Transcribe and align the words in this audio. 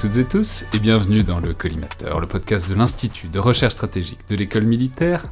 Bonjour 0.00 0.10
à 0.10 0.14
toutes 0.14 0.26
et 0.26 0.28
tous 0.28 0.64
et 0.72 0.78
bienvenue 0.78 1.24
dans 1.24 1.40
le 1.40 1.54
Collimateur, 1.54 2.20
le 2.20 2.28
podcast 2.28 2.68
de 2.68 2.74
l'Institut 2.76 3.26
de 3.26 3.40
recherche 3.40 3.74
stratégique 3.74 4.28
de 4.28 4.36
l'école 4.36 4.64
militaire, 4.64 5.24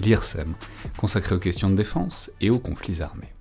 l'IRSEM, 0.00 0.54
consacré 0.96 1.34
aux 1.34 1.38
questions 1.38 1.68
de 1.68 1.74
défense 1.74 2.30
et 2.40 2.48
aux 2.48 2.58
conflits 2.58 3.02
armés. 3.02 3.34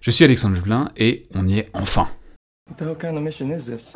Je 0.00 0.10
suis 0.10 0.24
Alexandre 0.24 0.56
Jublin 0.56 0.90
et 0.96 1.28
on 1.32 1.46
y 1.46 1.60
est 1.60 1.70
enfin. 1.74 2.08
What 2.68 2.78
the 2.78 2.88
hell 2.88 2.96
kind 2.96 3.16
of 3.16 3.22
mission 3.22 3.52
is 3.52 3.66
this? 3.66 3.92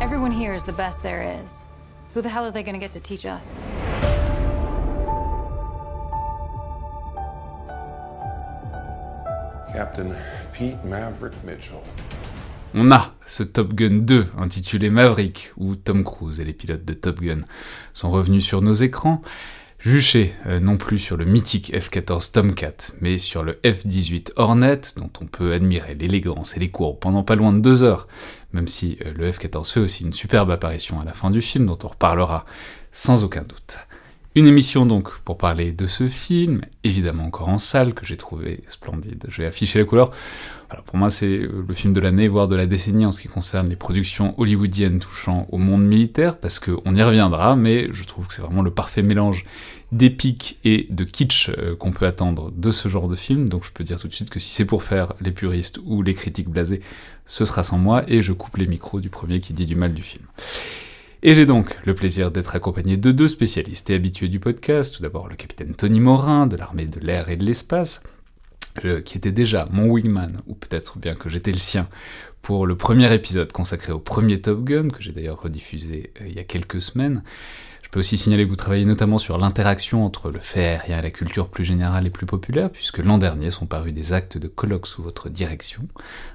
Everyone 0.00 0.32
here 0.32 0.54
is 0.54 0.64
the 0.64 0.74
best 0.74 1.02
there 1.02 1.22
is. 1.22 1.66
Who 2.14 2.22
the 2.22 2.30
hell 2.30 2.44
are 2.44 2.52
they 2.52 2.62
gonna 2.62 2.78
get 2.78 2.92
to 2.92 3.00
teach 3.00 3.26
us? 3.26 3.52
On 12.74 12.92
a 12.92 13.14
ce 13.26 13.42
Top 13.42 13.74
Gun 13.74 14.02
2 14.02 14.26
intitulé 14.38 14.88
Maverick, 14.88 15.52
où 15.56 15.74
Tom 15.74 16.04
Cruise 16.04 16.38
et 16.38 16.44
les 16.44 16.52
pilotes 16.52 16.84
de 16.84 16.92
Top 16.92 17.20
Gun 17.20 17.40
sont 17.92 18.08
revenus 18.08 18.44
sur 18.44 18.62
nos 18.62 18.72
écrans, 18.72 19.20
juchés 19.80 20.32
euh, 20.46 20.60
non 20.60 20.76
plus 20.76 20.98
sur 21.00 21.16
le 21.16 21.24
mythique 21.24 21.72
F-14 21.74 22.32
Tomcat, 22.32 22.92
mais 23.00 23.18
sur 23.18 23.42
le 23.42 23.58
F-18 23.64 24.32
Hornet, 24.36 24.80
dont 24.96 25.10
on 25.20 25.26
peut 25.26 25.52
admirer 25.52 25.94
l'élégance 25.94 26.56
et 26.56 26.60
les 26.60 26.70
courbes 26.70 27.00
pendant 27.00 27.24
pas 27.24 27.34
loin 27.34 27.52
de 27.52 27.58
deux 27.60 27.82
heures, 27.82 28.06
même 28.52 28.68
si 28.68 28.98
euh, 29.04 29.12
le 29.12 29.30
F-14 29.30 29.72
fait 29.72 29.80
aussi 29.80 30.04
une 30.04 30.12
superbe 30.12 30.52
apparition 30.52 31.00
à 31.00 31.04
la 31.04 31.12
fin 31.12 31.30
du 31.30 31.42
film, 31.42 31.66
dont 31.66 31.78
on 31.82 31.88
reparlera 31.88 32.44
sans 32.92 33.24
aucun 33.24 33.42
doute. 33.42 33.78
Une 34.36 34.48
émission 34.48 34.84
donc 34.84 35.16
pour 35.20 35.38
parler 35.38 35.70
de 35.70 35.86
ce 35.86 36.08
film, 36.08 36.62
évidemment 36.82 37.26
encore 37.26 37.48
en 37.48 37.58
salle, 37.58 37.94
que 37.94 38.04
j'ai 38.04 38.16
trouvé 38.16 38.64
splendide. 38.66 39.26
Je 39.28 39.42
vais 39.42 39.46
afficher 39.46 39.78
la 39.78 39.84
couleur. 39.84 40.10
Voilà, 40.68 40.82
pour 40.82 40.96
moi, 40.96 41.08
c'est 41.08 41.38
le 41.38 41.72
film 41.72 41.92
de 41.92 42.00
l'année, 42.00 42.26
voire 42.26 42.48
de 42.48 42.56
la 42.56 42.66
décennie 42.66 43.06
en 43.06 43.12
ce 43.12 43.20
qui 43.20 43.28
concerne 43.28 43.68
les 43.68 43.76
productions 43.76 44.34
hollywoodiennes 44.36 44.98
touchant 44.98 45.46
au 45.52 45.58
monde 45.58 45.84
militaire, 45.84 46.36
parce 46.36 46.58
qu'on 46.58 46.96
y 46.96 47.02
reviendra, 47.04 47.54
mais 47.54 47.86
je 47.92 48.02
trouve 48.02 48.26
que 48.26 48.34
c'est 48.34 48.42
vraiment 48.42 48.62
le 48.62 48.72
parfait 48.72 49.02
mélange 49.02 49.44
d'épique 49.92 50.58
et 50.64 50.88
de 50.90 51.04
kitsch 51.04 51.50
euh, 51.50 51.76
qu'on 51.76 51.92
peut 51.92 52.06
attendre 52.06 52.50
de 52.50 52.72
ce 52.72 52.88
genre 52.88 53.06
de 53.06 53.14
film. 53.14 53.48
Donc 53.48 53.64
je 53.64 53.70
peux 53.70 53.84
dire 53.84 54.00
tout 54.00 54.08
de 54.08 54.14
suite 54.14 54.30
que 54.30 54.40
si 54.40 54.50
c'est 54.50 54.64
pour 54.64 54.82
faire 54.82 55.12
les 55.20 55.30
puristes 55.30 55.78
ou 55.84 56.02
les 56.02 56.14
critiques 56.14 56.48
blasés, 56.48 56.80
ce 57.24 57.44
sera 57.44 57.62
sans 57.62 57.78
moi, 57.78 58.02
et 58.08 58.20
je 58.20 58.32
coupe 58.32 58.56
les 58.56 58.66
micros 58.66 59.00
du 59.00 59.10
premier 59.10 59.38
qui 59.38 59.52
dit 59.52 59.66
du 59.66 59.76
mal 59.76 59.94
du 59.94 60.02
film. 60.02 60.24
Et 61.26 61.34
j'ai 61.34 61.46
donc 61.46 61.78
le 61.86 61.94
plaisir 61.94 62.30
d'être 62.30 62.54
accompagné 62.54 62.98
de 62.98 63.10
deux 63.10 63.28
spécialistes 63.28 63.88
et 63.88 63.94
habitués 63.94 64.28
du 64.28 64.40
podcast. 64.40 64.94
Tout 64.94 65.02
d'abord 65.02 65.26
le 65.26 65.36
capitaine 65.36 65.74
Tony 65.74 65.98
Morin 65.98 66.46
de 66.46 66.54
l'armée 66.54 66.84
de 66.84 67.00
l'air 67.00 67.30
et 67.30 67.36
de 67.36 67.46
l'espace, 67.46 68.02
euh, 68.84 69.00
qui 69.00 69.16
était 69.16 69.32
déjà 69.32 69.66
mon 69.70 69.86
wingman, 69.86 70.42
ou 70.46 70.54
peut-être 70.54 70.98
bien 70.98 71.14
que 71.14 71.30
j'étais 71.30 71.50
le 71.50 71.56
sien, 71.56 71.88
pour 72.42 72.66
le 72.66 72.76
premier 72.76 73.10
épisode 73.14 73.52
consacré 73.52 73.90
au 73.90 74.00
premier 74.00 74.42
Top 74.42 74.64
Gun, 74.64 74.90
que 74.90 75.02
j'ai 75.02 75.12
d'ailleurs 75.12 75.40
rediffusé 75.40 76.12
euh, 76.20 76.26
il 76.28 76.36
y 76.36 76.40
a 76.40 76.44
quelques 76.44 76.82
semaines. 76.82 77.22
Je 77.94 77.96
peux 77.96 78.00
aussi 78.00 78.18
signaler 78.18 78.44
que 78.44 78.50
vous 78.50 78.56
travaillez 78.56 78.86
notamment 78.86 79.18
sur 79.18 79.38
l'interaction 79.38 80.04
entre 80.04 80.28
le 80.28 80.40
fait 80.40 80.64
aérien 80.64 80.98
et 80.98 81.02
la 81.02 81.12
culture 81.12 81.48
plus 81.48 81.62
générale 81.62 82.08
et 82.08 82.10
plus 82.10 82.26
populaire, 82.26 82.68
puisque 82.68 82.98
l'an 82.98 83.18
dernier 83.18 83.52
sont 83.52 83.66
parus 83.66 83.94
des 83.94 84.12
actes 84.12 84.36
de 84.36 84.48
colloque 84.48 84.88
sous 84.88 85.00
votre 85.00 85.28
direction, 85.28 85.86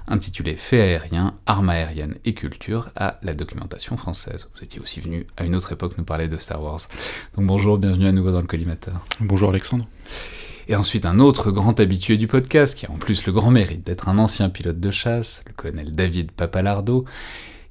intitulés 0.08 0.56
Fait 0.56 0.80
aérien, 0.80 1.34
armes 1.44 1.68
aériennes 1.68 2.14
et 2.24 2.32
culture 2.32 2.88
à 2.96 3.18
la 3.22 3.34
documentation 3.34 3.98
française. 3.98 4.48
Vous 4.54 4.64
étiez 4.64 4.80
aussi 4.80 5.00
venu 5.00 5.26
à 5.36 5.44
une 5.44 5.54
autre 5.54 5.70
époque 5.70 5.98
nous 5.98 6.04
parler 6.04 6.28
de 6.28 6.38
Star 6.38 6.62
Wars. 6.62 6.80
Donc 7.36 7.44
bonjour, 7.44 7.76
bienvenue 7.76 8.06
à 8.06 8.12
nouveau 8.12 8.32
dans 8.32 8.40
le 8.40 8.46
collimateur. 8.46 8.98
Bonjour 9.20 9.50
Alexandre. 9.50 9.84
Et 10.66 10.76
ensuite 10.76 11.04
un 11.04 11.18
autre 11.18 11.50
grand 11.50 11.78
habitué 11.78 12.16
du 12.16 12.26
podcast, 12.26 12.74
qui 12.74 12.86
a 12.86 12.90
en 12.90 12.96
plus 12.96 13.26
le 13.26 13.32
grand 13.32 13.50
mérite 13.50 13.84
d'être 13.84 14.08
un 14.08 14.16
ancien 14.16 14.48
pilote 14.48 14.80
de 14.80 14.90
chasse, 14.90 15.44
le 15.46 15.52
colonel 15.52 15.94
David 15.94 16.32
Papalardo, 16.32 17.04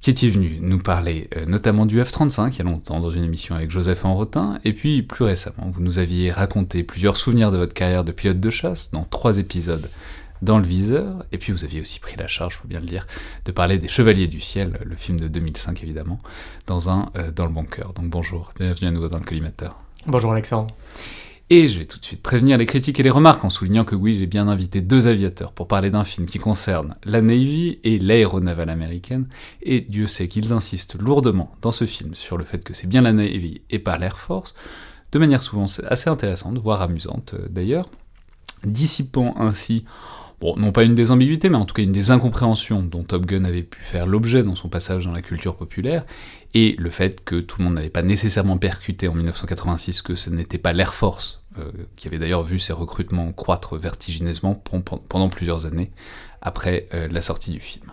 qui 0.02 0.10
était 0.10 0.30
venu 0.30 0.60
nous 0.62 0.80
parler 0.80 1.30
euh, 1.36 1.46
notamment 1.46 1.86
du 1.86 2.02
F-35 2.02 2.54
il 2.54 2.58
y 2.60 2.62
a 2.62 2.64
longtemps 2.64 3.00
dans 3.00 3.12
une 3.12 3.24
émission 3.24 3.56
avec 3.56 3.70
Joseph 3.70 4.06
Enrotin, 4.06 4.60
et 4.64 4.74
puis 4.74 5.04
plus 5.04 5.26
récemment, 5.26 5.70
vous 5.72 5.82
nous 5.82 6.00
aviez 6.00 6.32
raconté 6.32 6.84
plusieurs 6.84 7.18
souvenirs 7.18 7.52
de 7.52 7.58
votre 7.58 7.74
carrière 7.74 8.04
de 8.04 8.12
pilote 8.12 8.40
de 8.40 8.50
chasse 8.50 8.92
dans 8.92 9.04
trois 9.04 9.40
épisodes 9.40 9.90
dans 10.42 10.58
le 10.58 10.66
viseur, 10.66 11.26
et 11.34 11.38
puis 11.38 11.52
vous 11.52 11.66
aviez 11.66 11.82
aussi 11.82 12.00
pris 12.00 12.16
la 12.16 12.28
charge, 12.28 12.56
faut 12.56 12.68
bien 12.68 12.80
le 12.80 12.86
dire, 12.86 13.06
de 13.44 13.52
parler 13.52 13.78
des 13.78 13.90
Chevaliers 13.90 14.28
du 14.28 14.40
Ciel, 14.40 14.80
le 14.86 14.96
film 14.96 15.20
de 15.20 15.28
2005 15.28 15.84
évidemment, 15.84 16.20
dans 16.66 16.90
un 16.90 17.12
euh, 17.18 17.32
dans 17.32 17.46
le 17.46 17.52
bon 17.52 17.66
cœur. 17.66 17.94
Donc 17.94 18.06
bonjour, 18.10 18.54
bienvenue 18.58 18.88
à 18.88 18.92
nouveau 18.92 19.10
dans 19.10 19.20
le 19.20 19.26
collimateur. 19.26 19.78
Bonjour 20.08 20.32
Alexandre. 20.32 20.68
Et 21.52 21.68
je 21.68 21.80
vais 21.80 21.86
tout 21.86 21.98
de 21.98 22.06
suite 22.06 22.22
prévenir 22.22 22.60
les 22.60 22.68
critiques 22.68 23.00
et 23.00 23.04
les 23.04 23.10
remarques 23.10 23.44
en 23.44 23.50
soulignant 23.50 23.84
que 23.84 23.96
oui, 23.96 24.16
j'ai 24.20 24.28
bien 24.28 24.48
invité 24.48 24.82
deux 24.82 25.08
aviateurs 25.08 25.52
pour 25.52 25.68
parler 25.68 25.90
d'un 25.90 26.04
film 26.04 26.28
qui 26.28 26.38
concerne 26.38 26.96
la 27.06 27.24
Navy 27.24 27.80
et 27.84 27.98
l'aéronavale 27.98 28.70
américaine, 28.70 29.28
et 29.64 29.82
Dieu 29.82 30.06
sait 30.06 30.28
qu'ils 30.28 30.54
insistent 30.54 30.96
lourdement 31.00 31.52
dans 31.64 31.72
ce 31.72 31.86
film 31.86 32.14
sur 32.14 32.38
le 32.38 32.44
fait 32.44 32.64
que 32.64 32.76
c'est 32.76 32.86
bien 32.86 33.02
la 33.02 33.14
Navy 33.14 33.62
et 33.72 33.80
pas 33.80 33.98
l'Air 33.98 34.20
Force, 34.20 34.54
de 35.12 35.18
manière 35.18 35.42
souvent 35.42 35.66
assez 35.88 36.10
intéressante, 36.12 36.60
voire 36.60 36.84
amusante 36.84 37.34
euh, 37.34 37.48
d'ailleurs, 37.50 37.90
dissipant 38.64 39.34
ainsi, 39.38 39.86
bon, 40.40 40.56
non 40.58 40.72
pas 40.72 40.84
une 40.84 40.96
des 40.96 41.12
ambiguïtés, 41.12 41.50
mais 41.50 41.58
en 41.58 41.66
tout 41.66 41.74
cas 41.74 41.84
une 41.84 41.92
des 41.92 42.12
incompréhensions 42.12 42.82
dont 42.82 43.04
Top 43.04 43.26
Gun 43.26 43.46
avait 43.46 43.64
pu 43.64 43.82
faire 43.82 44.06
l'objet 44.06 44.44
dans 44.44 44.56
son 44.56 44.70
passage 44.70 45.06
dans 45.06 45.12
la 45.12 45.22
culture 45.22 45.56
populaire, 45.56 46.06
et 46.54 46.76
le 46.78 46.90
fait 46.90 47.24
que 47.24 47.36
tout 47.36 47.60
le 47.60 47.66
monde 47.66 47.76
n'avait 47.76 47.90
pas 47.90 48.02
nécessairement 48.02 48.58
percuté 48.58 49.08
en 49.08 49.14
1986 49.14 50.02
que 50.02 50.16
ce 50.16 50.30
n'était 50.30 50.58
pas 50.58 50.74
l'Air 50.74 50.94
Force, 50.94 51.44
euh, 51.58 51.72
qui 51.96 52.08
avait 52.08 52.20
d'ailleurs 52.20 52.44
vu 52.44 52.60
ses 52.60 52.74
recrutements 52.74 53.32
croître 53.32 53.78
vertigineusement 53.78 54.56
pendant 55.08 55.30
plusieurs 55.30 55.66
années 55.66 55.92
après 56.42 56.88
euh, 56.94 57.08
la 57.12 57.22
sortie 57.22 57.52
du 57.52 57.60
film. 57.60 57.92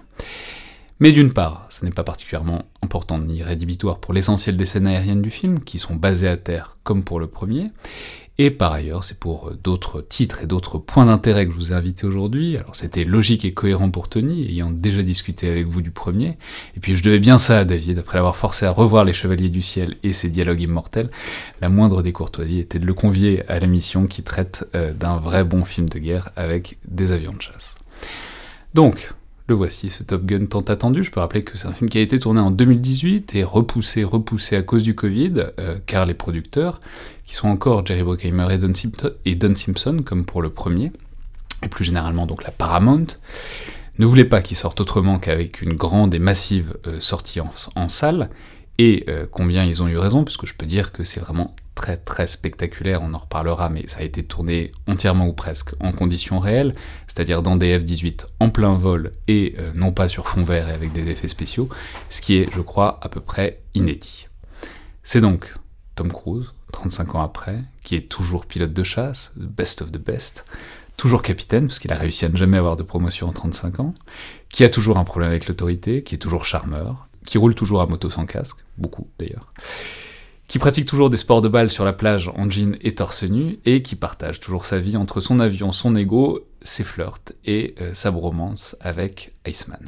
Mais 0.98 1.12
d'une 1.12 1.32
part, 1.32 1.66
ce 1.68 1.84
n'est 1.84 1.90
pas 1.90 2.04
particulièrement 2.04 2.64
important 2.80 3.18
ni 3.18 3.42
rédhibitoire 3.42 3.98
pour 3.98 4.14
l'essentiel 4.14 4.56
des 4.56 4.64
scènes 4.64 4.86
aériennes 4.86 5.20
du 5.20 5.30
film, 5.30 5.60
qui 5.60 5.78
sont 5.78 5.94
basées 5.94 6.28
à 6.28 6.38
terre 6.38 6.78
comme 6.84 7.04
pour 7.04 7.20
le 7.20 7.26
premier, 7.26 7.70
et 8.38 8.50
par 8.50 8.72
ailleurs, 8.72 9.04
c'est 9.04 9.18
pour 9.18 9.48
euh, 9.48 9.58
d'autres 9.62 10.02
titres 10.02 10.42
et 10.42 10.46
d'autres 10.46 10.78
points 10.78 11.06
d'intérêt 11.06 11.46
que 11.46 11.52
je 11.52 11.56
vous 11.56 11.72
ai 11.72 11.74
invité 11.74 12.06
aujourd'hui. 12.06 12.56
Alors 12.56 12.76
c'était 12.76 13.04
logique 13.04 13.44
et 13.44 13.54
cohérent 13.54 13.90
pour 13.90 14.08
Tony, 14.08 14.46
ayant 14.50 14.70
déjà 14.70 15.02
discuté 15.02 15.48
avec 15.50 15.66
vous 15.66 15.80
du 15.80 15.90
premier. 15.90 16.38
Et 16.76 16.80
puis 16.80 16.96
je 16.96 17.02
devais 17.02 17.18
bien 17.18 17.38
ça 17.38 17.60
à 17.60 17.64
David, 17.64 17.98
après 17.98 18.18
l'avoir 18.18 18.36
forcé 18.36 18.66
à 18.66 18.70
revoir 18.70 19.04
Les 19.04 19.12
Chevaliers 19.12 19.50
du 19.50 19.62
Ciel 19.62 19.96
et 20.02 20.12
ses 20.12 20.28
dialogues 20.28 20.60
immortels. 20.60 21.10
La 21.60 21.68
moindre 21.68 22.02
des 22.02 22.12
courtoisies 22.12 22.60
était 22.60 22.78
de 22.78 22.86
le 22.86 22.94
convier 22.94 23.48
à 23.48 23.58
la 23.58 23.66
mission 23.66 24.06
qui 24.06 24.22
traite 24.22 24.68
euh, 24.74 24.92
d'un 24.92 25.16
vrai 25.16 25.44
bon 25.44 25.64
film 25.64 25.88
de 25.88 25.98
guerre 25.98 26.30
avec 26.36 26.78
des 26.86 27.12
avions 27.12 27.32
de 27.32 27.42
chasse. 27.42 27.74
Donc, 28.74 29.14
le 29.48 29.54
voici, 29.54 29.90
ce 29.90 30.02
Top 30.02 30.24
Gun 30.24 30.46
tant 30.46 30.62
attendu. 30.62 31.04
Je 31.04 31.10
peux 31.10 31.20
rappeler 31.20 31.44
que 31.44 31.56
c'est 31.56 31.66
un 31.68 31.72
film 31.72 31.88
qui 31.88 31.98
a 31.98 32.00
été 32.00 32.18
tourné 32.18 32.40
en 32.40 32.50
2018 32.50 33.34
et 33.36 33.44
repoussé, 33.44 34.02
repoussé 34.02 34.56
à 34.56 34.62
cause 34.62 34.82
du 34.82 34.94
Covid, 34.94 35.34
euh, 35.60 35.78
car 35.86 36.04
les 36.04 36.14
producteurs, 36.14 36.80
qui 37.24 37.36
sont 37.36 37.48
encore 37.48 37.86
Jerry 37.86 38.02
Bruckheimer 38.02 38.48
et 39.24 39.34
Don, 39.36 39.54
Simpson, 39.54 40.02
comme 40.04 40.24
pour 40.24 40.42
le 40.42 40.50
premier, 40.50 40.92
et 41.62 41.68
plus 41.68 41.84
généralement 41.84 42.26
donc 42.26 42.42
la 42.42 42.50
Paramount, 42.50 43.06
ne 43.98 44.06
voulaient 44.06 44.24
pas 44.24 44.42
qu'il 44.42 44.56
sorte 44.56 44.80
autrement 44.80 45.18
qu'avec 45.18 45.62
une 45.62 45.74
grande 45.74 46.14
et 46.14 46.18
massive 46.18 46.76
euh, 46.86 46.98
sortie 46.98 47.40
en, 47.40 47.50
en, 47.76 47.88
salle, 47.88 48.30
et 48.78 49.04
euh, 49.08 49.26
combien 49.30 49.64
ils 49.64 49.80
ont 49.82 49.88
eu 49.88 49.96
raison, 49.96 50.24
puisque 50.24 50.46
je 50.46 50.54
peux 50.54 50.66
dire 50.66 50.90
que 50.90 51.04
c'est 51.04 51.20
vraiment 51.20 51.52
très 51.76 51.96
très 51.96 52.26
spectaculaire, 52.26 53.02
on 53.02 53.14
en 53.14 53.18
reparlera, 53.18 53.68
mais 53.68 53.86
ça 53.86 53.98
a 54.00 54.02
été 54.02 54.24
tourné 54.24 54.72
entièrement 54.88 55.28
ou 55.28 55.32
presque 55.32 55.74
en 55.78 55.92
conditions 55.92 56.40
réelles, 56.40 56.74
c'est-à-dire 57.06 57.42
dans 57.42 57.54
des 57.54 57.78
F-18 57.78 58.24
en 58.40 58.50
plein 58.50 58.74
vol 58.74 59.12
et 59.28 59.54
euh, 59.60 59.70
non 59.74 59.92
pas 59.92 60.08
sur 60.08 60.26
fond 60.26 60.42
vert 60.42 60.68
et 60.68 60.72
avec 60.72 60.92
des 60.92 61.10
effets 61.10 61.28
spéciaux, 61.28 61.68
ce 62.08 62.20
qui 62.20 62.38
est, 62.38 62.48
je 62.52 62.60
crois, 62.60 62.98
à 63.02 63.08
peu 63.08 63.20
près 63.20 63.60
inédit. 63.74 64.26
C'est 65.04 65.20
donc 65.20 65.54
Tom 65.94 66.10
Cruise, 66.10 66.52
35 66.72 67.14
ans 67.14 67.22
après, 67.22 67.62
qui 67.84 67.94
est 67.94 68.08
toujours 68.08 68.46
pilote 68.46 68.72
de 68.72 68.82
chasse, 68.82 69.32
best 69.36 69.82
of 69.82 69.92
the 69.92 69.98
best, 69.98 70.44
toujours 70.96 71.22
capitaine, 71.22 71.66
parce 71.66 71.78
qu'il 71.78 71.92
a 71.92 71.96
réussi 71.96 72.24
à 72.24 72.30
ne 72.30 72.36
jamais 72.36 72.56
avoir 72.56 72.76
de 72.76 72.82
promotion 72.82 73.28
en 73.28 73.32
35 73.32 73.80
ans, 73.80 73.94
qui 74.48 74.64
a 74.64 74.68
toujours 74.70 74.96
un 74.96 75.04
problème 75.04 75.30
avec 75.30 75.46
l'autorité, 75.46 76.02
qui 76.02 76.14
est 76.14 76.18
toujours 76.18 76.46
charmeur, 76.46 77.06
qui 77.26 77.36
roule 77.38 77.54
toujours 77.54 77.82
à 77.82 77.86
moto 77.86 78.08
sans 78.08 78.24
casque, 78.24 78.58
beaucoup 78.78 79.08
d'ailleurs, 79.18 79.52
qui 80.48 80.58
pratique 80.58 80.86
toujours 80.86 81.10
des 81.10 81.16
sports 81.16 81.40
de 81.40 81.48
balle 81.48 81.70
sur 81.70 81.84
la 81.84 81.92
plage 81.92 82.30
en 82.36 82.48
jean 82.48 82.76
et 82.80 82.94
torse 82.94 83.24
nu, 83.24 83.58
et 83.64 83.82
qui 83.82 83.96
partage 83.96 84.40
toujours 84.40 84.64
sa 84.64 84.78
vie 84.78 84.96
entre 84.96 85.20
son 85.20 85.40
avion, 85.40 85.72
son 85.72 85.94
ego, 85.96 86.46
ses 86.60 86.84
flirts 86.84 87.32
et 87.44 87.74
euh, 87.80 87.94
sa 87.94 88.10
bromance 88.10 88.76
avec 88.80 89.34
Iceman. 89.46 89.80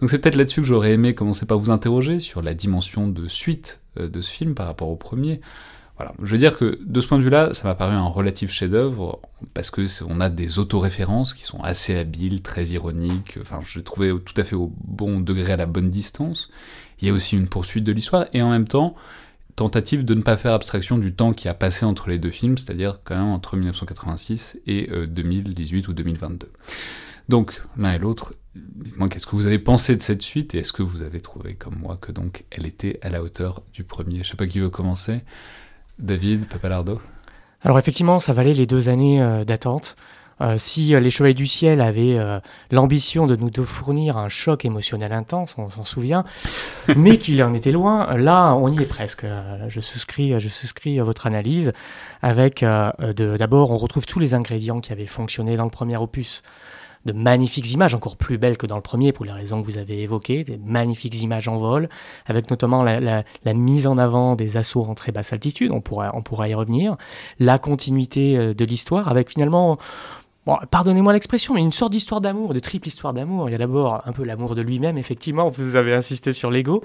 Donc 0.00 0.10
c'est 0.10 0.18
peut-être 0.18 0.36
là-dessus 0.36 0.60
que 0.60 0.66
j'aurais 0.66 0.92
aimé 0.92 1.14
commencer 1.14 1.46
par 1.46 1.58
vous 1.58 1.70
interroger 1.70 2.20
sur 2.20 2.42
la 2.42 2.54
dimension 2.54 3.08
de 3.08 3.28
suite 3.28 3.80
euh, 3.98 4.08
de 4.08 4.22
ce 4.22 4.30
film 4.30 4.54
par 4.54 4.66
rapport 4.66 4.88
au 4.88 4.96
premier. 4.96 5.40
Voilà, 5.96 6.12
je 6.22 6.30
veux 6.30 6.38
dire 6.38 6.58
que 6.58 6.78
de 6.84 7.00
ce 7.00 7.08
point 7.08 7.16
de 7.16 7.22
vue-là, 7.22 7.54
ça 7.54 7.66
m'a 7.66 7.74
paru 7.74 7.94
un 7.94 8.06
relatif 8.06 8.50
chef-d'œuvre 8.50 9.18
parce 9.54 9.70
que 9.70 9.86
on 10.06 10.20
a 10.20 10.28
des 10.28 10.58
autoréférences 10.58 11.32
qui 11.32 11.44
sont 11.44 11.60
assez 11.60 11.96
habiles, 11.96 12.42
très 12.42 12.66
ironiques. 12.66 13.38
Enfin, 13.40 13.60
je 13.64 13.78
l'ai 13.78 13.84
trouvé 13.84 14.12
tout 14.22 14.34
à 14.36 14.44
fait 14.44 14.56
au 14.56 14.72
bon 14.84 15.20
degré, 15.20 15.52
à 15.52 15.56
la 15.56 15.64
bonne 15.64 15.88
distance. 15.88 16.50
Il 17.00 17.08
y 17.08 17.10
a 17.10 17.14
aussi 17.14 17.34
une 17.34 17.48
poursuite 17.48 17.84
de 17.84 17.92
l'histoire 17.92 18.26
et 18.34 18.42
en 18.42 18.50
même 18.50 18.68
temps, 18.68 18.94
tentative 19.56 20.04
de 20.04 20.14
ne 20.14 20.22
pas 20.22 20.36
faire 20.36 20.52
abstraction 20.52 20.98
du 20.98 21.14
temps 21.14 21.32
qui 21.32 21.48
a 21.48 21.54
passé 21.54 21.84
entre 21.84 22.08
les 22.08 22.18
deux 22.18 22.30
films, 22.30 22.58
c'est-à-dire 22.58 23.00
quand 23.02 23.16
même 23.16 23.32
entre 23.32 23.56
1986 23.56 24.60
et 24.66 24.88
euh, 24.90 25.06
2018 25.06 25.88
ou 25.88 25.94
2022. 25.94 26.50
Donc, 27.28 27.60
l'un 27.76 27.94
et 27.94 27.98
l'autre, 27.98 28.34
dites-moi 28.54 29.08
qu'est-ce 29.08 29.26
que 29.26 29.34
vous 29.34 29.46
avez 29.46 29.58
pensé 29.58 29.96
de 29.96 30.02
cette 30.02 30.22
suite 30.22 30.54
et 30.54 30.58
est-ce 30.58 30.72
que 30.72 30.82
vous 30.82 31.02
avez 31.02 31.20
trouvé, 31.20 31.54
comme 31.54 31.76
moi, 31.76 31.98
que 32.00 32.12
donc 32.12 32.44
elle 32.50 32.66
était 32.66 33.00
à 33.02 33.10
la 33.10 33.22
hauteur 33.22 33.62
du 33.72 33.82
premier? 33.82 34.18
Je 34.22 34.30
sais 34.30 34.36
pas 34.36 34.46
qui 34.46 34.60
veut 34.60 34.70
commencer. 34.70 35.22
David, 35.98 36.46
Papalardo? 36.46 37.00
Alors 37.62 37.78
effectivement, 37.78 38.20
ça 38.20 38.32
valait 38.32 38.52
les 38.52 38.66
deux 38.66 38.88
années 38.88 39.20
euh, 39.22 39.44
d'attente. 39.44 39.96
Euh, 40.42 40.56
si 40.58 40.94
euh, 40.94 41.00
les 41.00 41.08
Chevaliers 41.10 41.32
du 41.34 41.46
Ciel 41.46 41.80
avaient 41.80 42.18
euh, 42.18 42.40
l'ambition 42.70 43.26
de 43.26 43.36
nous 43.36 43.48
de 43.48 43.62
fournir 43.62 44.18
un 44.18 44.28
choc 44.28 44.66
émotionnel 44.66 45.12
intense, 45.12 45.54
on 45.56 45.70
s'en 45.70 45.84
souvient, 45.84 46.24
mais 46.96 47.16
qu'il 47.16 47.42
en 47.42 47.54
était 47.54 47.72
loin, 47.72 48.16
là 48.18 48.54
on 48.54 48.68
y 48.70 48.82
est 48.82 48.86
presque. 48.86 49.24
Euh, 49.24 49.64
je 49.68 49.80
souscris, 49.80 50.38
je 50.38 50.48
souscris 50.48 51.00
à 51.00 51.04
votre 51.04 51.26
analyse. 51.26 51.72
Avec 52.20 52.62
euh, 52.62 52.90
d'abord, 53.38 53.70
on 53.70 53.78
retrouve 53.78 54.04
tous 54.04 54.18
les 54.18 54.34
ingrédients 54.34 54.80
qui 54.80 54.92
avaient 54.92 55.06
fonctionné 55.06 55.56
dans 55.56 55.64
le 55.64 55.70
premier 55.70 55.96
opus. 55.96 56.42
De 57.06 57.12
magnifiques 57.12 57.72
images, 57.72 57.94
encore 57.94 58.16
plus 58.16 58.36
belles 58.36 58.56
que 58.56 58.66
dans 58.66 58.74
le 58.74 58.82
premier, 58.82 59.12
pour 59.12 59.24
les 59.24 59.30
raisons 59.30 59.62
que 59.62 59.66
vous 59.66 59.78
avez 59.78 60.02
évoquées, 60.02 60.42
des 60.42 60.58
magnifiques 60.58 61.22
images 61.22 61.46
en 61.46 61.56
vol, 61.56 61.88
avec 62.26 62.50
notamment 62.50 62.82
la, 62.82 62.98
la- 62.98 63.22
la 63.44 63.54
mise 63.54 63.86
en 63.86 63.96
avant 63.96 64.34
des 64.34 64.56
assauts 64.56 64.82
en 64.84 64.94
très 64.96 65.12
basse 65.12 65.32
altitude, 65.32 65.70
on 65.72 65.80
pourra, 65.80 66.10
on 66.14 66.22
pourra 66.22 66.48
y 66.48 66.54
revenir, 66.54 66.96
la 67.38 67.60
continuité 67.60 68.52
de 68.54 68.64
l'histoire, 68.64 69.06
avec 69.06 69.30
finalement, 69.30 69.78
bon, 70.46 70.56
pardonnez-moi 70.70 71.12
l'expression, 71.12 71.54
mais 71.54 71.60
une 71.60 71.72
sorte 71.72 71.92
d'histoire 71.92 72.20
d'amour, 72.20 72.54
de 72.54 72.58
triple 72.60 72.88
histoire 72.88 73.12
d'amour. 73.12 73.48
Il 73.48 73.52
y 73.52 73.54
a 73.54 73.58
d'abord 73.58 74.02
un 74.06 74.12
peu 74.12 74.24
l'amour 74.24 74.54
de 74.54 74.62
lui-même, 74.62 74.96
effectivement, 74.98 75.48
vous 75.48 75.76
avez 75.76 75.92
insisté 75.94 76.32
sur 76.32 76.50
l'ego. 76.50 76.82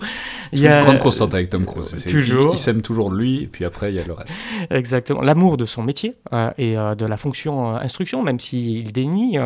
Il 0.52 0.60
C'est 0.60 0.64
y 0.64 0.68
une 0.68 0.72
a- 0.74 0.82
grande 0.82 1.00
constante 1.00 1.34
avec 1.34 1.50
Tom 1.50 1.66
Cruise. 1.66 1.96
C'est- 1.98 2.10
Toujours. 2.10 2.54
Il, 2.54 2.56
il 2.56 2.60
s'aime 2.60 2.82
toujours 2.82 3.12
lui, 3.12 3.44
et 3.44 3.48
puis 3.48 3.64
après, 3.66 3.92
il 3.92 3.96
y 3.96 4.00
a 4.00 4.04
le 4.04 4.14
reste. 4.14 4.38
Exactement. 4.70 5.22
L'amour 5.22 5.58
de 5.58 5.66
son 5.66 5.84
métier 5.84 6.16
euh, 6.34 6.52
et 6.58 6.78
euh, 6.78 6.96
de 6.96 7.06
la 7.06 7.18
fonction 7.18 7.76
euh, 7.76 7.80
instruction, 7.80 8.24
même 8.24 8.40
s'il 8.40 8.92
dénie 8.92 9.38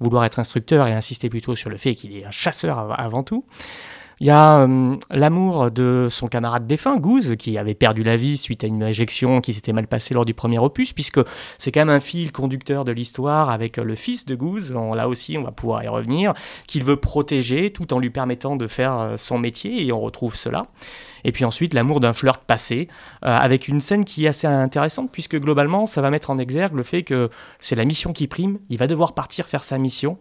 vouloir 0.00 0.24
être 0.24 0.38
instructeur 0.38 0.86
et 0.86 0.92
insister 0.92 1.28
plutôt 1.30 1.54
sur 1.54 1.70
le 1.70 1.76
fait 1.76 1.94
qu'il 1.94 2.16
est 2.16 2.24
un 2.24 2.30
chasseur 2.30 2.78
av- 2.78 2.94
avant 2.96 3.22
tout. 3.22 3.44
Il 4.22 4.26
y 4.26 4.30
a 4.30 4.64
euh, 4.64 4.96
l'amour 5.08 5.70
de 5.70 6.08
son 6.10 6.28
camarade 6.28 6.66
défunt, 6.66 6.98
Goose, 6.98 7.36
qui 7.38 7.56
avait 7.56 7.74
perdu 7.74 8.02
la 8.02 8.18
vie 8.18 8.36
suite 8.36 8.62
à 8.64 8.66
une 8.66 8.82
injection 8.82 9.40
qui 9.40 9.54
s'était 9.54 9.72
mal 9.72 9.86
passée 9.86 10.12
lors 10.12 10.26
du 10.26 10.34
premier 10.34 10.58
opus, 10.58 10.92
puisque 10.92 11.20
c'est 11.56 11.72
quand 11.72 11.80
même 11.80 11.88
un 11.88 12.00
fil 12.00 12.30
conducteur 12.30 12.84
de 12.84 12.92
l'histoire 12.92 13.48
avec 13.48 13.78
le 13.78 13.94
fils 13.94 14.26
de 14.26 14.34
Goose, 14.34 14.72
on- 14.76 14.92
là 14.92 15.08
aussi 15.08 15.38
on 15.38 15.42
va 15.42 15.52
pouvoir 15.52 15.82
y 15.84 15.88
revenir, 15.88 16.34
qu'il 16.66 16.84
veut 16.84 16.96
protéger 16.96 17.72
tout 17.72 17.94
en 17.94 17.98
lui 17.98 18.10
permettant 18.10 18.56
de 18.56 18.66
faire 18.66 18.98
euh, 18.98 19.16
son 19.16 19.38
métier, 19.38 19.86
et 19.86 19.90
on 19.90 20.00
retrouve 20.00 20.36
cela. 20.36 20.66
Et 21.24 21.32
puis 21.32 21.46
ensuite, 21.46 21.72
l'amour 21.72 22.00
d'un 22.00 22.12
flirt 22.12 22.42
passé, 22.46 22.88
euh, 23.24 23.28
avec 23.34 23.68
une 23.68 23.80
scène 23.80 24.04
qui 24.04 24.26
est 24.26 24.28
assez 24.28 24.46
intéressante, 24.46 25.10
puisque 25.10 25.38
globalement, 25.40 25.86
ça 25.86 26.02
va 26.02 26.10
mettre 26.10 26.28
en 26.28 26.36
exergue 26.36 26.74
le 26.74 26.82
fait 26.82 27.04
que 27.04 27.30
c'est 27.58 27.76
la 27.76 27.86
mission 27.86 28.12
qui 28.12 28.26
prime, 28.26 28.58
il 28.68 28.76
va 28.76 28.86
devoir 28.86 29.14
partir 29.14 29.46
faire 29.46 29.64
sa 29.64 29.78
mission, 29.78 30.18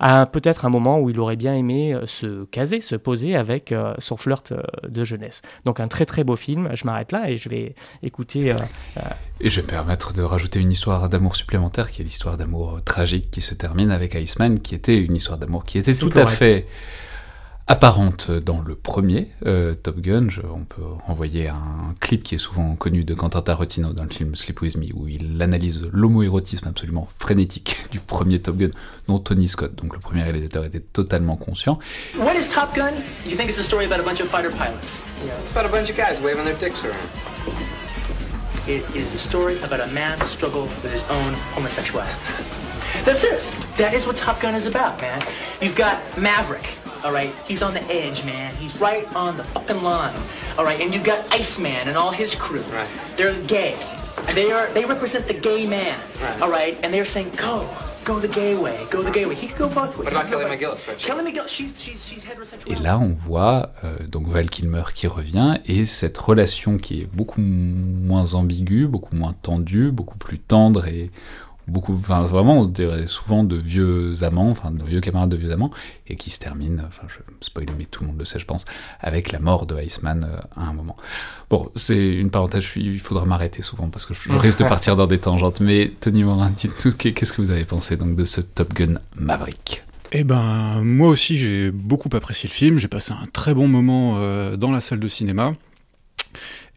à 0.00 0.24
peut-être 0.24 0.64
un 0.64 0.70
moment 0.70 0.98
où 0.98 1.10
il 1.10 1.20
aurait 1.20 1.36
bien 1.36 1.54
aimé 1.54 1.94
euh, 1.94 2.06
se 2.06 2.44
caser, 2.46 2.80
se 2.80 2.96
poser 2.96 3.36
avec 3.36 3.70
euh, 3.70 3.94
son 3.98 4.16
flirt 4.16 4.50
euh, 4.50 4.62
de 4.88 5.04
jeunesse. 5.04 5.42
Donc 5.66 5.78
un 5.78 5.88
très 5.88 6.06
très 6.06 6.24
beau 6.24 6.36
film, 6.36 6.70
je 6.74 6.86
m'arrête 6.86 7.12
là 7.12 7.30
et 7.30 7.36
je 7.36 7.48
vais 7.50 7.74
écouter... 8.02 8.56
Et 9.42 9.50
je 9.50 9.56
vais 9.56 9.66
me 9.66 9.70
permettre 9.70 10.14
de 10.14 10.22
rajouter 10.22 10.58
une 10.58 10.72
histoire 10.72 11.08
d'amour 11.08 11.36
supplémentaire, 11.36 11.90
qui 11.90 12.00
est 12.00 12.04
l'histoire 12.04 12.38
d'amour 12.38 12.80
tragique 12.84 13.30
qui 13.30 13.42
se 13.42 13.54
termine 13.54 13.90
avec 13.90 14.14
Iceman, 14.14 14.58
qui 14.58 14.74
était 14.74 15.00
une 15.00 15.16
histoire 15.16 15.38
d'amour 15.38 15.64
qui 15.64 15.78
était 15.78 15.94
tout 15.94 16.12
à 16.14 16.26
fait 16.26 16.66
apparente 17.70 18.32
dans 18.32 18.60
le 18.60 18.74
premier 18.74 19.30
euh, 19.46 19.74
Top 19.74 20.00
Gun. 20.00 20.26
Je- 20.28 20.40
on 20.42 20.64
peut 20.64 20.82
renvoyer 21.06 21.46
à 21.48 21.54
un 21.54 21.94
clip 22.00 22.24
qui 22.24 22.34
est 22.34 22.38
souvent 22.38 22.74
connu 22.74 23.04
de 23.04 23.14
Quentin 23.14 23.40
Tarantino 23.42 23.92
dans 23.92 24.02
le 24.02 24.10
film 24.10 24.34
Sleep 24.34 24.60
With 24.60 24.76
Me, 24.76 24.86
où 24.92 25.06
il 25.06 25.40
analyse 25.40 25.80
l'homoérotisme 25.92 26.66
absolument 26.66 27.06
frénétique 27.18 27.76
du 27.92 28.00
premier 28.00 28.40
Top 28.40 28.56
Gun, 28.56 28.70
dont 29.06 29.20
Tony 29.20 29.46
Scott, 29.48 29.72
donc 29.76 29.94
le 29.94 30.00
premier 30.00 30.24
réalisateur, 30.24 30.64
était 30.64 30.80
totalement 30.80 31.36
conscient. 31.36 31.78
What 32.18 32.34
is 32.34 32.48
Top 32.52 32.74
Gun? 32.74 32.90
You 33.24 33.36
think 33.36 33.48
it's 33.48 33.58
a 33.60 33.62
story 33.62 33.84
about 33.86 34.00
a 34.00 34.02
bunch 34.02 34.20
of 34.20 34.26
fighter 34.28 34.50
pilots? 34.50 35.04
Yeah, 35.24 35.32
it's 35.40 35.52
about 35.52 35.64
a 35.64 35.68
bunch 35.72 35.90
of 35.90 35.96
guys 35.96 36.20
waving 36.20 36.44
their 36.44 36.56
dicks 36.58 36.84
around. 36.84 36.98
It 38.66 38.82
is 38.96 39.14
a 39.14 39.18
story 39.18 39.56
about 39.62 39.80
a 39.80 39.86
man's 39.92 40.24
struggle 40.26 40.62
with 40.62 40.90
his 40.92 41.04
own 41.08 41.34
homosexuality. 41.54 42.12
That's 43.04 43.20
serious. 43.20 43.50
That 43.78 43.94
is 43.94 44.06
what 44.06 44.16
Top 44.16 44.40
Gun 44.40 44.54
is 44.56 44.66
about, 44.66 45.00
man. 45.00 45.22
You've 45.62 45.76
got 45.76 45.98
Maverick, 46.18 46.76
all 47.04 47.12
right? 47.12 47.32
He's 47.48 47.62
on 47.62 47.74
the 47.74 47.82
edge, 47.90 48.24
man. 48.24 48.54
He's 48.56 48.76
right 48.80 49.06
on 49.14 49.36
the 49.36 49.44
fucking 49.44 49.82
line, 49.82 50.14
all 50.58 50.64
right? 50.64 50.80
And 50.80 50.94
you've 50.94 51.04
got 51.04 51.20
Iceman 51.32 51.88
and 51.88 51.96
all 51.96 52.10
his 52.10 52.34
crew. 52.34 52.62
Right. 52.72 52.88
They're 53.16 53.34
gay. 53.46 53.76
And 54.28 54.36
they 54.36 54.50
are 54.52 54.66
they 54.74 54.84
represent 54.84 55.26
the 55.28 55.34
gay 55.34 55.66
man, 55.66 55.98
Right. 56.20 56.42
all 56.42 56.50
right? 56.50 56.76
And 56.82 56.92
they're 56.92 57.06
saying, 57.06 57.30
go, 57.36 57.66
go 58.04 58.18
the 58.20 58.28
gay 58.28 58.54
way, 58.54 58.78
go 58.90 59.02
the 59.02 59.10
gay 59.10 59.24
way. 59.24 59.34
He 59.34 59.46
could 59.46 59.58
go 59.58 59.68
both 59.68 59.96
ways. 59.96 60.12
What 60.14 60.28
Kelly 60.28 60.44
McGillis, 60.44 60.86
Rich? 60.86 61.04
Kelly 61.04 61.24
McGillis, 61.32 61.48
she's 61.48 61.80
she's 61.80 62.06
she's 62.06 62.24
heterosexual. 62.24 62.70
Et 62.70 62.76
là, 62.76 62.98
on 62.98 63.14
voit 63.26 63.70
euh, 63.84 63.96
donc 64.08 64.26
Val 64.28 64.50
Kilmer 64.50 64.84
qui 64.94 65.06
revient 65.06 65.54
et 65.66 65.86
cette 65.86 66.18
relation 66.18 66.76
qui 66.76 67.00
est 67.02 67.08
beaucoup 67.10 67.40
moins 67.40 68.34
ambiguë, 68.34 68.86
beaucoup 68.86 69.16
moins 69.16 69.32
tendue, 69.42 69.90
beaucoup 69.90 70.18
plus 70.18 70.38
tendre 70.38 70.86
et 70.86 71.10
beaucoup, 71.70 71.94
enfin 71.94 72.22
vraiment, 72.22 72.60
on 72.60 72.64
dirait 72.66 73.06
souvent 73.06 73.44
de 73.44 73.56
vieux 73.56 74.22
amants, 74.22 74.50
enfin 74.50 74.70
de 74.70 74.82
vieux 74.84 75.00
camarades 75.00 75.30
de 75.30 75.36
vieux 75.36 75.52
amants, 75.52 75.70
et 76.06 76.16
qui 76.16 76.30
se 76.30 76.38
termine, 76.38 76.82
enfin 76.86 77.06
je 77.08 77.18
spoil, 77.44 77.66
mais 77.78 77.84
tout 77.84 78.02
le 78.02 78.08
monde 78.08 78.18
le 78.18 78.24
sait, 78.24 78.38
je 78.38 78.44
pense, 78.44 78.64
avec 79.00 79.32
la 79.32 79.38
mort 79.38 79.66
de 79.66 79.80
Iceman 79.80 80.24
euh, 80.24 80.60
à 80.60 80.68
un 80.68 80.72
moment. 80.72 80.96
Bon, 81.48 81.70
c'est 81.76 82.08
une 82.08 82.30
parenthèse, 82.30 82.64
il 82.76 83.00
faudra 83.00 83.24
m'arrêter 83.24 83.62
souvent 83.62 83.88
parce 83.88 84.06
que 84.06 84.14
je, 84.14 84.30
risque 84.36 84.58
de 84.58 84.64
partir 84.64 84.96
dans 84.96 85.06
des 85.06 85.18
tangentes. 85.18 85.60
Mais 85.60 85.92
Tony 86.00 86.24
Morin, 86.24 86.52
qu'est-ce 86.52 87.32
que 87.32 87.42
vous 87.42 87.50
avez 87.50 87.64
pensé 87.64 87.96
donc 87.96 88.14
de 88.14 88.24
ce 88.24 88.40
Top 88.40 88.74
Gun 88.74 88.94
Maverick? 89.16 89.84
Eh 90.12 90.24
ben, 90.24 90.82
moi 90.82 91.08
aussi, 91.08 91.36
j'ai 91.36 91.70
beaucoup 91.70 92.08
apprécié 92.12 92.48
le 92.48 92.54
film. 92.54 92.78
J'ai 92.78 92.88
passé 92.88 93.12
un 93.12 93.26
très 93.32 93.54
bon 93.54 93.68
moment 93.68 94.16
euh, 94.18 94.56
dans 94.56 94.72
la 94.72 94.80
salle 94.80 94.98
de 94.98 95.08
cinéma. 95.08 95.54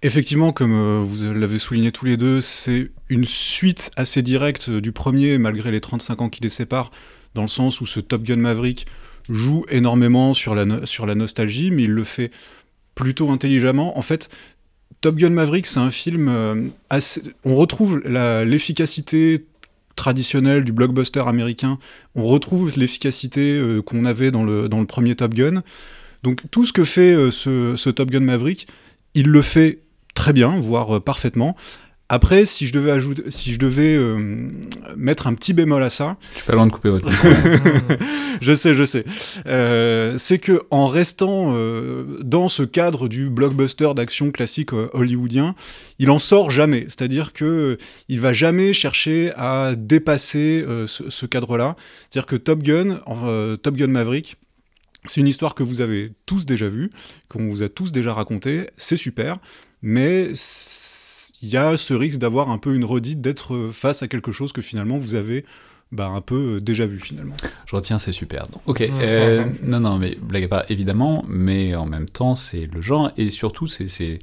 Effectivement, 0.05 0.51
comme 0.51 0.73
euh, 0.73 1.01
vous 1.01 1.33
l'avez 1.33 1.57
souligné 1.59 1.93
tous 1.93 2.03
les 2.03 2.17
deux, 2.17 2.41
c'est 2.41 2.91
une 3.07 3.23
suite 3.23 3.89
assez 3.95 4.21
directe 4.21 4.67
euh, 4.67 4.81
du 4.81 4.91
premier, 4.91 5.37
malgré 5.37 5.71
les 5.71 5.79
35 5.79 6.21
ans 6.21 6.29
qui 6.29 6.41
les 6.41 6.49
séparent, 6.49 6.91
dans 7.35 7.43
le 7.43 7.47
sens 7.47 7.79
où 7.79 7.85
ce 7.85 8.01
Top 8.01 8.23
Gun 8.23 8.35
Maverick 8.35 8.85
joue 9.29 9.65
énormément 9.69 10.33
sur 10.33 10.55
la, 10.55 10.85
sur 10.85 11.05
la 11.05 11.15
nostalgie, 11.15 11.71
mais 11.71 11.83
il 11.83 11.91
le 11.91 12.03
fait 12.03 12.31
plutôt 12.95 13.31
intelligemment. 13.31 13.97
En 13.97 14.01
fait, 14.01 14.29
Top 14.99 15.15
Gun 15.15 15.29
Maverick, 15.29 15.65
c'est 15.65 15.79
un 15.79 15.89
film 15.89 16.27
euh, 16.27 16.67
assez... 16.89 17.21
On 17.45 17.55
retrouve 17.55 17.99
l'efficacité 17.99 19.45
traditionnelle 19.95 20.65
du 20.65 20.73
blockbuster 20.73 21.23
américain 21.27 21.77
on 22.15 22.25
retrouve 22.25 22.77
l'efficacité 22.77 23.61
qu'on 23.85 24.05
avait 24.05 24.31
dans 24.31 24.43
le, 24.43 24.67
dans 24.67 24.79
le 24.79 24.87
premier 24.87 25.15
Top 25.15 25.33
Gun. 25.33 25.61
Donc 26.23 26.41
tout 26.51 26.65
ce 26.65 26.73
que 26.73 26.83
fait 26.83 27.15
ce, 27.31 27.75
ce 27.77 27.89
Top 27.89 28.09
Gun 28.09 28.21
Maverick, 28.21 28.67
il 29.13 29.27
le 29.27 29.41
fait 29.43 29.82
très 30.13 30.33
bien, 30.33 30.59
voire 30.59 30.97
euh, 30.97 30.99
parfaitement. 30.99 31.55
Après, 32.09 32.45
si 32.45 32.67
je 32.67 32.73
devais, 32.73 32.91
ajouter, 32.91 33.23
si 33.29 33.53
je 33.53 33.57
devais 33.57 33.95
euh, 33.95 34.51
mettre 34.95 35.25
un 35.25 35.33
petit 35.33 35.53
bémol 35.53 35.81
à 35.81 35.89
ça, 35.89 36.17
Je 36.33 36.39
suis 36.39 36.45
pas 36.45 36.53
loin 36.53 36.67
de 36.67 36.71
couper 36.71 36.89
votre 36.89 37.05
micro. 37.05 37.27
je 38.41 38.51
sais, 38.53 38.75
je 38.75 38.83
sais. 38.83 39.03
Euh, 39.47 40.15
c'est 40.19 40.37
que 40.37 40.61
en 40.69 40.85
restant 40.85 41.53
euh, 41.55 42.19
dans 42.21 42.49
ce 42.49 42.61
cadre 42.61 43.07
du 43.07 43.31
blockbuster 43.31 43.95
d'action 43.95 44.29
classique 44.29 44.73
hollywoodien, 44.73 45.55
il 45.97 46.11
en 46.11 46.19
sort 46.19 46.51
jamais. 46.51 46.81
C'est-à-dire 46.87 47.33
que 47.33 47.79
il 48.09 48.19
va 48.19 48.31
jamais 48.31 48.73
chercher 48.73 49.31
à 49.35 49.73
dépasser 49.75 50.63
ce, 50.85 51.09
ce 51.09 51.25
cadre-là. 51.25 51.75
C'est-à-dire 52.09 52.27
que 52.27 52.35
Top 52.35 52.61
Gun, 52.61 52.99
Top 53.63 53.75
Gun 53.75 53.87
Maverick. 53.87 54.37
C'est 55.05 55.21
une 55.21 55.27
histoire 55.27 55.55
que 55.55 55.63
vous 55.63 55.81
avez 55.81 56.13
tous 56.25 56.45
déjà 56.45 56.67
vue, 56.67 56.89
qu'on 57.27 57.47
vous 57.47 57.63
a 57.63 57.69
tous 57.69 57.91
déjà 57.91 58.13
racontée, 58.13 58.69
c'est 58.77 58.97
super, 58.97 59.37
mais 59.81 60.31
il 61.41 61.49
y 61.49 61.57
a 61.57 61.75
ce 61.77 61.93
risque 61.93 62.19
d'avoir 62.19 62.49
un 62.49 62.57
peu 62.57 62.73
une 62.73 62.85
redite, 62.85 63.19
d'être 63.21 63.69
face 63.73 64.01
à 64.01 64.07
quelque 64.07 64.31
chose 64.31 64.53
que 64.53 64.61
finalement 64.61 64.97
vous 64.97 65.15
avez 65.15 65.45
bah, 65.93 66.07
un 66.07 66.21
peu 66.21 66.55
euh, 66.55 66.61
déjà 66.61 66.85
vu 66.85 66.99
finalement. 66.99 67.35
Je 67.67 67.75
retiens, 67.75 67.99
c'est 67.99 68.11
super. 68.11 68.47
Donc, 68.47 68.61
ok, 68.65 68.81
euh, 68.81 69.45
non, 69.63 69.79
non, 69.79 69.99
mais 69.99 70.17
blague 70.19 70.45
à 70.45 70.47
part, 70.47 70.63
évidemment, 70.69 71.23
mais 71.27 71.75
en 71.75 71.85
même 71.85 72.09
temps, 72.09 72.33
c'est 72.33 72.65
le 72.65 72.81
genre, 72.81 73.11
et 73.15 73.29
surtout, 73.29 73.67
c'est, 73.67 73.87
c'est, 73.87 74.17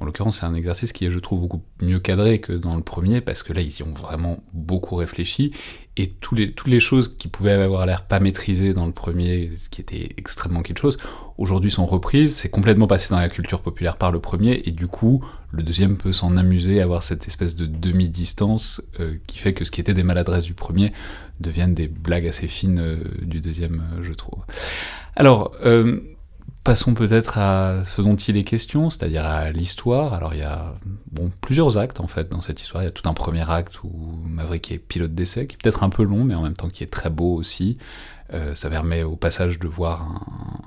en 0.00 0.04
l'occurrence, 0.04 0.40
c'est 0.40 0.46
un 0.46 0.54
exercice 0.54 0.92
qui 0.92 1.06
est, 1.06 1.10
je 1.10 1.18
trouve, 1.18 1.40
beaucoup 1.40 1.62
mieux 1.80 2.00
cadré 2.00 2.40
que 2.40 2.52
dans 2.52 2.74
le 2.74 2.82
premier, 2.82 3.20
parce 3.20 3.42
que 3.42 3.52
là, 3.52 3.60
ils 3.60 3.78
y 3.78 3.82
ont 3.82 3.92
vraiment 3.92 4.42
beaucoup 4.52 4.96
réfléchi, 4.96 5.52
et 5.96 6.12
les, 6.32 6.50
toutes 6.52 6.66
les 6.66 6.80
choses 6.80 7.16
qui 7.16 7.28
pouvaient 7.28 7.52
avoir 7.52 7.86
l'air 7.86 8.04
pas 8.04 8.18
maîtrisées 8.18 8.74
dans 8.74 8.86
le 8.86 8.92
premier, 8.92 9.52
ce 9.56 9.68
qui 9.68 9.80
était 9.80 10.08
extrêmement 10.16 10.62
quelque 10.62 10.80
chose, 10.80 10.98
aujourd'hui 11.38 11.70
sont 11.70 11.86
reprises, 11.86 12.34
c'est 12.34 12.50
complètement 12.50 12.88
passé 12.88 13.10
dans 13.10 13.20
la 13.20 13.28
culture 13.28 13.60
populaire 13.60 13.96
par 13.96 14.10
le 14.10 14.18
premier, 14.18 14.62
et 14.64 14.72
du 14.72 14.88
coup, 14.88 15.24
le 15.52 15.62
deuxième 15.62 15.96
peut 15.96 16.12
s'en 16.12 16.36
amuser, 16.36 16.80
avoir 16.80 17.04
cette 17.04 17.28
espèce 17.28 17.54
de 17.54 17.66
demi-distance 17.66 18.82
euh, 18.98 19.14
qui 19.28 19.38
fait 19.38 19.54
que 19.54 19.64
ce 19.64 19.70
qui 19.70 19.80
était 19.80 19.94
des 19.94 20.02
maladresses 20.02 20.44
du 20.44 20.54
premier 20.54 20.92
deviennent 21.38 21.74
des 21.74 21.86
blagues 21.86 22.26
assez 22.26 22.48
fines 22.48 22.80
euh, 22.80 22.96
du 23.22 23.40
deuxième, 23.40 23.84
euh, 23.94 24.02
je 24.02 24.12
trouve. 24.12 24.40
Alors, 25.16 25.52
euh, 25.64 26.00
passons 26.64 26.94
peut-être 26.94 27.38
à 27.38 27.84
ce 27.84 28.00
dont 28.00 28.16
il 28.16 28.36
est 28.36 28.44
question, 28.44 28.90
c'est-à-dire 28.90 29.24
à, 29.24 29.50
l'histoire. 29.50 30.14
Alors 30.14 30.34
il 30.34 30.40
y 30.40 30.44
a 30.44 30.74
bon, 31.12 31.30
plusieurs 31.40 31.76
actes 31.76 32.00
en 32.00 32.08
fait 32.08 32.30
dans 32.30 32.40
cette 32.40 32.60
histoire. 32.60 32.82
Il 32.82 32.86
y 32.86 32.88
a 32.88 32.92
tout 32.92 33.08
un 33.08 33.14
premier 33.14 33.48
acte 33.48 33.84
où 33.84 33.90
Maverick 34.26 34.72
est 34.72 34.78
pilote 34.78 35.14
d'essai, 35.14 35.46
qui 35.46 35.54
est 35.54 35.62
peut-être 35.62 35.82
un 35.82 35.90
peu 35.90 36.02
long, 36.02 36.24
mais 36.24 36.34
en 36.34 36.42
même 36.42 36.56
temps 36.56 36.68
qui 36.68 36.82
est 36.82 36.92
très 36.92 37.10
beau 37.10 37.34
aussi. 37.34 37.78
Euh, 38.32 38.54
ça 38.54 38.70
permet 38.70 39.02
au 39.02 39.16
passage 39.16 39.58
de 39.58 39.68
voir 39.68 40.22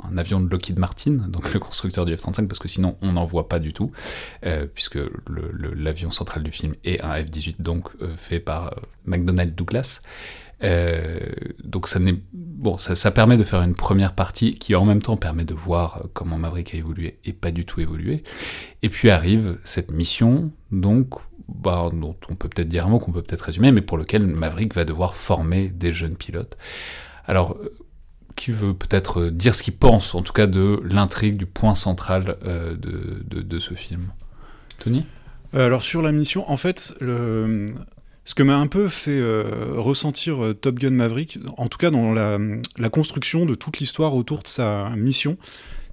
un, 0.07 0.17
avion 0.17 0.39
de 0.39 0.47
Lockheed 0.47 0.77
Martin, 0.77 1.11
donc 1.27 1.53
le 1.53 1.59
constructeur 1.59 2.05
du 2.05 2.15
F-35, 2.15 2.47
parce 2.47 2.59
que 2.59 2.67
sinon 2.67 2.97
on 3.01 3.13
n'en 3.13 3.25
voit 3.25 3.49
pas 3.49 3.59
du 3.59 3.73
tout, 3.73 3.91
euh, 4.45 4.67
puisque 4.71 4.99
l'avion 5.27 6.11
central 6.11 6.43
du 6.43 6.51
film 6.51 6.75
est 6.85 7.01
un 7.01 7.15
F-18, 7.15 7.55
donc 7.59 7.89
euh, 8.01 8.15
fait 8.15 8.39
par 8.39 8.75
McDonnell 9.05 9.55
Douglas. 9.55 10.01
Euh, 10.63 11.19
donc 11.63 11.87
ça, 11.87 13.11
permet 13.11 13.37
de 13.37 13.43
faire 13.43 13.61
une 13.61 13.75
première 13.75 14.13
partie 14.13 14.55
qui 14.55 14.75
en 14.75 14.85
même 14.85 15.01
temps 15.01 15.17
permet 15.17 15.45
de 15.45 15.53
voir 15.53 16.03
comment 16.13 16.37
Maverick 16.37 16.73
a 16.73 16.77
évolué 16.77 17.19
et 17.25 17.33
pas 17.33 17.51
du 17.51 17.65
tout 17.65 17.81
évolué. 17.81 18.23
Et 18.81 18.89
puis 18.89 19.09
arrive 19.09 19.57
cette 19.63 19.91
mission, 19.91 20.51
donc 20.71 21.15
bah, 21.47 21.89
dont 21.93 22.15
on 22.29 22.35
peut 22.35 22.49
peut-être 22.49 22.67
dire 22.67 22.85
un 22.87 22.89
mot 22.89 22.99
qu'on 22.99 23.11
peut 23.11 23.21
peut-être 23.21 23.43
résumer, 23.43 23.71
mais 23.71 23.81
pour 23.81 23.97
lequel 23.97 24.25
Maverick 24.25 24.73
va 24.73 24.85
devoir 24.85 25.15
former 25.15 25.69
des 25.69 25.93
jeunes 25.93 26.15
pilotes. 26.15 26.57
Alors, 27.25 27.57
qui 28.35 28.51
veut 28.51 28.73
peut-être 28.73 29.25
dire 29.25 29.55
ce 29.55 29.63
qu'il 29.63 29.75
pense, 29.75 30.15
en 30.15 30.21
tout 30.21 30.31
cas 30.31 30.47
de 30.47 30.79
l'intrigue, 30.83 31.37
du 31.37 31.45
point 31.45 31.75
central 31.75 32.37
euh, 32.45 32.75
de, 32.77 33.59
ce 33.59 33.73
film? 33.73 34.11
Tony? 34.79 35.05
Alors 35.53 35.81
sur 35.81 36.01
la 36.01 36.11
mission, 36.11 36.49
en 36.49 36.57
fait, 36.57 36.93
le, 37.01 37.65
ce 38.27 38.35
que 38.35 38.43
m'a 38.43 38.57
un 38.57 38.67
peu 38.67 38.89
fait 38.89 39.17
euh, 39.17 39.75
ressentir 39.77 40.43
euh, 40.43 40.53
Top 40.53 40.79
Gun 40.79 40.89
Maverick, 40.89 41.39
en 41.55 41.69
tout 41.69 41.77
cas 41.77 41.91
dans 41.91 42.11
la, 42.11 42.37
construction 42.89 43.45
de 43.45 43.55
toute 43.55 43.79
l'histoire 43.79 44.15
autour 44.15 44.43
de 44.43 44.49
sa 44.49 44.89
mission, 44.97 45.37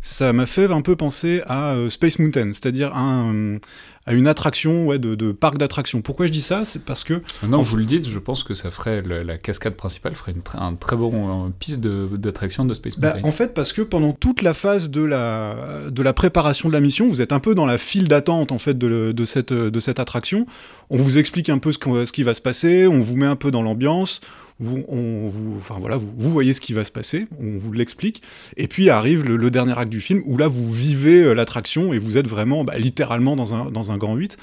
ça 0.01 0.33
m'a 0.33 0.47
fait 0.47 0.65
un 0.65 0.81
peu 0.81 0.97
penser 0.97 1.43
à 1.47 1.75
euh, 1.75 1.91
Space 1.91 2.19
Mountain, 2.19 2.53
c'est-à-dire 2.53 2.93
un, 2.97 3.59
à 4.07 4.13
une 4.13 4.27
attraction 4.27 4.87
ouais, 4.87 4.99
de, 4.99 5.15
de 5.15 5.33
parc 5.33 5.57
d'attractions. 5.57 6.03
Pourquoi 6.03 6.27
je 6.27 6.33
dis 6.33 6.43
ça? 6.43 6.65
C'est 6.65 6.85
parce 6.85 7.05
que... 7.05 7.23
Non, 7.43 7.63
vous 7.63 7.77
le 7.77 7.85
dites, 7.85 8.09
je 8.09 8.19
pense 8.19 8.45
que 8.45 8.55
ça 8.55 8.71
ferait, 8.71 9.01
le, 9.01 9.23
la 9.23 9.39
cascade 9.39 9.75
principale 9.75 10.15
ferait 10.15 10.33
une 10.33 10.43
tr 10.43 10.61
un 10.61 10.75
très 10.75 10.97
bon 10.97 11.51
piste 11.59 11.81
d'attraction 11.81 12.65
de, 12.65 12.71
de, 12.71 12.75
Space 12.75 12.99
Mountain. 12.99 13.21
Bah, 13.21 13.27
en 13.27 13.33
fait, 13.33 13.55
parce 13.55 13.73
que 13.73 13.83
pendant 13.83 14.13
toute 14.13 14.43
la 14.43 14.53
phase 14.53 14.91
de 14.91 15.03
la, 15.03 15.57
de 15.91 16.03
la 16.03 16.13
préparation 16.13 16.69
de 16.69 16.75
la 16.75 16.81
mission, 16.81 17.07
vous 17.07 17.23
êtes 17.23 17.33
un 17.33 17.41
peu 17.41 17.55
dans 17.55 17.67
la 17.67 17.79
file 17.79 18.09
d'attente 18.09 18.53
en 18.53 18.59
fait 18.59 18.77
de, 18.77 19.13
de, 19.13 19.25
cette, 19.25 19.53
de 19.53 19.81
cette 19.81 19.99
attraction. 19.99 20.47
On 20.91 20.99
vous 20.99 21.19
explique 21.19 21.49
un 21.49 21.59
peu 21.59 21.73
ce, 21.73 21.79
qu 21.79 21.89
ce 22.05 22.13
qui 22.13 22.23
va 22.23 22.35
se 22.35 22.43
passer, 22.43 22.87
on 22.87 23.01
vous 23.01 23.17
met 23.17 23.27
un 23.27 23.37
peu 23.37 23.51
dans 23.51 23.63
l'ambiance, 23.63 24.21
vous, 24.61 24.85
on, 24.89 25.29
vous, 25.29 25.57
enfin 25.57 25.77
voilà, 25.81 25.97
vous, 25.97 26.13
vous, 26.17 26.31
voyez 26.31 26.53
ce 26.53 26.61
qui 26.61 26.73
va 26.73 26.85
se 26.85 26.93
passer, 26.93 27.27
on 27.41 27.59
vous 27.59 27.73
l'explique, 27.73 28.23
et 28.57 28.69
puis 28.69 28.89
arrive 28.89 29.25
le, 29.25 29.51
dernier 29.51 29.77
acte 29.77 29.91
du 29.91 30.01
film 30.01 30.23
où 30.25 30.37
là 30.37 30.49
vous 30.49 30.71
vivez 30.71 31.23
euh, 31.23 31.35
l'attraction 31.35 31.93
et 31.93 31.99
vous 31.99 32.19
êtes 32.19 32.29
vraiment 32.29 32.65
bah, 32.65 32.79
littéralement 32.79 33.37
dans 33.37 33.55
un, 33.55 33.71
dans 33.71 33.93
un 33.93 33.99
grand 33.99 34.15
8. 34.15 34.37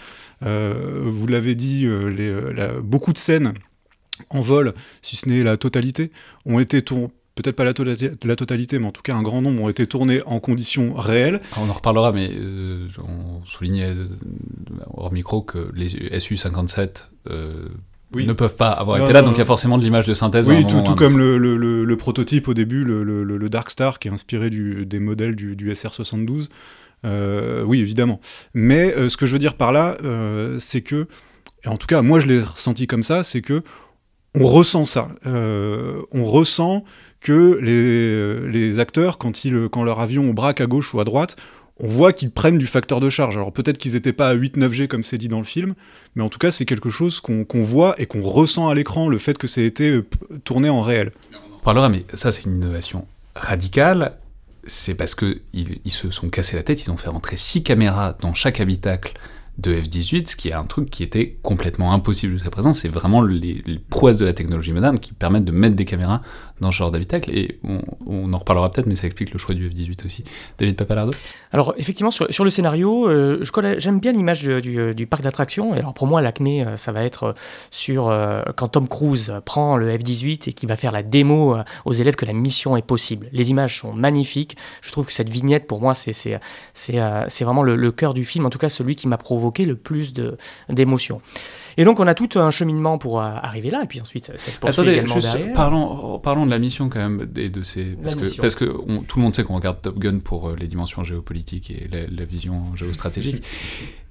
Euh, 0.44 1.04
vous 1.06 1.28
l'avez 1.28 1.56
dit, 1.56 1.86
euh, 1.86 2.08
les, 2.10 2.82
beaucoup 2.82 3.14
de 3.14 3.18
scènes 3.18 3.54
en 4.30 4.42
vol, 4.42 4.74
si 5.02 5.16
ce 5.16 5.30
n'est 5.30 5.44
la 5.44 5.58
totalité, 5.58 6.12
ont 6.46 6.60
été 6.60 6.82
tournées 6.82 7.10
peut-être 7.36 7.56
pas 7.56 7.64
la, 7.64 7.74
to 7.74 7.84
la, 7.84 8.36
totalité, 8.36 8.80
mais 8.80 8.86
en 8.86 8.92
tout 8.92 9.02
cas 9.02 9.16
un 9.16 9.22
grand 9.22 9.42
nombre 9.42 9.64
ont 9.64 9.70
été 9.70 9.88
tournés 9.88 10.22
en 10.26 10.40
conditions 10.40 10.94
réelles. 10.94 11.42
On 11.58 11.70
en 11.70 11.74
reparlera, 11.74 12.12
mais 12.12 12.30
on 13.00 13.44
soulignait 13.46 13.94
hors 14.94 15.12
micro 15.12 15.42
que 15.42 15.72
les 15.74 15.90
SU-57 16.20 17.08
euh, 17.30 17.70
oui. 18.14 18.28
ne 18.28 18.34
peuvent 18.34 18.56
pas 18.56 18.70
avoir 18.70 18.98
non, 18.98 19.06
été 19.06 19.14
là, 19.14 19.22
non, 19.22 19.28
donc 19.28 19.38
il 19.38 19.40
y 19.40 19.44
a 19.44 19.46
forcément 19.46 19.78
de 19.78 19.84
l'image 19.84 20.06
de 20.06 20.14
synthèse. 20.14 20.50
Oui, 20.50 20.66
tout, 20.68 20.82
tout 20.82 20.96
comme 20.96 21.18
le, 21.18 21.38
le, 21.38 21.58
le, 21.58 21.98
prototype 21.98 22.48
au 22.48 22.54
début, 22.54 22.84
le, 22.84 23.50
Dark 23.50 23.70
Star, 23.70 24.00
qui 24.00 24.08
est 24.08 24.12
inspiré 24.12 24.50
du, 24.50 24.86
des 24.86 25.00
modèles 25.00 25.36
du, 25.36 25.56
du 25.56 25.72
SR-72. 25.72 26.48
Euh, 27.06 27.64
oui, 27.64 27.80
évidemment. 27.80 28.20
Mais 28.54 28.94
euh, 28.96 29.10
ce 29.10 29.18
que 29.18 29.26
je 29.26 29.34
veux 29.34 29.40
dire 29.40 29.56
par 29.56 29.72
là, 29.72 29.98
euh, 30.04 30.58
c'est 30.60 30.82
que, 30.82 31.08
et 31.64 31.68
en 31.68 31.78
tout 31.78 31.88
cas, 31.88 32.02
moi 32.02 32.20
je 32.20 32.28
l'ai 32.28 32.42
ressenti 32.42 32.88
comme 32.88 33.04
ça, 33.04 33.24
c'est 33.24 33.42
que 33.42 33.64
on 34.34 34.46
ressent 34.46 34.86
ça. 34.86 35.10
On 35.26 36.24
ressent 36.24 36.86
que 37.20 37.60
les, 37.62 38.48
les 38.50 38.80
acteurs, 38.80 39.18
quand, 39.18 39.44
ils, 39.44 39.68
quand 39.70 39.84
leur 39.84 40.00
avion 40.00 40.32
braque 40.34 40.62
à 40.62 40.68
gauche 40.68 40.94
ou 40.94 41.02
à 41.02 41.04
droite, 41.04 41.36
on 41.82 41.88
voit 41.88 42.14
qu'ils 42.14 42.32
prennent 42.32 42.58
du 42.58 42.68
facteur 42.68 43.00
de 43.00 43.10
charge. 43.10 43.36
Alors 43.36 43.52
peut-être 43.52 43.78
qu'ils 43.78 43.94
n'étaient 43.94 44.14
pas 44.14 44.30
à 44.30 44.36
8-9G 44.36 44.88
comme 44.88 45.04
c'est 45.04 45.18
dit 45.18 45.28
dans 45.28 45.40
le 45.40 45.46
film, 45.46 45.74
mais 46.16 46.24
en 46.24 46.30
tout 46.30 46.40
cas 46.40 46.52
c'est 46.52 46.66
quelque 46.66 46.90
chose 46.90 47.20
qu'on 47.20 47.44
qu 47.44 47.62
voit 47.62 47.96
et 47.98 48.06
qu'on 48.06 48.22
ressent 48.22 48.70
à 48.70 48.76
l'écran, 48.76 49.10
le 49.10 49.18
fait 49.18 49.38
que 49.38 49.48
ait 49.60 49.66
été 49.66 50.00
tourné 50.44 50.70
en 50.70 50.82
réel. 50.82 51.12
On 51.34 51.56
en 51.56 51.60
parlera, 51.60 51.90
mais 51.90 52.06
ça 52.14 52.32
c'est 52.32 52.46
une 52.46 52.58
innovation 52.58 53.08
radicale. 53.36 54.18
C'est 54.64 54.94
parce 54.94 55.16
qu'ils 55.16 55.42
ils 55.56 55.92
se 55.92 56.12
sont 56.12 56.30
cassés 56.30 56.56
la 56.56 56.64
tête, 56.64 56.86
ils 56.86 56.92
ont 56.92 56.98
fait 56.98 57.10
rentrer 57.10 57.36
six 57.36 57.64
caméras 57.64 58.16
dans 58.22 58.36
chaque 58.36 58.60
habitacle 58.60 59.14
de 59.62 59.74
F-18, 59.74 60.30
ce 60.30 60.36
qui 60.36 60.50
est 60.50 60.54
un 60.54 60.64
truc 60.64 60.90
qui 60.90 61.04
était 61.04 61.38
complètement 61.42 61.94
impossible 61.94 62.34
jusqu'à 62.34 62.50
présent. 62.50 62.74
C'est 62.74 62.90
vraiment 62.90 63.22
les, 63.22 63.62
prouesses 63.90 64.18
de 64.18 64.26
la 64.26 64.34
technologie 64.34 64.74
moderne 64.74 65.00
qui 65.00 65.14
permettent 65.14 65.46
de 65.46 65.52
mettre 65.52 65.76
des 65.76 65.86
caméras 65.86 66.22
dans 66.60 66.72
ce 66.72 66.78
genre 66.78 66.92
d'habitacle. 66.92 67.32
Et 67.32 67.60
on, 68.06 68.32
en 68.34 68.38
reparlera 68.38 68.72
peut-être, 68.72 68.88
mais 68.88 68.96
ça 68.96 69.08
explique 69.08 69.32
le 69.32 69.40
choix 69.40 69.56
du 69.56 69.70
F-18 69.70 70.06
aussi. 70.06 70.24
David 70.58 70.76
Papalardo? 70.76 71.12
Alors, 71.52 71.74
effectivement, 71.78 72.12
sur, 72.12 72.28
sur 72.32 72.44
le 72.44 72.50
scénario, 72.50 73.08
euh, 73.08 73.44
j'aime 73.78 74.00
bien 74.00 74.12
l'image 74.12 74.44
du, 74.44 75.08
parc 75.08 75.24
d'attractions. 75.24 75.74
Alors, 75.74 75.94
pour 75.94 76.08
moi, 76.08 76.22
l'acné, 76.22 76.66
ça 76.78 76.92
va 76.92 77.04
être 77.04 77.36
sur 77.70 78.10
euh, 78.10 78.42
quand 78.56 78.70
Tom 78.70 78.88
Cruise 78.88 79.34
prend 79.46 79.78
le 79.78 79.90
F-18 79.98 80.50
et 80.50 80.54
qui 80.54 80.66
va 80.66 80.76
faire 80.76 80.92
la 80.92 81.04
démo 81.04 81.56
euh, 81.56 81.64
aux 81.86 81.94
élèves 81.94 82.16
que 82.16 82.26
la 82.26 82.34
mission 82.34 82.78
est 82.78 82.82
possible. 82.82 83.28
Les 83.32 83.50
images 83.50 83.80
sont 83.80 83.94
magnifiques. 83.94 84.58
Je 84.82 84.92
trouve 84.92 85.06
que 85.06 85.14
cette 85.14 85.30
vignette, 85.30 85.68
pour 85.68 85.82
moi, 85.82 85.94
c'est 85.94 86.40
euh, 86.90 87.26
vraiment 87.42 87.64
le 87.64 87.92
cœur 87.92 88.14
du 88.14 88.26
film, 88.26 88.46
en 88.46 88.50
tout 88.50 88.60
cas 88.60 88.70
celui 88.70 88.96
qui 88.96 89.08
m'a 89.08 89.18
provoqué 89.18 89.51
le 89.60 89.76
plus 89.76 90.14
d'émotions. 90.70 91.22
Et 91.78 91.86
donc 91.86 92.00
on 92.00 92.08
a 92.08 92.14
tout 92.14 92.30
un 92.36 92.52
cheminement 92.52 92.98
pour 92.98 93.22
arriver 93.22 93.72
là, 93.72 93.84
et 93.84 93.88
puis 93.88 94.02
ensuite 94.02 94.26
ça, 94.26 94.38
ça 94.38 94.52
se 94.52 94.58
poursuit 94.58 94.82
Attendez, 94.82 94.92
également 94.92 95.14
juste 95.14 95.32
derrière. 95.32 95.54
Parlons, 95.54 96.20
parlons 96.20 96.46
de 96.46 96.52
la 96.52 96.60
mission 96.60 96.90
quand 96.90 97.00
même, 97.00 97.28
et 97.38 97.50
de 97.50 97.64
ces... 97.64 97.96
Parce 97.96 98.16
que, 98.16 98.42
parce 98.42 98.56
que 98.56 98.66
on, 98.88 99.00
tout 99.00 99.20
le 99.20 99.24
monde 99.24 99.36
sait 99.36 99.44
qu'on 99.44 99.56
regarde 99.56 99.82
Top 99.82 99.98
Gun 99.98 100.20
pour 100.20 100.50
euh, 100.50 100.56
les 100.60 100.68
dimensions 100.68 101.04
géopolitiques 101.04 101.72
et 101.72 101.88
la, 101.90 102.08
la 102.08 102.26
vision 102.26 102.76
géostratégique. 102.76 103.44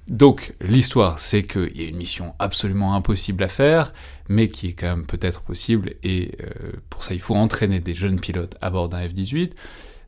Donc 0.07 0.55
l'histoire, 0.59 1.19
c'est 1.19 1.43
qu'il 1.43 1.77
y 1.77 1.85
a 1.85 1.87
une 1.87 1.95
mission 1.95 2.33
absolument 2.39 2.95
impossible 2.95 3.43
à 3.43 3.47
faire, 3.47 3.93
mais 4.27 4.49
qui 4.49 4.67
est 4.67 4.73
quand 4.73 4.87
même 4.87 5.05
peut-être 5.05 5.41
possible, 5.41 5.93
et 6.03 6.31
euh, 6.41 6.71
pour 6.89 7.03
ça 7.03 7.13
il 7.13 7.21
faut 7.21 7.35
entraîner 7.35 7.79
des 7.79 7.95
jeunes 7.95 8.19
pilotes 8.19 8.57
à 8.61 8.69
bord 8.69 8.89
d'un 8.89 8.99
F-18. 9.05 9.51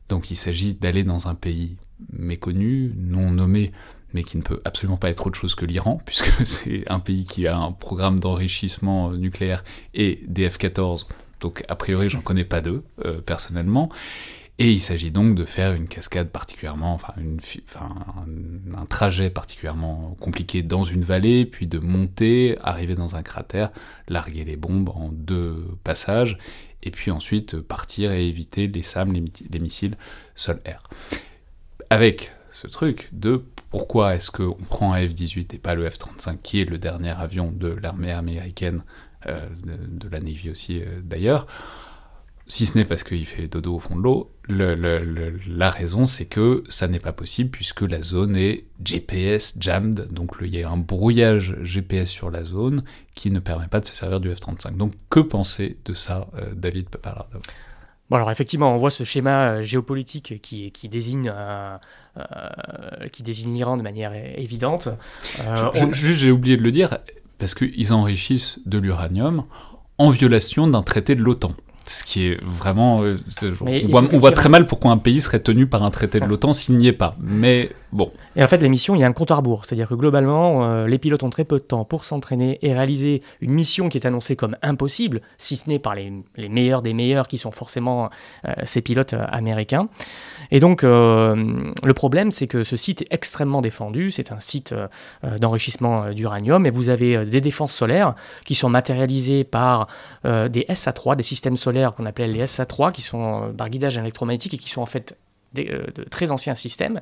Donc 0.08 0.30
il 0.30 0.36
s'agit 0.36 0.74
d'aller 0.74 1.04
dans 1.04 1.28
un 1.28 1.34
pays 1.34 1.76
méconnu, 2.12 2.92
non 2.96 3.30
nommé, 3.30 3.72
mais 4.14 4.22
qui 4.22 4.38
ne 4.38 4.42
peut 4.42 4.62
absolument 4.64 4.96
pas 4.96 5.10
être 5.10 5.26
autre 5.26 5.38
chose 5.38 5.54
que 5.54 5.66
l'Iran, 5.66 6.00
puisque 6.06 6.46
c'est 6.46 6.90
un 6.90 7.00
pays 7.00 7.24
qui 7.24 7.46
a 7.46 7.58
un 7.58 7.72
programme 7.72 8.18
d'enrichissement 8.18 9.12
nucléaire 9.12 9.64
et 9.92 10.20
des 10.26 10.48
F-14, 10.48 11.06
donc 11.40 11.64
a 11.68 11.76
priori 11.76 12.08
j'en 12.08 12.22
connais 12.22 12.44
pas 12.44 12.62
deux, 12.62 12.84
euh, 13.04 13.20
personnellement, 13.20 13.90
et 14.58 14.70
il 14.70 14.80
s'agit 14.80 15.10
donc 15.10 15.34
de 15.34 15.44
faire 15.44 15.72
une 15.72 15.88
cascade 15.88 16.30
particulièrement, 16.30 16.94
enfin, 16.94 17.12
une, 17.16 17.40
enfin 17.68 17.92
un, 18.76 18.86
trajet 18.86 19.28
particulièrement 19.28 20.16
compliqué 20.20 20.62
dans 20.62 20.84
une 20.84 21.02
vallée, 21.02 21.44
puis 21.44 21.66
de 21.66 21.80
monter, 21.80 22.56
arriver 22.62 22.94
dans 22.94 23.16
un 23.16 23.24
cratère, 23.24 23.72
larguer 24.06 24.44
les 24.44 24.56
bombes 24.56 24.90
en 24.90 25.08
deux 25.10 25.66
passages, 25.82 26.38
et 26.84 26.92
puis 26.92 27.10
ensuite 27.10 27.58
partir 27.58 28.12
et 28.12 28.28
éviter 28.28 28.68
les 28.68 28.84
SAM, 28.84 29.12
les, 29.12 29.24
les 29.50 29.58
missiles 29.58 29.96
sol-air. 30.36 30.78
Avec 31.90 32.32
ce 32.52 32.68
truc 32.68 33.08
de 33.10 33.44
pourquoi 33.74 34.14
est-ce 34.14 34.30
qu'on 34.30 34.54
prend 34.70 34.92
un 34.92 35.00
F-18 35.00 35.52
et 35.52 35.58
pas 35.58 35.74
le 35.74 35.84
F-35, 35.84 36.38
qui 36.44 36.60
est 36.60 36.64
le 36.64 36.78
dernier 36.78 37.10
avion 37.10 37.50
de 37.50 37.76
l'armée 37.82 38.12
américaine, 38.12 38.84
euh, 39.26 39.48
de, 39.64 40.08
la 40.08 40.20
Navy 40.20 40.48
aussi 40.48 40.80
euh, 40.80 41.00
d'ailleurs, 41.02 41.48
si 42.46 42.66
ce 42.66 42.78
n'est 42.78 42.84
parce 42.84 43.02
qu'il 43.02 43.26
fait 43.26 43.48
dodo 43.48 43.74
au 43.74 43.80
fond 43.80 43.96
de 43.96 44.00
l'eau, 44.02 44.30
le, 44.44 44.76
le, 44.76 45.00
le, 45.00 45.40
la 45.48 45.70
raison 45.70 46.04
c'est 46.04 46.26
que 46.26 46.62
ça 46.68 46.86
n'est 46.86 47.00
pas 47.00 47.12
possible 47.12 47.50
puisque 47.50 47.80
la 47.80 48.00
zone 48.00 48.36
est 48.36 48.66
GPS 48.84 49.56
jammed, 49.58 50.06
donc 50.12 50.36
il 50.40 50.54
y 50.54 50.62
a 50.62 50.70
un 50.70 50.76
brouillage 50.76 51.56
GPS 51.62 52.08
sur 52.08 52.30
la 52.30 52.44
zone 52.44 52.84
qui 53.16 53.32
ne 53.32 53.40
permet 53.40 53.66
pas 53.66 53.80
de 53.80 53.86
se 53.86 53.96
servir 53.96 54.20
du 54.20 54.32
F-35. 54.32 54.76
Donc 54.76 54.92
que 55.10 55.18
penser 55.18 55.78
de 55.84 55.94
ça, 55.94 56.28
euh, 56.36 56.54
David 56.54 56.90
Papalardo 56.90 57.40
Bon 58.08 58.16
alors 58.16 58.30
effectivement, 58.30 58.72
on 58.72 58.78
voit 58.78 58.90
ce 58.90 59.02
schéma 59.02 59.62
géopolitique 59.62 60.40
qui, 60.42 60.70
qui 60.70 60.88
désigne 60.88 61.32
qui 63.12 63.22
désigne 63.22 63.54
l'Iran 63.54 63.76
de 63.76 63.82
manière 63.82 64.12
évidente. 64.36 64.88
Euh, 65.40 65.70
on... 65.74 65.92
Juste, 65.92 66.18
j'ai 66.18 66.30
oublié 66.30 66.56
de 66.56 66.62
le 66.62 66.72
dire 66.72 66.98
parce 67.38 67.54
qu'ils 67.54 67.92
enrichissent 67.92 68.60
de 68.66 68.78
l'uranium 68.78 69.44
en 69.98 70.10
violation 70.10 70.66
d'un 70.66 70.82
traité 70.82 71.14
de 71.14 71.22
l'OTAN. 71.22 71.52
Ce 71.86 72.02
qui 72.02 72.28
est 72.28 72.42
vraiment. 72.42 73.02
Euh, 73.02 73.18
on, 73.60 73.88
voit, 73.88 74.04
on 74.10 74.18
voit, 74.18 74.32
très 74.32 74.48
mal 74.48 74.64
pourquoi 74.64 74.90
un 74.90 74.96
pays 74.96 75.20
serait 75.20 75.40
tenu 75.40 75.66
par 75.66 75.82
un 75.82 75.90
traité 75.90 76.18
de 76.18 76.24
l'OTAN 76.24 76.54
s'il 76.54 76.78
n'y 76.78 76.86
est 76.86 76.92
pas. 76.92 77.14
Mais 77.20 77.70
Bon. 77.94 78.10
Et 78.34 78.42
en 78.42 78.48
fait, 78.48 78.58
l'émission, 78.58 78.96
il 78.96 79.02
y 79.02 79.04
a 79.04 79.06
un 79.06 79.12
compte 79.12 79.30
à 79.30 79.36
rebours. 79.36 79.64
C'est-à-dire 79.64 79.88
que 79.88 79.94
globalement, 79.94 80.64
euh, 80.64 80.88
les 80.88 80.98
pilotes 80.98 81.22
ont 81.22 81.30
très 81.30 81.44
peu 81.44 81.60
de 81.60 81.64
temps 81.64 81.84
pour 81.84 82.04
s'entraîner 82.04 82.58
et 82.60 82.74
réaliser 82.74 83.22
une 83.40 83.52
mission 83.52 83.88
qui 83.88 83.98
est 83.98 84.04
annoncée 84.04 84.34
comme 84.34 84.56
impossible, 84.62 85.20
si 85.38 85.56
ce 85.56 85.68
n'est 85.68 85.78
par 85.78 85.94
les, 85.94 86.12
les 86.36 86.48
meilleurs 86.48 86.82
des 86.82 86.92
meilleurs 86.92 87.28
qui 87.28 87.38
sont 87.38 87.52
forcément 87.52 88.10
euh, 88.48 88.52
ces 88.64 88.82
pilotes 88.82 89.14
euh, 89.14 89.24
américains. 89.30 89.88
Et 90.50 90.60
donc, 90.60 90.84
euh, 90.84 91.34
le 91.82 91.94
problème, 91.94 92.30
c'est 92.30 92.46
que 92.46 92.64
ce 92.64 92.76
site 92.76 93.02
est 93.02 93.06
extrêmement 93.10 93.60
défendu. 93.60 94.10
C'est 94.10 94.32
un 94.32 94.40
site 94.40 94.72
euh, 94.72 94.88
euh, 95.24 95.36
d'enrichissement 95.38 96.10
d'uranium 96.10 96.66
et 96.66 96.70
vous 96.70 96.88
avez 96.88 97.24
des 97.24 97.40
défenses 97.40 97.72
solaires 97.72 98.14
qui 98.44 98.54
sont 98.54 98.68
matérialisées 98.68 99.44
par 99.44 99.88
euh, 100.24 100.48
des 100.48 100.62
SA3, 100.62 101.16
des 101.16 101.22
systèmes 101.22 101.56
solaires 101.56 101.94
qu'on 101.94 102.06
appelait 102.06 102.28
les 102.28 102.44
SA3, 102.44 102.92
qui 102.92 103.02
sont 103.02 103.52
par 103.56 103.70
guidage 103.70 103.98
électromagnétique 103.98 104.54
et 104.54 104.58
qui 104.58 104.68
sont 104.68 104.82
en 104.82 104.86
fait 104.86 105.16
des, 105.52 105.64
de 105.64 106.04
très 106.04 106.30
anciens 106.30 106.54
systèmes. 106.54 107.00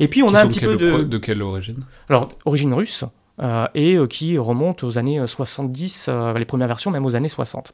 Et 0.00 0.08
puis 0.08 0.22
on 0.22 0.28
Qui 0.28 0.36
a 0.36 0.40
un 0.40 0.48
petit 0.48 0.60
peu 0.60 0.76
de... 0.76 1.02
de 1.02 1.18
quelle 1.18 1.42
origine? 1.42 1.84
Alors, 2.08 2.30
origine 2.44 2.72
russe, 2.72 3.04
et 3.74 3.98
qui 4.08 4.38
remonte 4.38 4.84
aux 4.84 4.98
années 4.98 5.18
euh, 5.18 5.26
70, 5.26 6.06
euh, 6.08 6.38
les 6.38 6.44
premières 6.44 6.68
versions 6.68 6.90
même 6.90 7.04
aux 7.04 7.16
années 7.16 7.28
60, 7.28 7.72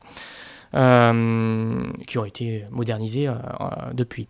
euh, 0.74 1.82
qui 2.06 2.18
ont 2.18 2.24
été 2.24 2.64
modernisées 2.70 3.28
euh, 3.28 3.34
depuis. 3.92 4.28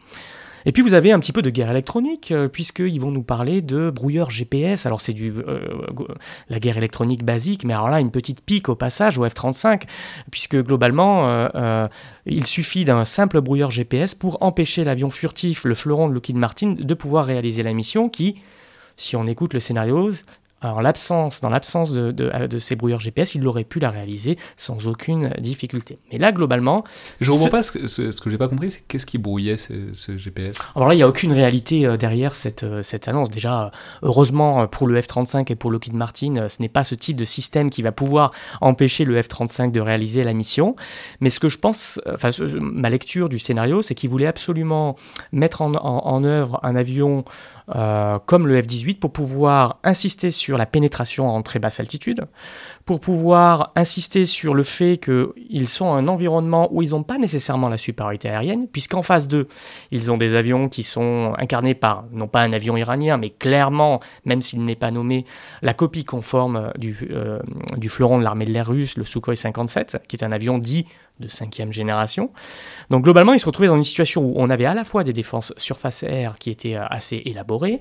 Et 0.68 0.72
puis 0.72 0.82
vous 0.82 0.92
avez 0.92 1.12
un 1.12 1.18
petit 1.18 1.32
peu 1.32 1.40
de 1.40 1.48
guerre 1.48 1.70
électronique, 1.70 2.30
euh, 2.30 2.46
puisqu'ils 2.46 3.00
vont 3.00 3.10
nous 3.10 3.22
parler 3.22 3.62
de 3.62 3.88
brouilleurs 3.88 4.30
GPS. 4.30 4.84
Alors 4.84 5.00
c'est 5.00 5.14
du 5.14 5.32
euh, 5.32 5.66
la 6.50 6.58
guerre 6.60 6.76
électronique 6.76 7.24
basique, 7.24 7.64
mais 7.64 7.72
alors 7.72 7.88
là, 7.88 8.00
une 8.00 8.10
petite 8.10 8.42
pique 8.42 8.68
au 8.68 8.74
passage 8.74 9.16
au 9.16 9.26
F-35, 9.26 9.84
puisque 10.30 10.62
globalement, 10.62 11.26
euh, 11.54 11.88
il 12.26 12.46
suffit 12.46 12.84
d'un 12.84 13.06
simple 13.06 13.40
brouilleur 13.40 13.70
GPS 13.70 14.14
pour 14.14 14.42
empêcher 14.42 14.84
l'avion 14.84 15.08
furtif, 15.08 15.64
le 15.64 15.74
fleuron 15.74 16.06
de 16.06 16.12
Lockheed 16.12 16.36
Martin, 16.36 16.74
de 16.78 16.94
pouvoir 16.94 17.24
réaliser 17.24 17.62
la 17.62 17.72
mission 17.72 18.10
qui, 18.10 18.36
si 18.98 19.16
on 19.16 19.26
écoute 19.26 19.54
le 19.54 19.60
scénario, 19.60 20.10
alors 20.60 20.82
l'absence, 20.82 21.40
dans 21.40 21.50
l'absence 21.50 21.92
de, 21.92 22.10
de, 22.10 22.46
de 22.46 22.58
ces 22.58 22.74
brouilleurs 22.76 23.00
GPS, 23.00 23.34
il 23.34 23.46
aurait 23.46 23.64
pu 23.64 23.78
la 23.78 23.90
réaliser 23.90 24.38
sans 24.56 24.86
aucune 24.86 25.30
difficulté. 25.38 25.98
Mais 26.12 26.18
là, 26.18 26.32
globalement, 26.32 26.84
Je 27.20 27.30
comprends 27.30 27.46
Ce- 27.46 27.50
pas 27.50 27.62
ce 27.62 27.72
que, 27.72 27.86
ce, 27.86 28.10
ce 28.10 28.20
que 28.20 28.28
j'ai 28.30 28.38
pas 28.38 28.48
compris, 28.48 28.70
c'est 28.72 28.82
qu'est-ce 28.88 29.06
qui 29.06 29.18
brouillait 29.18 29.56
ce, 29.56 29.72
ce 29.92 30.16
GPS 30.16 30.56
alors 30.74 30.88
là, 30.88 30.94
il 30.94 30.98
n'y 30.98 31.02
a 31.02 31.08
aucune 31.08 31.32
réalité 31.32 31.86
euh, 31.86 31.96
derrière 31.96 32.34
cette, 32.34 32.62
euh, 32.64 32.82
cette 32.82 33.06
annonce. 33.08 33.30
Déjà, 33.30 33.66
euh, 33.66 33.70
heureusement 34.02 34.62
euh, 34.62 34.66
pour 34.66 34.86
le 34.86 35.00
F-35 35.00 35.50
et 35.52 35.54
pour 35.56 35.70
Lockheed 35.70 35.94
Martin, 35.94 36.34
euh, 36.36 36.48
ce 36.48 36.60
n'est 36.62 36.68
pas 36.68 36.84
ce 36.84 36.94
type 36.94 37.16
de 37.16 37.24
système 37.24 37.70
qui 37.70 37.82
va 37.82 37.92
pouvoir 37.92 38.32
empêcher 38.60 39.04
le 39.04 39.20
F-35 39.20 39.70
de 39.70 39.80
réaliser 39.80 40.24
la 40.24 40.32
mission. 40.34 40.74
Mais 41.20 41.30
ce 41.30 41.38
que 41.40 41.48
je 41.48 41.58
pense, 41.58 42.00
euh, 42.06 42.14
enfin, 42.14 42.30
ma 42.60 42.90
lecture 42.90 43.28
du 43.28 43.38
scénario, 43.38 43.82
c'est 43.82 43.94
qu'ils 43.94 44.10
voulaient 44.10 44.26
absolument 44.26 44.96
mettre 45.32 45.62
en, 45.62 45.72
en- 45.74 46.06
en 46.06 46.24
œuvre 46.24 46.58
un 46.62 46.74
avion 46.76 47.24
euh, 47.74 48.18
comme 48.24 48.46
le 48.46 48.60
F-18 48.60 48.98
pour 48.98 49.12
pouvoir 49.12 49.78
insister 49.84 50.30
sur 50.30 50.56
la 50.56 50.66
pénétration 50.66 51.28
en 51.28 51.42
très 51.42 51.58
basse 51.58 51.80
altitude, 51.80 52.26
pour 52.86 53.00
pouvoir 53.00 53.72
insister 53.76 54.24
sur 54.24 54.54
le 54.54 54.62
fait 54.62 54.98
qu'ils 54.98 55.68
sont 55.68 55.92
un 55.92 56.08
environnement 56.08 56.68
où 56.72 56.80
ils 56.80 56.90
n'ont 56.90 57.02
pas 57.02 57.18
nécessairement 57.18 57.68
la 57.68 57.76
supériorité 57.76 58.30
aérienne, 58.30 58.68
puisqu'en 58.68 59.02
phase 59.02 59.28
2, 59.28 59.48
ils 59.90 60.10
ont 60.10 60.16
des 60.16 60.34
avions 60.34 60.68
qui 60.68 60.82
sont 60.82 61.34
incarnés 61.36 61.74
par, 61.74 62.04
non 62.12 62.26
pas 62.26 62.42
un 62.42 62.52
avion 62.54 62.76
iranien, 62.76 63.18
mais 63.18 63.30
clairement, 63.30 64.00
même 64.24 64.40
s'il 64.40 64.64
n'est 64.64 64.74
pas 64.74 64.90
nommé, 64.90 65.26
la 65.60 65.74
copie 65.74 66.04
conforme 66.04 66.72
du, 66.78 67.08
euh, 67.10 67.38
du 67.76 67.90
fleuron 67.90 68.18
de 68.18 68.24
l'armée 68.24 68.46
de 68.46 68.52
l'air 68.52 68.68
russe, 68.68 68.96
le 68.96 69.04
Sukhoi 69.04 69.36
57, 69.36 69.98
qui 70.08 70.16
est 70.16 70.24
un 70.24 70.32
avion 70.32 70.58
dit 70.58 70.86
de 71.20 71.28
cinquième 71.28 71.72
génération. 71.72 72.30
Donc 72.90 73.04
globalement, 73.04 73.32
ils 73.32 73.40
se 73.40 73.46
retrouvaient 73.46 73.68
dans 73.68 73.76
une 73.76 73.84
situation 73.84 74.22
où 74.22 74.34
on 74.36 74.50
avait 74.50 74.66
à 74.66 74.74
la 74.74 74.84
fois 74.84 75.04
des 75.04 75.12
défenses 75.12 75.52
surface 75.56 76.02
air 76.02 76.36
qui 76.38 76.50
étaient 76.50 76.76
euh, 76.76 76.86
assez 76.88 77.22
élaborées, 77.24 77.80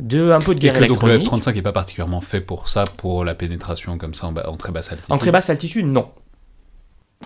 de 0.00 0.30
un 0.30 0.40
peu 0.40 0.54
de 0.54 0.60
Et 0.60 0.62
guerre 0.62 0.74
que 0.74 0.84
donc 0.84 1.02
le 1.02 1.10
électronique. 1.10 1.46
F-35 1.46 1.56
est 1.56 1.62
pas 1.62 1.72
particulièrement 1.72 2.20
fait 2.20 2.40
pour 2.40 2.68
ça, 2.68 2.84
pour 2.96 3.24
la 3.24 3.34
pénétration 3.34 3.98
comme 3.98 4.14
ça 4.14 4.26
en, 4.26 4.34
en 4.36 4.56
très 4.56 4.72
basse 4.72 4.92
altitude? 4.92 5.12
En 5.12 5.18
très 5.18 5.30
basse 5.30 5.50
altitude, 5.50 5.86
non. 5.86 6.08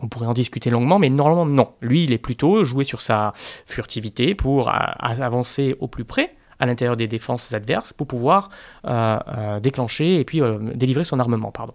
On 0.02 0.08
pourrait 0.08 0.26
en 0.26 0.32
discuter 0.32 0.70
longuement, 0.70 0.98
mais 0.98 1.10
normalement, 1.10 1.44
non. 1.44 1.68
Lui, 1.82 2.04
il 2.04 2.12
est 2.12 2.18
plutôt 2.18 2.64
joué 2.64 2.84
sur 2.84 3.02
sa 3.02 3.34
furtivité 3.66 4.34
pour 4.34 4.68
euh, 4.68 4.72
avancer 5.00 5.76
au 5.80 5.88
plus 5.88 6.04
près 6.04 6.34
à 6.62 6.66
l'intérieur 6.66 6.96
des 6.96 7.08
défenses 7.08 7.52
adverses 7.52 7.92
pour 7.92 8.06
pouvoir 8.06 8.48
euh, 8.86 9.18
euh, 9.26 9.60
déclencher 9.60 10.20
et 10.20 10.24
puis 10.24 10.40
euh, 10.40 10.58
délivrer 10.74 11.04
son 11.04 11.18
armement. 11.18 11.50
Pardon. 11.50 11.74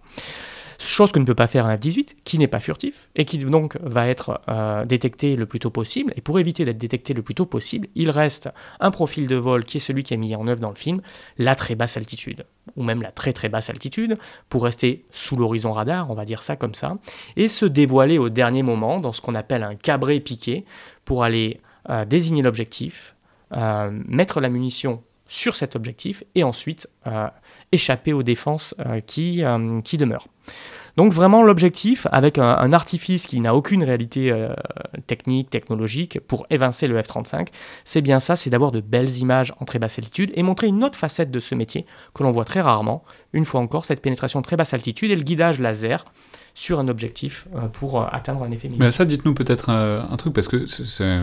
Chose 0.79 1.11
que 1.11 1.19
ne 1.19 1.25
peut 1.25 1.35
pas 1.35 1.47
faire 1.47 1.65
un 1.65 1.75
F-18, 1.75 2.17
qui 2.23 2.37
n'est 2.37 2.47
pas 2.47 2.59
furtif 2.59 3.09
et 3.15 3.25
qui 3.25 3.39
donc 3.39 3.77
va 3.81 4.07
être 4.07 4.41
euh, 4.47 4.85
détecté 4.85 5.35
le 5.35 5.45
plus 5.45 5.59
tôt 5.59 5.71
possible. 5.71 6.13
Et 6.15 6.21
pour 6.21 6.39
éviter 6.39 6.65
d'être 6.65 6.77
détecté 6.77 7.13
le 7.13 7.23
plus 7.23 7.33
tôt 7.33 7.45
possible, 7.45 7.87
il 7.95 8.11
reste 8.11 8.49
un 8.79 8.91
profil 8.91 9.27
de 9.27 9.35
vol 9.35 9.63
qui 9.65 9.77
est 9.77 9.79
celui 9.79 10.03
qui 10.03 10.13
est 10.13 10.17
mis 10.17 10.35
en 10.35 10.47
œuvre 10.47 10.61
dans 10.61 10.69
le 10.69 10.75
film, 10.75 11.01
la 11.37 11.55
très 11.55 11.75
basse 11.75 11.97
altitude, 11.97 12.45
ou 12.75 12.83
même 12.83 13.01
la 13.01 13.11
très 13.11 13.33
très 13.33 13.49
basse 13.49 13.69
altitude, 13.69 14.17
pour 14.49 14.63
rester 14.63 15.05
sous 15.11 15.35
l'horizon 15.35 15.73
radar, 15.73 16.11
on 16.11 16.15
va 16.15 16.25
dire 16.25 16.43
ça 16.43 16.55
comme 16.55 16.75
ça, 16.75 16.97
et 17.35 17.47
se 17.47 17.65
dévoiler 17.65 18.19
au 18.19 18.29
dernier 18.29 18.61
moment 18.61 18.99
dans 18.99 19.13
ce 19.13 19.21
qu'on 19.21 19.35
appelle 19.35 19.63
un 19.63 19.75
cabré 19.75 20.19
piqué 20.19 20.63
pour 21.05 21.23
aller 21.23 21.59
euh, 21.89 22.05
désigner 22.05 22.43
l'objectif, 22.43 23.15
euh, 23.53 23.89
mettre 24.07 24.41
la 24.41 24.49
munition 24.49 25.01
sur 25.27 25.55
cet 25.55 25.75
objectif 25.75 26.23
et 26.35 26.43
ensuite 26.43 26.87
euh, 27.05 27.27
échapper 27.71 28.13
aux 28.13 28.23
défenses 28.23 28.75
euh, 28.79 28.99
qui, 29.01 29.43
euh, 29.43 29.79
qui 29.81 29.97
demeurent. 29.97 30.27
Donc 30.95 31.13
vraiment 31.13 31.43
l'objectif, 31.43 32.07
avec 32.11 32.39
un, 32.39 32.73
artifice 32.73 33.27
qui 33.27 33.39
n'a 33.39 33.53
aucune 33.53 33.83
réalité 33.83 34.33
technique, 35.05 35.51
technologique, 35.51 36.19
pour 36.27 36.47
évincer 36.49 36.87
le 36.87 36.99
F-35, 36.99 37.49
c'est 37.83 38.01
bien 38.01 38.19
ça, 38.19 38.35
c'est 38.35 38.49
d'avoir 38.49 38.71
de 38.71 38.79
belles 38.81 39.17
images 39.17 39.53
en 39.59 39.65
très 39.65 39.77
basse 39.77 39.99
altitude 39.99 40.31
et 40.33 40.41
montrer 40.41 40.65
une 40.65 40.83
autre 40.83 40.97
facette 40.97 41.29
de 41.29 41.39
ce 41.39 41.53
métier 41.53 41.85
que 42.15 42.23
l'on 42.23 42.31
voit 42.31 42.45
très 42.45 42.61
rarement, 42.61 43.03
une 43.31 43.45
fois 43.45 43.61
encore, 43.61 43.85
cette 43.85 44.01
pénétration 44.01 44.41
très 44.41 44.55
basse 44.55 44.73
altitude 44.73 45.11
et 45.11 45.15
le 45.15 45.21
guidage 45.21 45.59
laser 45.59 46.03
sur 46.55 46.79
un 46.79 46.87
objectif 46.87 47.47
pour 47.73 48.01
atteindre 48.01 48.41
un 48.41 48.49
effet. 48.49 48.67
Mais 48.75 48.91
ça, 48.91 49.05
dites-nous 49.05 49.35
peut-être 49.35 49.69
un 49.69 50.17
truc, 50.17 50.33
parce 50.33 50.47
que 50.47 50.65
c'est- 50.65 51.21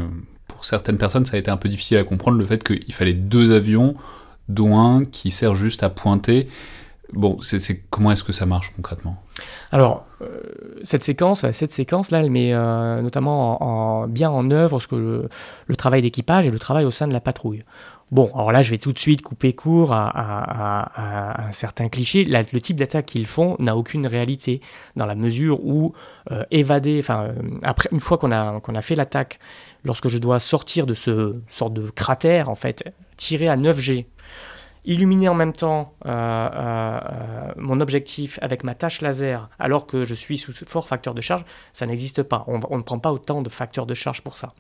certaines 0.65 0.99
personnes, 0.99 1.27
ça 1.27 1.37
a 1.37 1.39
été 1.39 1.51
un 1.51 1.57
peu 1.57 1.69
difficile 1.69 1.99
à 1.99 2.05
comprendre 2.05 2.39
le 2.39 2.47
fait 2.47 2.63
qu'il 2.65 2.95
fallait 2.95 3.15
deux 3.15 3.53
avions, 3.53 3.95
dont 4.49 4.79
un 4.79 5.05
qui 5.05 5.31
sert 5.31 5.55
juste 5.55 5.83
à 5.83 5.91
pointer. 5.91 6.49
Bon, 7.13 7.39
c'est 7.43 7.83
comment 7.91 8.11
est-ce 8.11 8.25
que 8.25 8.33
ça 8.33 8.47
marche 8.47 8.73
concrètement? 8.75 9.23
Alors, 9.71 10.07
euh, 10.23 10.41
cette 10.83 11.03
séquence, 11.03 11.49
cette 11.53 11.73
séquence 11.73 12.11
là, 12.11 12.21
elle 12.21 12.31
met 12.31 12.53
euh, 12.55 13.03
notamment 13.03 13.63
en, 13.63 14.03
en- 14.05 14.09
bien 14.09 14.31
en 14.31 14.51
œuvre 14.51 14.81
ce 14.81 14.89
que 14.89 15.29
le, 15.67 15.77
travail 15.77 16.03
d'équipage 16.03 16.47
et 16.47 16.51
le 16.51 16.59
travail 16.59 16.85
au 16.85 16.91
sein 16.91 17.07
de 17.07 17.13
la 17.13 17.21
patrouille. 17.21 17.63
Bon, 18.11 18.31
alors 18.35 18.53
là, 18.53 18.63
je 18.63 18.71
vais 18.71 18.79
tout 18.79 18.93
de 18.93 18.99
suite 18.99 19.23
couper 19.23 19.55
court 19.55 19.93
à, 19.93 21.47
un 21.49 21.53
certain 21.53 21.89
cliché. 21.89 22.25
Le 22.25 22.61
type 22.61 22.77
d'attaque 22.77 23.07
qu'ils 23.07 23.27
font 23.27 23.57
n'a 23.59 23.77
aucune 23.77 24.07
réalité 24.07 24.61
dans 24.95 25.07
la 25.07 25.15
mesure 25.15 25.65
où 25.65 25.95
euh, 26.31 26.45
évader, 26.51 26.99
enfin, 27.01 27.31
après, 27.63 27.89
une 27.93 28.01
fois 28.01 28.19
qu'on 28.19 28.31
a, 28.31 28.61
qu'on 28.61 28.75
a 28.75 28.83
fait 28.83 28.95
l'attaque, 28.95 29.41
lorsque 29.85 30.09
je 30.09 30.19
dois 30.19 30.41
sortir 30.41 30.87
de 30.87 30.95
ce 30.95 31.37
sorte 31.47 31.75
de 31.75 31.89
cratère, 31.91 32.49
en 32.49 32.55
fait, 32.55 32.85
tirer 33.17 33.49
à 33.49 33.57
9G, 33.57 34.07
illuminer 34.87 35.29
en 35.29 35.35
même 35.35 35.53
temps 35.55 35.95
euh, 36.05 36.11
euh, 36.11 37.01
euh, 37.01 37.53
mon 37.57 37.81
objectif 37.81 38.39
avec 38.43 38.65
ma 38.65 38.75
tâche 38.75 39.01
laser 39.01 39.49
alors 39.59 39.87
que 39.87 40.05
je 40.05 40.13
suis 40.15 40.37
sous 40.37 40.53
fort 40.67 40.89
facteur 40.89 41.15
de 41.15 41.21
charge, 41.23 41.45
ça 41.73 41.87
n'existe 41.87 42.23
pas. 42.23 42.45
On, 42.49 42.61
on 42.69 42.77
ne 42.79 42.83
prend 42.83 42.99
pas 42.99 43.13
autant 43.13 43.41
de 43.43 43.49
facteurs 43.49 43.87
de 43.87 43.95
charge 43.95 44.21
pour 44.23 44.37
ça. 44.37 44.53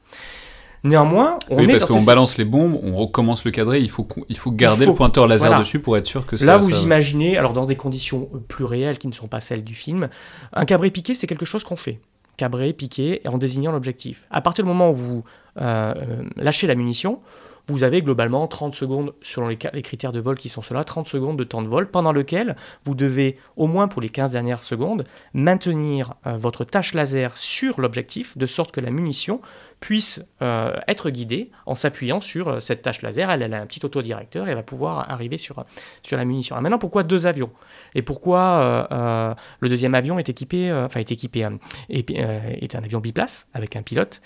Néanmoins, 0.82 1.38
on 1.48 1.56
Oui, 1.56 1.64
est 1.64 1.66
parce 1.72 1.86
qu'on 1.86 2.00
ces- 2.00 2.04
balance 2.06 2.36
les 2.36 2.44
bombes, 2.44 2.78
on 2.82 2.94
recommence 2.94 3.46
le 3.46 3.50
cadré, 3.50 3.80
il 3.80 3.90
faut, 3.90 4.06
il 4.28 4.36
faut 4.36 4.50
garder 4.50 4.84
faut- 4.84 4.90
le 4.90 4.96
pointeur 4.96 5.26
laser 5.26 5.48
voilà. 5.48 5.60
dessus 5.60 5.80
pour 5.80 5.96
être 5.96 6.04
sûr 6.06 6.26
que 6.26 6.36
ça... 6.36 6.44
Là, 6.44 6.56
vous 6.58 6.70
ça- 6.70 6.80
imaginez, 6.82 7.38
alors 7.38 7.54
dans 7.54 7.64
des 7.64 7.76
conditions 7.76 8.28
plus 8.48 8.64
réelles 8.64 8.98
qui 8.98 9.08
ne 9.08 9.12
sont 9.14 9.26
pas 9.26 9.40
celles 9.40 9.64
du 9.64 9.74
film, 9.74 10.10
un 10.52 10.64
cabré 10.66 10.90
piqué, 10.90 11.14
c'est 11.14 11.26
quelque 11.26 11.46
chose 11.46 11.64
qu'on 11.64 11.76
fait. 11.76 12.00
Cabré, 12.36 12.72
piqué, 12.72 13.20
en 13.26 13.38
désignant 13.38 13.72
l'objectif. 13.72 14.26
À 14.30 14.40
partir 14.40 14.64
du 14.64 14.68
moment 14.68 14.90
où 14.90 14.94
vous 14.94 15.24
euh, 15.60 15.94
euh, 15.96 16.22
lâchez 16.36 16.66
la 16.66 16.74
munition, 16.74 17.20
vous 17.68 17.82
avez 17.82 18.02
globalement 18.02 18.46
30 18.46 18.74
secondes, 18.74 19.14
selon 19.22 19.48
les, 19.48 19.56
critères 19.56 20.12
de 20.12 20.20
vol 20.20 20.36
qui 20.36 20.48
sont 20.48 20.60
ceux-là, 20.60 20.84
30 20.84 21.08
secondes 21.08 21.38
de 21.38 21.44
temps 21.44 21.62
de 21.62 21.68
vol, 21.68 21.90
pendant 21.90 22.12
lequel 22.12 22.56
vous 22.84 22.94
devez, 22.94 23.38
au 23.56 23.66
moins 23.66 23.88
pour 23.88 24.02
les 24.02 24.10
15 24.10 24.32
dernières 24.32 24.62
secondes, 24.62 25.04
maintenir 25.32 26.14
euh, 26.26 26.36
votre 26.36 26.64
tâche 26.64 26.92
laser 26.92 27.36
sur 27.36 27.80
l'objectif, 27.80 28.36
de 28.36 28.46
sorte 28.46 28.70
que 28.70 28.80
la 28.80 28.90
munition 28.90 29.40
puisse 29.80 30.24
euh, 30.42 30.76
être 30.88 31.10
guidée 31.10 31.50
en 31.66 31.74
s'appuyant 31.74 32.20
sur 32.20 32.48
euh, 32.48 32.60
cette 32.60 32.82
tâche 32.82 33.00
laser. 33.00 33.30
Elle, 33.30 33.54
a 33.54 33.60
un 33.60 33.66
petit 33.66 33.84
autodirecteur 33.84 34.46
et 34.46 34.50
elle 34.50 34.56
va 34.56 34.62
pouvoir 34.62 35.10
arriver 35.10 35.38
sur, 35.38 35.64
sur 36.02 36.18
la 36.18 36.24
munition. 36.24 36.56
Alors 36.56 36.62
maintenant, 36.62 36.78
pourquoi 36.78 37.02
deux 37.02 37.26
avions? 37.26 37.50
Et 37.94 38.02
pourquoi 38.02 39.34
le 39.60 39.68
deuxième 39.68 39.94
avion 39.94 40.18
est 40.18 40.28
équipé, 40.28 40.72
enfin 40.72 41.00
est 41.00 41.10
équipé, 41.10 41.48
est 41.88 42.74
un 42.74 42.82
avion 42.82 43.00
biplace 43.00 43.46
avec 43.54 43.76
un 43.76 43.82
pilote? 43.82 44.20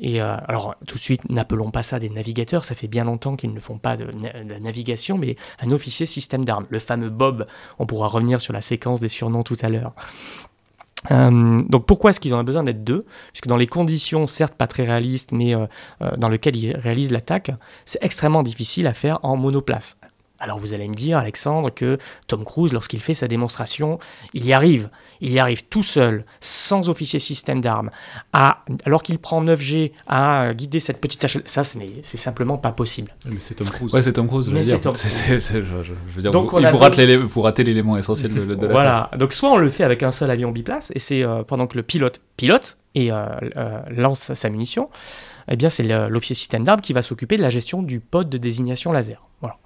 Et 0.00 0.20
euh, 0.22 0.36
alors, 0.48 0.74
tout 0.86 0.96
de 0.96 1.02
suite, 1.02 1.28
n'appelons 1.28 1.70
pas 1.70 1.82
ça 1.82 1.98
des 2.00 2.08
navigateurs, 2.08 2.64
ça 2.64 2.74
fait 2.74 2.88
bien 2.88 3.04
longtemps 3.04 3.36
qu'ils 3.36 3.52
ne 3.52 3.60
font 3.60 3.76
pas 3.76 3.98
de, 3.98 4.06
navigation, 4.58 5.18
mais 5.18 5.36
un 5.60 5.70
officier 5.70 6.06
système 6.06 6.44
d'armes, 6.44 6.66
le 6.70 6.78
fameux 6.78 7.10
Bob. 7.10 7.44
On 7.78 7.84
pourra 7.84 8.08
revenir 8.08 8.40
sur 8.40 8.54
la 8.54 8.62
séquence 8.62 9.00
des 9.00 9.08
surnoms 9.08 9.42
tout 9.42 9.58
à 9.60 9.68
l'heure. 9.68 9.92
Euh, 11.10 11.62
donc 11.68 11.84
pourquoi 11.84 12.10
est-ce 12.10 12.20
qu'ils 12.20 12.32
ont 12.32 12.42
besoin 12.42 12.62
d'être 12.62 12.82
deux? 12.82 13.04
Puisque 13.32 13.46
dans 13.46 13.58
les 13.58 13.66
conditions, 13.66 14.26
certes 14.26 14.54
pas 14.54 14.66
très 14.66 14.84
réalistes, 14.84 15.32
mais 15.32 15.54
euh, 15.54 15.66
dans 16.16 16.30
lesquelles 16.30 16.56
ils 16.56 16.74
réalisent 16.76 17.12
l'attaque, 17.12 17.50
c'est 17.84 18.02
extrêmement 18.02 18.42
difficile 18.42 18.86
à 18.86 18.94
faire 18.94 19.18
en 19.22 19.36
monoplace. 19.36 19.98
Alors 20.40 20.58
vous 20.58 20.74
allez 20.74 20.88
me 20.88 20.94
dire, 20.94 21.18
Alexandre, 21.18 21.70
que 21.70 21.98
Tom 22.26 22.44
Cruise, 22.44 22.72
lorsqu'il 22.72 23.00
fait 23.00 23.14
sa 23.14 23.28
démonstration, 23.28 23.98
il 24.34 24.46
y 24.46 24.52
arrive. 24.52 24.88
Il 25.20 25.30
y 25.32 25.38
arrive 25.38 25.64
tout 25.66 25.82
seul, 25.82 26.24
sans 26.40 26.88
officier 26.88 27.18
système 27.18 27.60
d'armes, 27.60 27.90
à, 28.32 28.64
alors 28.86 29.02
qu'il 29.02 29.18
prend 29.18 29.44
9G 29.44 29.92
à 30.06 30.54
guider 30.54 30.80
cette 30.80 30.98
petite 30.98 31.20
tâche. 31.20 31.36
Ça, 31.44 31.62
ce 31.62 31.76
n'est- 31.76 31.92
c'est 32.02 32.16
simplement 32.16 32.56
pas 32.56 32.72
possible. 32.72 33.14
Mais 33.26 33.36
c'est 33.38 33.54
Tom 33.54 33.66
Cruise. 33.68 33.92
Ouais, 33.92 34.02
c'est 34.02 34.14
Tom 34.14 34.26
Cruise. 34.28 34.46
je 34.46 34.54
veux 34.54 34.60
dire. 34.62 34.80
Tom 34.80 34.94
je, 34.96 35.38
je- 35.38 35.60
je 35.60 35.92
veux 36.14 36.22
dire, 36.22 36.30
Donc, 36.30 36.50
vous, 36.50 36.56
on 36.56 36.60
il 36.60 36.66
vous, 36.68 36.78
rate 36.78 36.98
vous 36.98 37.42
ratez 37.42 37.64
l'élément 37.64 37.98
essentiel 37.98 38.32
de, 38.32 38.54
de 38.54 38.66
la 38.66 38.72
Voilà. 38.72 39.10
Donc 39.18 39.34
soit 39.34 39.50
on 39.52 39.58
le 39.58 39.68
fait 39.68 39.84
avec 39.84 40.02
un 40.02 40.10
seul 40.10 40.30
avion 40.30 40.50
biplace, 40.52 40.90
et 40.94 40.98
c'est 40.98 41.22
euh, 41.22 41.42
pendant 41.42 41.66
que 41.66 41.76
le 41.76 41.82
pilote 41.82 42.22
pilote 42.38 42.78
et 42.94 43.12
euh, 43.12 43.26
euh, 43.56 43.80
lance 43.90 44.32
sa 44.32 44.48
munition, 44.48 44.88
eh 45.48 45.56
bien 45.56 45.68
c'est 45.68 45.82
l'officier 46.08 46.34
système 46.34 46.64
d'armes 46.64 46.80
qui 46.80 46.92
va 46.92 47.02
s'occuper 47.02 47.36
de 47.36 47.42
la 47.42 47.50
gestion 47.50 47.82
du 47.82 48.00
pod 48.00 48.28
de 48.28 48.38
désignation 48.38 48.92
laser. 48.92 49.22
Voilà. 49.40 49.56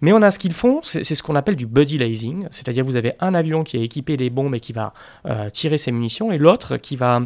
Mais 0.00 0.12
on 0.12 0.20
a 0.20 0.32
ce 0.32 0.38
qu'ils 0.40 0.52
font, 0.52 0.80
c'est 0.82 1.04
ce 1.04 1.22
qu'on 1.22 1.36
appelle 1.36 1.54
du 1.54 1.66
buddy 1.66 1.96
lasing, 1.96 2.48
c'est-à-dire 2.50 2.84
vous 2.84 2.96
avez 2.96 3.12
un 3.20 3.34
avion 3.34 3.62
qui 3.62 3.76
est 3.76 3.82
équipé 3.82 4.16
des 4.16 4.30
bombes 4.30 4.52
et 4.56 4.58
qui 4.60 4.72
va 4.72 4.94
euh, 5.26 5.48
tirer 5.48 5.78
ses 5.78 5.92
munitions, 5.92 6.32
et 6.32 6.38
l'autre 6.38 6.76
qui 6.76 6.96
va 6.96 7.20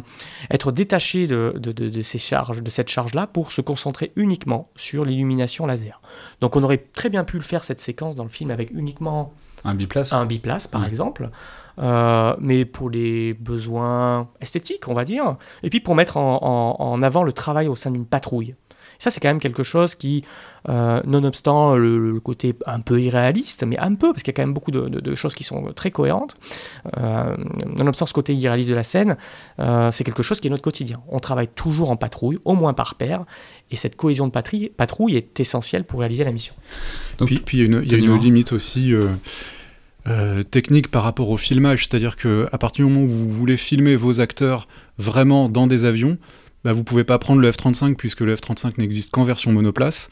être 0.51 0.71
détaché 0.71 1.25
de, 1.25 1.53
de- 1.57 1.71
de- 1.71 1.89
de 1.89 2.01
ces 2.03 2.19
charges, 2.19 2.61
de 2.61 2.69
cette 2.69 2.89
charge-là 2.89 3.25
pour 3.25 3.51
se 3.51 3.61
concentrer 3.61 4.11
uniquement 4.15 4.69
sur 4.75 5.05
l'illumination 5.05 5.65
laser. 5.65 5.99
Donc 6.39 6.55
on 6.55 6.61
aurait 6.61 6.77
très 6.93 7.09
bien 7.09 7.23
pu 7.23 7.37
le 7.37 7.43
faire 7.43 7.63
cette 7.63 7.79
séquence 7.79 8.15
dans 8.15 8.23
le 8.25 8.29
film 8.29 8.51
avec 8.51 8.69
uniquement 8.71 9.33
Un 9.63 9.73
biplace 9.73 10.13
un 10.13 10.25
biplace 10.27 10.67
par 10.67 10.85
exemple, 10.85 11.31
euh, 11.79 12.35
mais 12.39 12.65
pour 12.65 12.89
les 12.89 13.33
besoins 13.33 14.29
esthétiques, 14.41 14.87
on 14.87 14.93
va 14.93 15.03
dire, 15.05 15.35
et 15.63 15.69
puis 15.69 15.79
pour 15.79 15.95
mettre 15.95 16.17
en, 16.17 16.39
en- 16.41 16.83
en 16.83 17.03
avant 17.03 17.23
le 17.23 17.33
travail 17.33 17.67
au 17.67 17.75
sein 17.75 17.91
d'une 17.91 18.05
patrouille. 18.05 18.55
Ça, 18.99 19.11
c'est 19.11 19.19
quand 19.19 19.27
même 19.27 19.39
quelque 19.39 19.61
chose 19.61 19.93
qui, 19.93 20.23
euh, 20.69 21.01
nonobstant 21.05 21.75
le, 21.75 22.13
le 22.13 22.19
côté 22.19 22.55
un 22.65 22.79
peu 22.79 22.99
irréaliste, 22.99 23.63
mais 23.63 23.77
un 23.77 23.93
peu, 23.93 24.11
parce 24.11 24.23
qu'il 24.23 24.31
y 24.31 24.33
a 24.33 24.37
quand 24.37 24.41
même 24.41 24.55
beaucoup 24.55 24.71
de, 24.71 24.89
de- 24.89 24.99
de 24.99 25.13
choses 25.15 25.35
qui 25.35 25.43
sont 25.43 25.71
très 25.75 25.91
cohérentes, 25.91 26.35
euh, 26.97 27.35
nonobstant 27.77 28.07
ce 28.07 28.13
côté 28.13 28.33
irréaliste 28.33 28.69
de 28.69 28.73
la 28.73 28.83
scène, 28.83 29.17
euh, 29.59 29.91
c'est 29.91 30.03
quelque 30.03 30.23
chose 30.23 30.39
qui 30.39 30.47
est 30.47 30.49
notre 30.49 30.63
quotidien. 30.63 30.99
On 31.09 31.19
travaille 31.19 31.47
toujours 31.49 31.91
en 31.91 31.95
patrouille, 31.95 32.39
au 32.43 32.55
moins 32.55 32.73
par 32.73 32.95
paire, 32.95 33.25
et 33.69 33.75
cette 33.75 33.97
cohésion 33.97 34.25
de 34.25 34.31
patrie- 34.31 34.69
patrouille 34.75 35.15
est 35.15 35.39
essentielle 35.39 35.83
pour 35.83 35.99
réaliser 35.99 36.23
la 36.23 36.31
mission. 36.31 36.55
Donc, 37.19 37.27
puis 37.27 37.37
puis 37.37 37.57
il 37.59 37.61
y 37.61 37.63
a 37.63 37.65
une, 37.67 37.83
y 37.87 37.93
a 37.93 37.97
limite 38.17 38.51
aussi 38.51 38.93
euh, 40.07 40.43
technique 40.43 40.89
par 40.89 41.03
rapport 41.03 41.29
au 41.29 41.37
filmage, 41.37 41.87
c'est-à-dire 41.87 42.15
que 42.15 42.47
à 42.51 42.57
partir 42.57 42.85
du 42.85 42.91
moment 42.91 43.05
où 43.05 43.09
vous 43.09 43.29
voulez 43.29 43.57
filmer 43.57 43.95
vos 43.95 44.21
acteurs 44.21 44.67
vraiment 44.97 45.49
dans 45.49 45.67
des 45.67 45.85
avions, 45.85 46.17
bah, 46.63 46.73
vous 46.73 46.83
pouvez 46.83 47.03
pas 47.03 47.19
prendre 47.19 47.41
le 47.41 47.51
F-35 47.51 47.95
puisque 47.95 48.21
le 48.21 48.35
F-35 48.35 48.73
n'existe 48.77 49.11
qu'en 49.11 49.23
version 49.23 49.51
monoplace. 49.51 50.09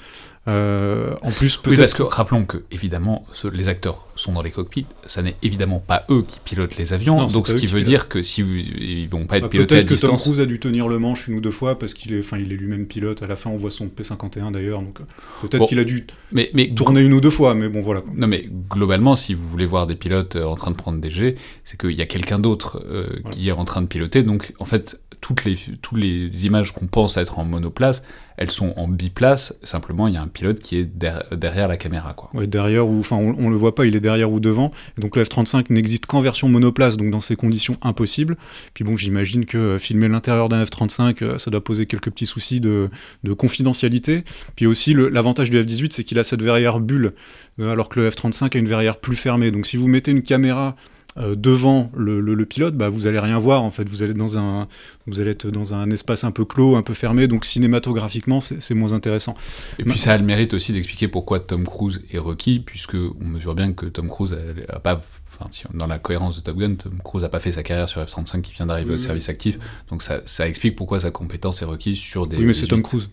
Euh, 0.48 1.16
en 1.24 1.32
plus, 1.32 1.60
Oui, 1.66 1.76
parce 1.76 1.94
que 1.96 2.04
rappelons 2.04 2.46
que, 2.46 2.64
évidemment, 2.72 3.26
ce- 3.32 3.48
les 3.48 3.68
acteurs 3.68 4.06
sont 4.16 4.32
dans 4.32 4.44
les 4.44 4.52
cockpits, 4.52 4.86
ça 5.08 5.24
n'est 5.24 5.36
évidemment 5.42 5.80
pas 5.80 6.06
eux 6.12 6.24
qui 6.28 6.40
pilotent 6.40 6.78
les 6.78 6.94
avions, 6.94 7.22
Non, 7.22 7.26
donc 7.28 7.48
ce 7.48 7.56
qui 7.56 7.66
veut 7.66 7.82
dire 7.82 8.08
que 8.10 8.22
si 8.22 8.44
vous, 8.44 8.54
ils 8.54 9.08
vont 9.10 9.26
pas 9.26 9.38
être 9.38 9.44
Bah, 9.44 9.50
pilotés 9.50 9.76
à 9.76 9.78
Peut-être 9.84 10.00
que 10.02 10.06
Tom. 10.08 10.18
Cruise 10.18 10.40
a 10.40 10.46
dû 10.46 10.60
tenir 10.60 10.88
le 10.88 11.00
manche 11.00 11.28
une 11.28 11.36
ou 11.38 11.42
deux 11.42 11.50
fois 11.52 11.80
parce 11.80 11.94
qu'il 11.96 12.14
est, 12.14 12.20
enfin, 12.20 12.38
il 12.38 12.52
est 12.52 12.56
lui-même 12.56 12.86
pilote. 12.86 13.24
À 13.24 13.28
la 13.28 13.36
fin, 13.36 13.50
on 13.50 13.56
voit 13.56 13.72
son 13.72 13.88
P51 13.88 14.52
d'ailleurs, 14.52 14.82
donc 14.82 15.00
peut-être 15.42 15.60
Bon. 15.62 15.66
qu'il 15.68 15.80
a 15.80 15.84
dû 15.84 16.06
Mais, 16.32 16.52
mais 16.54 16.70
tourner 16.70 17.02
une 17.02 17.14
ou 17.14 17.22
deux 17.22 17.30
fois, 17.32 17.56
mais 17.56 17.68
bon, 17.68 17.82
voilà. 17.82 18.04
Non 18.14 18.28
mais 18.28 18.48
globalement, 18.70 19.16
si 19.16 19.34
vous 19.34 19.48
voulez 19.50 19.66
voir 19.66 19.88
des 19.88 19.96
pilotes 19.96 20.36
euh, 20.36 20.46
en 20.46 20.56
train 20.56 20.70
de 20.72 20.76
prendre 20.76 21.00
des 21.00 21.10
jets, 21.10 21.36
c'est 21.64 21.80
qu'il 21.80 21.92
y 21.92 22.02
a 22.02 22.06
quelqu'un 22.06 22.38
d'autre 22.38 22.84
euh, 22.88 23.08
qui 23.32 23.50
est 23.50 23.52
en 23.52 23.66
train 23.66 23.82
de 23.82 23.88
piloter. 23.88 24.22
Donc 24.22 24.54
en 24.60 24.66
fait, 24.66 25.00
toutes 25.21 25.45
les, 25.45 26.45
images 26.45 26.71
qu'on 26.73 26.88
pense 26.88 27.17
être 27.17 27.39
en 27.39 27.45
monoplace, 27.45 28.04
elles 28.38 28.51
sont 28.51 28.73
en 28.75 28.88
biplace. 28.88 29.58
Simplement, 29.63 30.08
il 30.08 30.13
y 30.13 30.17
a 30.17 30.21
un 30.21 30.28
pilote 30.28 30.60
qui 30.60 30.78
est 30.78 30.84
der- 30.84 31.23
derrière 31.32 31.67
la 31.67 31.78
caméra. 31.78 32.13
Quoi. 32.13 32.45
Derrière 32.45 32.88
ou 32.88 32.99
enfin 32.99 33.15
on, 33.15 33.36
on 33.38 33.49
le 33.49 33.56
voit 33.56 33.73
pas, 33.75 33.86
il 33.86 33.95
est 33.95 33.99
derrière 34.01 34.32
ou 34.32 34.39
devant. 34.39 34.71
Donc 34.97 35.15
le 35.15 35.23
F35 35.23 35.65
n'existe 35.69 36.06
qu'en 36.06 36.21
version 36.21 36.49
monoplace, 36.49 36.97
donc 36.97 37.12
dans 37.12 37.21
ces 37.21 37.36
conditions 37.36 37.78
impossibles. 37.82 38.36
Puis 38.73 38.84
bon, 38.84 38.97
j'imagine 38.97 39.45
que 39.45 39.58
euh, 39.58 39.80
filmer 39.80 40.08
l'intérieur 40.08 40.49
d'un 40.49 40.63
F35, 40.63 41.23
euh, 41.23 41.38
ça 41.38 41.49
doit 41.49 41.63
poser 41.63 41.86
quelques 41.86 42.10
petits 42.12 42.25
soucis 42.25 42.60
de, 42.60 42.89
de 43.23 43.34
confidentialité. 43.34 44.23
Puis 44.56 44.65
aussi 44.65 44.93
l'avantage 44.93 45.49
du 45.49 45.62
F18, 45.62 45.91
c'est 45.91 46.04
qu'il 46.04 46.19
a 46.19 46.23
cette 46.23 46.41
verrière 46.41 46.80
bulle, 46.80 47.13
euh, 47.60 47.71
alors 47.71 47.89
que 47.89 47.99
le 47.99 48.10
F35 48.10 48.56
a 48.56 48.60
une 48.60 48.67
verrière 48.67 48.97
plus 48.97 49.15
fermée. 49.15 49.51
Donc 49.51 49.65
si 49.65 49.78
vous 49.78 49.88
mettez 49.88 50.12
une 50.12 50.23
caméra 50.23 50.75
euh, 51.17 51.36
devant 51.36 51.89
le, 51.95 52.19
le- 52.19 52.34
le 52.36 52.45
pilote, 52.45 52.75
bah, 52.75 52.89
vous 52.89 53.08
allez 53.08 53.19
rien 53.19 53.39
voir 53.39 53.63
en 53.63 53.71
fait. 53.71 53.88
Vous 53.88 54.04
allez 54.04 54.13
dans 54.13 54.38
un, 54.38 54.67
vous 55.08 55.21
allez 55.21 55.32
être 55.32 55.47
dans 55.49 55.73
un 55.73 55.89
espace 55.91 56.23
un 56.25 56.32
peu 56.32 56.43
clos, 56.45 56.75
un 56.75 56.82
peu 56.82 56.93
fermé. 56.93 57.28
Donc 57.28 57.45
cinématographiquement, 57.45 58.41
c'est 58.41 58.73
moins 58.75 58.91
intéressant. 58.93 59.36
Et 59.80 59.84
puis 59.84 59.97
ça 59.97 60.13
a 60.13 60.17
le 60.17 60.23
mérite 60.25 60.54
aussi 60.54 60.73
d'expliquer 60.73 61.08
pourquoi 61.08 61.39
Tom 61.39 61.65
Cruise 61.65 62.01
est 62.12 62.17
requis, 62.17 62.60
puisque 62.60 62.95
on 62.95 63.25
mesure 63.25 63.56
bien 63.56 63.71
que 63.73 63.86
Tom 63.86 64.10
Cruise 64.10 64.36
a, 64.69 64.75
a 64.75 64.80
pas, 64.80 65.01
enfin, 65.32 65.49
dans 65.73 65.88
la 65.88 65.99
cohérence 65.99 66.36
de 66.36 66.41
Top 66.41 66.58
Gun, 66.58 66.75
Tom 66.75 66.99
Cruise 67.04 67.23
a 67.23 67.30
pas 67.30 67.39
fait 67.39 67.54
sa 67.54 67.63
carrière 67.63 67.88
sur 67.88 68.01
F-35 68.06 68.41
qui 68.41 68.51
vient 68.54 68.65
d'arriver 68.65 68.89
au 68.89 68.93
Oui, 68.95 68.99
oui. 68.99 69.06
service 69.06 69.30
actif. 69.30 69.58
Donc 69.89 70.01
ça, 70.04 70.19
ça 70.25 70.47
explique 70.49 70.75
pourquoi 70.75 70.99
sa 70.99 71.12
compétence 71.12 71.62
est 71.62 71.65
requise 71.65 71.97
sur 71.97 72.28
des. 72.28 72.38
oui, 72.38 72.45
mais 72.45 72.54
c'est 72.54 72.67
Tom 72.67 72.82
18. 72.82 72.84
Cruise. 72.89 73.10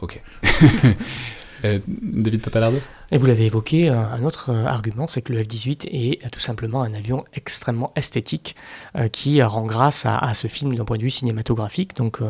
Ok. 0.00 0.20
Euh, 1.64 1.78
David 1.86 2.42
Papalardo 2.42 2.78
Et 3.10 3.18
vous 3.18 3.26
l'avez 3.26 3.46
évoqué, 3.46 3.88
euh, 3.88 3.96
un 3.96 4.24
autre 4.24 4.50
euh, 4.50 4.64
argument, 4.64 5.06
c'est 5.08 5.22
que 5.22 5.32
le 5.32 5.42
F-18 5.42 5.88
est 5.90 6.30
tout 6.30 6.40
simplement 6.40 6.82
un 6.82 6.92
avion 6.94 7.24
extrêmement 7.34 7.92
esthétique 7.94 8.56
euh, 8.96 9.08
qui 9.08 9.42
rend 9.42 9.62
grâce 9.62 10.04
à, 10.06 10.18
à 10.18 10.34
ce 10.34 10.48
film 10.48 10.74
d'un 10.74 10.84
point 10.84 10.96
de 10.96 11.02
vue 11.02 11.10
cinématographique. 11.10 11.96
Donc 11.96 12.20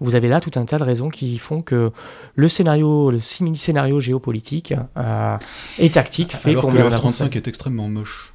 vous 0.00 0.14
avez 0.14 0.28
là 0.28 0.40
tout 0.40 0.52
un 0.56 0.64
tas 0.64 0.78
de 0.78 0.84
raisons 0.84 1.08
qui 1.08 1.38
font 1.38 1.60
que 1.60 1.90
le 2.34 2.48
scénario, 2.48 3.10
le 3.10 3.20
simili-scénario 3.20 4.00
géopolitique 4.00 4.74
et 5.78 5.90
tactique 5.90 6.36
fait 6.36 6.50
Alors 6.50 6.62
qu'on 6.62 6.72
que 6.72 6.76
le 6.76 6.84
en 6.84 6.92
avant 6.92 7.10
ça. 7.10 7.26
F35 7.26 7.36
est 7.36 7.48
extrêmement 7.48 7.88
moche. 7.88 8.32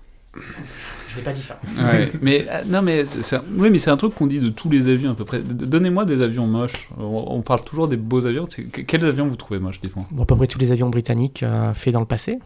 Je 1.12 1.18
n'ai 1.18 1.24
pas 1.24 1.34
dit 1.34 1.42
ça. 1.42 1.60
Ouais, 1.78 2.12
mais 2.22 2.46
euh, 2.50 2.64
non, 2.68 2.82
mais 2.82 3.06
c'est 3.06 3.36
un- 3.36 3.44
oui, 3.58 3.70
mais 3.70 3.78
c'est 3.78 3.90
un 3.90 3.98
truc 3.98 4.16
qu'on 4.16 4.28
dit 4.28 4.40
de 4.40 4.50
tous 4.50 4.70
les 4.70 4.88
avions 4.88 5.12
à 5.12 5.16
peu 5.16 5.26
près. 5.26 5.42
Donnez-moi 5.44 6.06
des 6.06 6.22
avions 6.22 6.48
moches. 6.48 6.90
On, 6.98 7.26
on 7.28 7.42
parle 7.42 7.64
toujours 7.64 7.88
des 7.88 7.98
beaux 7.98 8.26
avions. 8.26 8.46
C'est- 8.50 8.64
que- 8.64 8.82
Quels 8.82 9.06
avions 9.06 9.28
vous 9.28 9.36
trouvez 9.36 9.60
moches, 9.60 9.82
dites-moi? 9.82 10.06
Bon, 10.12 10.24
à 10.24 10.26
peu 10.26 10.36
près 10.36 10.48
tous 10.48 10.60
les 10.60 10.72
avions 10.72 10.90
britanniques 10.90 11.44
euh, 11.44 11.74
faits 11.74 11.94
dans 11.94 12.00
le 12.00 12.06
passé. 12.06 12.40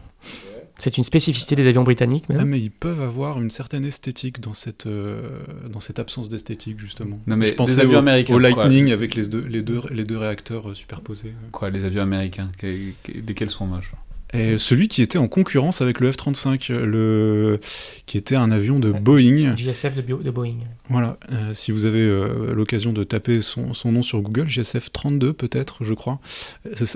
C'est 0.78 0.98
une 0.98 1.04
spécificité 1.04 1.54
des 1.56 1.66
avions 1.68 1.84
britanniques 1.84 2.28
même. 2.28 2.38
Ah, 2.40 2.44
mais 2.44 2.60
ils 2.60 2.70
peuvent 2.70 3.00
avoir 3.00 3.40
une 3.40 3.48
certaine 3.48 3.86
esthétique 3.86 4.40
dans 4.40 4.52
cette, 4.52 4.86
euh, 4.86 5.40
dans 5.72 5.80
cette 5.80 5.98
absence 5.98 6.28
d'esthétique, 6.28 6.78
justement. 6.78 7.18
Non, 7.26 7.36
mais 7.38 7.46
Je 7.46 7.52
des 7.52 7.56
pensais 7.56 7.80
avions 7.80 7.94
au, 7.94 7.98
américains, 8.00 8.34
au 8.34 8.38
quoi. 8.38 8.50
Lightning 8.50 8.92
avec 8.92 9.14
les 9.14 9.26
deux, 9.28 9.40
les 9.40 9.62
deux, 9.62 9.80
les 9.90 10.04
deux 10.04 10.18
réacteurs 10.18 10.68
euh, 10.68 10.74
superposés. 10.74 11.32
Quoi, 11.50 11.70
les 11.70 11.84
avions 11.84 12.02
américains 12.02 12.50
que- 12.58 12.90
que- 13.04 13.12
Lesquels 13.26 13.48
sont 13.48 13.64
moches? 13.66 13.92
Et 14.38 14.58
celui 14.58 14.88
qui 14.88 15.02
était 15.02 15.18
en 15.18 15.28
concurrence 15.28 15.80
avec 15.82 16.00
le 16.00 16.10
F-35, 16.10 16.72
le... 16.72 17.58
qui 18.06 18.16
était 18.18 18.36
un 18.36 18.50
avion 18.50 18.78
de 18.78 18.90
Boeing. 18.92 19.56
JSF 19.56 19.94
de, 19.96 20.02
Bio- 20.02 20.22
de 20.22 20.30
Boeing. 20.30 20.56
Voilà, 20.90 21.18
euh, 21.32 21.52
si 21.54 21.72
vous 21.72 21.84
avez 21.86 22.00
euh, 22.00 22.52
l'occasion 22.54 22.92
de 22.92 23.04
taper 23.04 23.42
son, 23.42 23.74
son 23.74 23.92
nom 23.92 24.02
sur 24.02 24.20
Google, 24.20 24.46
JSF 24.48 24.92
32 24.92 25.32
peut-être, 25.32 25.84
je 25.84 25.94
crois. 25.94 26.18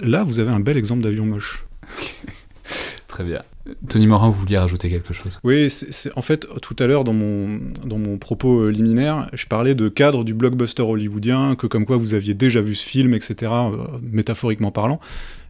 Là, 0.03 0.23
vous 0.25 0.39
avez 0.41 0.51
un 0.51 0.61
bel 0.61 0.77
exemple 0.77 1.03
d'avion 1.03 1.25
moche. 1.27 1.67
Très 3.09 3.25
bien. 3.25 3.43
Tony 3.89 4.07
Morin, 4.07 4.29
vous 4.31 4.39
vouliez 4.39 4.59
rajouter 4.59 4.89
quelque 4.89 5.13
chose? 5.13 5.39
Oui, 5.45 5.69
c'est 5.69 5.93
c'est- 5.93 6.11
en 6.17 6.23
fait, 6.23 6.47
tout 6.63 6.77
à 6.79 6.87
l'heure, 6.87 7.05
dans 7.05 7.13
mon, 7.13 7.61
dans 7.85 7.99
mon 7.99 8.19
propos 8.19 8.61
euh, 8.63 8.71
liminaire, 8.71 9.29
je 9.33 9.47
parlais 9.47 9.75
de 9.75 9.89
cadre 9.89 10.25
du 10.25 10.33
blockbuster 10.35 10.83
hollywoodien, 10.83 11.57
que 11.57 11.67
comme 11.67 11.85
quoi 11.87 11.97
vous 11.97 12.15
aviez 12.15 12.35
déjà 12.35 12.61
vu 12.61 12.75
ce 12.75 12.87
film, 12.87 13.13
etc., 13.15 13.35
euh, 13.53 13.77
métaphoriquement 14.03 14.71
parlant. 14.71 15.01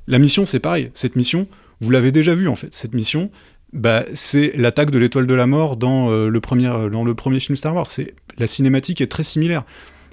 La 0.09 0.19
mission, 0.19 0.45
c'est 0.45 0.59
pareil. 0.61 0.91
Cette 0.95 1.17
mission, 1.17 1.47
vous 1.81 1.91
l'avez 1.91 2.13
déjà 2.13 2.35
vue, 2.35 2.49
en 2.49 2.57
fait. 2.57 2.73
Cette 2.75 2.95
mission, 2.95 3.31
bah, 3.73 4.05
c'est 4.15 4.53
l'attaque 4.57 4.91
de 4.91 4.99
l'étoile 4.99 5.27
de 5.27 5.35
la 5.35 5.47
mort 5.47 5.77
dans, 5.77 6.11
euh, 6.11 6.29
le 6.29 6.41
premier, 6.41 6.67
euh, 6.69 6.89
dans 6.91 7.05
le 7.05 7.15
premier 7.15 7.41
film 7.41 7.57
Star 7.57 7.75
Wars. 7.75 7.87
C'est- 7.87 8.15
La 8.39 8.47
cinématique 8.47 9.01
est 9.01 9.07
très 9.07 9.23
similaire. 9.23 9.65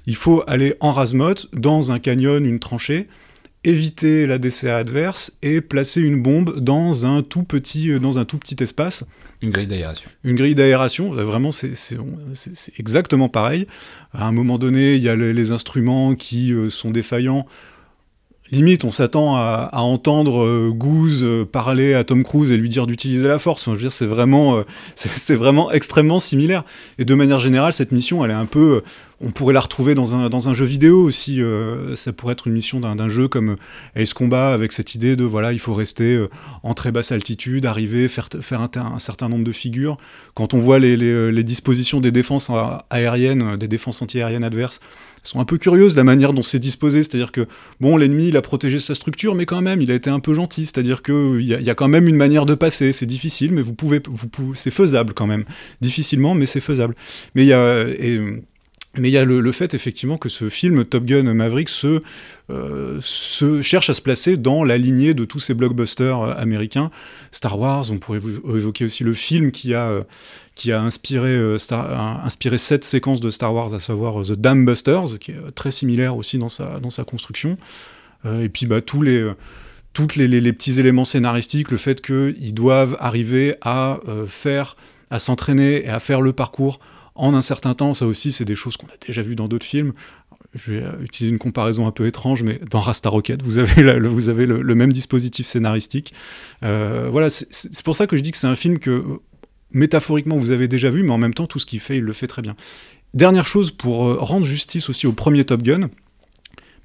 Il 0.06 0.15
faut 0.15 0.43
aller 0.47 0.75
en 0.80 0.91
rasemote, 0.91 1.47
dans 1.53 1.91
un 1.91 1.99
canyon, 1.99 2.45
une 2.45 2.60
tranchée, 2.60 3.08
éviter 3.63 4.25
la 4.27 4.38
DCA 4.38 4.77
adverse 4.77 5.32
et 5.41 5.62
placer 5.62 6.01
une 6.01 6.21
bombe 6.21 6.60
dans 6.60 7.06
un 7.06 7.21
tout 7.23 7.43
petit, 7.43 7.91
euh, 7.91 7.99
dans 7.99 8.19
un 8.19 8.25
tout 8.25 8.38
petit 8.38 8.62
espace 8.63 9.06
Une 9.41 9.49
grille 9.49 9.67
d'aération. 9.67 10.10
une 10.23 10.36
grille 10.36 10.56
d'aération, 10.56 11.12
vraiment 11.12 11.51
c'est 11.51 11.75
c'est- 11.75 11.97
c'est- 12.34 12.56
c'est 12.56 12.80
exactement 12.80 13.30
pareil. 13.30 13.67
À 14.13 14.25
un 14.27 14.32
moment 14.32 14.58
donné, 14.58 14.95
il 14.95 15.01
y 15.01 15.10
a 15.10 15.15
les, 15.15 15.34
les 15.34 15.51
instruments 15.51 16.15
qui 16.15 16.53
sont 16.69 16.91
défaillants. 16.91 17.45
Limite, 18.51 18.86
on 18.86 18.91
s'attend 18.91 19.36
à, 19.36 19.69
entendre 19.73 20.45
euh, 20.45 20.71
Goose 20.73 21.21
euh, 21.23 21.43
parler 21.45 21.93
à 21.93 22.03
Tom 22.05 22.23
Cruise 22.23 22.51
et 22.51 22.57
lui 22.57 22.69
dire 22.69 22.88
d'utiliser 22.88 23.27
la 23.27 23.39
force. 23.39 23.62
Enfin, 23.67 23.71
je 23.73 23.77
veux 23.77 23.83
dire, 23.83 23.91
c'est 23.91 24.05
vraiment, 24.05 24.57
euh, 24.57 24.63
vraiment 25.36 25.69
extrêmement 25.71 26.19
similaire. 26.19 26.63
Et 26.97 27.03
de 27.05 27.13
manière 27.13 27.39
générale, 27.41 27.73
cette 27.73 27.91
mission, 27.91 28.23
elle 28.23 28.31
est 28.31 28.36
un 28.36 28.45
peu, 28.45 28.83
on 29.19 29.31
pourrait 29.31 29.53
la 29.53 29.60
retrouver 29.60 29.95
dans 29.95 30.15
un, 30.15 30.29
dans 30.29 30.47
un 30.47 30.53
jeu 30.53 30.65
vidéo 30.65 31.03
aussi. 31.03 31.41
ça 31.95 32.13
pourrait 32.13 32.33
être 32.33 32.47
une 32.47 32.53
mission 32.53 32.79
d'un 32.79 32.95
d'un 32.95 33.10
jeu 33.10 33.27
comme 33.27 33.57
Ace 33.95 34.13
Combat 34.13 34.53
avec 34.53 34.71
cette 34.71 34.95
idée 34.95 35.15
de 35.15 35.23
voilà, 35.23 35.51
il 35.53 35.60
faut 35.60 35.73
rester 35.73 36.23
en 36.63 36.73
très 36.73 36.91
basse 36.91 37.12
altitude, 37.12 37.65
arriver, 37.65 38.07
faire, 38.07 38.29
faire 38.41 38.62
un, 38.62 38.69
un 38.75 38.99
certain 38.99 39.27
nombre 39.27 39.43
de 39.43 39.51
figures. 39.51 39.97
Quand 40.36 40.53
on 40.53 40.60
voit 40.60 40.79
les, 40.79 40.95
les- 40.95 41.31
les 41.31 41.43
dispositions 41.43 41.99
des 41.99 42.12
défenses 42.12 42.49
aériennes, 42.89 43.55
des 43.57 43.67
défenses 43.67 44.01
antiaériennes 44.01 44.43
adverses, 44.43 44.79
sont 45.27 45.39
un 45.39 45.45
peu 45.45 45.57
curieuses 45.57 45.95
la 45.95 46.03
manière 46.03 46.33
dont 46.33 46.41
c'est 46.41 46.59
disposé. 46.59 47.03
C'est-à-dire 47.03 47.31
que 47.31 47.47
bon, 47.79 47.97
l'ennemi 47.97 48.29
il 48.29 48.37
a 48.37 48.41
protégé 48.41 48.79
sa 48.79 48.95
structure, 48.95 49.35
mais 49.35 49.45
quand 49.45 49.61
même 49.61 49.81
il 49.81 49.91
a 49.91 49.95
été 49.95 50.09
un 50.09 50.19
peu 50.19 50.33
gentil. 50.33 50.65
C'est-à-dire 50.65 51.01
que 51.01 51.39
il 51.39 51.45
y, 51.45 51.63
y 51.63 51.69
a 51.69 51.75
quand 51.75 51.87
même 51.87 52.07
une 52.07 52.15
manière 52.15 52.45
de 52.45 52.55
passer. 52.55 52.93
C'est 52.93 53.05
difficile, 53.05 53.53
mais 53.53 53.61
vous 53.61 53.73
pouvez, 53.73 54.01
vous 54.09 54.27
pouvez, 54.27 54.57
c'est 54.57 54.71
faisable 54.71 55.13
quand 55.13 55.27
même. 55.27 55.45
Difficilement, 55.81 56.35
mais 56.35 56.45
c'est 56.45 56.61
faisable. 56.61 56.95
Mais 57.35 57.43
il 57.43 57.47
y 57.47 57.53
a 57.53 57.87
et, 57.87 58.19
mais 58.99 59.09
il 59.09 59.11
y 59.11 59.17
a 59.17 59.25
le, 59.25 59.51
fait 59.51 59.73
effectivement 59.73 60.17
que 60.17 60.29
ce 60.29 60.49
film 60.49 60.83
Top 60.85 61.05
Gun 61.05 61.33
Maverick 61.33 61.69
se, 61.69 62.01
euh, 62.49 62.97
se 63.01 63.61
cherche 63.61 63.89
à 63.89 63.93
se 63.93 64.01
placer 64.01 64.37
dans 64.37 64.63
la 64.63 64.77
lignée 64.77 65.13
de 65.13 65.25
tous 65.25 65.39
ces 65.39 65.53
blockbusters 65.53 66.21
euh, 66.21 66.33
américains. 66.35 66.91
Star 67.31 67.59
Wars, 67.59 67.85
on 67.91 67.97
pourrait 67.97 68.19
vous 68.19 68.57
évoquer 68.57 68.85
aussi 68.85 69.03
le 69.03 69.13
film 69.13 69.51
qui 69.51 69.73
a, 69.73 69.89
euh, 69.89 70.03
qui 70.57 70.71
a 70.71 70.81
inspiré, 70.81 71.29
euh, 71.29 71.59
Star- 71.59 72.25
cette 72.57 72.83
séquence 72.83 73.19
de 73.19 73.29
Star 73.29 73.53
Wars, 73.53 73.75
à 73.75 73.79
savoir 73.79 74.19
euh, 74.19 74.23
The 74.23 74.31
Dam 74.31 74.65
Busters, 74.65 75.19
qui 75.19 75.31
est 75.31 75.35
euh, 75.35 75.51
très 75.51 75.69
similaire 75.69 76.17
aussi 76.17 76.39
dans 76.39 76.49
sa, 76.49 77.03
construction. 77.05 77.57
Euh, 78.25 78.41
et 78.41 78.49
puis 78.49 78.65
bah, 78.65 78.81
tous 78.81 79.03
les... 79.03 79.33
petits 79.93 80.79
éléments 80.79 81.05
scénaristiques, 81.05 81.69
le 81.69 81.77
fait 81.77 82.01
qu'ils 82.01 82.55
doivent 82.55 82.97
arriver 82.99 83.55
à 83.61 83.99
faire, 84.27 84.77
à 85.11 85.19
s'entraîner 85.19 85.85
et 85.85 85.89
à 85.89 85.99
faire 85.99 86.21
le 86.21 86.33
parcours 86.33 86.79
en 87.13 87.35
un 87.35 87.41
certain 87.41 87.73
temps, 87.73 87.93
ça 87.93 88.05
aussi, 88.05 88.31
c'est 88.31 88.45
des 88.45 88.55
choses 88.55 88.77
qu'on 88.77 88.87
a 88.87 88.97
déjà 89.05 89.21
vues 89.21 89.35
dans 89.35 89.47
d'autres 89.47 89.65
films. 89.65 89.93
Je 90.53 90.73
vais 90.73 90.83
utiliser 91.03 91.31
une 91.33 91.39
comparaison 91.39 91.87
un 91.87 91.91
peu 91.91 92.05
étrange, 92.05 92.43
mais 92.43 92.59
dans 92.69 92.79
Rasta 92.79 93.09
Rocket, 93.09 93.41
vous 93.41 93.57
avez, 93.57 93.81
le, 93.83 94.75
même 94.75 94.93
dispositif 94.93 95.47
scénaristique. 95.47 96.13
Voilà, 96.61 97.29
c'est- 97.29 97.83
pour 97.83 97.95
ça 97.95 98.05
que 98.07 98.17
je 98.17 98.21
dis 98.21 98.31
que 98.31 98.37
c'est 98.37 98.47
un 98.47 98.55
film 98.55 98.77
que, 98.79 99.03
métaphoriquement, 99.71 100.38
vous 100.38 100.51
avez 100.51 100.67
déjà 100.67 100.89
vu, 100.89 101.03
mais 101.03 101.12
en 101.12 101.17
même 101.17 101.34
temps, 101.34 101.47
tout 101.47 101.60
ce 101.60 101.65
qu'il 101.65 101.80
fait, 101.80 101.97
il 101.97 102.03
le 102.03 102.13
fait 102.13 102.27
très 102.27 102.41
bien. 102.41 102.56
Dernière 103.13 103.45
chose, 103.45 103.71
pour 103.71 104.08
euh, 104.08 104.17
rendre 104.19 104.45
justice 104.45 104.89
aussi 104.89 105.08
au 105.08 105.13
premier 105.13 105.45
Top 105.45 105.63
Gun, 105.63 105.89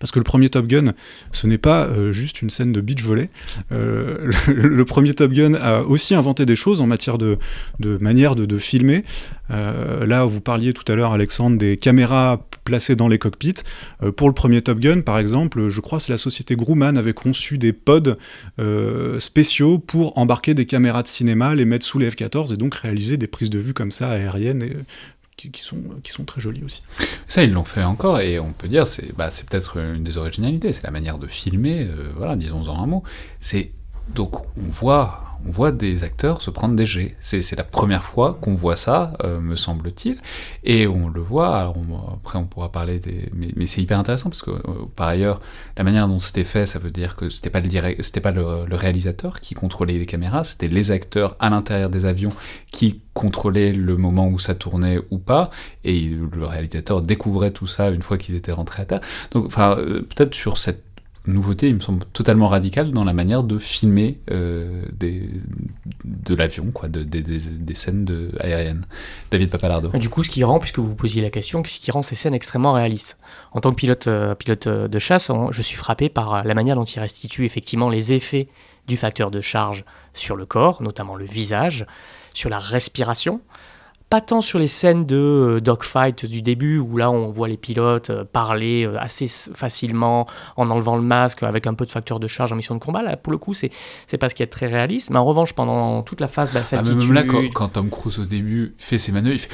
parce 0.02 0.10
que 0.10 0.18
le 0.18 0.24
premier 0.24 0.48
Top 0.48 0.66
Gun, 0.66 0.94
ce 1.30 1.46
n'est 1.46 1.58
pas 1.58 1.86
euh, 1.86 2.10
juste 2.10 2.42
une 2.42 2.50
scène 2.50 2.72
de 2.72 2.80
beach 2.80 3.04
volley. 3.04 3.30
Euh, 3.70 4.32
le, 4.48 4.84
premier 4.84 5.14
Top 5.14 5.30
Gun 5.30 5.54
a 5.54 5.82
aussi 5.82 6.16
inventé 6.16 6.44
des 6.44 6.56
choses 6.56 6.80
en 6.80 6.88
matière 6.88 7.18
de, 7.18 7.38
manière 8.00 8.34
de, 8.34 8.58
filmer. 8.58 9.04
Euh, 9.52 10.04
là, 10.04 10.24
vous 10.24 10.40
parliez 10.40 10.72
tout 10.72 10.90
à 10.90 10.96
l'heure, 10.96 11.12
Alexandre, 11.12 11.56
des 11.56 11.76
caméras 11.76 12.44
placées 12.64 12.96
dans 12.96 13.06
les 13.06 13.18
cockpits. 13.18 13.62
Pour 14.16 14.26
le 14.26 14.34
premier 14.34 14.60
Top 14.60 14.80
Gun, 14.80 15.02
par 15.02 15.20
exemple, 15.20 15.68
je 15.68 15.80
crois 15.80 16.00
que 16.00 16.10
la 16.10 16.18
société 16.18 16.56
Grumman 16.56 16.96
avait 16.98 17.14
conçu 17.14 17.56
des 17.56 17.72
pods 17.72 18.16
spéciaux 19.20 19.78
pour 19.78 20.18
embarquer 20.18 20.54
des 20.54 20.66
caméras 20.66 21.04
de 21.04 21.08
cinéma, 21.08 21.54
les 21.54 21.64
mettre 21.64 21.86
sous 21.86 22.00
les 22.00 22.10
F-14 22.10 22.52
et 22.52 22.56
donc 22.56 22.74
réaliser 22.74 23.18
des 23.18 23.28
prises 23.28 23.50
de 23.50 23.60
vue 23.60 23.72
comme 23.72 23.92
ça 23.92 24.10
aériennes. 24.10 24.62
Et, 24.64 24.76
qui, 25.36 25.50
qui 25.50 25.62
sont, 25.62 26.24
très 26.24 26.40
jolies 26.40 26.64
aussi. 26.64 26.82
Ça, 27.26 27.42
ils 27.42 27.52
l'ont 27.52 27.64
fait 27.64 27.82
encore, 27.82 28.20
et 28.20 28.38
on 28.38 28.52
peut 28.52 28.68
dire, 28.68 28.86
c'est 28.86 29.16
bah, 29.16 29.30
peut-être 29.48 29.78
une 29.78 30.04
des 30.04 30.16
originalités, 30.16 30.72
c'est 30.72 30.84
la 30.84 30.90
manière 30.90 31.18
de 31.18 31.26
filmer, 31.26 31.84
euh, 31.84 32.12
voilà, 32.16 32.36
disons-en 32.36 32.82
un 32.82 32.86
mot. 32.86 33.02
C'est 33.40 33.72
donc 34.14 34.44
on 34.56 34.62
voit, 34.62 35.31
on 35.46 35.50
voit 35.50 35.72
des 35.72 36.04
acteurs 36.04 36.42
se 36.42 36.50
prendre 36.50 36.74
des 36.76 36.86
jets. 36.86 37.16
C'est 37.20 37.56
la 37.56 37.64
première 37.64 38.04
fois 38.04 38.38
qu'on 38.40 38.54
voit 38.54 38.76
ça, 38.76 39.14
euh, 39.24 39.40
me 39.40 39.56
semble-t-il, 39.56 40.18
et 40.64 40.86
on 40.86 41.08
le 41.08 41.20
voit. 41.20 41.74
Après, 42.14 42.38
on 42.38 42.44
pourra 42.44 42.70
parler 42.70 42.98
des, 42.98 43.28
mais, 43.34 43.66
c'est 43.66 43.80
hyper 43.80 43.98
intéressant 43.98 44.30
parce 44.30 44.42
que 44.42 44.50
euh, 44.50 44.86
par 44.94 45.08
ailleurs, 45.08 45.40
la 45.76 45.84
manière 45.84 46.08
dont 46.08 46.20
c'était 46.20 46.44
fait, 46.44 46.66
ça 46.66 46.78
veut 46.78 46.90
dire 46.90 47.16
que 47.16 47.30
c'était 47.30 47.50
pas 47.50 47.60
le 47.60 48.20
pas 48.20 48.30
le, 48.30 48.66
le 48.66 48.76
réalisateur 48.76 49.40
qui 49.40 49.54
contrôlait 49.54 49.98
les 49.98 50.06
caméras, 50.06 50.44
c'était 50.44 50.68
les 50.68 50.90
acteurs 50.90 51.36
à 51.40 51.50
l'intérieur 51.50 51.90
des 51.90 52.04
avions 52.04 52.32
qui 52.70 53.00
contrôlaient 53.14 53.72
le 53.72 53.96
moment 53.96 54.28
où 54.28 54.38
ça 54.38 54.54
tournait 54.54 54.98
ou 55.10 55.18
pas, 55.18 55.50
et 55.84 56.08
le 56.08 56.46
réalisateur 56.46 57.02
découvrait 57.02 57.50
tout 57.50 57.66
ça 57.66 57.90
une 57.90 58.02
fois 58.02 58.18
qu'ils 58.18 58.34
étaient 58.34 58.52
rentrés 58.52 58.82
à 58.82 58.86
terre. 58.86 59.00
Donc, 59.32 59.46
enfin, 59.46 59.76
euh, 59.78 60.02
peut-être 60.02 60.34
sur 60.34 60.58
cette 60.58 60.91
nouveauté, 61.26 61.68
il 61.68 61.76
me 61.76 61.80
semble 61.80 62.04
totalement 62.12 62.48
radicale 62.48 62.90
dans 62.90 63.04
la 63.04 63.12
manière 63.12 63.44
de 63.44 63.58
filmer 63.58 64.18
euh, 64.30 64.84
de 65.00 66.34
l'avion, 66.34 66.70
quoi, 66.72 66.88
de, 66.88 67.02
des, 67.02 67.74
scènes 67.74 68.30
aériennes. 68.40 68.84
David 69.30 69.50
Papalardo. 69.50 69.90
Du 69.98 70.08
coup, 70.08 70.24
ce 70.24 70.30
qui 70.30 70.44
rend, 70.44 70.58
puisque 70.58 70.78
vous 70.78 70.94
posiez 70.94 71.22
la 71.22 71.30
question, 71.30 71.62
ce 71.64 71.78
qui 71.78 71.90
rend 71.90 72.02
ces 72.02 72.14
scènes 72.14 72.34
extrêmement 72.34 72.72
réalistes. 72.72 73.18
En 73.52 73.60
tant 73.60 73.70
que 73.70 73.76
pilote, 73.76 74.06
euh, 74.08 74.34
euh, 74.66 74.88
de 74.88 74.98
chasse, 74.98 75.30
je 75.50 75.62
suis 75.62 75.76
frappé 75.76 76.08
par 76.08 76.44
la 76.44 76.54
manière 76.54 76.76
dont 76.76 76.84
il 76.84 77.00
restitue 77.00 77.44
effectivement 77.44 77.88
les 77.88 78.12
effets 78.12 78.48
du 78.88 78.96
facteur 78.96 79.30
de 79.30 79.40
charge 79.40 79.84
sur 80.14 80.36
le 80.36 80.44
corps, 80.44 80.82
notamment 80.82 81.14
le 81.14 81.24
visage, 81.24 81.86
sur 82.34 82.50
la 82.50 82.58
respiration. 82.58 83.40
Pas 84.12 84.20
tant 84.20 84.42
sur 84.42 84.58
les 84.58 84.66
scènes 84.66 85.06
de 85.06 85.16
euh, 85.16 85.60
dogfight 85.62 86.26
du 86.26 86.42
début, 86.42 86.76
où 86.76 86.98
là 86.98 87.10
on 87.10 87.30
voit 87.30 87.48
les 87.48 87.56
pilotes 87.56 88.10
euh, 88.10 88.24
parler 88.30 88.84
euh, 88.86 88.98
assez 89.00 89.26
facilement 89.26 90.26
en 90.58 90.68
enlevant 90.70 90.96
le 90.96 91.02
masque, 91.02 91.42
avec 91.42 91.66
un 91.66 91.72
peu 91.72 91.86
de 91.86 91.90
facteur 91.90 92.20
de 92.20 92.26
charge 92.26 92.52
en 92.52 92.56
mission 92.56 92.74
de 92.74 92.80
combat. 92.80 93.00
Là, 93.02 93.16
pour 93.16 93.32
le 93.32 93.38
coup, 93.38 93.54
c'est 93.54 93.70
c'est 94.06 94.18
pas 94.18 94.28
ce 94.28 94.34
qui 94.34 94.42
est 94.42 94.48
très 94.48 94.66
réaliste. 94.66 95.08
Mais 95.08 95.16
en 95.18 95.24
revanche, 95.24 95.54
pendant 95.54 96.02
toute 96.02 96.20
la 96.20 96.28
phase 96.28 96.52
basse 96.52 96.74
Ah, 96.74 96.82
mais 96.82 96.90
altitude, 96.90 97.10
même 97.10 97.26
là, 97.26 97.32
quand, 97.32 97.48
quand 97.54 97.68
Tom 97.70 97.88
Cruise 97.88 98.18
au 98.18 98.26
début 98.26 98.74
fait 98.76 98.98
ses 98.98 99.12
manœuvres, 99.12 99.34
il 99.34 99.40
fait. 99.40 99.48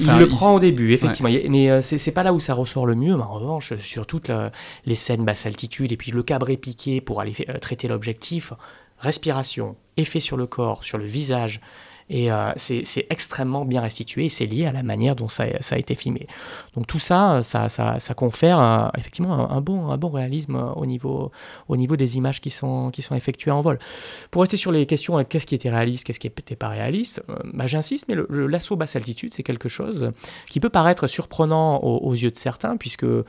il 0.00 0.18
le 0.18 0.26
il- 0.26 0.28
prend 0.28 0.54
au 0.56 0.58
début, 0.58 0.92
effectivement. 0.92 1.30
Mais 1.48 1.70
euh, 1.70 1.80
c'est 1.80 2.10
pas 2.10 2.24
là 2.24 2.32
où 2.32 2.40
ça 2.40 2.54
ressort 2.54 2.86
le 2.86 2.96
mieux. 2.96 3.14
Mais 3.16 3.22
en 3.22 3.34
revanche, 3.34 3.74
sur 3.78 4.08
toutes 4.08 4.26
la- 4.26 4.50
les 4.86 4.96
scènes 4.96 5.24
basse 5.24 5.46
altitude 5.46 5.92
et 5.92 5.96
puis 5.96 6.10
le 6.10 6.24
cabré 6.24 6.56
piqué 6.56 7.00
pour 7.00 7.20
aller 7.20 7.32
traiter 7.60 7.86
l'objectif, 7.86 8.54
respiration, 8.98 9.76
effet 9.96 10.18
sur 10.18 10.36
le 10.36 10.46
corps, 10.48 10.82
sur 10.82 10.98
le 10.98 11.04
visage. 11.04 11.60
Et 12.10 12.30
euh, 12.30 12.52
c'est 12.56 13.06
extrêmement 13.10 13.64
bien 13.64 13.80
restitué 13.80 14.26
et 14.26 14.28
c'est 14.28 14.46
lié 14.46 14.66
à 14.66 14.72
la 14.72 14.82
manière 14.82 15.16
dont 15.16 15.28
ça, 15.28 15.44
a 15.44 15.78
été 15.78 15.94
filmé. 15.94 16.26
Donc 16.74 16.86
tout 16.86 16.98
ça, 16.98 17.40
ça, 17.42 17.68
ça, 17.68 18.14
confère 18.14 18.60
euh, 18.60 18.88
effectivement 18.98 19.50
un, 19.50 19.60
bon, 19.60 19.88
un 19.90 19.96
bon 19.96 20.10
réalisme 20.10 20.56
euh, 20.56 20.72
au 20.72 20.86
niveau, 20.86 21.32
au 21.68 21.76
niveau 21.76 21.96
des 21.96 22.16
images 22.16 22.40
qui 22.40 22.50
sont, 22.50 22.90
effectuées 23.12 23.50
en 23.50 23.62
vol. 23.62 23.78
Pour 24.30 24.42
rester 24.42 24.56
sur 24.56 24.72
les 24.72 24.86
questions, 24.86 25.18
euh, 25.18 25.22
qu'est-ce 25.28 25.46
qui 25.46 25.54
était 25.54 25.70
réaliste, 25.70 26.04
qu'est-ce 26.04 26.20
qui 26.20 26.26
n'était 26.26 26.56
pas 26.56 26.68
réaliste, 26.68 27.22
euh, 27.30 27.36
bah, 27.52 27.66
j'insiste, 27.66 28.06
mais 28.08 28.16
l'assaut 28.28 28.76
basse 28.76 28.96
altitude, 28.96 29.34
c'est 29.34 29.42
quelque 29.42 29.68
chose 29.68 30.12
qui 30.48 30.60
peut 30.60 30.68
paraître 30.68 31.06
surprenant 31.06 31.78
aux, 31.82 32.14
yeux 32.14 32.30
de 32.30 32.36
certains, 32.36 32.76
puisque 32.76 33.04
euh, 33.04 33.24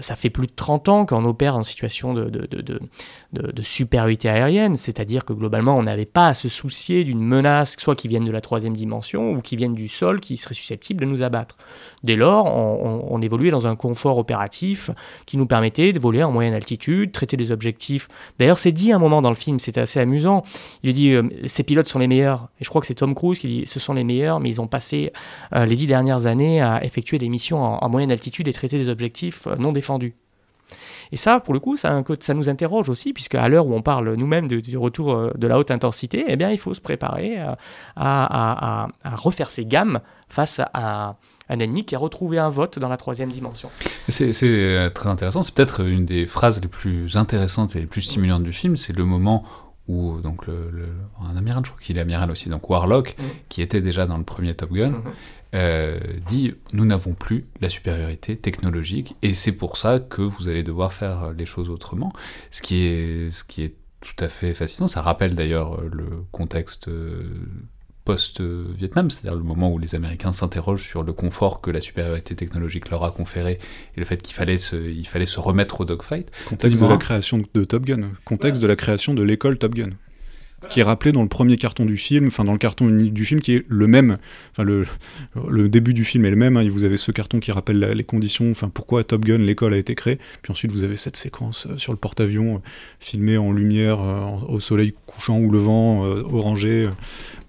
ça 0.00 0.16
fait 0.16 0.30
plus 0.30 0.46
de 0.46 0.52
30 0.54 0.88
ans 0.88 1.06
qu'on 1.06 1.24
opère 1.24 1.56
en 1.56 1.64
situation 1.64 2.14
de- 2.14 2.28
de 2.28 3.62
supériorité 3.62 4.28
aérienne, 4.28 4.76
c'est-à-dire 4.76 5.24
que 5.24 5.32
globalement, 5.32 5.76
on 5.76 5.82
n'avait 5.82 6.06
pas 6.06 6.28
à 6.28 6.34
se 6.34 6.48
soucier 6.48 7.04
d'une 7.04 7.20
menace, 7.20 7.76
soit 7.78 7.96
qui 7.96 8.03
vienne 8.08 8.24
de 8.24 8.30
la 8.30 8.40
troisième 8.40 8.74
dimension 8.74 9.32
ou 9.32 9.40
qui 9.40 9.56
vienne 9.56 9.74
du 9.74 9.88
sol, 9.88 10.20
qui 10.20 10.36
serait 10.36 10.54
susceptible 10.54 11.00
de 11.00 11.06
nous 11.06 11.22
abattre. 11.22 11.56
Dès 12.02 12.16
lors, 12.16 12.46
on, 12.46 13.20
évoluait 13.22 13.50
dans 13.50 13.66
un 13.66 13.76
confort 13.76 14.18
opératif 14.18 14.90
qui 15.24 15.36
nous 15.36 15.46
permettait 15.46 15.92
de 15.92 15.98
voler 15.98 16.22
en 16.22 16.30
moyenne 16.30 16.52
altitude, 16.52 17.12
traiter 17.12 17.36
des 17.36 17.52
objectifs. 17.52 18.08
D'ailleurs, 18.38 18.58
c'est 18.58 18.72
dit 18.72 18.92
à 18.92 18.96
un 18.96 18.98
moment 18.98 19.22
dans 19.22 19.30
le 19.30 19.36
film, 19.36 19.58
c'était 19.58 19.80
assez 19.80 19.98
amusant. 20.00 20.42
Il 20.82 20.92
dit 20.92 21.12
euh, 21.12 21.22
ces 21.46 21.62
pilotes 21.62 21.88
sont 21.88 21.98
les 21.98 22.08
meilleurs. 22.08 22.48
Et 22.60 22.64
je 22.64 22.68
crois 22.68 22.80
que 22.80 22.86
c'est 22.86 22.94
Tom 22.94 23.14
Cruise 23.14 23.38
qui 23.38 23.46
dit 23.46 23.62
ce 23.66 23.80
sont 23.80 23.94
les 23.94 24.04
meilleurs, 24.04 24.40
mais 24.40 24.50
ils 24.50 24.60
ont 24.60 24.66
passé 24.66 25.12
euh, 25.54 25.64
les 25.64 25.76
dix 25.76 25.86
dernières 25.86 26.26
années 26.26 26.60
à 26.60 26.84
effectuer 26.84 27.18
des 27.18 27.28
missions 27.28 27.62
en, 27.62 27.78
en 27.78 27.88
moyenne 27.88 28.12
altitude 28.12 28.48
et 28.48 28.52
traiter 28.52 28.78
des 28.78 28.88
objectifs 28.88 29.46
euh, 29.46 29.56
non 29.56 29.72
défendus. 29.72 30.14
Et 31.14 31.16
ça, 31.16 31.38
pour 31.38 31.54
le 31.54 31.60
coup, 31.60 31.76
ça, 31.76 32.02
nous 32.34 32.48
interroge 32.50 32.88
aussi, 32.88 33.12
puisque 33.12 33.36
à 33.36 33.48
l'heure 33.48 33.68
où 33.68 33.72
on 33.72 33.82
parle 33.82 34.14
nous-mêmes 34.16 34.48
du 34.48 34.76
retour 34.76 35.12
euh, 35.14 35.30
de 35.38 35.46
la 35.46 35.60
haute 35.60 35.70
intensité, 35.70 36.24
eh 36.26 36.34
bien, 36.34 36.50
il 36.50 36.58
faut 36.58 36.74
se 36.74 36.80
préparer 36.80 37.38
à, 37.38 37.56
à- 37.94 38.84
à- 38.84 38.88
à 39.04 39.14
refaire 39.14 39.48
ses 39.48 39.64
gammes 39.64 40.00
face 40.28 40.60
à 40.72 41.14
un 41.48 41.58
ennemi 41.60 41.84
qui 41.84 41.94
a 41.94 42.00
retrouvé 42.00 42.38
un 42.40 42.48
vote 42.50 42.80
dans 42.80 42.88
la 42.88 42.96
troisième 42.96 43.30
dimension. 43.30 43.70
C'est 44.08 44.32
euh, 44.42 44.90
très 44.90 45.08
intéressant. 45.08 45.42
C'est 45.42 45.54
peut-être 45.54 45.86
une 45.86 46.04
des 46.04 46.26
phrases 46.26 46.60
les 46.60 46.66
plus 46.68 47.16
intéressantes 47.16 47.76
et 47.76 47.80
les 47.80 47.86
plus 47.86 48.00
stimulantes 48.00 48.42
du 48.42 48.52
film. 48.52 48.76
C'est 48.76 48.96
le 48.96 49.04
moment 49.04 49.44
où 49.86 50.18
donc 50.20 50.48
le, 50.48 50.68
le- 50.72 50.88
un 51.30 51.36
amiral, 51.36 51.62
je 51.64 51.70
crois 51.70 51.80
qu'il 51.80 51.96
est 51.96 52.00
amiral 52.00 52.28
aussi, 52.32 52.48
donc 52.48 52.68
Warlock, 52.68 53.14
Mhm. 53.20 53.24
qui 53.50 53.62
était 53.62 53.82
déjà 53.82 54.06
dans 54.06 54.16
le 54.18 54.24
premier 54.24 54.54
Top 54.54 54.72
Gun, 54.72 54.88
Mhm. 54.90 55.02
Euh, 55.54 55.98
dit 56.26 56.54
nous 56.72 56.84
n'avons 56.84 57.12
plus 57.12 57.46
la 57.60 57.68
supériorité 57.68 58.36
technologique 58.36 59.16
et 59.22 59.34
c'est 59.34 59.52
pour 59.52 59.76
ça 59.76 60.00
que 60.00 60.22
vous 60.22 60.48
allez 60.48 60.62
devoir 60.62 60.92
faire 60.92 61.32
les 61.32 61.46
choses 61.46 61.70
autrement. 61.70 62.12
Ce 62.50 62.62
qui 62.62 62.84
est 62.84 63.30
ce 63.30 63.44
qui 63.44 63.62
est 63.62 63.74
tout 64.00 64.24
à 64.24 64.28
fait 64.28 64.54
fascinant. 64.54 64.86
Ça 64.86 65.00
rappelle 65.00 65.34
d'ailleurs 65.34 65.80
le 65.80 66.24
contexte 66.30 66.88
euh, 66.88 67.22
post-Vietnam, 68.04 69.10
c'est-à-dire 69.10 69.36
le 69.36 69.44
moment 69.44 69.72
où 69.72 69.78
les 69.78 69.94
Américains 69.94 70.32
s'interrogent 70.32 70.82
sur 70.82 71.02
le 71.02 71.12
confort 71.12 71.60
que 71.60 71.70
la 71.70 71.80
supériorité 71.80 72.34
technologique 72.36 72.90
leur 72.90 73.02
a 73.04 73.10
conféré 73.10 73.58
et 73.96 73.98
le 73.98 74.04
fait 74.04 74.20
qu'il 74.22 74.34
fallait 74.34 74.58
se, 74.58 74.76
il 74.76 75.06
fallait 75.06 75.26
se 75.26 75.40
remettre 75.40 75.80
au 75.80 75.84
dogfight. 75.84 76.30
Contexte 76.46 76.80
de 76.80 76.86
la 76.86 76.96
création 76.98 77.42
de 77.54 77.64
Top 77.64 77.84
Gun, 77.84 78.10
contexte 78.24 78.60
de 78.60 78.66
la 78.66 78.76
création 78.76 79.14
de 79.14 79.22
l'école 79.22 79.58
Top 79.58 79.74
Gun. 79.74 79.90
Qui 80.70 80.80
est 80.80 80.82
rappelé 80.82 81.12
dans 81.12 81.22
le 81.22 81.28
premier 81.28 81.56
carton 81.56 81.84
du 81.84 81.96
film, 81.96 82.26
enfin 82.28 82.44
dans 82.44 82.52
le 82.52 82.58
carton 82.58 82.88
unique 82.88 83.12
du 83.14 83.24
film, 83.24 83.40
qui 83.40 83.54
est 83.54 83.64
le 83.68 83.86
même. 83.86 84.18
Enfin, 84.52 84.64
le, 84.64 85.68
début 85.68 85.94
du 85.94 86.04
film 86.04 86.24
est 86.24 86.30
le 86.30 86.36
même. 86.36 86.56
hein. 86.56 86.66
vous 86.68 86.84
avez 86.84 86.96
ce 86.96 87.10
carton 87.12 87.40
qui 87.40 87.52
rappelle 87.52 87.78
la- 87.78 87.94
les 87.94 88.04
conditions, 88.04 88.50
enfin 88.50 88.68
pourquoi 88.72 89.04
Top 89.04 89.24
Gun, 89.24 89.38
l'école 89.38 89.74
a 89.74 89.76
été 89.76 89.94
créée. 89.94 90.18
Puis 90.42 90.50
ensuite, 90.50 90.72
vous 90.72 90.84
avez 90.84 90.96
cette 90.96 91.16
séquence 91.16 91.66
euh, 91.70 91.76
sur 91.76 91.92
le 91.92 91.98
porte-avions, 91.98 92.56
euh, 92.56 92.58
filmée 93.00 93.36
en 93.36 93.52
lumière, 93.52 94.00
euh, 94.00 94.26
au 94.48 94.60
soleil 94.60 94.94
couchant 95.06 95.38
ou 95.38 95.50
levant, 95.50 96.02
orangé, 96.04 96.88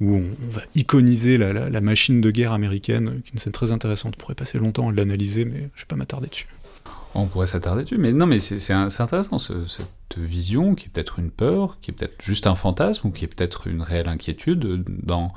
où 0.02 0.16
on, 0.16 0.24
va 0.52 0.62
iconiser 0.76 1.38
la, 1.38 1.54
la- 1.54 1.70
la 1.70 1.82
machine 1.82 2.22
de 2.22 2.32
guerre 2.32 2.52
américaine, 2.52 3.22
qui 3.24 3.30
est 3.30 3.34
une 3.34 3.40
scène 3.40 3.54
très 3.54 3.72
intéressante. 3.72 4.16
On 4.18 4.20
pourrait 4.22 4.36
passer 4.36 4.58
longtemps 4.58 4.90
à 4.90 4.92
l'analyser, 4.92 5.46
mais 5.46 5.70
je 5.76 5.82
vais 5.82 5.88
pas 5.88 5.96
m'attarder 5.96 6.28
dessus. 6.28 6.48
On 7.18 7.28
pourrait 7.28 7.48
s'attarder 7.48 7.84
dessus, 7.84 7.98
mais 7.98 8.12
non, 8.12 8.26
mais 8.26 8.40
c'est 8.40 8.74
intéressant, 8.74 9.38
ce- 9.40 9.66
cette 9.68 10.18
vision 10.18 10.76
qui 10.76 10.88
est 10.88 10.90
peut-être 10.90 11.18
une 11.18 11.32
peur, 11.32 11.78
qui 11.82 11.92
est 11.92 11.94
peut-être 11.94 12.22
juste 12.22 12.46
un 12.46 12.56
fantasme, 12.56 13.08
ou 13.08 13.12
qui 13.12 13.24
est 13.24 13.28
peut-être 13.28 13.68
une 13.68 13.82
réelle 13.82 14.10
inquiétude 14.10 14.84
dans... 15.04 15.34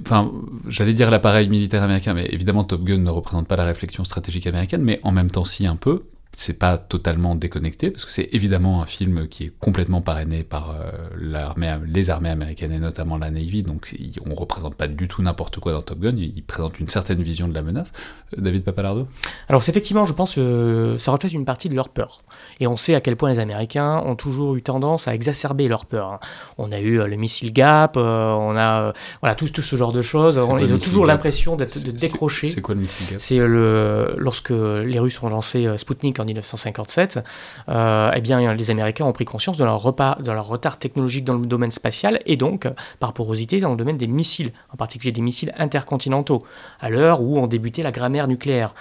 Enfin, 0.00 0.32
j'allais 0.68 0.94
dire 0.94 1.10
l'appareil 1.10 1.48
militaire 1.48 1.82
américain, 1.82 2.14
mais 2.14 2.26
évidemment 2.30 2.64
Top 2.64 2.82
Gun 2.84 2.98
ne 2.98 3.10
représente 3.10 3.46
pas 3.46 3.56
la 3.56 3.64
réflexion 3.64 4.04
stratégique 4.04 4.46
américaine, 4.46 4.82
mais 4.82 5.00
en 5.02 5.12
même 5.12 5.30
temps 5.30 5.44
si 5.44 5.66
un 5.66 5.76
peu, 5.76 6.04
c'est 6.38 6.58
pas 6.58 6.76
totalement 6.76 7.34
déconnecté, 7.34 7.90
parce 7.90 8.04
que 8.04 8.12
c'est 8.12 8.28
évidemment 8.32 8.82
un 8.82 8.86
film 8.86 9.26
qui 9.26 9.44
est 9.44 9.52
complètement 9.58 10.02
parrainé 10.02 10.44
par 10.44 10.70
euh, 10.70 10.90
l'armée, 11.18 11.74
les 11.86 12.10
armées 12.10 12.28
américaines 12.28 12.72
et 12.72 12.78
notamment 12.78 13.16
la 13.16 13.30
Navy, 13.30 13.62
donc 13.62 13.94
on 14.24 14.34
représente 14.34 14.74
pas 14.74 14.86
du 14.86 15.08
tout 15.08 15.22
n'importe 15.22 15.58
quoi 15.60 15.72
dans 15.72 15.80
Top 15.82 15.98
Gun, 16.00 16.14
il 16.18 16.42
présente 16.42 16.78
une 16.78 16.88
certaine 16.88 17.22
vision 17.22 17.48
de 17.48 17.54
la 17.54 17.62
menace. 17.62 17.92
Euh, 18.36 18.40
David 18.42 18.64
Papalardo? 18.64 19.08
Alors 19.48 19.62
c'est 19.62 19.70
effectivement, 19.72 20.04
je 20.04 20.12
pense, 20.12 20.34
que 20.34 20.96
ça 20.98 21.10
reflète 21.12 21.32
une 21.32 21.46
partie 21.46 21.68
de 21.70 21.74
leur 21.74 21.88
peur. 21.88 22.18
Et 22.60 22.66
on 22.66 22.76
sait 22.76 22.94
à 22.94 23.00
quel 23.00 23.16
point 23.16 23.30
les 23.30 23.38
Américains 23.38 24.02
ont 24.04 24.14
toujours 24.14 24.56
eu 24.56 24.62
tendance 24.62 25.08
à 25.08 25.14
exacerber 25.14 25.68
leur 25.68 25.86
peur. 25.86 26.12
hein. 26.12 26.20
On 26.58 26.70
a 26.70 26.80
eu 26.80 27.00
euh, 27.00 27.06
le 27.06 27.16
missile 27.16 27.52
Gap, 27.54 27.96
euh, 27.96 28.30
on 28.32 28.56
a 28.56 28.82
euh, 28.88 28.92
voilà 29.22 29.34
tout, 29.34 29.48
tout 29.48 29.62
ce 29.62 29.76
genre 29.76 29.92
de 29.92 30.02
choses. 30.02 30.36
On- 30.38 30.58
ils 30.58 30.74
ont 30.74 30.78
toujours 30.78 31.06
l'impression 31.06 31.56
d'être 31.56 31.74
de 31.82 31.90
c'est- 31.90 31.92
décrocher. 31.92 32.46
C'est 32.48 32.60
quoi 32.60 32.74
le 32.74 32.82
missile 32.82 33.06
Gap? 33.10 33.20
C'est 33.20 33.38
le 33.38 34.14
lorsque 34.18 34.50
les 34.50 34.98
Russes 34.98 35.22
ont 35.22 35.28
lancé 35.30 35.66
euh, 35.66 35.76
Sputnik 35.78 36.18
en 36.20 36.25
1957, 36.26 37.24
euh, 37.68 38.10
eh 38.14 38.20
bien 38.20 38.52
les 38.52 38.70
Américains 38.70 39.04
ont 39.04 39.12
pris 39.12 39.24
conscience 39.24 39.56
de 39.56 39.64
leur, 39.64 39.82
retard 39.82 40.78
technologique 40.78 41.24
dans 41.24 41.34
le 41.34 41.46
domaine 41.46 41.70
spatial 41.70 42.20
et 42.26 42.36
donc 42.36 42.68
par 43.00 43.12
porosité 43.12 43.60
dans 43.60 43.70
le 43.70 43.76
domaine 43.76 43.96
des 43.96 44.06
missiles, 44.06 44.52
en 44.72 44.76
particulier 44.76 45.12
des 45.12 45.22
missiles 45.22 45.52
intercontinentaux, 45.56 46.44
à 46.80 46.90
l'heure 46.90 47.22
où 47.22 47.38
on 47.38 47.46
débutait 47.46 47.82
la 47.82 47.92
grammaire 47.92 48.28
nucléaire. 48.28 48.74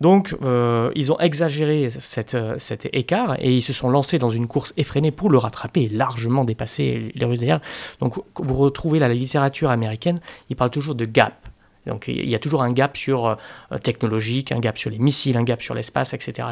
Donc, 0.00 0.36
euh, 0.42 0.90
ils 0.94 1.12
ont 1.12 1.18
exagéré 1.18 1.88
euh, 2.34 2.54
cet 2.58 2.88
écart 2.92 3.36
et 3.38 3.54
ils 3.54 3.62
se 3.62 3.72
sont 3.72 3.88
lancés 3.88 4.18
dans 4.18 4.30
une 4.30 4.46
course 4.46 4.74
effrénée 4.76 5.10
pour 5.10 5.30
le 5.30 5.38
rattraper 5.38 5.82
et 5.82 5.88
largement 5.88 6.44
dépasser 6.44 7.12
les 7.14 7.24
Russes 7.24 7.38
derrière. 7.38 7.60
Donc, 8.00 8.16
vous 8.36 8.54
retrouvez 8.54 8.98
la 8.98 9.08
littérature 9.08 9.70
américaine, 9.70 10.20
ils 10.50 10.56
parlent 10.56 10.70
toujours 10.70 10.94
de 10.94 11.04
gap. 11.04 11.48
Donc, 11.86 12.08
il 12.08 12.28
y 12.28 12.34
a 12.34 12.38
toujours 12.38 12.62
un 12.62 12.72
gap 12.72 12.96
sur 12.96 13.26
euh, 13.26 13.78
technologique, 13.82 14.52
un 14.52 14.60
gap 14.60 14.78
sur 14.78 14.90
les 14.90 14.98
missiles, 14.98 15.36
un 15.36 15.44
gap 15.44 15.62
sur 15.62 15.74
l'espace, 15.74 16.14
etc.. 16.14 16.48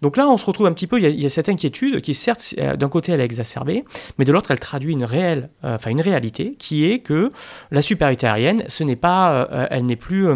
Donc 0.00 0.16
là, 0.16 0.28
on 0.28 0.36
se 0.36 0.46
retrouve 0.46 0.66
un 0.66 0.72
petit 0.72 0.86
peu, 0.86 1.00
il 1.00 1.20
y 1.20 1.26
a, 1.26 1.30
cette 1.30 1.48
inquiétude 1.48 2.00
qui, 2.00 2.14
certes, 2.14 2.54
euh, 2.58 2.76
d'un 2.76 2.88
côté, 2.88 3.12
elle 3.12 3.20
est 3.20 3.24
exacerbée, 3.24 3.84
mais 4.18 4.24
de 4.24 4.32
l'autre, 4.32 4.50
elle 4.50 4.60
traduit 4.60 4.92
une 4.92 5.04
réelle, 5.04 5.50
euh, 5.64 5.74
enfin 5.74 5.90
une 5.90 6.00
réalité, 6.00 6.54
qui 6.58 6.90
est 6.90 7.00
que 7.00 7.32
la 7.70 7.82
supériorité 7.82 8.26
aérienne, 8.26 8.64
ce 8.68 8.84
n'est 8.84 8.96
pas, 8.96 9.48
elle 9.70 9.86
n'est 9.86 9.96
plus 9.96 10.28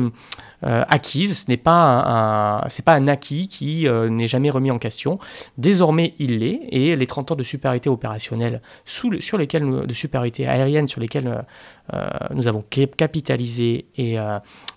euh, 0.64 0.84
acquise, 0.88 1.38
ce 1.44 1.50
n'est 1.50 1.56
pas 1.56 2.60
un, 2.64 2.68
pas 2.84 2.94
un 2.94 3.06
acquis 3.06 3.48
qui 3.48 3.88
euh, 3.88 4.08
n'est 4.08 4.28
jamais 4.28 4.50
remis 4.50 4.70
en 4.70 4.78
question. 4.78 5.18
Désormais, 5.58 6.14
il 6.18 6.38
l'est, 6.38 6.60
et 6.70 6.96
les 6.96 7.06
30 7.06 7.32
ans 7.32 7.34
de 7.34 7.42
supériorité 7.42 7.88
opérationnelle 7.90 8.62
sur 8.84 9.38
lesquels 9.38 9.64
nous- 9.64 9.86
de 9.86 9.94
supériorité 9.94 10.46
aérienne 10.46 10.88
sur 10.88 11.00
lesquels 11.00 11.44
euh, 11.92 12.08
nous 12.34 12.46
avons 12.48 12.64
cap- 12.70 12.96
capitalisé 12.96 13.86
et, 13.96 14.16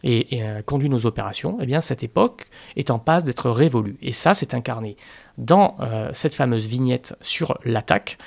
et, 0.04 0.42
conduit 0.66 0.90
nos 0.90 1.06
opérations, 1.06 1.58
eh 1.62 1.66
bien 1.66 1.82
cette 1.82 2.04
époque 2.04 2.48
est 2.76 2.90
en 2.90 3.00
passe 3.00 3.24
d'être 3.24 3.50
révolue. 3.50 3.98
Et 4.02 4.12
ça, 4.12 4.34
c'est 4.34 4.54
incarné 4.54 4.98
dans 5.38 5.78
cette 6.14 6.34
fameuse 6.34 6.68
vignette 6.68 7.16
sur 7.22 7.58
l'attaque, 7.64 8.18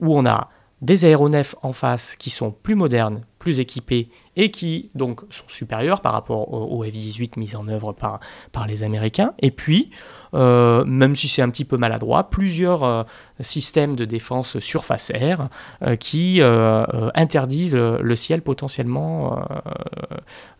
où 0.00 0.16
on 0.16 0.26
a 0.26 0.50
des 0.80 1.04
aéronefs 1.04 1.56
en 1.62 1.72
face 1.72 2.14
qui 2.16 2.30
sont 2.30 2.52
plus 2.52 2.74
modernes, 2.76 3.22
plus 3.48 3.60
équipés 3.60 4.10
et 4.36 4.50
qui 4.50 4.90
donc 4.94 5.22
sont 5.30 5.48
supérieurs 5.48 6.02
par 6.02 6.12
rapport 6.12 6.52
au, 6.52 6.78
au 6.78 6.84
F-18 6.84 7.38
mis 7.38 7.56
en 7.56 7.66
œuvre 7.68 7.92
par, 7.92 8.20
par 8.52 8.66
les 8.66 8.82
Américains. 8.82 9.32
Et 9.40 9.50
puis, 9.50 9.90
euh, 10.34 10.84
même 10.84 11.16
si 11.16 11.28
c'est 11.28 11.40
un 11.40 11.48
petit 11.48 11.64
peu 11.64 11.78
maladroit, 11.78 12.28
plusieurs 12.28 12.84
euh, 12.84 13.02
systèmes 13.40 13.96
de 13.96 14.04
défense 14.04 14.58
surface 14.58 15.10
air 15.14 15.48
euh, 15.82 15.96
qui 15.96 16.42
euh, 16.42 16.84
euh, 16.92 17.10
interdisent 17.14 17.74
le, 17.74 18.02
le 18.02 18.16
ciel 18.16 18.42
potentiellement 18.42 19.38
euh, 19.38 19.42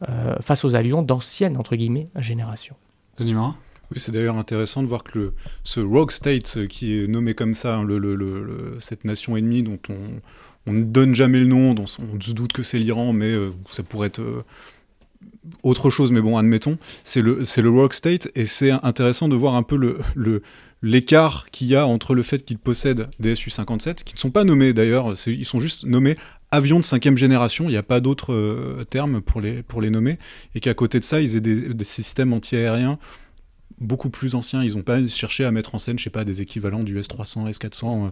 euh, 0.09 0.37
face 0.41 0.65
aux 0.65 0.75
avions 0.75 1.03
d'ancienne, 1.03 1.59
entre 1.59 1.77
guillemets, 1.77 2.09
génération. 2.17 2.75
Oui, 3.91 4.01
c'est 4.01 4.13
d'ailleurs 4.13 4.37
intéressant 4.37 4.83
de 4.83 4.87
voir 4.87 5.03
que 5.03 5.19
le, 5.19 5.35
ce 5.65 5.81
Rogue 5.81 6.11
State, 6.11 6.67
qui 6.69 6.99
est 6.99 7.07
nommé 7.07 7.33
comme 7.35 7.55
ça, 7.55 7.77
hein, 7.77 7.85
le- 7.85 7.99
le- 7.99 8.77
cette 8.81 9.05
nation 9.07 9.35
ennemie 9.37 9.63
dont 9.63 9.79
on, 9.89 9.95
on 10.69 10.73
ne 10.73 10.85
donne 10.85 11.15
jamais 11.15 11.41
le 11.41 11.47
nom, 11.47 11.75
on 11.79 11.87
se 11.87 12.33
doute 12.33 12.53
que 12.53 12.63
c'est 12.63 12.79
l'Iran, 12.79 13.13
mais 13.13 13.33
euh, 13.33 13.51
ça 13.71 13.83
pourrait 13.83 14.09
être 14.09 14.21
euh, 14.21 14.45
autre 15.63 15.91
chose, 15.91 16.13
mais 16.13 16.21
bon, 16.21 16.37
admettons, 16.37 16.79
c'est 17.03 17.23
le, 17.23 17.39
le 17.39 17.89
State, 17.91 18.29
et 18.35 18.45
c'est 18.45 18.71
intéressant 18.71 19.29
de 19.29 19.37
voir 19.37 19.55
un 19.55 19.63
peu 19.63 19.77
le, 19.77 20.43
l'écart 20.83 21.47
qu'il 21.51 21.69
y 21.69 21.77
a 21.77 21.87
entre 21.87 22.15
le 22.15 22.23
fait 22.23 22.45
qu'ils 22.45 22.59
possèdent 22.59 23.09
des 23.19 23.35
Su-57, 23.35 24.05
qui 24.05 24.15
ne 24.15 24.19
sont 24.19 24.31
pas 24.31 24.45
nommés 24.45 24.73
d'ailleurs, 24.73 25.15
ils 25.27 25.47
sont 25.47 25.61
juste 25.61 25.85
nommés 25.85 26.17
avions 26.51 26.79
de 26.79 26.85
cinquième 26.85 27.17
génération, 27.17 27.65
il 27.65 27.73
n'y 27.73 27.77
a 27.77 27.83
pas 27.83 28.01
d'autre 28.01 28.33
euh, 28.33 28.85
terme 28.89 29.21
pour 29.21 29.41
les, 29.41 29.63
pour 29.63 29.81
les 29.81 29.91
nommer, 29.91 30.19
et 30.55 30.61
qu'à 30.61 30.75
côté 30.75 30.99
de 30.99 31.05
ça, 31.05 31.21
ils 31.21 31.37
aient 31.37 31.41
des, 31.41 31.75
des 31.75 31.85
systèmes 31.85 32.33
antiaériens 32.33 32.99
beaucoup 33.81 34.11
plus 34.11 34.35
anciens. 34.35 34.63
Ils 34.63 34.77
n'ont 34.77 34.83
pas 34.83 35.07
cherché 35.07 35.45
à 35.45 35.51
mettre 35.51 35.75
en 35.75 35.79
scène, 35.79 35.99
je 35.99 36.05
sais 36.05 36.11
pas, 36.11 36.25
des 36.25 36.41
équivalents 36.41 36.83
du 36.83 36.99
S300, 36.99 37.51
S400, 37.51 37.85
euh, 37.85 38.11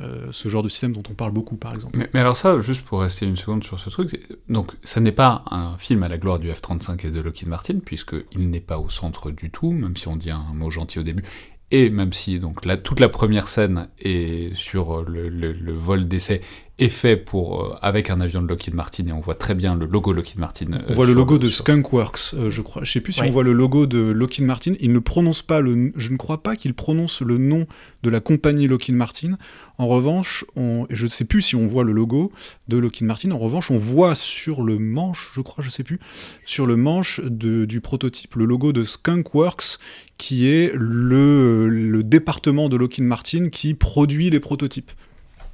euh, 0.00 0.26
ce 0.30 0.48
genre 0.48 0.62
de 0.62 0.68
système 0.68 0.92
dont 0.92 1.02
on 1.08 1.14
parle 1.14 1.32
beaucoup, 1.32 1.56
par 1.56 1.74
exemple. 1.74 1.98
Mais, 2.12 2.20
alors 2.20 2.36
ça, 2.36 2.58
juste 2.60 2.82
pour 2.82 3.02
rester 3.02 3.26
une 3.26 3.36
seconde 3.36 3.64
sur 3.64 3.78
ce 3.78 3.90
truc, 3.90 4.18
donc 4.48 4.72
ça 4.82 5.00
n'est 5.00 5.12
pas 5.12 5.44
un 5.50 5.76
film 5.78 6.02
à 6.02 6.08
la 6.08 6.18
gloire 6.18 6.38
du 6.38 6.50
F-35 6.50 7.06
et 7.06 7.10
de 7.10 7.20
Lockheed 7.20 7.48
Martin, 7.48 7.78
puisqu'il 7.84 8.50
n'est 8.50 8.60
pas 8.60 8.78
au 8.78 8.88
centre 8.88 9.30
du 9.30 9.50
tout, 9.50 9.70
même 9.70 9.96
si 9.96 10.08
on 10.08 10.16
dit 10.16 10.30
un 10.30 10.44
mot 10.54 10.70
gentil 10.70 10.98
au 10.98 11.02
début, 11.04 11.24
et 11.70 11.90
même 11.90 12.12
si 12.12 12.38
donc 12.38 12.64
la, 12.64 12.76
toute 12.76 13.00
la 13.00 13.08
première 13.08 13.48
scène 13.48 13.88
est 13.98 14.54
sur 14.54 15.04
le 15.04 15.72
vol 15.72 16.06
d'essai 16.08 16.40
est 16.80 16.88
fait 16.88 17.16
pour 17.16 17.62
euh, 17.62 17.76
avec 17.82 18.10
un 18.10 18.20
avion 18.20 18.42
de 18.42 18.48
Lockheed 18.48 18.74
Martin 18.74 19.06
et 19.06 19.12
on 19.12 19.20
voit 19.20 19.36
très 19.36 19.54
bien 19.54 19.76
le 19.76 19.86
logo 19.86 20.12
Lockheed 20.12 20.40
Martin. 20.40 20.72
euh, 20.72 20.80
On 20.88 20.94
voit 20.94 21.06
le 21.06 21.12
logo 21.12 21.38
de 21.38 21.48
sur- 21.48 21.58
Skunkworks, 21.58 22.34
euh, 22.34 22.50
je 22.50 22.62
crois. 22.62 22.82
Je 22.82 22.90
sais 22.90 23.00
plus 23.00 23.12
si 23.12 23.20
Ouais. 23.20 23.28
on 23.28 23.30
voit 23.30 23.44
le 23.44 23.52
logo 23.52 23.86
de 23.86 23.98
Lockheed 23.98 24.44
Martin. 24.44 24.74
Il 24.80 24.92
ne 24.92 24.98
prononce 24.98 25.40
pas 25.42 25.60
le. 25.60 25.92
Je 25.94 26.10
ne 26.10 26.16
crois 26.16 26.42
pas 26.42 26.56
qu'il 26.56 26.74
prononce 26.74 27.22
le 27.22 27.38
nom 27.38 27.66
de 28.02 28.10
la 28.10 28.18
compagnie 28.18 28.66
Lockheed 28.66 28.96
Martin. 28.96 29.38
En 29.78 29.86
revanche, 29.86 30.44
on, 30.56 30.86
je 30.90 31.04
ne 31.04 31.08
sais 31.08 31.24
plus 31.24 31.42
si 31.42 31.54
on 31.54 31.68
voit 31.68 31.84
le 31.84 31.92
logo 31.92 32.32
de 32.66 32.76
Lockheed 32.76 33.06
Martin. 33.06 33.30
En 33.30 33.38
revanche, 33.38 33.70
on 33.70 33.78
voit 33.78 34.16
sur 34.16 34.62
le 34.62 34.78
manche, 34.80 35.30
je 35.36 35.42
crois, 35.42 35.62
je 35.62 35.70
sais 35.70 35.84
plus, 35.84 36.00
sur 36.44 36.66
le 36.66 36.74
manche 36.74 37.20
de- 37.24 37.66
du 37.66 37.80
prototype, 37.80 38.34
le 38.34 38.46
logo 38.46 38.72
de 38.72 38.82
Skunkworks, 38.82 39.78
qui 40.18 40.48
est 40.48 40.72
le, 40.74 41.68
le 41.68 42.02
département 42.02 42.68
de 42.68 42.76
Lockheed 42.76 43.04
Martin 43.04 43.48
qui 43.48 43.74
produit 43.74 44.28
les 44.30 44.40
prototypes. 44.40 44.90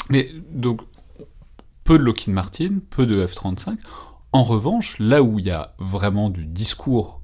Mais 0.08 0.30
donc, 0.52 0.80
peu 1.90 1.98
de 1.98 2.04
Lockheed 2.04 2.32
Martin, 2.32 2.78
peu 2.88 3.04
de 3.04 3.26
F-35. 3.26 3.76
En 4.30 4.44
revanche, 4.44 4.94
là 5.00 5.24
où 5.24 5.40
il 5.40 5.46
y 5.46 5.50
a 5.50 5.74
vraiment 5.80 6.30
du 6.30 6.46
discours 6.46 7.20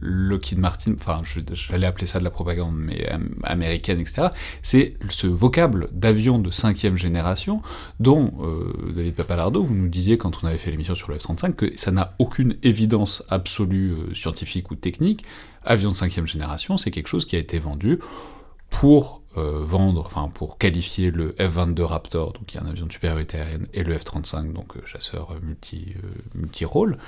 Lockheed 0.00 0.58
Martin, 0.58 0.94
enfin, 0.98 1.22
j'allais 1.52 1.86
appeler 1.86 2.06
ça 2.06 2.18
de 2.18 2.24
la 2.24 2.30
propagande, 2.30 2.74
mais 2.76 3.12
euh, 3.12 3.18
américaine, 3.44 4.00
etc., 4.00 4.30
c'est 4.60 4.94
ce 5.08 5.28
vocable 5.28 5.88
d'avion 5.92 6.40
de 6.40 6.50
cinquième 6.50 6.96
génération 6.96 7.62
dont, 8.00 8.32
euh, 8.40 8.92
David 8.92 9.14
Papalardo, 9.14 9.62
vous 9.62 9.74
nous 9.74 9.88
disiez 9.88 10.18
quand 10.18 10.42
on 10.42 10.48
avait 10.48 10.58
fait 10.58 10.72
l'émission 10.72 10.96
sur 10.96 11.12
le 11.12 11.18
F-35 11.18 11.52
que 11.52 11.78
ça 11.78 11.92
n'a 11.92 12.16
aucune 12.18 12.56
évidence 12.64 13.22
absolue 13.28 13.92
euh, 13.92 14.14
scientifique 14.16 14.72
ou 14.72 14.74
technique. 14.74 15.24
Avion 15.64 15.92
de 15.92 15.96
cinquième 15.96 16.26
génération, 16.26 16.76
c'est 16.76 16.90
quelque 16.90 17.06
chose 17.08 17.24
qui 17.24 17.36
a 17.36 17.38
été 17.38 17.60
vendu 17.60 18.00
pour 18.70 19.22
euh, 19.36 19.60
vendre, 19.62 20.04
enfin 20.04 20.30
pour 20.32 20.58
qualifier 20.58 21.10
le 21.10 21.34
F-22 21.38 21.82
Raptor, 21.82 22.32
donc 22.32 22.46
qui 22.46 22.56
est 22.56 22.60
un 22.60 22.66
avion 22.66 22.86
de 22.86 22.92
supériorité 22.92 23.38
aérienne, 23.38 23.66
et 23.74 23.84
le 23.84 23.96
F-35, 23.96 24.52
donc 24.52 24.76
euh, 24.76 24.80
chasseur 24.84 25.32
euh, 25.32 25.40
multi, 25.42 25.94
multi-rôle, 26.34 26.98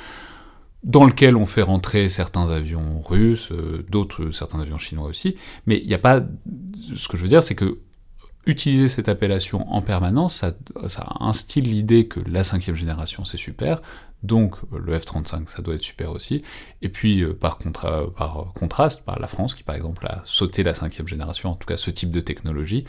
dans 0.84 1.04
lequel 1.04 1.36
on 1.36 1.46
fait 1.46 1.62
rentrer 1.62 2.08
certains 2.08 2.48
avions 2.48 3.00
russes, 3.00 3.52
d'autres, 3.88 4.30
certains 4.30 4.60
avions 4.60 4.78
chinois 4.78 5.06
aussi, 5.08 5.36
mais 5.66 5.78
il 5.78 5.86
n'y 5.86 5.94
a 5.94 5.98
pas... 5.98 6.22
Ce 6.96 7.08
que 7.08 7.16
je 7.16 7.22
veux 7.22 7.28
dire, 7.28 7.42
c'est 7.42 7.54
que 7.54 7.78
utiliser 8.46 8.88
cette 8.88 9.08
appellation 9.08 9.70
en 9.72 9.82
permanence, 9.82 10.44
ça, 10.88 11.06
instille 11.20 11.62
l'idée 11.62 12.08
que 12.08 12.20
la 12.20 12.42
cinquième 12.44 12.76
génération, 12.76 13.24
c'est 13.24 13.36
super, 13.36 13.80
donc 14.22 14.56
euh, 14.72 14.78
le 14.78 14.98
F-35, 14.98 15.48
ça 15.48 15.62
doit 15.62 15.74
être 15.74 15.82
super 15.82 16.10
aussi, 16.10 16.42
et 16.82 16.88
puis 16.88 17.22
euh, 17.22 17.34
par, 17.34 17.58
contra- 17.58 18.10
par 18.12 18.52
contraste, 18.54 19.04
par 19.04 19.18
la 19.18 19.26
France, 19.26 19.54
qui 19.54 19.62
par 19.62 19.74
exemple 19.74 20.06
a 20.06 20.20
sauté 20.24 20.62
la 20.62 20.74
cinquième 20.74 21.08
génération, 21.08 21.50
en 21.50 21.56
tout 21.56 21.66
cas 21.66 21.76
ce 21.76 21.90
type 21.90 22.10
de 22.10 22.20
technologie, 22.20 22.84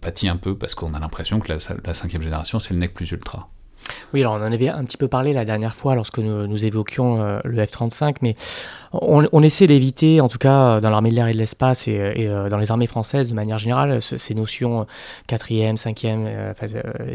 pâtit 0.00 0.28
un 0.28 0.36
peu 0.36 0.56
parce 0.56 0.74
qu'on 0.74 0.94
a 0.94 1.00
l'impression 1.00 1.40
que 1.40 1.52
la, 1.52 1.58
la 1.84 1.94
cinquième 1.94 2.22
génération, 2.22 2.58
c'est 2.58 2.74
le 2.74 2.80
nec 2.80 2.94
plus 2.94 3.10
ultra. 3.10 3.50
Oui, 4.12 4.20
alors 4.20 4.34
on 4.34 4.36
en 4.36 4.52
avait 4.52 4.68
un 4.68 4.84
petit 4.84 4.96
peu 4.96 5.08
parlé 5.08 5.32
la 5.32 5.44
dernière 5.44 5.74
fois 5.74 5.94
lorsque 5.94 6.18
nous, 6.18 6.64
évoquions 6.64 7.20
euh, 7.20 7.40
le 7.44 7.62
F-35, 7.64 8.16
mais 8.22 8.36
on, 8.92 9.42
essaie 9.42 9.66
d'éviter, 9.66 10.20
en 10.20 10.28
tout 10.28 10.38
cas 10.38 10.80
dans 10.80 10.90
l'armée 10.90 11.10
de 11.10 11.16
l'air 11.16 11.26
et 11.26 11.32
de 11.32 11.38
l'espace 11.38 11.88
et, 11.88 11.98
euh, 11.98 12.48
dans 12.48 12.58
les 12.58 12.70
armées 12.70 12.86
françaises 12.86 13.28
de 13.28 13.34
manière 13.34 13.58
générale, 13.58 14.00
ces 14.00 14.34
notions 14.34 14.86
quatrième, 15.26 15.76
cinquième, 15.76 16.26
euh, 16.26 16.52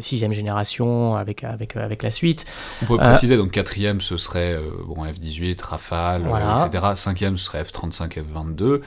sixième 0.02 0.34
génération 0.34 1.16
avec, 1.16 1.46
avec, 1.46 1.78
avec 1.78 2.04
la 2.04 2.12
suite. 2.12 2.46
On 2.82 2.86
peut 2.86 2.98
préciser, 2.98 3.38
donc 3.38 3.52
quatrième 3.52 4.02
ce 4.02 4.18
serait 4.18 4.58
bon, 4.86 5.06
F-18, 5.06 5.62
Rafale, 5.62 6.24
etc. 6.68 6.86
Cinquième 6.96 7.38
ce 7.38 7.46
serait 7.46 7.64
F-35, 7.64 8.20
F-22. 8.20 8.82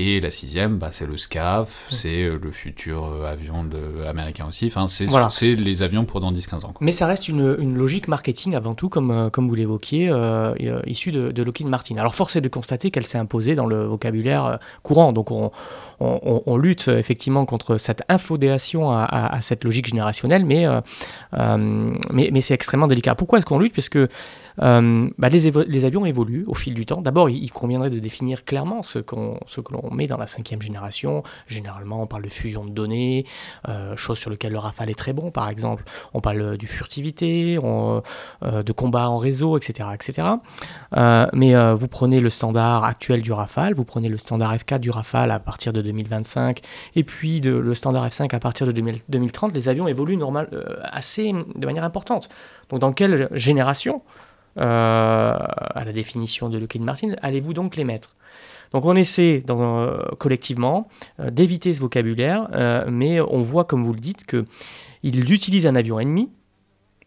Et 0.00 0.20
la 0.20 0.30
sixième, 0.30 0.78
bah, 0.78 0.90
c'est 0.92 1.06
le 1.06 1.16
SCAF, 1.16 1.86
c'est 1.90 2.22
euh, 2.22 2.38
le 2.40 2.52
futur 2.52 3.06
euh, 3.06 3.26
avion 3.26 3.64
de, 3.64 4.06
américain 4.06 4.46
aussi. 4.48 4.68
Enfin, 4.68 4.86
c'est 4.86 5.56
les 5.56 5.82
avions 5.82 6.04
pour 6.04 6.20
dans 6.20 6.30
10-15 6.30 6.64
ans. 6.66 6.74
Mais 6.80 6.92
ça 6.92 7.08
reste 7.08 7.28
une, 7.28 7.56
une, 7.58 7.76
logique 7.76 8.06
marketing 8.06 8.54
avant 8.54 8.76
tout, 8.76 8.88
comme, 8.88 9.10
euh, 9.10 9.28
comme 9.28 9.48
vous 9.48 9.56
l'évoquiez, 9.56 10.08
euh, 10.08 10.54
issue 10.86 11.10
de, 11.10 11.32
de, 11.32 11.42
Lockheed 11.42 11.66
Martin. 11.66 11.96
Alors, 11.96 12.14
force 12.14 12.36
est 12.36 12.40
de 12.40 12.48
constater 12.48 12.92
qu'elle 12.92 13.06
s'est 13.06 13.18
imposée 13.18 13.56
dans 13.56 13.66
le 13.66 13.86
vocabulaire 13.86 14.60
courant. 14.84 15.12
Donc, 15.12 15.32
on, 15.32 15.50
on, 15.98 16.42
on, 16.46 16.56
lutte 16.56 16.86
effectivement 16.86 17.44
contre 17.44 17.76
cette 17.76 18.02
infodéation 18.08 18.92
à, 18.92 19.02
à, 19.02 19.40
cette 19.40 19.64
logique 19.64 19.88
générationnelle, 19.88 20.44
mais, 20.44 20.64
mais, 21.32 22.30
mais 22.32 22.40
c'est 22.40 22.54
extrêmement 22.54 22.86
délicat. 22.86 23.16
Pourquoi 23.16 23.38
est-ce 23.38 23.46
qu'on 23.46 23.58
lutte? 23.58 23.74
Parce 23.74 23.88
que 23.88 24.08
euh, 24.62 25.08
bah, 25.18 25.28
les, 25.28 25.84
avions 25.84 26.04
évoluent 26.04 26.44
au 26.46 26.54
fil 26.54 26.74
du 26.74 26.86
temps. 26.86 27.00
D'abord, 27.00 27.30
il, 27.30 27.50
conviendrait 27.52 27.90
de 27.90 27.98
définir 27.98 28.44
clairement 28.44 28.82
ce, 28.82 28.98
ce 28.98 29.60
que 29.60 29.72
l'on 29.72 29.90
met 29.90 30.06
dans 30.06 30.16
la 30.16 30.26
cinquième 30.26 30.62
génération. 30.62 31.22
Généralement, 31.46 32.02
on 32.02 32.06
parle 32.06 32.22
de 32.22 32.28
fusion 32.28 32.64
de 32.64 32.70
données, 32.70 33.24
euh, 33.68 33.96
chose 33.96 34.18
sur 34.18 34.30
laquelle 34.30 34.52
le 34.52 34.58
Rafale 34.58 34.90
est 34.90 34.98
très 34.98 35.12
bon, 35.12 35.30
par 35.30 35.48
exemple. 35.48 35.84
On 36.14 36.20
parle 36.20 36.40
euh, 36.40 36.56
du 36.56 36.66
furtivité, 36.66 37.56
de 37.58 38.72
combat 38.72 39.08
en 39.08 39.18
réseau, 39.18 39.56
etc. 39.56 39.88
etc. 39.94 40.28
mais 41.32 41.74
vous 41.74 41.88
prenez 41.88 42.20
le 42.20 42.30
standard 42.30 42.84
actuel 42.84 43.22
du 43.22 43.32
Rafale, 43.32 43.74
vous 43.74 43.84
prenez 43.84 44.08
le 44.08 44.16
standard 44.16 44.54
F4 44.54 44.78
du 44.78 44.90
Rafale 44.90 45.30
à 45.30 45.38
partir 45.38 45.72
de 45.72 45.82
2025, 45.82 46.60
et 46.96 47.04
puis 47.04 47.40
le 47.40 47.74
standard 47.74 48.06
F5 48.06 48.34
à 48.34 48.38
partir 48.38 48.66
de 48.66 48.72
2030, 48.72 49.54
les 49.54 49.68
avions 49.68 49.88
évoluent 49.88 50.18
assez, 50.82 51.32
de 51.32 51.66
manière 51.66 51.84
importante. 51.84 52.28
Donc 52.70 52.80
dans 52.80 52.92
quelle 52.92 53.28
génération? 53.32 54.02
À 54.58 55.82
la 55.84 55.92
définition 55.92 56.48
de 56.48 56.58
Lockheed 56.58 56.82
Martin, 56.82 57.14
allez-vous 57.22 57.54
donc 57.54 57.76
les 57.76 57.84
mettre? 57.84 58.16
Donc 58.72 58.84
on 58.84 58.96
essaie 58.96 59.42
euh, 59.48 59.98
collectivement 60.18 60.88
euh, 61.20 61.30
d'éviter 61.30 61.72
ce 61.74 61.80
vocabulaire, 61.80 62.48
mais 62.88 63.20
on 63.20 63.38
voit, 63.38 63.64
comme 63.64 63.84
vous 63.84 63.92
le 63.92 64.00
dites, 64.00 64.26
qu'il 64.26 65.32
utilise 65.32 65.66
un 65.66 65.74
avion 65.74 65.98
ennemi, 65.98 66.30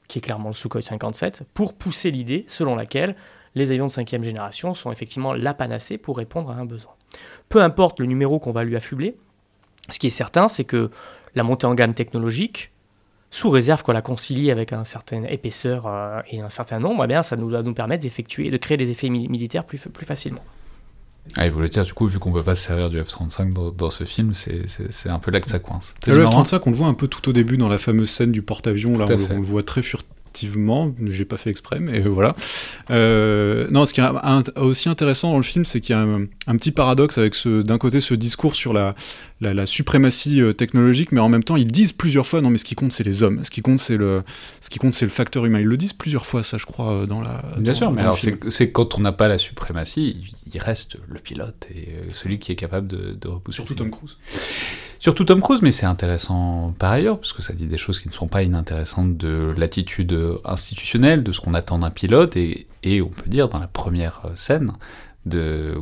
qui 0.08 0.20
est 0.20 0.22
clairement 0.22 0.49
le 0.49 0.56
Sukhoi 0.56 0.82
57, 0.82 1.43
pour 1.54 1.74
pousser 1.74 2.12
l'idée 2.12 2.45
selon 2.47 2.76
laquelle 2.76 3.16
les 3.56 3.72
avions 3.72 3.88
de 3.88 3.91
cinquième 3.91 4.24
génération 4.24 4.74
sont 4.74 4.91
effectivement 4.91 5.34
la 5.34 5.54
panacée 5.54 5.97
pour 5.97 6.18
répondre 6.18 6.52
à 6.52 6.56
un 6.56 6.66
besoin. 6.66 6.93
Peu 7.49 7.62
importe 7.62 7.99
le 7.99 8.06
numéro 8.06 8.39
qu'on 8.39 8.52
va 8.52 8.64
lui 8.64 8.76
affubler, 8.76 9.16
ce 9.89 9.99
qui 9.99 10.08
est 10.08 10.12
certain, 10.12 10.47
c'est 10.47 10.64
que 10.64 10.89
la 11.36 11.43
montée 11.43 11.68
en 11.68 11.76
gamme 11.76 11.93
technologique, 11.93 12.71
sous 13.32 13.50
réserve 13.50 13.82
qu'on 13.82 13.94
la 13.94 14.02
concilie 14.02 14.52
avec 14.52 14.74
une 14.74 14.86
certaine 14.86 15.26
épaisseur 15.26 15.88
euh, 15.88 16.20
et 16.30 16.42
un 16.42 16.50
certain 16.50 16.80
nombre, 16.80 17.06
eh 17.06 17.08
bien, 17.08 17.24
ça 17.24 17.38
nous, 17.38 17.50
va 17.50 17.64
nous 17.64 17.74
permettre 17.74 18.04
d'effectuer, 18.04 18.52
de 18.52 18.58
créer 18.58 18.78
des 18.78 18.92
effets 18.92 19.10
militaires 19.10 19.64
plus, 19.64 19.80
plus 19.80 20.06
facilement. 20.06 20.44
Ah, 21.38 21.46
il 21.46 21.52
voulait 21.52 21.70
dire, 21.70 21.86
du 21.86 21.94
coup, 21.94 22.08
vu 22.08 22.20
qu'on 22.20 22.34
peut 22.34 22.44
pas 22.44 22.56
se 22.56 22.66
servir 22.66 22.90
du 22.90 23.02
F-35 23.02 23.74
dans, 23.74 23.90
ce 23.90 24.04
film, 24.04 24.34
c'est 24.34 25.10
un 25.10 25.20
peu 25.20 25.32
là 25.32 25.40
que 25.40 25.50
ça 25.50 25.60
coince. 25.60 25.94
Le 26.08 26.26
F-35, 26.26 26.62
on 26.66 26.72
le 26.72 26.76
voit 26.76 26.88
un 26.88 26.94
peu 26.94 27.08
tout 27.08 27.30
au 27.30 27.32
début 27.32 27.58
dans 27.58 27.70
la 27.70 27.78
fameuse 27.78 28.10
scène 28.10 28.32
du 28.32 28.42
porte-avions, 28.42 28.98
là, 28.98 29.06
on, 29.08 29.36
on, 29.36 29.40
le 29.40 29.46
voit 29.46 29.64
très 29.64 29.82
furtivement 29.82 30.21
effectivement, 30.34 30.94
j'ai 31.08 31.26
pas 31.26 31.36
fait 31.36 31.50
exprès, 31.50 31.80
mais 31.80 32.00
voilà. 32.02 32.36
Euh, 32.90 33.68
non, 33.70 33.84
ce 33.86 33.94
qui 33.94 34.00
est 34.00 34.58
aussi 34.58 34.88
intéressant 34.88 35.32
dans 35.32 35.38
le 35.38 35.44
film, 35.44 35.66
c'est 35.66 35.82
qu'il 35.82 35.94
y 35.94 36.00
a 36.00 36.02
un, 36.02 36.56
petit 36.56 36.72
paradoxe 36.72 37.18
avec 37.18 37.36
ce, 37.36 37.62
d'un 37.62 37.78
côté 37.78 38.00
ce 38.00 38.14
discours 38.14 38.56
sur 38.56 38.72
la, 38.72 38.96
la, 39.42 39.66
suprématie 39.66 40.42
euh, 40.42 40.54
technologique, 40.54 41.12
mais 41.12 41.20
en 41.20 41.28
même 41.28 41.44
temps, 41.44 41.58
ils 41.58 41.68
disent 41.68 41.92
plusieurs 41.92 42.26
fois, 42.26 42.40
non, 42.40 42.50
mais 42.50 42.58
ce 42.58 42.64
qui 42.64 42.76
compte, 42.76 42.94
c'est 42.94 43.04
les 43.04 43.24
hommes. 43.24 43.44
Ce 43.44 43.50
qui 43.50 43.62
compte, 43.62 43.80
c'est 43.80 43.98
le, 43.98 44.24
ce 44.62 44.70
qui 44.70 44.80
compte, 44.80 44.94
c'est 44.94 45.06
le 45.06 45.12
facteur 45.12 45.46
humain. 45.46 45.60
Ils 45.60 45.68
le 45.68 45.78
disent 45.78 45.94
plusieurs 45.94 46.26
fois, 46.26 46.44
ça, 46.44 46.58
je 46.58 46.66
crois, 46.66 46.94
euh, 46.94 47.06
dans 47.06 47.22
la. 47.22 47.44
Bien 47.58 47.74
sûr, 47.74 47.92
mais 47.92 48.02
alors 48.02 48.18
c'est, 48.18 48.72
quand 48.72 48.98
on 48.98 49.02
n'a 49.02 49.12
pas 49.12 49.28
la 49.28 49.38
suprématie, 49.38 50.32
il 50.52 50.60
reste 50.62 50.98
le 51.10 51.20
pilote 51.20 51.68
et 51.76 51.90
celui 52.10 52.40
qui 52.40 52.54
est 52.54 52.56
capable 52.56 52.88
de, 52.88 53.18
de 53.20 53.28
repousser. 53.28 53.58
Surtout 53.58 53.76
Tom 53.76 53.92
Cruise. 53.92 54.16
Surtout 55.02 55.26
Tom 55.26 55.41
Cruise, 55.41 55.64
mais 55.64 55.72
c'est 55.72 55.88
intéressant 55.88 56.76
par 56.78 56.91
ailleurs, 56.91 57.18
parce 57.18 57.34
que 57.34 57.41
ça 57.41 57.54
dit 57.54 57.66
des 57.66 57.80
choses 57.80 57.99
qui 57.99 58.08
ne 58.08 58.14
sont 58.14 58.28
pas 58.28 58.43
inintéressantes 58.43 59.18
de 59.18 59.52
l'attitude 59.58 60.16
institutionnelle, 60.45 61.24
de 61.24 61.32
ce 61.32 61.41
qu'on 61.41 61.56
attend 61.56 61.80
d'un 61.80 61.89
pilote, 61.89 62.38
et, 62.38 62.68
on 63.02 63.08
peut 63.08 63.28
dire 63.28 63.49
dans 63.49 63.58
la 63.58 63.66
première 63.66 64.22
scène, 64.36 64.72
de, 65.26 65.76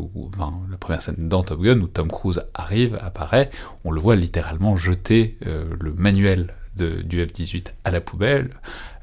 la 0.71 0.77
première 0.77 1.01
scène 1.01 1.15
dans 1.17 1.43
Top 1.43 1.61
Gun, 1.61 1.81
où 1.81 1.87
Tom 1.87 2.07
Cruise 2.07 2.41
arrive, 2.53 2.97
apparaît, 3.01 3.51
on 3.83 3.91
le 3.91 3.99
voit 3.99 4.15
littéralement 4.15 4.77
jeter 4.77 5.35
euh, 5.45 5.65
le 5.81 5.91
manuel 5.91 6.53
du 6.77 7.21
F-18 7.21 7.73
à 7.83 7.91
la 7.91 7.99
poubelle, 7.99 8.51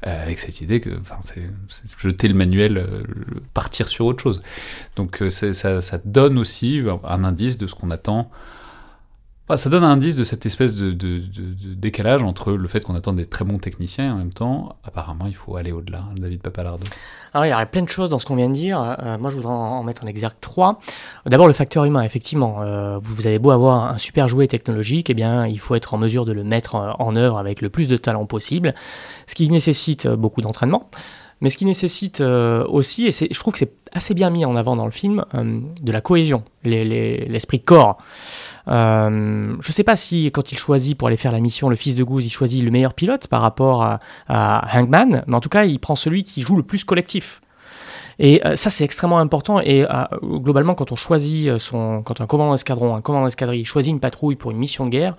euh, 0.07 0.23
avec 0.23 0.39
cette 0.39 0.61
idée 0.61 0.79
que 0.79 0.89
c'est 1.19 1.47
jeter 1.99 2.27
le 2.27 2.33
manuel, 2.33 2.79
euh, 2.79 3.03
partir 3.53 3.87
sur 3.87 4.07
autre 4.07 4.23
chose. 4.23 4.41
Donc 4.95 5.23
ça 5.29 5.97
donne 6.05 6.39
aussi 6.39 6.81
un 7.03 7.23
indice 7.23 7.59
de 7.59 7.67
ce 7.67 7.75
qu'on 7.75 7.91
attend 7.91 8.31
ça 9.55 9.69
donne 9.69 9.85
un 9.85 9.91
indice 9.91 10.17
de 10.17 10.25
cette 10.25 10.45
espèce 10.45 10.75
de, 10.75 11.21
décalage 11.73 12.21
entre 12.21 12.51
le 12.51 12.67
fait 12.67 12.81
qu'on 12.81 12.95
attend 12.95 13.13
des 13.13 13.25
très 13.25 13.45
bons 13.45 13.59
techniciens 13.59 14.07
et 14.07 14.11
en 14.11 14.17
même 14.17 14.33
temps, 14.33 14.75
apparemment, 14.83 15.25
il 15.27 15.35
faut 15.35 15.55
aller 15.55 15.71
au-delà. 15.71 16.03
David 16.17 16.41
Papalardo. 16.41 16.83
Alors, 17.33 17.45
il 17.45 17.49
y 17.49 17.51
a 17.53 17.65
plein 17.65 17.83
de 17.83 17.89
choses 17.89 18.09
dans 18.09 18.19
ce 18.19 18.25
qu'on 18.25 18.35
vient 18.35 18.49
de 18.49 18.53
dire. 18.53 18.97
Euh, 19.01 19.17
moi, 19.17 19.29
je 19.29 19.37
voudrais 19.37 19.53
en, 19.53 19.83
mettre 19.83 20.03
en 20.03 20.07
exergue 20.07 20.35
trois. 20.41 20.79
D'abord, 21.25 21.47
le 21.47 21.53
facteur 21.53 21.85
humain, 21.85 22.03
effectivement. 22.03 22.57
Euh, 22.61 22.99
vous 23.01 23.25
avez 23.25 23.39
beau 23.39 23.51
avoir 23.51 23.93
un 23.93 23.97
super 23.97 24.27
jouet 24.27 24.47
technologique, 24.47 25.09
eh 25.09 25.13
bien, 25.13 25.47
il 25.47 25.59
faut 25.59 25.75
être 25.75 25.93
en 25.93 25.97
mesure 25.97 26.25
de 26.25 26.33
le 26.33 26.43
mettre 26.43 26.75
en, 26.75 27.15
œuvre 27.15 27.37
avec 27.37 27.61
le 27.61 27.69
plus 27.69 27.87
de 27.87 27.95
talent 27.95 28.25
possible, 28.25 28.75
ce 29.27 29.35
qui 29.35 29.49
nécessite 29.49 30.07
beaucoup 30.07 30.41
d'entraînement. 30.41 30.89
Mais 31.39 31.49
ce 31.49 31.57
qui 31.57 31.65
nécessite 31.65 32.19
euh, 32.19 32.65
aussi, 32.67 33.07
et 33.07 33.11
je 33.11 33.39
trouve 33.39 33.53
que 33.53 33.59
c'est 33.59 33.71
assez 33.93 34.13
bien 34.13 34.29
mis 34.29 34.43
en 34.43 34.55
avant 34.55 34.75
dans 34.75 34.85
le 34.85 34.91
film, 34.91 35.23
de 35.33 35.91
la 35.91 36.01
cohésion, 36.01 36.43
l'esprit 36.63 37.61
corps. 37.61 37.97
Euh, 38.67 39.55
je 39.59 39.69
ne 39.69 39.73
sais 39.73 39.83
pas 39.83 39.95
si 39.95 40.25
quand 40.31 40.51
il 40.51 40.57
choisit 40.57 40.97
pour 40.97 41.07
aller 41.07 41.17
faire 41.17 41.31
la 41.31 41.39
mission 41.39 41.69
le 41.69 41.75
fils 41.75 41.95
de 41.95 42.03
Goose, 42.03 42.25
il 42.25 42.29
choisit 42.29 42.63
le 42.63 42.71
meilleur 42.71 42.93
pilote 42.93 43.27
par 43.27 43.41
rapport 43.41 43.83
à, 43.83 43.99
Hangman, 44.73 45.23
mais 45.25 45.35
en 45.35 45.39
tout 45.39 45.49
cas 45.49 45.63
il 45.63 45.79
prend 45.79 45.95
celui 45.95 46.23
qui 46.23 46.41
joue 46.41 46.55
le 46.55 46.63
plus 46.63 46.83
collectif. 46.83 47.41
Et 48.19 48.41
euh, 48.45 48.55
ça, 48.55 48.71
c'est 48.71 48.83
extrêmement 48.83 49.19
important. 49.19 49.59
Et 49.59 49.83
euh, 49.83 50.03
globalement, 50.23 50.73
quand 50.73 50.91
on 50.91 50.95
choisit 50.95 51.55
son, 51.59 52.01
quand 52.01 52.19
un 52.19 52.25
commandant 52.25 52.53
d'escadron, 52.53 52.95
un 52.95 53.01
commandant 53.01 53.25
d'escadrille 53.25 53.63
choisit 53.63 53.91
une 53.91 53.99
patrouille 53.99 54.35
pour 54.35 54.49
une 54.49 54.57
mission 54.57 54.85
de 54.85 54.89
guerre, 54.89 55.15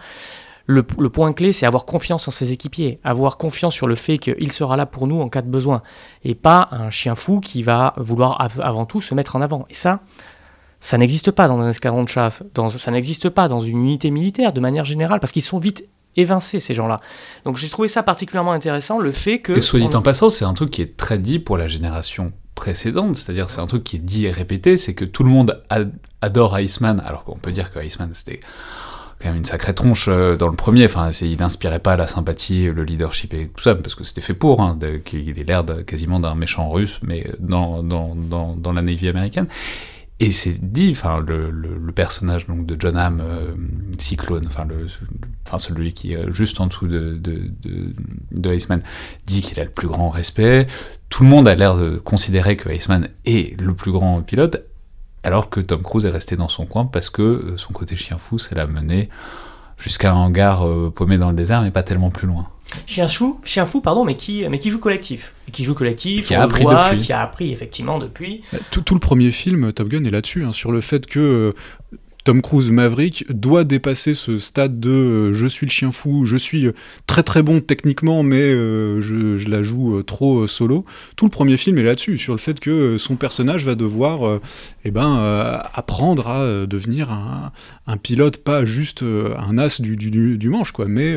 le, 0.69 0.83
point 0.83 1.33
clé, 1.33 1.55
c'est 1.55 1.65
avoir 1.65 1.87
confiance 1.87 2.29
en 2.29 2.31
ses 2.31 2.53
équipiers, 2.53 3.01
avoir 3.03 3.39
confiance 3.39 3.73
sur 3.73 3.87
le 3.87 3.95
fait 3.95 4.19
qu'il 4.19 4.53
sera 4.53 4.77
là 4.77 4.85
pour 4.85 5.07
nous 5.07 5.19
en 5.19 5.31
cas 5.31 5.41
de 5.41 5.49
besoin, 5.49 5.83
et 6.25 6.35
pas 6.35 6.69
un 6.73 6.91
chien 6.91 7.15
fou 7.15 7.41
qui 7.41 7.63
va 7.63 7.95
vouloir 7.97 8.47
avant 8.61 8.85
tout 8.85 9.01
se 9.01 9.15
mettre 9.15 9.35
en 9.35 9.41
avant. 9.41 9.65
Et 9.71 9.75
ça, 9.75 10.01
ça 10.81 10.99
n'existe 10.99 11.31
pas 11.31 11.49
dans 11.49 11.61
un 11.61 11.71
escadron 11.71 12.05
de 12.05 12.09
chasse, 12.09 12.43
dans, 12.55 12.69
ça 12.71 12.91
n'existe 12.91 13.29
pas 13.29 13.49
dans 13.49 13.61
une 13.61 13.79
unité 13.79 14.11
militaire 14.11 14.53
de 14.53 14.61
manière 14.61 14.85
générale, 14.85 15.21
parce 15.21 15.33
qu'ils 15.33 15.43
sont 15.43 15.59
vite 15.59 15.85
évincés, 16.17 16.61
ces 16.61 16.75
gens-là. 16.75 17.01
Donc 17.45 17.57
j'ai 17.57 17.69
trouvé 17.69 17.89
ça 17.89 18.03
particulièrement 18.03 18.53
intéressant, 18.53 18.99
le 18.99 19.13
fait 19.13 19.41
que... 19.41 19.53
Et 19.53 19.61
soit 19.61 19.81
dit 19.81 19.95
en 19.95 20.03
passant, 20.03 20.29
c'est 20.29 20.45
un 20.45 20.55
truc 20.55 20.71
qui 20.71 20.83
est 20.83 20.97
très 20.97 21.19
dit 21.19 21.39
pour 21.39 21.57
la 21.57 21.69
génération 21.69 22.33
précédente, 22.55 23.17
c'est-à-dire 23.17 23.51
c'est 23.51 23.61
un 23.61 23.67
truc 23.67 23.85
qui 23.85 23.97
est 23.97 24.01
dit 24.01 24.27
et 24.27 24.33
répété, 24.33 24.79
c'est 24.79 24.95
que 24.95 25.05
tout 25.05 25.23
le 25.23 25.31
monde 25.31 25.63
adore 26.21 26.59
Iceman, 26.59 27.01
alors 27.07 27.25
qu'on 27.25 27.37
peut 27.37 27.53
dire 27.53 27.71
que 27.73 27.79
Iceman 27.85 28.11
c'était 28.13 28.41
quand 29.21 29.29
même 29.29 29.39
une 29.39 29.45
sacrée 29.45 29.75
tronche 29.75 30.07
euh, 30.09 30.37
dans 30.37 30.49
le 30.49 30.57
premier, 30.57 30.85
enfin 30.85 31.11
il 31.11 31.39
n'inspirait 31.39 31.81
pas 31.81 31.97
la 31.97 32.07
sympathie, 32.07 32.67
le 32.67 32.85
leadership 32.85 33.35
et 33.35 33.49
tout 33.49 33.63
ça, 33.63 33.75
parce 33.75 33.95
que 33.95 34.05
c'était 34.05 34.21
fait 34.21 34.35
pour, 34.35 34.61
hein, 34.61 34.79
qu'il 35.05 35.39
ait 35.39 35.45
l'air 35.45 35.65
quasiment 35.87 36.21
d'un 36.21 36.35
méchant 36.35 36.69
russe, 36.71 37.01
mais 37.03 37.29
dans, 37.41 37.83
dans, 37.83 38.15
dans, 38.15 38.55
dans 38.57 38.73
la 38.73 38.83
Navy 38.83 39.09
américaine. 39.09 39.47
Et 40.21 40.33
c'est 40.33 40.59
dit, 40.61 40.89
enfin, 40.91 41.21
le, 41.21 41.51
le, 41.51 41.93
personnage 41.93 42.47
donc 42.49 42.67
de 42.67 42.77
John 42.79 42.97
Hamm, 42.97 43.21
euh, 43.21 43.55
Cyclone, 43.99 44.47
enfin, 44.49 44.65
le, 44.65 44.87
enfin, 45.47 45.59
celui 45.59 45.93
qui 45.93 46.13
est 46.13 46.33
juste 46.33 46.61
en 46.61 46.67
dessous 46.67 46.89
de, 46.89 47.15
de, 47.15 47.51
de, 47.63 47.95
de 48.33 48.53
Iceman, 48.53 48.83
dit 49.27 49.43
qu'il 49.43 49.61
a 49.61 49.65
le 49.65 49.71
plus 49.71 49.87
grand 49.87 50.09
respect. 50.11 50.67
Tout 51.09 51.23
le 51.23 51.29
monde 51.29 51.47
a 51.47 51.55
l'air 51.55 51.77
de 51.77 51.99
considérer 51.99 52.57
que 52.57 52.69
Iceman 52.69 53.09
est 53.27 53.61
le 53.61 53.75
plus 53.75 53.93
grand 53.93 54.21
pilote, 54.23 54.65
alors 55.23 55.51
que 55.51 55.61
Tom 55.61 55.83
Cruise 55.83 56.05
est 56.05 56.11
resté 56.11 56.35
dans 56.35 56.49
son 56.49 56.67
coin 56.67 56.85
parce 56.85 57.11
que 57.11 57.23
euh, 57.23 57.57
son 57.57 57.73
côté 57.73 57.95
chien 57.95 58.19
fou, 58.19 58.39
c'est 58.41 58.57
l'a 58.57 58.67
mené 58.67 59.09
jusqu'à 59.77 60.13
un 60.13 60.17
hangar 60.17 60.67
euh, 60.67 60.91
paumé 60.95 61.19
dans 61.19 61.31
le 61.31 61.37
désert, 61.37 61.63
mais 61.63 61.71
pas 61.71 61.85
tellement 61.85 62.11
plus 62.11 62.27
loin. 62.27 62.49
Chien 62.87 63.09
fou, 63.09 63.41
chien 63.45 63.67
fou, 63.67 63.81
pardon, 63.81 64.05
mais 64.05 64.17
qui, 64.17 64.47
mais 64.49 64.59
qui 64.59 64.71
joue 64.71 64.79
collectif, 64.79 65.33
qui 65.53 65.65
joue 65.65 65.75
collectif, 65.75 66.27
qui 66.27 66.35
a 66.35 66.43
appris 66.43 66.65
depuis. 66.65 66.99
qui 66.99 67.13
a 67.13 67.23
appris 67.23 67.53
effectivement 67.53 67.99
depuis. 67.99 68.43
Tout, 68.71 68.83
tout, 68.83 68.95
le 68.95 69.01
premier 69.01 69.31
film, 69.31 69.73
Top 69.73 69.89
Gun 69.89 70.05
est 70.05 70.11
là-dessus, 70.11 70.45
hein, 70.45 70.53
sur 70.53 70.71
le 70.71 70.81
fait 70.81 71.07
que 71.07 71.19
euh, 71.19 71.53
Tom 72.29 72.43
Cruise 72.43 72.71
Maverick 72.71 73.25
doit 73.31 73.65
dépasser 73.65 74.15
ce 74.15 74.37
stade 74.37 74.79
de 74.81 74.91
euh, 74.91 75.33
je 75.33 75.47
suis 75.47 75.65
le 75.65 75.71
chien 75.71 75.91
fou, 75.93 76.27
je 76.27 76.37
suis 76.37 76.67
euh, 76.67 76.75
très 77.07 77.23
très 77.23 77.43
bon 77.43 77.63
techniquement, 77.63 78.23
mais 78.23 78.43
euh, 78.43 79.01
je, 79.01 79.49
la 79.49 79.63
joue 79.63 80.03
trop 80.03 80.47
solo. 80.47 80.85
Tout 81.17 81.25
le 81.25 81.31
premier 81.31 81.57
film 81.57 81.79
est 81.79 81.83
là-dessus, 81.83 82.19
sur 82.19 82.35
le 82.35 82.39
fait 82.39 82.61
que 82.61 82.99
son 82.99 83.17
personnage 83.17 83.65
va 83.65 83.75
devoir 83.75 84.41
eh 84.85 84.91
ben, 84.91 85.63
apprendre 85.73 86.29
à 86.29 86.67
devenir 86.67 87.11
un, 87.11 87.97
pilote, 87.97 88.45
pas 88.45 88.67
juste 88.67 89.03
un 89.03 89.57
as 89.57 89.81
du, 89.81 90.51
manche, 90.51 90.73
quoi, 90.73 90.85
mais 90.87 91.17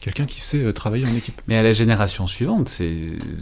quelqu'un 0.00 0.24
qui 0.24 0.40
sait 0.40 0.72
travailler 0.72 1.04
en 1.04 1.14
équipe. 1.14 1.42
Mais 1.48 1.58
à 1.58 1.62
la 1.62 1.74
génération 1.74 2.26
suivante, 2.26 2.70
c'est 2.70 2.94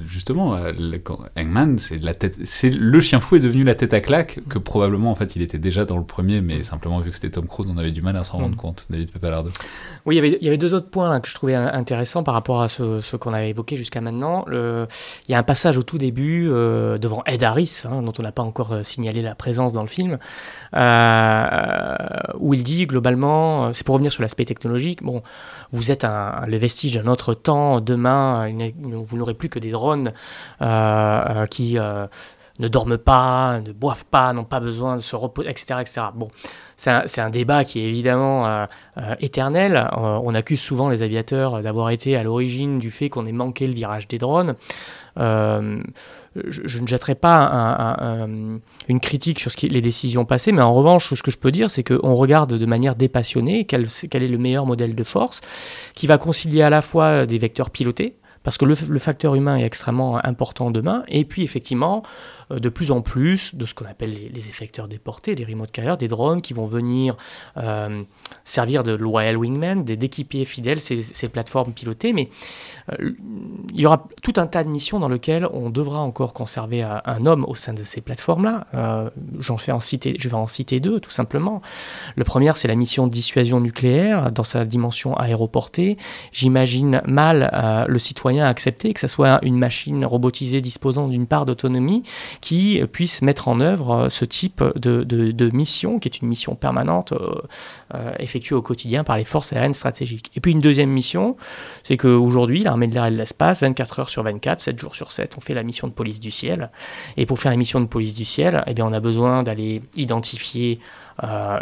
justement 0.09 0.59
quand 1.05 1.21
Hangman, 1.39 1.79
c'est 1.79 2.03
la 2.03 2.15
tête, 2.15 2.39
c'est 2.45 2.71
le 2.71 2.99
chien 2.99 3.21
fou 3.21 3.37
est 3.37 3.41
devenu 3.41 3.63
la 3.63 3.77
tête 3.77 3.95
à 3.95 4.01
claque 4.01 4.41
que 4.49 4.59
probablement 4.59 5.13
en 5.13 5.15
fait 5.15 5.37
il 5.37 5.43
était 5.43 5.59
déjà 5.59 5.85
dans 5.85 5.99
le 5.99 6.05
premier, 6.05 6.41
mais 6.41 6.65
simplement 6.65 7.04
vu 7.05 7.11
que 7.11 7.17
c'était 7.17 7.31
Tom 7.31 7.47
Cruise, 7.47 7.69
on 7.73 7.79
avait 7.79 7.91
du 7.93 8.03
mal 8.03 8.17
à 8.17 8.25
s'en 8.25 8.39
rendre 8.39 8.55
Mm. 8.55 8.57
compte. 8.57 8.87
David 8.91 9.11
Pepalardo. 9.13 9.51
Oui, 10.07 10.15
il 10.15 10.17
y, 10.17 10.19
avait, 10.19 10.39
il 10.41 10.45
y 10.45 10.49
avait 10.49 10.59
deux 10.59 10.75
autres 10.75 10.91
points 10.91 11.09
là, 11.09 11.21
que 11.21 11.29
je 11.29 11.35
trouvais 11.35 11.55
in- 11.55 11.73
intéressants 11.73 12.23
par 12.23 12.35
rapport 12.35 12.61
à 12.63 12.69
ce, 12.69 13.01
ce 13.01 13.17
qu'on 13.17 13.33
avait 13.33 13.51
évoqué 13.51 13.77
jusqu'à 13.77 14.01
maintenant. 14.01 14.45
Le- 14.47 14.87
il 15.29 15.33
y 15.33 15.35
a 15.35 15.39
un 15.39 15.43
passage 15.43 15.79
au 15.79 15.83
tout 15.83 15.99
début 15.99 16.49
euh, 16.51 16.99
devant 16.99 17.23
Ed 17.27 17.43
Harris, 17.45 17.83
hein, 17.85 18.03
dont 18.03 18.13
on 18.19 18.23
n'a 18.23 18.33
pas 18.33 18.43
encore 18.43 18.73
euh, 18.73 18.83
signalé 18.83 19.23
la 19.23 19.35
présence 19.35 19.73
dans 19.73 19.83
le 19.83 19.89
film, 19.89 20.19
euh, 20.75 21.97
où 22.39 22.55
il 22.55 22.63
dit 22.65 22.87
globalement, 22.87 23.73
c'est 23.73 23.85
pour 23.85 23.95
revenir 23.95 24.13
sur 24.13 24.23
l'aspect 24.23 24.45
technologique, 24.45 25.03
bon, 25.03 25.23
vous 25.73 25.91
êtes 25.91 26.05
un, 26.05 26.45
le 26.47 26.57
vestige 26.57 26.95
d'un 26.95 27.07
autre 27.11 27.35
temps, 27.35 27.81
demain, 27.81 28.49
vous 28.83 29.17
n'aurez 29.17 29.35
plus 29.35 29.49
que 29.49 29.59
des 29.59 29.71
drones 29.71 30.13
euh, 30.63 31.47
qui... 31.47 31.79
ne 32.59 32.69
dorment 32.69 32.99
pas, 32.99 33.61
ne 33.61 33.73
boivent 33.73 34.05
pas, 34.05 34.33
n'ont 34.33 34.45
pas 34.45 34.61
besoin 34.61 34.97
de 34.97 35.03
se 35.03 35.17
reposer, 35.17 35.49
etc. 35.51 35.81
etc. 35.81 36.03
Bon, 36.15 36.29
c'est 36.77 37.21
un, 37.21 37.31
débat 37.31 37.65
qui 37.65 37.81
est 37.81 37.89
évidemment 37.89 38.47
euh, 38.47 38.67
euh, 38.99 39.15
éternel. 39.21 39.77
Euh, 39.77 40.21
on 40.23 40.35
accuse 40.35 40.61
souvent 40.61 40.89
les 40.89 41.03
aviateurs 41.03 41.63
d'avoir 41.63 41.91
été 41.91 42.17
à 42.17 42.23
l'origine 42.23 42.79
du 42.79 42.91
fait 42.91 43.09
qu'on 43.09 43.27
ait 43.27 43.33
manqué 43.33 43.67
le 43.67 43.75
virage 43.75 44.07
des 44.09 44.19
drones. 44.19 44.55
Je, 45.17 46.81
ne 46.81 46.87
jetterai 46.89 47.15
pas 47.15 47.37
un- 47.37 47.79
un- 47.79 48.25
un- 48.25 48.59
une 48.89 49.01
critique 49.01 49.39
sur 49.39 49.53
les 49.63 49.81
décisions 49.81 50.25
passées, 50.25 50.51
mais 50.51 50.63
en 50.63 50.75
revanche, 50.75 51.15
ce 51.15 51.23
que 51.23 51.31
je 51.31 51.39
peux 51.39 51.53
dire, 51.53 51.71
c'est 51.71 51.85
qu'on 51.85 52.15
regarde 52.17 52.55
de 52.55 52.67
manière 52.67 52.97
dépassionnée 52.97 53.67
quel, 53.67 53.85
est 53.85 54.29
le 54.29 54.39
meilleur 54.39 54.67
modèle 54.67 54.97
de 54.97 55.05
force 55.05 55.41
qui 55.95 56.09
va 56.09 56.19
concilier 56.19 56.63
à 56.63 56.71
la 56.71 56.83
fois 56.83 57.25
des 57.25 57.39
vecteurs 57.39 57.71
pilotés, 57.71 58.17
parce 58.45 58.59
que 58.59 58.67
le, 58.67 58.75
facteur 58.75 59.35
humain 59.35 59.57
est 59.57 59.65
extrêmement 59.65 60.25
important 60.25 60.71
demain, 60.71 61.03
et 61.09 61.25
puis 61.25 61.43
effectivement, 61.43 62.03
de 62.51 62.69
plus 62.69 62.91
en 62.91 63.01
plus 63.01 63.55
de 63.55 63.67
ce 63.67 63.75
qu'on 63.75 63.87
appelle 63.87 64.13
les, 64.13 64.29
les 64.29 64.49
effecteurs 64.49 64.89
déportés, 64.89 65.35
des 65.35 65.45
remote 65.45 65.71
carriers, 65.71 65.97
des 65.97 66.09
drones 66.09 66.43
qui 66.43 66.55
vont 66.55 66.67
venir 66.67 67.17
euh, 67.57 68.03
servir 68.45 68.83
de 68.83 68.93
loyal 68.93 69.37
wingman, 69.37 69.85
d'équipiers 69.85 70.45
fidèles, 70.45 70.81
ces, 70.81 71.29
plateformes 71.29 71.73
pilotées, 71.73 72.13
mais 72.13 72.29
euh, 72.93 73.13
il 73.73 73.81
y 73.81 73.87
aura 73.87 74.07
tout 74.23 74.35
un 74.37 74.47
tas 74.47 74.63
de 74.65 74.69
missions 74.69 74.99
dans 75.01 75.09
lesquelles 75.09 75.47
on 75.53 75.71
devra 75.71 76.01
encore 76.01 76.33
conserver 76.33 76.83
un, 76.83 77.27
homme 77.27 77.45
au 77.49 77.55
sein 77.55 77.73
de 77.73 77.83
ces 77.83 78.01
plateformes-là. 78.01 78.67
Euh, 78.75 79.11
j'en 79.39 79.57
fais 79.57 79.73
en 79.73 79.81
citer, 79.81 80.17
je 80.19 80.29
vais 80.29 80.35
en 80.35 80.47
citer 80.47 80.81
deux, 80.81 81.01
tout 81.01 81.11
simplement. 81.11 81.63
Le 82.17 82.25
premier, 82.25 82.53
c'est 82.55 82.69
la 82.69 82.75
mission 82.77 83.07
de 83.07 83.13
dissuasion 83.13 83.61
nucléaire 83.61 84.31
dans 84.31 84.45
sa 84.45 84.65
dimension 84.65 85.17
aéroportée. 85.17 85.97
J'imagine 86.33 87.01
mal 87.07 87.51
euh, 87.53 87.87
le 87.89 87.99
citoyen 87.99 88.47
accepter 88.47 88.93
que 88.93 89.01
ce 89.01 89.09
soit 89.09 89.39
une 89.43 89.57
machine 89.57 90.05
robotisée 90.05 90.61
disposant 90.61 91.09
d'une 91.09 91.27
part 91.27 91.47
d'autonomie 91.47 92.03
qui 92.45 92.83
puisse 92.93 93.23
mettre 93.23 93.49
en 93.49 93.59
œuvre 93.59 93.91
euh, 93.91 94.09
ce 94.11 94.27
type 94.27 94.63
de, 94.77 95.51
mission, 95.55 95.99
qui 95.99 96.09
est 96.09 96.19
une 96.21 96.29
mission 96.29 96.55
permanente 96.55 97.13
euh, 97.13 97.33
euh, 97.95 98.13
effectuée 98.19 98.55
au 98.55 98.61
quotidien 98.61 99.03
par 99.03 99.17
les 99.17 99.25
forces 99.25 99.55
aériennes 99.55 99.73
stratégiques. 99.73 100.31
Et 100.37 100.41
puis 100.41 100.53
une 100.53 100.61
deuxième 100.61 100.91
mission, 100.91 101.39
c'est 101.85 101.97
qu'aujourd'hui, 101.97 102.63
l'armée 102.63 102.87
de 102.87 102.93
l'air 102.93 103.07
et 103.07 103.11
de 103.11 103.17
l'espace, 103.17 103.63
24 103.63 104.01
heures 104.01 104.09
sur 104.11 104.23
24, 104.25 104.61
7 104.61 104.79
jours 104.79 104.95
sur 104.95 105.11
7, 105.11 105.37
on 105.39 105.41
fait 105.41 105.55
la 105.55 105.63
mission 105.63 105.89
de 105.89 105.95
police 105.95 106.21
du 106.21 106.31
ciel. 106.31 106.71
Et 107.17 107.25
pour 107.25 107.39
faire 107.39 107.51
la 107.51 107.57
mission 107.57 107.81
de 107.81 107.87
police 107.87 108.13
du 108.13 108.27
ciel, 108.27 108.63
eh 108.67 108.75
bien, 108.75 108.85
on 108.85 108.93
a 108.93 109.01
besoin 109.01 109.43
d'aller 109.43 109.81
identifier 109.97 110.81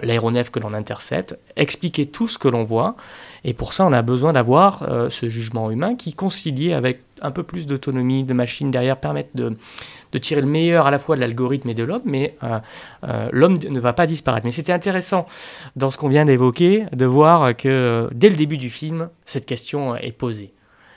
l'aéronef 0.02 0.48
que 0.48 0.58
l'on 0.60 0.72
intercepte, 0.72 1.38
expliquer 1.56 2.06
tout 2.06 2.26
ce 2.26 2.38
que 2.38 2.48
l'on 2.48 2.64
voit. 2.64 2.96
Et 3.44 3.52
pour 3.52 3.74
ça, 3.74 3.84
on 3.86 3.92
a 3.92 4.00
besoin 4.00 4.32
d'avoir 4.32 5.10
ce 5.10 5.28
jugement 5.28 5.70
humain 5.70 5.94
qui, 5.94 6.14
concilié 6.14 6.72
avec 6.72 7.02
un 7.20 7.30
peu 7.30 7.42
plus 7.42 7.66
d'autonomie 7.66 8.24
de 8.24 8.32
machine 8.32 8.70
derrière, 8.70 8.96
permettent 8.96 9.36
de, 9.36 9.54
de 10.12 10.18
tirer 10.18 10.40
le 10.40 10.46
meilleur 10.46 10.86
à 10.86 10.90
la 10.90 10.98
fois 10.98 11.16
de 11.16 11.20
l'algorithme 11.20 11.68
et 11.70 11.74
de 11.74 11.82
l'homme, 11.82 12.02
mais 12.04 12.36
euh, 12.42 12.58
euh, 13.04 13.28
l'homme 13.32 13.56
ne 13.58 13.80
va 13.80 13.92
pas 13.92 14.06
disparaître. 14.06 14.44
Mais 14.44 14.52
c'était 14.52 14.72
intéressant 14.72 15.26
dans 15.74 15.90
ce 15.90 15.98
qu'on 15.98 16.08
vient 16.08 16.24
d'évoquer 16.24 16.86
de 16.92 17.06
voir 17.06 17.56
que 17.56 17.68
euh, 17.68 18.08
dès 18.12 18.28
le 18.28 18.36
début 18.36 18.58
du 18.58 18.70
film, 18.70 19.08
cette 19.24 19.46
question 19.46 19.96
est 19.96 20.12
posée. 20.12 20.52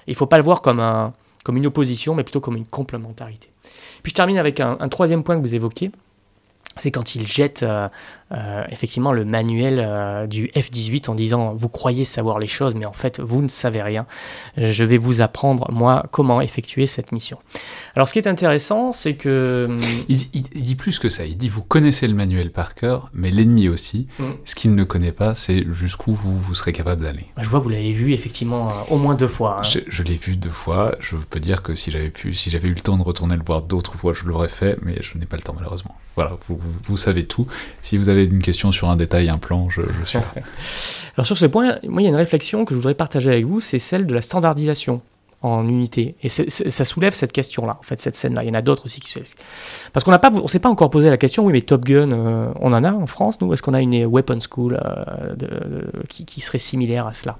Il 0.07 0.11
ne 0.11 0.15
faut 0.15 0.27
pas 0.27 0.37
le 0.37 0.43
voir 0.43 0.61
comme, 0.61 0.79
un, 0.79 1.13
comme 1.43 1.57
une 1.57 1.65
opposition, 1.65 2.13
mais 2.13 2.23
plutôt 2.23 2.41
comme 2.41 2.57
une 2.57 2.65
complémentarité. 2.65 3.49
Puis 4.03 4.11
je 4.11 4.15
termine 4.15 4.37
avec 4.37 4.59
un, 4.59 4.75
troisième 4.89 5.23
point 5.23 5.35
que 5.37 5.41
vous 5.41 5.55
évoquiez, 5.55 5.91
c'est 6.77 6.91
quand 6.91 7.15
il 7.15 7.25
jette 7.25 7.65
effectivement 8.31 9.11
le 9.13 9.23
manuel 9.23 9.79
euh, 9.79 10.25
du 10.27 10.47
F-18 10.55 11.09
en 11.09 11.15
disant 11.15 11.53
vous 11.53 11.69
croyez 11.69 12.05
savoir 12.05 12.39
les 12.39 12.47
choses, 12.47 12.73
mais 12.75 12.85
en 12.85 12.91
fait 12.93 13.19
vous 13.19 13.41
ne 13.41 13.47
savez 13.47 13.81
rien. 13.81 14.05
Je 14.57 14.83
vais 14.83 14.97
vous 14.97 15.21
apprendre 15.21 15.71
moi 15.71 16.05
comment 16.11 16.41
effectuer 16.41 16.87
cette 16.87 17.11
mission. 17.11 17.37
Alors 17.95 18.07
ce 18.07 18.13
qui 18.13 18.19
est 18.19 18.27
intéressant, 18.27 18.93
c'est 18.93 19.15
que 19.15 19.67
hum, 19.69 19.79
Il, 20.09 20.15
dit- 20.17 20.29
il- 20.33 20.43
il 20.53 20.63
dit 20.63 20.75
plus 20.75 20.97
que 20.99 21.09
ça. 21.09 21.25
Il 21.25 21.37
dit 21.37 21.49
vous 21.49 21.61
connaissez 21.61 22.07
le 22.07 22.13
manuel 22.15 22.51
par 22.51 22.73
cœur, 22.75 23.09
mais 23.13 23.29
l'ennemi 23.31 23.69
aussi. 23.69 24.07
Mm. 24.19 24.23
Ce 24.43 24.55
qu'il 24.55 24.73
ne 24.75 24.83
connaît 24.83 25.11
pas, 25.11 25.35
c'est 25.35 25.63
jusqu'où 25.73 26.11
vous, 26.13 26.37
vous 26.37 26.55
serez 26.55 26.73
capable 26.73 27.03
d'aller. 27.03 27.25
je 27.39 27.47
vois 27.49 27.59
vous 27.59 27.69
l'avez 27.69 27.91
vu 27.93 28.13
effectivement 28.13 28.69
euh, 28.69 28.93
au 28.93 28.97
moins 28.97 29.15
deux 29.15 29.27
fois. 29.27 29.57
hein. 29.59 29.63
Je, 29.63 29.79
je 29.87 30.03
l'ai 30.03 30.15
vu 30.17 30.35
deux 30.35 30.49
fois. 30.49 30.95
Je 30.99 31.15
peux 31.15 31.39
dire 31.39 31.61
que 31.61 31.75
si 31.75 31.91
j'avais 31.91 32.09
pu, 32.09 32.33
si 32.33 32.49
j'avais 32.49 32.67
eu 32.69 32.73
le 32.73 32.81
temps 32.81 32.97
de 32.97 33.03
retourner 33.03 33.35
le 33.35 33.43
voir 33.43 33.61
d'autres 33.61 33.95
fois, 33.97 34.13
je 34.13 34.23
l'aurais 34.25 34.49
fait, 34.49 34.77
mais 34.81 34.95
je 35.01 35.17
n'ai 35.17 35.25
pas 35.25 35.37
le 35.37 35.43
temps 35.43 35.53
malheureusement. 35.55 35.95
Voilà, 36.15 36.37
vous, 36.47 36.55
vous, 36.57 36.71
vous 36.85 36.97
savez 36.97 37.25
tout. 37.25 37.45
Si 37.81 37.97
vous 37.97 38.07
avez 38.07 38.14
une 38.23 38.41
question 38.41 38.71
sur 38.71 38.89
un 38.89 38.95
détail, 38.95 39.29
un 39.29 39.37
plan, 39.37 39.69
je, 39.69 39.81
je 39.99 40.05
suis 40.05 40.19
là. 40.19 40.25
Alors 41.17 41.25
sur 41.25 41.37
ce 41.37 41.45
point, 41.45 41.77
moi 41.83 42.01
il 42.01 42.05
y 42.05 42.07
a 42.07 42.09
une 42.09 42.15
réflexion 42.15 42.65
que 42.65 42.73
je 42.73 42.79
voudrais 42.79 42.95
partager 42.95 43.29
avec 43.29 43.45
vous, 43.45 43.61
c'est 43.61 43.79
celle 43.79 44.05
de 44.05 44.13
la 44.13 44.21
standardisation 44.21 45.01
en 45.41 45.67
unité. 45.67 46.15
Et 46.23 46.29
c'est- 46.29 46.49
c'est- 46.49 46.71
ça 46.71 46.83
soulève 46.85 47.13
cette 47.13 47.31
question-là, 47.31 47.77
en 47.79 47.83
fait, 47.83 48.01
cette 48.01 48.15
scène-là. 48.15 48.43
Il 48.43 48.47
y 48.47 48.51
en 48.51 48.55
a 48.55 48.61
d'autres 48.63 48.85
aussi 48.85 48.99
qui 48.99 49.09
se... 49.11 49.19
Parce 49.93 50.03
qu'on 50.03 50.11
on 50.41 50.47
s'est 50.47 50.59
pas 50.59 50.69
encore 50.69 50.89
posé 50.89 51.09
la 51.09 51.17
question, 51.17 51.45
oui, 51.45 51.53
mais 51.53 51.61
Top 51.61 51.85
Gun, 51.85 52.11
euh, 52.11 52.47
on 52.59 52.73
en 52.73 52.83
a 52.83 52.91
en 52.91 53.05
France, 53.05 53.39
nous? 53.41 53.53
Est-ce 53.53 53.61
qu'on 53.61 53.73
a 53.75 53.81
une 53.81 54.05
weapon 54.05 54.39
school 54.39 54.79
euh, 54.83 55.35
de- 55.35 55.45
de- 55.45 56.03
qui, 56.09 56.25
qui 56.25 56.41
serait 56.41 56.57
similaire 56.57 57.05
à 57.05 57.13
cela? 57.13 57.37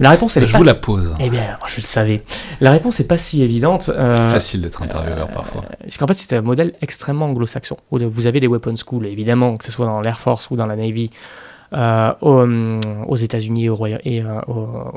La 0.00 0.10
réponse, 0.10 0.36
elle 0.36 0.42
est 0.44 0.46
je 0.48 0.52
pas... 0.52 0.58
vous 0.58 0.64
la 0.64 0.74
pose. 0.74 1.14
Eh 1.20 1.30
bien, 1.30 1.56
je 1.68 1.76
le 1.76 1.82
savais. 1.82 2.22
La 2.60 2.72
réponse 2.72 2.98
n'est 2.98 3.06
pas 3.06 3.16
si 3.18 3.42
évidente. 3.42 3.90
euh, 3.90 4.14
C'est 4.14 4.32
facile 4.34 4.60
d'être 4.62 4.82
intervieweur 4.82 5.28
parfois. 5.28 5.64
parce 5.82 5.98
qu'en 5.98 6.06
fait, 6.08 6.14
c'est 6.14 6.34
un 6.36 6.40
modèle 6.42 6.74
extrêmement 6.82 7.26
anglo-saxon. 7.26 7.76
Vous 7.90 8.26
avez 8.26 8.40
des 8.40 8.48
weapon 8.48 8.74
schools, 8.76 9.06
évidemment, 9.06 9.56
que 9.56 9.64
ce 9.64 9.70
soit 9.72 9.86
dans 9.86 10.00
l'Air 10.00 10.18
Force 10.18 10.50
ou 10.50 10.56
dans 10.56 10.66
la 10.66 10.76
Navy, 10.76 11.10
euh, 11.72 12.12
hum, 12.20 12.80
aux 13.08 13.16
États-Unis 13.16 13.66
et 14.04 14.22
euh, 14.22 14.40
au, 14.48 14.52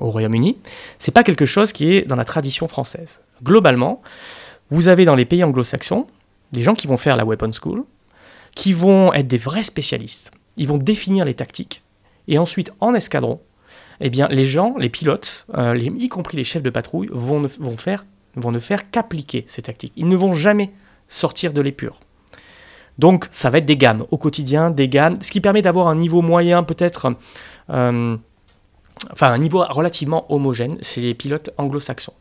au 0.06 0.10
Royaume-Uni. 0.10 0.58
C'est 0.98 1.12
pas 1.12 1.24
quelque 1.24 1.46
chose 1.46 1.72
qui 1.74 1.94
est 1.96 2.08
dans 2.08 2.16
la 2.16 2.26
tradition 2.26 2.68
française. 2.68 3.22
Globalement, 3.44 4.02
vous 4.70 4.88
avez 4.88 5.06
dans 5.06 5.16
les 5.16 5.26
pays 5.26 5.44
anglo-saxons 5.44 6.08
des 6.52 6.64
gens 6.64 6.74
qui 6.76 6.88
vont 6.88 6.98
faire 6.98 7.16
la 7.16 7.26
weapon 7.26 7.52
school, 7.52 7.84
qui 8.56 8.74
vont 8.74 9.12
être 9.14 9.28
des 9.28 9.38
vrais 9.38 9.64
spécialistes. 9.64 10.32
Ils 10.58 10.68
vont 10.68 10.78
définir 10.78 11.26
les 11.26 11.34
tactiques. 11.34 11.82
Et 12.28 12.38
ensuite, 12.38 12.72
en 12.80 12.94
escadron, 12.94 13.40
eh 14.00 14.10
bien, 14.10 14.28
les 14.30 14.46
gens, 14.46 14.76
les 14.78 14.90
pilotes, 14.90 15.46
euh, 15.56 15.74
les- 15.74 15.86
y 15.88 16.08
compris 16.10 16.38
les 16.38 16.44
chefs 16.44 16.64
de 16.64 16.70
patrouille, 16.70 17.10
vont 17.12 17.40
ne, 17.40 17.48
vont 17.60 17.78
faire, 17.78 18.06
vont 18.36 18.52
ne 18.52 18.60
faire 18.60 18.90
qu'appliquer 18.92 19.46
ces 19.48 19.62
tactiques. 19.64 19.94
Ils 19.96 20.08
ne 20.08 20.16
vont 20.16 20.34
jamais 20.34 20.72
sortir 21.08 21.54
de 21.54 21.62
l'épure. 21.62 22.00
Donc, 23.00 23.28
ça 23.32 23.50
va 23.50 23.58
être 23.58 23.66
des 23.66 23.78
gammes 23.78 24.06
au 24.12 24.18
quotidien, 24.18 24.70
des 24.70 24.88
gammes, 24.88 25.16
ce 25.22 25.32
qui 25.32 25.42
permet 25.42 25.62
d'avoir 25.62 25.88
un 25.88 25.96
niveau 25.96 26.22
moyen 26.22 26.64
peut-être, 26.64 27.16
euh, 27.70 28.18
enfin 29.12 29.32
un 29.32 29.38
niveau 29.38 29.64
relativement 29.68 30.32
homogène 30.32 30.78
chez 30.82 31.02
les 31.02 31.14
pilotes 31.14 31.50
anglo-saxons. 31.58 32.14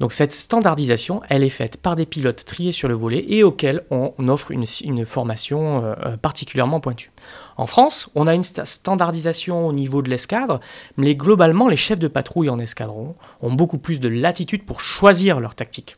Donc 0.00 0.12
cette 0.12 0.32
standardisation, 0.32 1.22
elle 1.28 1.42
est 1.42 1.48
faite 1.48 1.76
par 1.76 1.96
des 1.96 2.06
pilotes 2.06 2.44
triés 2.44 2.70
sur 2.70 2.88
le 2.88 2.94
volet 2.94 3.24
et 3.28 3.42
auxquels 3.42 3.82
on 3.90 4.12
offre 4.28 4.52
une, 4.52 5.04
formation 5.04 5.84
euh, 5.84 5.94
euh, 6.04 6.16
particulièrement 6.16 6.78
pointue. 6.78 7.10
En 7.56 7.66
France, 7.66 8.08
on 8.14 8.28
a 8.28 8.34
une 8.34 8.42
sta- 8.42 8.64
standardisation 8.64 9.66
au 9.66 9.72
niveau 9.72 10.02
de 10.02 10.08
l'escadre, 10.08 10.60
mais 10.96 11.16
globalement, 11.16 11.66
les 11.66 11.76
chefs 11.76 11.98
de 11.98 12.06
patrouille 12.06 12.48
en 12.48 12.60
escadron 12.60 13.16
ont 13.42 13.52
beaucoup 13.52 13.78
plus 13.78 13.98
de 13.98 14.08
latitude 14.08 14.64
pour 14.64 14.80
choisir 14.80 15.40
leur 15.40 15.56
tactique. 15.56 15.96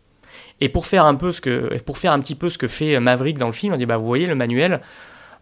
Et 0.60 0.68
pour 0.68 0.86
faire 0.86 1.04
un 1.04 1.14
peu 1.14 1.32
ce 1.32 1.40
que, 1.40 1.78
pour 1.82 1.98
faire 1.98 2.12
un 2.12 2.20
petit 2.20 2.34
peu 2.34 2.50
ce 2.50 2.58
que 2.58 2.68
fait 2.68 2.98
Maverick 3.00 3.38
dans 3.38 3.46
le 3.46 3.52
film, 3.52 3.74
on 3.74 3.76
dit 3.76 3.86
bah 3.86 3.96
vous 3.96 4.06
voyez 4.06 4.26
le 4.26 4.34
manuel, 4.34 4.80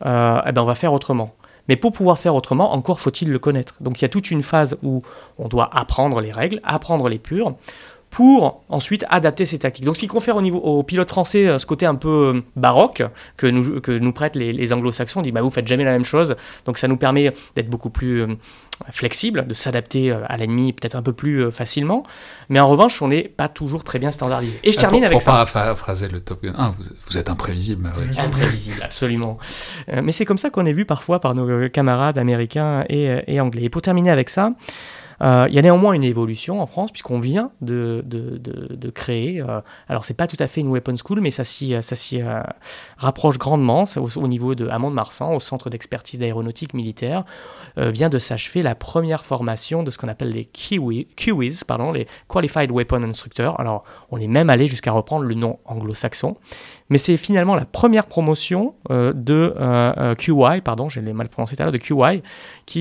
euh, 0.07 0.41
eh 0.47 0.53
ben 0.53 0.63
on 0.63 0.67
va 0.67 0.75
faire 0.75 0.93
autrement. 0.93 1.35
Mais 1.69 1.77
pour 1.77 1.93
pouvoir 1.93 2.19
faire 2.19 2.35
autrement, 2.35 2.73
encore 2.73 3.01
faut-il 3.01 3.31
le 3.31 3.39
connaître. 3.39 3.75
Donc 3.81 4.01
il 4.01 4.03
y 4.03 4.05
a 4.07 4.09
toute 4.09 4.31
une 4.31 4.43
phase 4.43 4.79
où 4.83 5.03
on 5.39 5.49
doit 5.49 5.69
apprendre 5.77 6.21
les 6.21 6.33
règles, 6.33 6.61
apprendre 6.65 7.09
les 7.09 7.19
purs, 7.19 7.55
pour 8.11 8.65
ensuite 8.69 9.05
adapter 9.11 9.45
ces 9.47 9.59
tactiques. 9.59 9.85
Donc, 9.85 9.97
ce 9.97 10.01
qui 10.03 10.09
confère 10.09 10.37
au, 10.37 10.43
niveau, 10.43 10.59
au 10.59 10.83
pilote 10.83 11.09
français 11.09 11.47
euh, 11.47 11.59
ce 11.59 11.67
côté 11.67 11.87
un 11.87 11.95
peu 11.95 12.35
euh, 12.37 12.43
baroque 12.57 13.03
que 13.37 13.47
nous, 13.47 13.81
que 13.81 13.93
nous 13.93 14.13
prêtent 14.13 14.37
les, 14.37 14.53
les 14.53 14.73
anglo-saxons, 14.73 15.21
on 15.21 15.23
dit 15.23 15.31
bah, 15.31 15.43
vous 15.43 15.51
faites 15.51 15.67
jamais 15.67 15.85
la 15.85 15.93
même 15.93 16.05
chose, 16.05 16.37
donc 16.65 16.79
ça 16.79 16.89
nous 16.89 16.97
permet 16.97 17.33
d'être 17.55 17.69
beaucoup 17.69 17.91
plus 17.91 18.23
euh, 18.23 18.37
flexible, 18.91 19.47
de 19.47 19.55
s'adapter 19.55 20.13
à 20.13 20.37
l'ennemi 20.37 20.73
peut-être 20.73 20.95
un 20.95 21.03
peu 21.03 21.13
plus 21.13 21.51
facilement, 21.51 22.05
mais 22.49 22.61
en 22.61 22.69
revanche, 22.69 23.03
on 23.03 23.09
n'est 23.09 23.25
pas 23.25 23.49
toujours 23.49 23.83
très 23.83 23.99
bien 23.99 24.13
standardisé. 24.13 24.61
Et 24.63 24.71
je 24.71 24.79
termine 24.79 25.01
pour, 25.01 25.07
avec 25.07 25.17
pour 25.17 25.23
ça. 25.23 25.47
paraphraser 25.53 26.09
le 26.09 26.21
Top 26.21 26.45
Gun 26.45 26.55
1, 26.57 26.71
vous, 26.71 26.85
vous 27.09 27.19
êtes 27.19 27.29
imprévisible, 27.29 27.83
Maverick. 27.83 28.17
Imprévisible, 28.17 28.79
absolument. 28.83 29.39
Mais 29.89 30.13
c'est 30.13 30.25
comme 30.25 30.39
ça 30.39 30.51
qu'on 30.51 30.65
est 30.65 30.73
vu 30.73 30.85
parfois 30.85 31.21
par 31.21 31.35
nos 31.35 31.69
camarades 31.69 32.19
américains 32.19 32.85
et, 32.89 33.23
et 33.27 33.41
anglais. 33.41 33.65
Et 33.65 33.69
pour 33.69 33.83
terminer 33.83 34.13
avec 34.13 34.31
ça, 34.31 34.53
euh, 35.21 35.47
il 35.49 35.55
y 35.55 35.59
a 35.59 35.63
néanmoins 35.63 35.93
une 35.93 36.05
évolution 36.05 36.61
en 36.61 36.67
France, 36.67 36.91
puisqu'on 36.93 37.21
vient 37.21 37.51
de, 37.61 38.03
créer, 38.95 39.41
euh, 39.41 39.61
alors 39.89 40.05
c'est 40.05 40.15
pas 40.15 40.27
tout 40.27 40.37
à 40.39 40.49
fait 40.49 40.61
une 40.61 40.69
weapon 40.69 40.97
school, 40.97 41.21
mais 41.21 41.31
ça 41.31 41.45
s'y, 41.45 41.75
s'y 41.83 42.23
euh, 42.23 42.41
rapproche 42.97 43.39
grandement, 43.39 43.85
au, 43.97 44.19
au 44.19 44.29
niveau 44.29 44.55
de 44.55 44.69
Amont-de-Marsan, 44.69 45.35
au 45.35 45.41
centre 45.41 45.71
d'expertise 45.71 46.21
d'aéronautique 46.21 46.75
militaire, 46.75 47.25
euh, 47.79 47.91
vient 47.91 48.09
de 48.09 48.19
s'achever 48.19 48.63
la 48.63 48.75
première 48.75 49.25
formation 49.25 49.83
de 49.83 49.91
ce 49.91 49.99
qu'on 49.99 50.09
appelle 50.09 50.31
les 50.31 50.47
Kiwi, 50.47 51.07
QWIS, 51.17 51.61
pardon, 51.67 51.93
les 51.93 52.07
Qualified 52.29 52.73
Weapon 52.73 53.03
Instructors. 53.03 53.61
Alors, 53.61 53.85
on 54.11 54.19
est 54.19 54.27
même 54.27 54.51
allé 54.51 54.67
jusqu'à 54.67 54.91
reprendre 54.91 55.25
le 55.25 55.35
nom 55.35 55.59
anglo-saxon, 55.65 56.37
mais 56.91 56.99
c'est 56.99 57.17
finalement 57.17 57.55
la 57.55 57.65
première 57.65 58.07
promotion 58.07 58.75
euh, 58.91 59.13
de 59.13 59.55
euh, 59.59 59.93
euh, 59.97 60.15
QI, 60.15 60.61
pardon, 60.63 60.89
je 60.89 61.01
l'ai 61.01 61.13
mal 61.13 61.29
prononcé 61.29 61.57
tout 61.57 61.63
à 61.63 61.67
l'heure, 61.67 61.73
de 61.73 61.79
QI, 61.79 62.23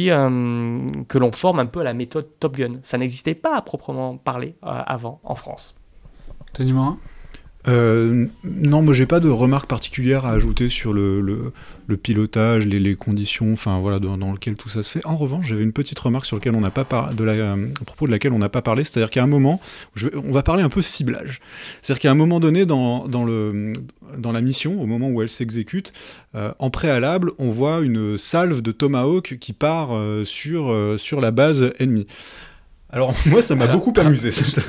euh, 0.09 0.79
que 1.07 1.17
l'on 1.17 1.31
forme 1.31 1.59
un 1.59 1.65
peu 1.65 1.81
à 1.81 1.83
la 1.83 1.93
méthode 1.93 2.27
Top 2.39 2.57
Gun. 2.57 2.75
Ça 2.83 2.97
n'existait 2.97 3.35
pas 3.35 3.55
à 3.55 3.61
proprement 3.61 4.17
parler 4.17 4.55
avant 4.61 5.19
en 5.23 5.35
France. 5.35 5.75
Tony 6.53 6.73
Morin 6.73 6.97
Euh, 7.67 8.27
non, 8.43 8.81
moi 8.81 8.93
j'ai 8.93 9.05
pas 9.05 9.19
de 9.19 9.29
remarques 9.29 9.67
particulières 9.67 10.25
à 10.25 10.31
ajouter 10.31 10.69
sur 10.69 10.93
le, 10.93 11.51
pilotage, 12.01 12.65
les, 12.65 12.95
conditions, 12.95 13.53
enfin 13.53 13.79
voilà, 13.79 13.99
dans, 13.99 14.17
dans 14.17 14.31
lequel 14.31 14.55
tout 14.55 14.69
ça 14.69 14.83
se 14.83 14.91
fait. 14.91 15.05
En 15.05 15.15
revanche, 15.15 15.47
j'avais 15.47 15.63
une 15.63 15.73
petite 15.73 15.99
remarque 15.99 16.25
sur 16.25 16.37
laquelle 16.37 16.55
on 16.55 16.61
n'a 16.61 16.71
pas 16.71 16.85
de 17.13 17.23
la, 17.23 17.33
euh, 17.33 17.67
à 17.81 17.85
propos 17.85 18.07
de 18.07 18.11
laquelle 18.11 18.33
on 18.33 18.39
n'a 18.39 18.49
pas 18.49 18.61
parlé, 18.61 18.83
c'est-à-dire 18.83 19.09
qu'à 19.09 19.23
un 19.23 19.27
moment, 19.27 19.59
on 20.13 20.31
va 20.31 20.43
parler 20.43 20.63
un 20.63 20.69
peu 20.69 20.81
ciblage. 20.81 21.39
C'est-à-dire 21.81 22.01
qu'à 22.01 22.11
un 22.11 22.15
moment 22.15 22.39
donné 22.39 22.65
dans, 22.65 23.05
la 23.05 24.41
mission, 24.41 24.81
au 24.81 24.85
moment 24.85 25.09
où 25.09 25.21
elle 25.21 25.29
s'exécute, 25.29 25.91
euh, 26.35 26.51
en 26.59 26.69
préalable, 26.69 27.31
on 27.39 27.51
voit 27.51 27.81
une 27.81 28.17
salve 28.17 28.61
de 28.61 28.71
Tomahawk 28.71 29.37
qui 29.39 29.53
part 29.53 29.89
euh, 29.91 30.23
sur 30.23 31.21
la 31.21 31.31
base 31.31 31.71
ennemie. 31.79 32.07
Alors 32.89 33.13
moi, 33.25 33.41
ça 33.41 33.55
m'a 33.55 33.65
Alors, 33.65 33.77
beaucoup 33.83 33.93
amusé. 33.99 34.31
cette- 34.31 34.61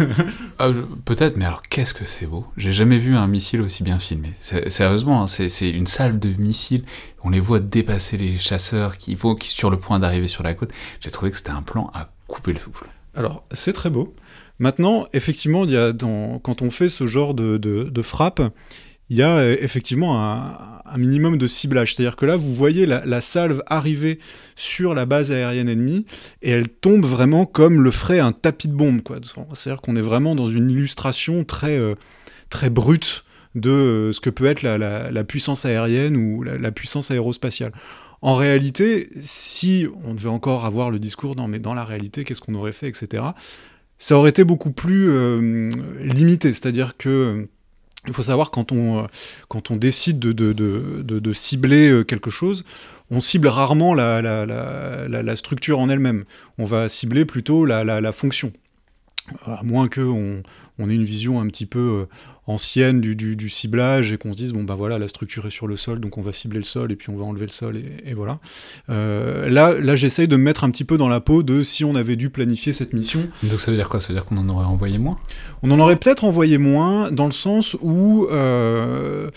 Ah, 0.59 0.71
Peut-être, 1.05 1.37
mais 1.37 1.45
alors 1.45 1.63
qu'est-ce 1.63 1.95
que 1.95 2.05
c'est 2.05 2.27
beau 2.27 2.47
J'ai 2.57 2.73
jamais 2.73 2.99
vu 2.99 3.17
un 3.17 3.27
missile 3.29 3.61
aussi 3.61 3.83
bien 3.83 3.99
filmé. 3.99 4.35
C'est- 4.41 4.69
Sérieusement, 4.71 5.23
hein, 5.23 5.27
c'est 5.27 5.49
c'est 5.49 5.71
une 5.71 5.87
salve 5.87 6.19
de 6.19 6.31
missiles. 6.41 6.85
On 7.23 7.31
les 7.31 7.41
voit 7.41 7.61
dépasser 7.61 8.17
les 8.17 8.37
chasseurs 8.39 8.97
qui 8.97 9.15
vont 9.15 9.35
qui 9.35 9.49
sont 9.51 9.57
sur 9.57 9.71
le 9.71 9.79
point 9.79 9.99
d'arriver 10.01 10.29
sur 10.29 10.43
la 10.43 10.55
côte. 10.55 10.71
J'ai 11.01 11.11
trouvé 11.11 11.31
que 11.31 11.37
c'était 11.37 11.51
un 11.51 11.63
plan 11.63 11.91
à 11.95 12.11
couper 12.27 12.53
le 12.53 12.59
souffle. 12.59 12.87
Alors, 13.15 13.45
c'est 13.53 13.73
très 13.73 13.91
beau. 13.91 14.15
Maintenant, 14.61 15.07
effectivement, 15.13 15.65
il 15.65 15.71
y 15.71 15.77
a 15.77 15.93
dans, 15.93 16.41
quand 16.41 16.63
on 16.63 16.71
fait 16.71 16.89
ce 16.89 17.07
genre 17.07 17.35
de, 17.35 17.59
de, 17.59 17.85
de 17.85 18.03
frappe, 18.03 18.41
il 19.11 19.17
y 19.17 19.23
a 19.23 19.39
euh, 19.39 19.57
effectivement 19.61 20.21
un, 20.21 20.97
minimum 20.97 21.37
de 21.37 21.47
ciblage. 21.47 21.95
C'est-à-dire 21.95 22.17
que 22.17 22.25
là, 22.25 22.37
vous 22.37 22.55
voyez 22.55 22.87
la, 22.87 23.21
salve 23.21 23.63
arriver 23.67 24.19
sur 24.57 24.95
la 24.95 25.05
base 25.05 25.31
aérienne 25.31 25.69
ennemie 25.69 26.07
et 26.41 26.51
elle 26.51 26.69
tombe 26.69 27.05
vraiment 27.05 27.45
comme 27.45 27.83
le 27.83 27.91
ferait 27.91 28.21
un 28.21 28.33
tapis 28.33 28.69
de 28.69 28.73
bombe. 28.73 29.03
C'est-à-dire 29.53 29.83
qu'on 29.83 29.97
est 29.97 30.03
vraiment 30.03 30.35
dans 30.35 30.49
une 30.49 30.71
illustration 30.71 31.45
très, 31.45 31.79
euh, 31.79 31.95
très 32.49 32.71
brute 32.71 33.25
de 33.55 33.71
euh, 33.71 34.13
ce 34.13 34.21
que 34.21 34.31
peut 34.31 34.47
être 34.47 34.63
la, 34.63 35.25
puissance 35.25 35.67
aérienne 35.67 36.17
ou 36.17 36.43
la, 36.43 36.73
puissance 36.73 37.11
aérospatiale. 37.11 37.73
En 38.23 38.35
réalité, 38.35 39.11
si 39.21 39.87
on 40.05 40.15
devait 40.15 40.29
encore 40.29 40.65
avoir 40.65 40.91
le 40.91 40.99
discours, 40.99 41.37
non 41.37 41.49
mais 41.49 41.59
dans 41.59 41.75
la 41.75 41.85
réalité, 41.85 42.25
qu'est-ce 42.25 42.41
qu'on 42.41 42.55
aurait 42.55 42.73
fait, 42.73 42.89
etc., 42.89 43.25
ça 43.99 44.17
aurait 44.17 44.31
été 44.31 44.43
beaucoup 44.45 44.71
plus 44.71 45.11
limité. 46.01 46.53
C'est-à-dire 46.53 46.97
que 46.97 47.49
il 48.07 48.13
faut 48.13 48.23
savoir 48.23 48.51
quand 48.51 48.73
on, 48.73 49.05
euh, 49.05 49.07
quand 49.49 49.71
on 49.71 49.77
décide 49.77 50.19
de, 50.19 50.33
de, 50.33 51.33
cibler 51.33 51.89
euh, 51.89 52.05
quelque 52.05 52.31
chose, 52.31 52.65
on 53.11 53.21
cible 53.21 53.49
rarement 53.49 53.95
la, 53.95 54.23
la, 54.23 54.47
la, 54.47 55.23
la- 55.23 55.37
structure 55.37 55.79
en 55.79 55.89
elle-même. 55.89 56.25
On 56.59 56.65
va 56.65 56.89
cibler 56.89 57.25
plutôt 57.25 57.65
la 57.65 58.13
fonction. 58.13 58.53
À 59.47 59.63
moins 59.63 59.89
qu'on 59.89 60.43
on 60.79 60.91
ait 60.91 60.95
une 60.95 61.05
vision 61.05 61.41
un 61.41 61.47
petit 61.49 61.67
peu 61.67 61.79
euh, 61.79 62.07
ancienne 62.47 63.01
du, 63.01 63.17
du, 63.17 63.37
du 63.37 63.49
ciblage 63.49 64.13
et 64.13 64.19
qu'on 64.19 64.33
se 64.33 64.39
dise, 64.39 64.53
bon 64.53 64.63
ben 64.63 64.75
voilà, 64.75 64.99
la 64.99 65.09
structure 65.09 65.47
est 65.47 65.51
sur 65.51 65.67
le 65.67 65.77
sol, 65.77 66.01
donc 66.01 66.19
on 66.19 66.23
va 66.23 66.33
cibler 66.33 66.59
le 66.59 66.65
sol 66.65 66.93
et 66.93 66.97
puis 66.97 67.11
on 67.11 67.17
va 67.17 67.25
enlever 67.25 67.47
le 67.47 67.53
sol 67.53 67.77
et, 67.77 68.11
et 68.11 68.15
voilà. 68.15 68.39
Euh, 68.91 69.51
là, 69.51 69.79
là 69.79 69.97
j'essaye 69.97 70.29
de 70.29 70.37
me 70.37 70.43
mettre 70.43 70.65
un 70.65 70.71
petit 70.71 70.85
peu 70.85 70.97
dans 70.97 71.09
la 71.09 71.21
peau 71.21 71.43
de 71.43 71.63
si 71.63 71.85
on 71.85 71.95
avait 71.95 72.17
dû 72.17 72.31
planifier 72.31 72.73
cette 72.73 72.93
mission, 72.93 73.29
Donc 73.43 73.61
ça 73.61 73.71
veut 73.71 73.77
dire 73.77 73.89
quoi? 73.89 74.01
Ça 74.01 74.09
veut 74.09 74.15
dire 74.15 74.25
qu'on 74.25 74.37
en 74.37 74.49
aurait 74.49 74.67
envoyé 74.67 74.99
moins? 74.99 75.19
On 75.63 75.71
en 75.71 75.79
aurait 75.81 75.97
peut-être 75.97 76.25
envoyé 76.25 76.59
moins, 76.59 77.11
dans 77.11 77.27
le 77.27 77.33
sens 77.33 77.77
où 77.81 78.27
euh, 78.31 79.31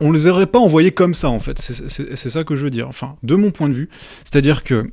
on 0.00 0.10
les 0.12 0.26
aurait 0.26 0.46
pas 0.46 0.58
envoyés 0.58 0.90
comme 0.90 1.14
ça, 1.14 1.30
en 1.30 1.38
fait. 1.38 1.58
C'est 1.58 2.30
ça 2.30 2.44
que 2.44 2.56
je 2.56 2.64
veux 2.64 2.70
dire. 2.70 2.88
Enfin, 2.88 3.16
de 3.22 3.34
mon 3.34 3.50
point 3.50 3.68
de 3.68 3.74
vue. 3.74 3.88
C'est-à-dire 4.24 4.62
que. 4.62 4.90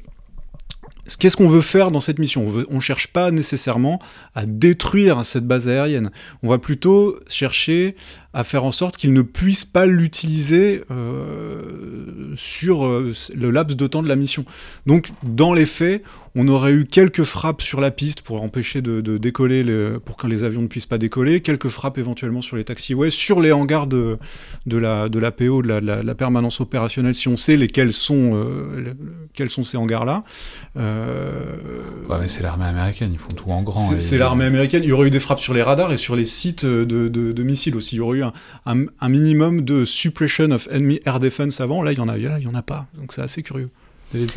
Qu'est-ce 1.17 1.37
qu'on 1.37 1.49
veut 1.49 1.61
faire 1.61 1.91
dans 1.91 1.99
cette 1.99 2.19
mission? 2.19 2.47
On 2.47 2.75
On 2.75 2.79
cherche 2.79 3.07
pas 3.07 3.31
nécessairement 3.31 3.99
à 4.35 4.45
détruire 4.45 5.25
cette 5.25 5.45
base 5.45 5.67
aérienne. 5.67 6.11
On 6.43 6.49
va 6.49 6.57
plutôt 6.57 7.19
chercher 7.27 7.95
à 8.33 8.43
faire 8.43 8.63
en 8.63 8.71
sorte 8.71 8.97
qu'ils 8.97 9.13
ne 9.13 9.21
puissent 9.21 9.65
pas 9.65 9.85
l'utiliser 9.85 10.83
euh, 10.91 12.33
sur 12.35 12.85
euh, 12.85 13.13
le 13.33 13.49
laps 13.49 13.75
de 13.75 13.87
temps 13.87 14.03
de 14.03 14.07
la 14.07 14.15
mission. 14.15 14.45
Donc, 14.85 15.09
dans 15.23 15.53
les 15.53 15.65
faits, 15.65 16.03
on 16.41 16.47
aurait 16.47 16.71
eu 16.71 16.85
quelques 16.85 17.23
frappes 17.23 17.61
sur 17.61 17.81
la 17.81 17.91
piste 17.91 18.21
pour 18.21 18.41
empêcher 18.41 18.81
de, 18.81 19.01
de 19.01 19.17
décoller, 19.17 19.63
le- 19.63 19.99
pour 20.03 20.15
que 20.15 20.25
les 20.27 20.43
avions 20.43 20.61
ne 20.61 20.67
puissent 20.67 20.85
pas 20.85 20.97
décoller, 20.97 21.41
quelques 21.41 21.67
frappes 21.69 21.97
éventuellement 21.97 22.41
sur 22.41 22.55
les 22.55 22.63
taxiways, 22.63 23.11
sur 23.11 23.41
les 23.41 23.51
hangars 23.51 23.87
de, 23.87 24.17
de, 24.65 24.77
la, 24.77 25.09
de 25.09 25.19
l'APO, 25.19 25.61
de 25.61 25.67
la, 25.67 25.81
de 25.81 25.85
la- 25.85 26.01
de 26.01 26.07
la 26.07 26.15
permanence 26.15 26.61
opérationnelle, 26.61 27.13
si 27.15 27.27
on 27.27 27.35
sait 27.35 27.57
lesquels 27.57 27.91
sont, 27.91 28.31
euh, 28.35 28.93
quels 29.33 29.49
sont 29.49 29.63
ces 29.63 29.77
hangars-là. 29.77 30.23
Euh, 30.77 31.55
Ouais, 32.09 32.17
mais 32.21 32.27
c'est 32.27 32.41
l'armée 32.43 32.65
américaine, 32.65 33.11
ils 33.13 33.19
font 33.19 33.29
tout 33.35 33.49
en 33.51 33.61
grand. 33.61 33.79
c'est, 33.99 34.15
et- 34.15 34.17
l'armée 34.19 34.45
américaine. 34.45 34.83
Il 34.83 34.89
y 34.89 34.91
aurait 34.91 35.07
eu 35.07 35.11
des 35.11 35.19
frappes 35.19 35.39
sur 35.39 35.53
les 35.53 35.61
radars 35.63 35.91
et 35.91 35.97
sur 35.97 36.15
les 36.15 36.25
sites 36.25 36.65
de, 36.65 36.83
de- 37.07 37.31
de 37.31 37.43
missiles 37.43 37.75
aussi. 37.75 37.95
Il 37.95 37.99
y 37.99 38.01
aurait 38.01 38.19
eu 38.19 38.23
un, 38.23 38.33
un- 38.65 38.85
un 38.99 39.09
minimum 39.09 39.61
de 39.61 39.85
suppression 39.85 40.51
of 40.51 40.67
enemy 40.71 40.99
air 41.05 41.19
defense 41.19 41.59
avant. 41.61 41.81
Là, 41.83 41.91
il 41.91 41.97
y 41.97 42.01
en 42.01 42.07
a, 42.07 42.17
là, 42.17 42.37
il 42.39 42.43
y 42.45 42.47
en 42.47 42.55
a 42.55 42.61
pas. 42.61 42.87
Donc 42.95 43.11
c'est 43.11 43.21
assez 43.21 43.43
curieux. 43.43 43.69
David 44.13 44.31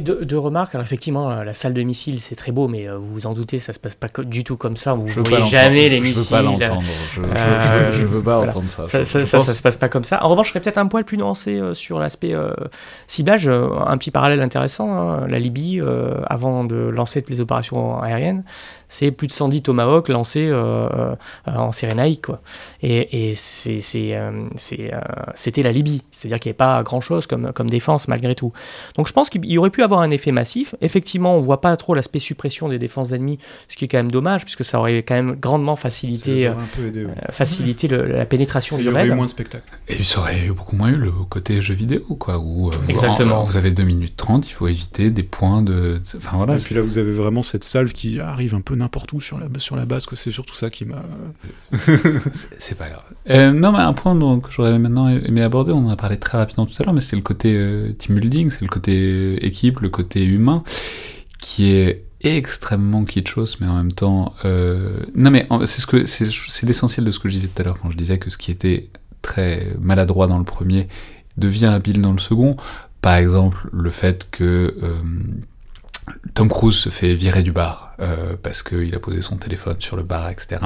deux, 0.00 0.24
deux 0.24 0.38
remarques. 0.38 0.74
Alors 0.74 0.84
effectivement, 0.84 1.30
euh, 1.30 1.44
la 1.44 1.54
salle 1.54 1.72
de 1.72 1.82
missiles, 1.82 2.20
c'est 2.20 2.34
très 2.34 2.50
beau, 2.52 2.66
mais 2.68 2.88
euh, 2.88 2.96
vous 2.98 3.12
vous 3.14 3.26
en 3.26 3.32
doutez, 3.32 3.58
ça 3.60 3.72
se 3.72 3.78
passe 3.78 3.94
pas 3.94 4.08
du 4.24 4.42
tout 4.42 4.56
comme 4.56 4.76
ça. 4.76 4.94
Vous 4.94 5.06
veux 5.06 5.22
voyez 5.22 5.44
jamais 5.48 5.88
les 5.88 5.98
je 5.98 6.02
missiles. 6.02 6.22
veux 6.24 6.30
pas 6.30 6.42
l'entendre. 6.42 6.82
Je, 7.14 7.20
je- 7.20 7.26
Euh, 7.26 7.92
je- 7.92 7.98
je 8.00 8.06
veux 8.06 8.22
pas 8.22 8.36
voilà. 8.38 8.50
entendre 8.50 8.70
ça. 8.70 8.88
Ça, 8.88 9.04
ça, 9.04 9.40
se 9.54 9.62
passe 9.62 9.76
pas 9.76 9.88
comme 9.88 10.04
ça. 10.04 10.24
En 10.24 10.28
revanche, 10.30 10.48
je 10.48 10.52
serais 10.52 10.60
peut-être 10.60 10.78
un 10.78 10.86
poil 10.86 11.04
plus 11.04 11.16
nuancé 11.16 11.58
euh, 11.60 11.74
sur 11.74 11.98
l'aspect 12.00 12.34
euh, 12.34 12.52
ciblage. 13.06 13.48
Un 13.48 13.96
petit 13.98 14.10
parallèle 14.10 14.40
intéressant. 14.42 14.90
hein. 14.98 15.26
La 15.28 15.38
Libye, 15.38 15.80
euh, 15.80 16.20
avant 16.26 16.64
de 16.64 16.74
lancer 16.76 17.24
les 17.28 17.40
opérations 17.40 18.00
aériennes, 18.02 18.42
c'est 18.88 19.10
plus 19.10 19.26
de 19.26 19.32
110 19.32 19.62
Tomahawk 19.62 20.08
lancés 20.08 20.48
euh, 20.48 20.88
euh, 20.88 21.14
en 21.46 21.72
Cyrénaïque. 21.72 22.22
Quoi. 22.26 22.40
Et, 22.82 23.30
et 23.30 23.34
euh, 23.96 24.30
euh, 24.72 25.00
c'était 25.34 25.62
la 25.62 25.72
Libye. 25.72 26.02
C'est-à-dire 26.10 26.38
qu'il 26.40 26.48
n'y 26.50 26.52
avait 26.52 26.56
pas 26.56 26.82
grand-chose 26.82 27.26
comme, 27.26 27.52
comme 27.52 27.68
défense 27.70 28.08
malgré 28.08 28.34
tout. 28.34 28.52
Donc 28.96 29.08
je 29.08 29.12
pense 29.12 29.30
qu'il 29.30 29.44
y 29.46 29.58
aurait 29.58 29.70
pu 29.70 29.82
avoir 29.82 30.00
un 30.00 30.10
effet 30.10 30.32
massif. 30.32 30.74
Effectivement, 30.80 31.36
on 31.36 31.40
voit 31.40 31.60
pas 31.60 31.76
trop 31.76 31.94
l'aspect 31.94 32.18
suppression 32.18 32.68
des 32.68 32.78
défenses 32.78 33.12
ennemies, 33.12 33.38
ce 33.68 33.76
qui 33.76 33.84
est 33.84 33.88
quand 33.88 33.98
même 33.98 34.10
dommage, 34.12 34.42
puisque 34.44 34.64
ça 34.64 34.78
aurait 34.78 35.02
quand 35.02 35.14
même 35.14 35.36
grandement 35.40 35.76
facilité, 35.76 36.44
Ça 36.44 36.52
aurait 36.52 36.62
un 36.62 36.66
peu 36.76 36.86
aidé. 36.86 37.04
ouais. 37.06 37.14
facilité 37.30 37.88
le- 37.88 38.06
la 38.06 38.26
pénétration 38.26 38.76
Il 38.76 38.80
y 38.80 38.82
du 38.84 38.88
aurait 38.90 39.02
raid. 39.02 39.12
eu 39.12 39.14
moins 39.14 39.26
de 39.26 39.30
spectacles. 39.30 39.64
Et 39.88 40.02
ça 40.04 40.20
aurait 40.20 40.46
eu 40.46 40.52
beaucoup 40.52 40.76
moins 40.76 40.90
eu 40.90 40.96
le 40.96 41.10
côté 41.10 41.60
jeu 41.62 41.74
vidéo, 41.74 42.00
quoi. 42.18 42.38
Où, 42.38 42.68
euh, 42.68 42.72
Exactement. 42.88 43.40
en- 43.40 43.44
vous 43.44 43.56
avez 43.56 43.70
2 43.70 43.82
minutes 43.82 44.16
30, 44.16 44.48
il 44.48 44.52
faut 44.52 44.68
éviter 44.68 45.10
des 45.10 45.22
points 45.22 45.62
de. 45.62 46.00
Enfin 46.16 46.36
voilà. 46.36 46.54
et 46.56 46.58
puis 46.58 46.74
là, 46.74 46.80
vous 46.82 46.98
avez 46.98 47.12
vraiment 47.12 47.42
cette 47.42 47.64
salve 47.64 47.92
qui 47.92 48.20
arrive 48.20 48.54
un 48.54 48.60
peu 48.60 48.73
n'importe 48.74 49.12
où 49.12 49.20
sur 49.20 49.38
la, 49.38 49.46
sur 49.58 49.76
la 49.76 49.86
base. 49.86 50.06
quoi. 50.06 50.16
C'est 50.16 50.30
surtout 50.32 50.54
ça 50.54 50.70
qui 50.70 50.84
m'a. 50.84 51.02
C'est 52.58 52.76
pas 52.76 52.88
grave. 52.88 53.02
Euh, 53.30 53.52
non, 53.52 53.72
mais 53.72 53.78
un 53.78 53.92
point 53.92 54.14
donc, 54.14 54.48
que 54.48 54.52
j'aurais 54.52 54.78
maintenant 54.78 55.08
aimé 55.08 55.42
aborder, 55.42 55.72
on 55.72 55.86
en 55.86 55.90
a 55.90 55.96
parlé 55.96 56.18
très 56.18 56.38
rapidement 56.38 56.66
tout 56.66 56.74
à 56.80 56.84
l'heure, 56.84 56.94
mais 56.94 57.00
c'est 57.00 57.16
le 57.16 57.22
côté 57.22 57.54
euh, 57.54 57.92
team 57.92 58.18
building, 58.18 58.50
c'est 58.50 58.62
le 58.62 58.68
côté 58.68 58.92
euh, 58.96 59.44
équipe, 59.44 59.80
le 59.80 59.88
côté 59.88 60.24
humain, 60.24 60.62
qui 61.38 61.72
est 61.72 62.04
extrêmement 62.22 63.04
kitschos, 63.04 63.58
mais 63.60 63.66
en 63.66 63.76
même 63.76 63.92
temps... 63.92 64.32
euh, 64.44 64.96
Non, 65.14 65.30
mais 65.30 65.46
c'est 65.66 65.80
ce 65.80 65.86
que 65.86 66.06
c'est 66.06 66.66
l'essentiel 66.66 67.04
de 67.04 67.10
ce 67.10 67.18
que 67.18 67.28
je 67.28 67.34
disais 67.34 67.48
tout 67.48 67.60
à 67.60 67.64
l'heure 67.64 67.78
quand 67.80 67.90
je 67.90 67.96
disais 67.96 68.18
que 68.18 68.30
ce 68.30 68.38
qui 68.38 68.50
était 68.50 68.88
très 69.22 69.74
maladroit 69.80 70.26
dans 70.26 70.38
le 70.38 70.44
premier 70.44 70.88
devient 71.36 71.66
habile 71.66 72.00
dans 72.00 72.12
le 72.12 72.18
second. 72.18 72.56
Par 73.02 73.14
exemple, 73.16 73.68
le 73.72 73.90
fait 73.90 74.26
que... 74.30 74.74
euh, 74.82 74.92
Tom 76.34 76.48
Cruise 76.48 76.76
se 76.76 76.88
fait 76.88 77.14
virer 77.14 77.42
du 77.42 77.52
bar 77.52 77.94
euh, 78.00 78.36
parce 78.42 78.62
qu'il 78.62 78.94
a 78.94 78.98
posé 78.98 79.22
son 79.22 79.36
téléphone 79.36 79.76
sur 79.78 79.96
le 79.96 80.02
bar, 80.02 80.30
etc. 80.30 80.60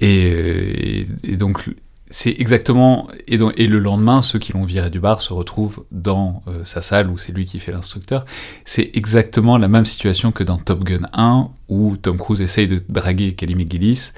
Et, 0.00 1.06
et, 1.24 1.36
donc 1.36 1.68
c'est 2.12 2.34
exactement 2.38 3.08
et, 3.26 3.38
le 3.38 3.78
lendemain 3.78 4.20
ceux 4.20 4.38
qui 4.38 4.52
l'ont 4.52 4.64
viré 4.64 4.90
du 4.90 5.00
bar 5.00 5.20
se 5.20 5.32
retrouvent 5.32 5.84
dans 5.90 6.42
euh, 6.48 6.64
sa 6.64 6.82
salle 6.82 7.08
où 7.08 7.18
c'est 7.18 7.32
lui 7.32 7.46
qui 7.46 7.58
fait 7.58 7.72
l'instructeur 7.72 8.24
c'est 8.64 8.90
exactement 8.94 9.56
la 9.56 9.68
même 9.68 9.86
situation 9.86 10.32
que 10.32 10.44
dans 10.44 10.58
Top 10.58 10.84
Gun 10.84 11.08
1 11.12 11.48
où 11.68 11.96
Tom 11.96 12.18
Cruise 12.18 12.40
essaye 12.42 12.68
de 12.68 12.82
draguer 12.88 13.34
Kelly 13.34 13.54
McGillis 13.54 14.12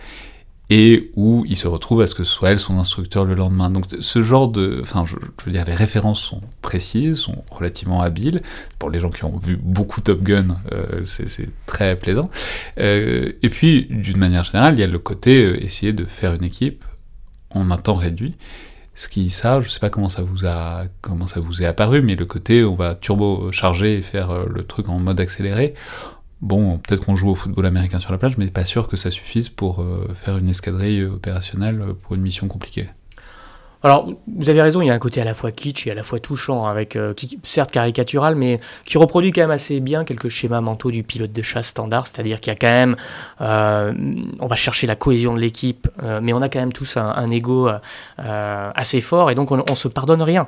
et 0.71 1.11
où 1.15 1.45
il 1.47 1.57
se 1.57 1.69
retrouve 1.69 2.01
à 2.01 2.07
ce 2.07 2.15
que 2.15 2.25
ce 2.25 2.33
soit 2.33 2.51
elle 2.51 2.59
son 2.59 2.79
instructeur 2.79 3.25
le 3.25 3.35
lendemain 3.35 3.69
donc 3.69 3.85
ce 4.01 4.23
genre 4.23 4.49
de 4.49 4.79
enfin 4.81 5.05
je, 5.07 5.15
veux 5.45 5.53
dire 5.53 5.65
les 5.67 5.75
références 5.75 6.21
sont 6.21 6.41
précises 6.63 7.19
sont 7.19 7.45
relativement 7.51 8.01
habiles 8.01 8.43
pour 8.79 8.91
les 8.91 8.99
gens 8.99 9.11
qui 9.11 9.25
ont 9.25 9.37
vu 9.37 9.57
beaucoup 9.57 10.01
Top 10.01 10.23
Gun 10.23 10.57
euh, 10.73 11.03
c'est 11.05 11.51
très 11.67 11.97
plaisant 11.97 12.31
euh, 12.81 13.33
et 13.43 13.49
puis 13.51 13.87
d'une 13.91 14.17
manière 14.17 14.45
générale 14.45 14.75
il 14.75 14.81
y 14.81 14.85
a 14.85 14.87
le 14.87 14.99
côté 14.99 15.45
euh, 15.45 15.63
essayer 15.63 15.93
de 15.93 16.07
faire 16.07 16.33
une 16.33 16.45
équipe 16.45 16.83
en 17.51 17.71
un 17.71 17.77
temps 17.77 17.95
réduit. 17.95 18.35
Ce 18.97 19.09
qui, 19.09 19.31
ça, 19.31 19.61
je 19.61 19.69
sais 19.69 19.81
pas 19.81 19.91
comment 19.91 20.09
ça 20.09 20.23
vous 20.23 20.47
a, 20.47 20.85
comment 21.01 21.27
ça 21.27 21.41
vous 21.41 21.63
est 21.63 21.67
apparu, 21.67 22.01
mais 22.01 22.15
le 22.15 22.27
côté 22.27 22.63
on 22.63 22.77
va 22.77 22.95
turbo 22.95 23.51
charger 23.51 23.99
et 23.99 24.03
faire 24.03 24.47
le 24.47 24.63
truc 24.63 24.89
en 24.89 25.01
mode 25.01 25.19
accéléré. 25.19 25.75
Bon, 26.45 26.77
peut-être 26.77 27.07
qu'on 27.07 27.17
joue 27.17 27.31
au 27.31 27.35
football 27.35 27.65
américain 27.65 28.01
sur 28.01 28.13
la 28.13 28.19
plage, 28.19 28.37
mais 28.37 28.49
pas 28.49 28.67
sûr 28.67 28.87
que 28.87 28.99
ça 28.99 29.11
suffise 29.11 29.49
pour 29.49 29.81
euh, 29.81 30.07
faire 30.15 30.37
une 30.37 30.51
escadrille 30.51 31.03
opérationnelle 31.03 31.83
pour 32.03 32.17
une 32.17 32.21
mission 32.21 32.49
compliquée. 32.49 32.91
Alors, 33.83 34.11
vous 34.37 34.51
avez 34.51 34.61
raison, 34.61 34.83
il 34.83 34.89
y 34.89 34.91
a 34.91 34.95
un 34.95 34.99
côté 34.99 35.23
à 35.23 35.25
la 35.25 35.33
fois 35.33 35.53
kitsch 35.53 35.87
et 35.87 35.91
à 35.91 35.95
la 35.95 36.03
fois 36.03 36.19
touchant, 36.19 36.67
avec 36.67 36.97
euh, 36.97 37.15
certes 37.45 37.71
caricatural, 37.71 38.35
mais 38.35 38.61
qui 38.85 38.99
reproduit 38.99 39.33
quand 39.33 39.41
même 39.41 39.51
assez 39.53 39.81
bien 39.81 40.05
quelques 40.05 40.29
schémas 40.29 40.61
mentaux 40.61 40.91
du 40.91 41.03
pilote 41.03 41.33
de 41.33 41.43
chasse 41.43 41.69
standard, 41.69 42.07
c'est-à-dire 42.07 42.41
qu'il 42.41 42.53
y 42.53 42.57
a 42.57 42.59
quand 42.59 42.67
même, 42.67 42.97
euh, 43.41 43.95
on 44.39 44.47
va 44.47 44.57
chercher 44.57 44.87
la 44.87 44.97
cohésion 44.97 45.33
de 45.33 45.41
l'équipe, 45.41 45.89
mais 46.21 46.35
on 46.35 46.43
a 46.43 46.51
quand 46.51 46.61
même 46.61 46.75
tous 46.75 46.99
un, 46.99 47.31
ego 47.31 47.71
assez 48.19 49.01
fort, 49.01 49.31
et 49.31 49.35
donc 49.35 49.51
on, 49.51 49.65
on 49.71 49.75
se 49.75 49.89
pardonne 49.89 50.21
rien 50.21 50.47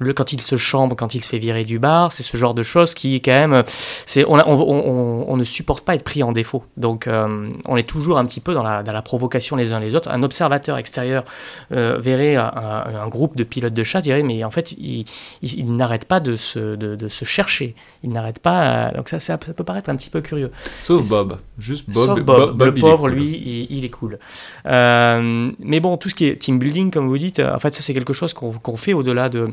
le, 0.00 0.14
quand 0.14 0.32
il 0.32 0.40
se 0.40 0.56
chambre, 0.56 0.96
quand 0.96 1.14
il 1.14 1.22
se 1.22 1.28
fait 1.28 1.38
virer 1.38 1.64
du 1.64 1.78
bar, 1.78 2.10
c'est 2.10 2.22
ce 2.22 2.36
genre 2.36 2.54
de 2.54 2.62
choses 2.62 2.94
qui, 2.94 3.20
quand 3.20 3.32
même, 3.32 3.62
c'est, 4.06 4.24
on, 4.24 4.34
on, 4.34 4.60
on, 4.60 5.24
on, 5.28 5.36
ne 5.36 5.44
supporte 5.44 5.84
pas 5.84 5.94
être 5.94 6.04
pris 6.04 6.22
en 6.22 6.32
défaut. 6.32 6.64
Donc, 6.78 7.06
euh, 7.06 7.48
on 7.66 7.76
est 7.76 7.88
toujours 7.88 8.16
un 8.16 8.24
petit 8.24 8.40
peu 8.40 8.54
dans 8.54 8.62
la, 8.62 8.82
dans 8.82 8.92
la, 8.92 9.02
provocation 9.02 9.56
les 9.56 9.74
uns 9.74 9.78
les 9.78 9.94
autres. 9.94 10.10
Un 10.10 10.22
observateur 10.22 10.78
extérieur 10.78 11.24
euh, 11.72 11.98
verrait 11.98 12.36
un, 12.36 12.50
un, 12.50 13.08
groupe 13.08 13.36
de 13.36 13.44
pilotes 13.44 13.74
de 13.74 13.82
chasse, 13.82 14.02
dirait, 14.02 14.22
mais 14.22 14.42
en 14.42 14.50
fait, 14.50 14.72
il, 14.72 15.04
il, 15.42 15.58
il 15.58 15.76
n'arrête 15.76 16.06
pas 16.06 16.18
de 16.18 16.36
se, 16.36 16.76
de, 16.76 16.96
de, 16.96 17.08
se 17.08 17.26
chercher. 17.26 17.74
Il 18.02 18.10
n'arrête 18.10 18.38
pas. 18.38 18.62
Euh, 18.62 18.92
donc, 18.96 19.10
ça, 19.10 19.20
ça, 19.20 19.36
peut 19.36 19.52
paraître 19.64 19.90
un 19.90 19.96
petit 19.96 20.10
peu 20.10 20.22
curieux. 20.22 20.50
Sauf 20.82 21.06
Bob. 21.10 21.38
Juste 21.58 21.90
Bob. 21.90 22.06
Sauf 22.06 22.20
Bob. 22.20 22.56
Bob, 22.56 22.62
le 22.62 22.74
pauvre, 22.74 23.00
cool. 23.00 23.12
lui, 23.12 23.36
il, 23.36 23.76
il, 23.76 23.84
est 23.84 23.90
cool. 23.90 24.18
Euh, 24.64 25.50
mais 25.58 25.80
bon, 25.80 25.98
tout 25.98 26.08
ce 26.08 26.14
qui 26.14 26.26
est 26.26 26.36
team 26.36 26.58
building, 26.58 26.90
comme 26.90 27.06
vous 27.06 27.18
dites, 27.18 27.40
en 27.40 27.58
fait, 27.58 27.74
ça, 27.74 27.82
c'est 27.82 27.92
quelque 27.92 28.14
chose 28.14 28.32
qu'on, 28.32 28.52
qu'on 28.52 28.78
fait 28.78 28.94
au-delà 28.94 29.28
de 29.28 29.46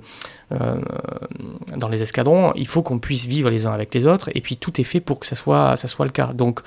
dans 0.50 1.90
les 1.90 2.02
escadrons, 2.02 2.54
il 2.56 2.68
faut 2.68 2.82
qu'on 2.82 3.00
puisse 3.00 3.26
vivre 3.26 3.50
les 3.50 3.66
uns 3.66 3.72
avec 3.72 3.94
les 3.94 4.06
autres, 4.06 4.30
et 4.34 4.42
puis 4.42 4.58
tout 4.58 4.80
est 4.80 4.86
fait 4.86 5.00
pour 5.02 5.20
que 5.20 5.26
ça 5.26 5.36
soit, 5.36 5.78
ça 5.78 5.88
soit 5.88 6.06
le 6.06 6.12
cas. 6.12 6.34
Donc, 6.34 6.62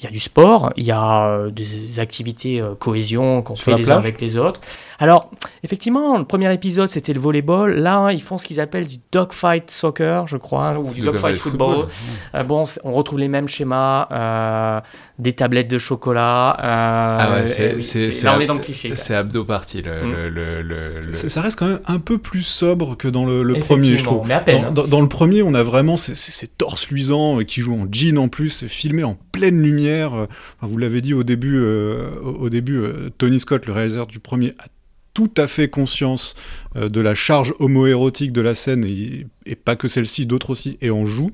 il 0.00 0.04
y 0.04 0.06
a 0.06 0.10
du 0.10 0.20
sport, 0.20 0.72
il 0.76 0.84
y 0.84 0.92
a 0.92 1.26
euh, 1.26 1.50
des 1.50 2.00
activités 2.00 2.58
euh, 2.58 2.74
cohésion 2.74 3.42
qu'on 3.42 3.54
fait 3.54 3.74
les 3.74 3.82
plage. 3.82 3.96
uns 3.96 3.98
avec 3.98 4.18
les 4.20 4.38
autres. 4.38 4.60
Alors, 4.98 5.30
effectivement, 5.62 6.18
le 6.18 6.24
premier 6.24 6.52
épisode, 6.52 6.88
c'était 6.88 7.14
le 7.14 7.20
volleyball. 7.20 7.74
Là, 7.74 8.10
ils 8.12 8.22
font 8.22 8.36
ce 8.36 8.46
qu'ils 8.46 8.60
appellent 8.60 8.86
du 8.86 8.98
dogfight 9.10 9.70
soccer, 9.70 10.26
je 10.26 10.36
crois, 10.36 10.78
ou 10.78 10.92
du 10.92 11.00
dogfight 11.00 11.36
football. 11.36 11.88
football. 11.88 11.88
Euh, 12.34 12.44
bon, 12.44 12.66
on 12.84 12.92
retrouve 12.92 13.18
les 13.18 13.28
mêmes 13.28 13.48
schémas, 13.48 14.08
euh, 14.10 14.80
des 15.18 15.32
tablettes 15.32 15.68
de 15.68 15.78
chocolat. 15.78 16.56
Euh, 16.58 17.16
ah 17.18 17.30
ouais, 17.32 17.46
c'est 17.46 18.22
là 18.24 18.34
on 18.36 18.40
est 18.40 18.46
dans 18.46 18.54
le 18.54 18.60
cliché. 18.60 18.92
C'est 18.94 19.14
abdo 19.14 19.44
party. 19.44 19.80
Le, 19.80 20.04
mm. 20.04 20.12
le, 20.12 20.62
le, 20.62 21.00
le, 21.00 21.14
Ça 21.14 21.40
reste 21.40 21.58
quand 21.58 21.68
même 21.68 21.80
un 21.86 21.98
peu 21.98 22.18
plus 22.18 22.42
sobre 22.42 22.94
que 22.94 23.08
dans 23.08 23.24
le, 23.24 23.54
premier, 23.58 23.96
je 23.96 24.04
trouve. 24.04 24.26
Mais 24.26 24.34
à 24.34 24.40
peine. 24.40 24.64
Dans, 24.64 24.82
dans, 24.82 24.86
dans 24.86 25.00
le 25.00 25.08
premier, 25.08 25.42
on 25.42 25.54
a 25.54 25.62
vraiment 25.62 25.96
ces, 25.96 26.14
ces 26.14 26.46
torses 26.46 26.88
luisants 26.88 27.38
qui 27.38 27.62
jouent 27.62 27.80
en 27.80 27.86
jean 27.90 28.18
en 28.18 28.28
plus, 28.28 28.66
filmés 28.66 29.04
en 29.04 29.16
pleine 29.40 29.62
lumière. 29.62 30.26
Vous 30.60 30.76
l'avez 30.76 31.00
dit 31.00 31.14
au 31.14 31.22
début, 31.22 31.56
euh, 31.56 32.10
au 32.20 32.50
début 32.50 32.76
euh, 32.76 33.08
Tony 33.16 33.40
Scott, 33.40 33.64
le 33.64 33.72
réalisateur 33.72 34.06
du 34.06 34.18
premier, 34.18 34.54
a 34.58 34.66
tout 35.14 35.30
à 35.36 35.46
fait 35.46 35.68
conscience 35.68 36.34
euh, 36.76 36.88
de 36.88 37.00
la 37.00 37.14
charge 37.14 37.54
homoérotique 37.58 38.32
de 38.32 38.40
la 38.40 38.54
scène 38.54 38.84
et, 38.84 39.26
pas 39.64 39.74
que 39.74 39.88
celle-ci, 39.88 40.26
d'autres 40.26 40.50
aussi, 40.50 40.78
et 40.80 40.90
on 40.90 41.06
joue. 41.06 41.30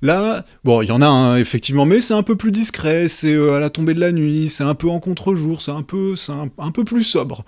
Là, 0.00 0.44
bon, 0.62 0.82
il 0.82 0.86
y 0.86 0.92
en 0.92 1.02
a 1.02 1.06
un, 1.06 1.36
effectivement, 1.36 1.84
mais 1.84 2.00
c'est 2.00 2.14
un 2.14 2.22
peu 2.22 2.36
plus 2.36 2.52
discret, 2.52 3.08
c'est 3.08 3.32
euh, 3.32 3.54
à 3.54 3.60
la 3.60 3.70
tombée 3.70 3.94
de 3.94 4.00
la 4.00 4.12
nuit, 4.12 4.48
c'est 4.48 4.62
un 4.62 4.74
peu 4.74 4.88
en 4.88 5.00
contre-jour, 5.00 5.60
c'est 5.60 5.72
un 5.72 5.82
peu, 5.82 6.14
un, 6.58 6.70
peu 6.70 6.84
plus 6.84 7.02
sobre. 7.02 7.44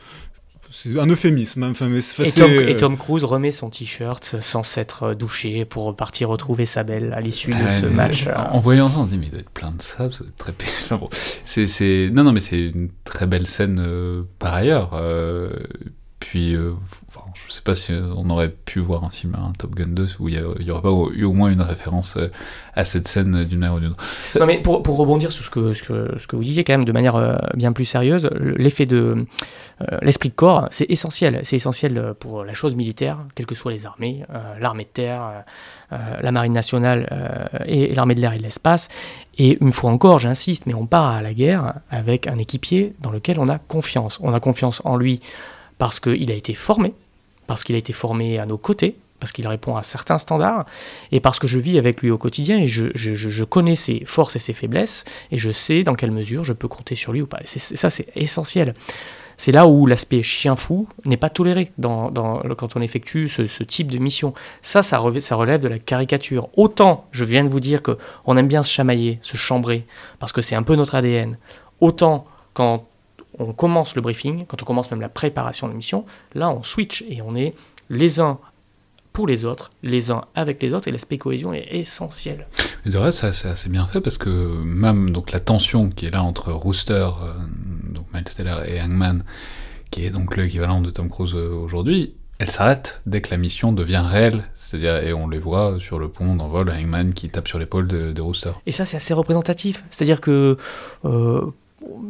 C'est 0.70 0.98
un 0.98 1.06
euphémisme. 1.06 1.62
Hein, 1.62 1.72
mais 1.82 2.00
et, 2.00 2.32
Tom, 2.32 2.50
et, 2.50 2.76
Tom, 2.76 2.96
Cruise 2.96 3.24
remet 3.24 3.52
son 3.52 3.70
t-shirt 3.70 4.36
sans 4.40 4.62
s'être 4.62 5.14
douché 5.14 5.64
pour 5.64 5.96
partir 5.96 6.28
retrouver 6.28 6.66
sa 6.66 6.84
belle 6.84 7.12
à 7.14 7.20
l'issue 7.20 7.50
de 7.50 7.68
ce 7.80 7.86
match. 7.86 8.26
En, 8.28 8.56
en, 8.56 8.60
voyant 8.60 8.88
ça, 8.88 8.98
on 8.98 9.04
se 9.04 9.10
dit, 9.10 9.18
mais 9.18 9.26
il 9.26 9.30
doit 9.30 9.40
être 9.40 9.50
plein 9.50 9.70
de 9.70 9.80
sable, 9.80 10.12
ça 10.12 10.20
doit 10.20 10.28
être 10.28 10.36
très 10.36 10.52
enfin, 10.84 10.96
bon, 10.96 11.08
c'est, 11.44 12.10
Non, 12.12 12.24
non, 12.24 12.32
mais 12.32 12.40
c'est 12.40 12.58
une 12.58 12.90
très 13.04 13.26
belle 13.26 13.46
scène 13.46 13.82
euh, 13.84 14.22
par 14.38 14.54
ailleurs. 14.54 14.90
Euh, 14.94 15.50
puis, 16.20 16.54
euh, 16.54 16.72
enfin, 17.08 17.24
je 17.48 17.54
sais 17.54 17.62
pas 17.62 17.74
si 17.74 17.92
on 17.92 18.28
aurait 18.28 18.50
pu 18.50 18.78
voir 18.78 19.04
un 19.04 19.10
film, 19.10 19.34
un 19.34 19.52
Top 19.52 19.74
Gun 19.74 19.88
2, 19.88 20.16
où 20.20 20.28
il 20.28 20.40
n'y 20.60 20.70
aurait 20.70 20.82
pas 20.82 20.92
eu 21.14 21.24
au 21.24 21.32
moins 21.32 21.50
une 21.50 21.62
référence 21.62 22.18
à 22.74 22.84
cette 22.84 23.08
scène 23.08 23.44
d'une 23.44 23.58
manière 23.58 23.76
ou 23.76 23.80
d'une 23.80 23.90
autre. 23.90 24.04
Non, 24.38 24.46
mais 24.46 24.58
pour, 24.58 24.96
rebondir 24.96 25.32
sur 25.32 25.44
ce 25.44 25.50
que, 25.50 26.36
vous 26.36 26.44
disiez, 26.44 26.62
quand 26.62 26.74
même, 26.74 26.84
de 26.84 26.92
manière 26.92 27.16
euh, 27.16 27.36
bien 27.54 27.72
plus 27.72 27.86
sérieuse, 27.86 28.28
l'effet 28.38 28.84
de 28.84 29.26
euh, 29.80 29.98
l'esprit 30.02 30.28
de 30.28 30.34
corps, 30.34 30.68
c'est 30.70 30.90
essentiel. 30.90 31.40
C'est 31.42 31.56
essentiel 31.56 32.14
pour 32.20 32.44
la 32.44 32.52
chose 32.52 32.74
militaire, 32.74 33.18
quelles 33.34 33.46
que 33.46 33.54
soient 33.54 33.72
les 33.72 33.86
armées, 33.86 34.24
euh, 34.32 34.58
l'armée 34.60 34.84
de 34.84 34.88
terre, 34.88 35.44
la 35.90 36.32
marine 36.32 36.52
nationale 36.52 37.50
et 37.64 37.94
l'armée 37.94 38.14
de 38.14 38.20
l'air 38.20 38.34
et 38.34 38.38
de 38.38 38.42
l'espace. 38.42 38.88
Et 39.38 39.56
une 39.60 39.72
fois 39.72 39.90
encore, 39.90 40.18
j'insiste, 40.18 40.66
mais 40.66 40.74
on 40.74 40.86
part 40.86 41.06
à 41.06 41.22
la 41.22 41.32
guerre 41.32 41.74
avec 41.90 42.26
un 42.26 42.36
équipier 42.36 42.92
dans 43.00 43.10
lequel 43.10 43.38
on 43.38 43.48
a 43.48 43.58
confiance. 43.58 44.18
On 44.22 44.34
a 44.34 44.40
confiance 44.40 44.82
en 44.84 44.96
lui 44.96 45.20
parce 45.78 46.00
qu'il 46.00 46.30
a 46.30 46.34
été 46.34 46.54
formé, 46.54 46.92
parce 47.48 47.64
qu'il 47.64 47.74
a 47.74 47.78
été 47.78 47.92
formé 47.92 48.38
à 48.38 48.46
nos 48.46 48.58
côtés, 48.58 48.98
parce 49.18 49.32
qu'il 49.32 49.48
répond 49.48 49.74
à 49.74 49.82
certains 49.82 50.18
standards, 50.18 50.66
et 51.10 51.18
parce 51.18 51.40
que 51.40 51.48
je 51.48 51.58
vis 51.58 51.78
avec 51.78 52.02
lui 52.02 52.10
au 52.10 52.18
quotidien, 52.18 52.58
et 52.58 52.68
je, 52.68 53.44
connais 53.44 53.74
ses 53.74 54.04
forces 54.04 54.36
et 54.36 54.38
ses 54.38 54.52
faiblesses, 54.52 55.04
et 55.32 55.38
je 55.38 55.50
sais 55.50 55.82
dans 55.82 55.94
quelle 55.94 56.12
mesure 56.12 56.44
je 56.44 56.52
peux 56.52 56.68
compter 56.68 56.94
sur 56.94 57.12
lui 57.12 57.22
ou 57.22 57.26
pas. 57.26 57.40
C'est, 57.44 57.58
ça, 57.58 57.90
c'est 57.90 58.06
essentiel. 58.14 58.74
C'est 59.38 59.50
là 59.50 59.66
où 59.66 59.86
l'aspect 59.86 60.22
chien 60.22 60.56
fou 60.56 60.88
n'est 61.04 61.16
pas 61.16 61.30
toléré 61.30 61.72
quand 61.80 62.76
on 62.76 62.80
effectue 62.82 63.28
ce, 63.28 63.46
ce, 63.46 63.62
type 63.62 63.90
de 63.90 63.98
mission. 63.98 64.34
Ça, 64.62 64.82
ça 64.82 64.98
relève, 64.98 65.20
ça 65.20 65.36
relève 65.36 65.62
de 65.62 65.68
la 65.68 65.78
caricature. 65.78 66.48
Autant, 66.56 67.06
je 67.12 67.24
viens 67.24 67.44
de 67.44 67.48
vous 67.48 67.60
dire 67.60 67.80
qu'on 67.82 68.36
aime 68.36 68.48
bien 68.48 68.62
se 68.62 68.70
chamailler, 68.70 69.18
se 69.22 69.36
chambrer, 69.36 69.86
parce 70.18 70.32
que 70.32 70.42
c'est 70.42 70.56
un 70.56 70.64
peu 70.64 70.74
notre 70.74 70.96
ADN. 70.96 71.38
Autant, 71.80 72.26
quand 72.52 72.88
on 73.38 73.52
commence 73.52 73.94
le 73.94 74.02
briefing, 74.02 74.46
quand 74.46 74.62
on 74.62 74.66
commence 74.66 74.90
même 74.90 75.00
la 75.00 75.08
préparation 75.08 75.68
de 75.68 75.72
mission, 75.72 76.04
là 76.34 76.50
on 76.50 76.62
switch 76.62 77.04
et 77.08 77.22
on 77.22 77.34
est 77.34 77.54
les 77.90 78.20
uns 78.20 78.38
pour 79.12 79.26
les 79.26 79.44
autres, 79.44 79.72
les 79.82 80.10
uns 80.10 80.26
avec 80.34 80.62
les 80.62 80.72
autres, 80.72 80.86
et 80.86 80.92
l'aspect 80.92 81.18
cohésion 81.18 81.52
est 81.52 81.66
essentiel. 81.70 82.46
Mais 82.84 82.92
de 82.92 82.98
reste, 82.98 83.32
c'est 83.32 83.48
assez 83.48 83.68
bien 83.68 83.86
fait 83.86 84.00
parce 84.00 84.18
que 84.18 84.28
même 84.28 85.10
donc 85.10 85.32
la 85.32 85.40
tension 85.40 85.88
qui 85.88 86.06
est 86.06 86.10
là 86.10 86.22
entre 86.22 86.52
Rooster, 86.52 86.92
euh, 86.92 87.32
donc 87.92 88.06
Miles 88.14 88.24
Teller 88.24 88.56
et 88.68 88.80
Hangman, 88.80 89.24
qui 89.90 90.04
est 90.04 90.10
donc 90.10 90.36
l'équivalent 90.36 90.80
de 90.80 90.90
Tom 90.90 91.08
Cruise 91.08 91.34
aujourd'hui, 91.34 92.14
elle 92.38 92.50
s'arrête 92.50 93.02
dès 93.06 93.20
que 93.20 93.30
la 93.30 93.36
mission 93.36 93.72
devient 93.72 94.04
réelle, 94.06 94.44
c'est-à-dire 94.54 94.98
et 94.98 95.12
on 95.12 95.28
les 95.28 95.40
voit 95.40 95.76
sur 95.80 95.98
le 95.98 96.08
pont 96.08 96.36
d'envol, 96.36 96.70
Hangman 96.70 97.12
qui 97.12 97.28
tape 97.28 97.48
sur 97.48 97.58
l'épaule 97.58 97.88
de, 97.88 98.12
de, 98.12 98.22
Rooster. 98.22 98.52
Et 98.66 98.72
ça, 98.72 98.86
c'est 98.86 98.96
assez 98.96 99.14
représentatif, 99.14 99.82
c'est-à-dire 99.90 100.20
que 100.20 100.56
euh, 101.04 101.46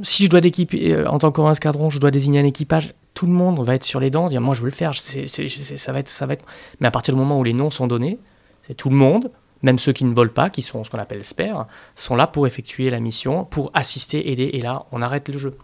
si 0.03 0.24
je 0.24 0.31
dois 0.31 0.41
d'équiper 0.41 0.93
euh, 0.93 1.09
en 1.09 1.18
tant 1.18 1.33
qu'un 1.33 1.51
escadron, 1.51 1.91
je 1.91 1.99
dois 1.99 2.11
désigner 2.11 2.41
un 2.41 2.45
équipage, 2.45 2.95
tout 3.14 3.26
le 3.26 3.33
monde 3.33 3.64
va 3.64 3.74
être 3.74 3.85
sur 3.85 4.01
les 4.01 4.11
dents, 4.11 4.29
dire 4.29 4.41
moi 4.41 4.55
je 4.55 4.61
veux 4.61 4.68
le 4.68 4.72
faire, 4.72 4.95
c'est, 4.95 5.26
ça 5.26 5.93
va 5.93 6.01
être, 6.01 6.09
ça 6.09 6.26
va 6.26 6.35
être. 6.35 6.45
Mais 6.81 6.87
à 6.87 6.91
partir 6.91 7.14
du 7.14 7.20
moment 7.20 7.39
où 7.39 7.45
les 7.45 7.53
noms 7.53 7.70
sont 7.70 7.87
donnés, 7.87 8.18
c'est 8.62 8.74
tout 8.74 8.91
le 8.91 8.97
monde, 8.97 9.31
même 9.62 9.79
ceux 9.79 9.93
qui 9.93 10.05
ne 10.05 10.14
volent 10.14 10.33
pas, 10.33 10.51
qui 10.51 10.62
sont 10.62 10.85
ce 10.85 10.91
qu'on 10.91 10.99
appelle 10.99 11.24
spares, 11.24 11.66
sont 11.95 12.16
là 12.16 12.26
pour 12.26 12.47
effectuer 12.47 12.91
la 12.91 13.01
mission, 13.01 13.45
pour 13.45 13.70
assister, 13.74 14.31
aider, 14.31 14.51
et 14.53 14.62
là 14.62 14.87
on 14.93 15.03
arrête 15.03 15.29
le 15.29 15.39
jeu. 15.39 15.57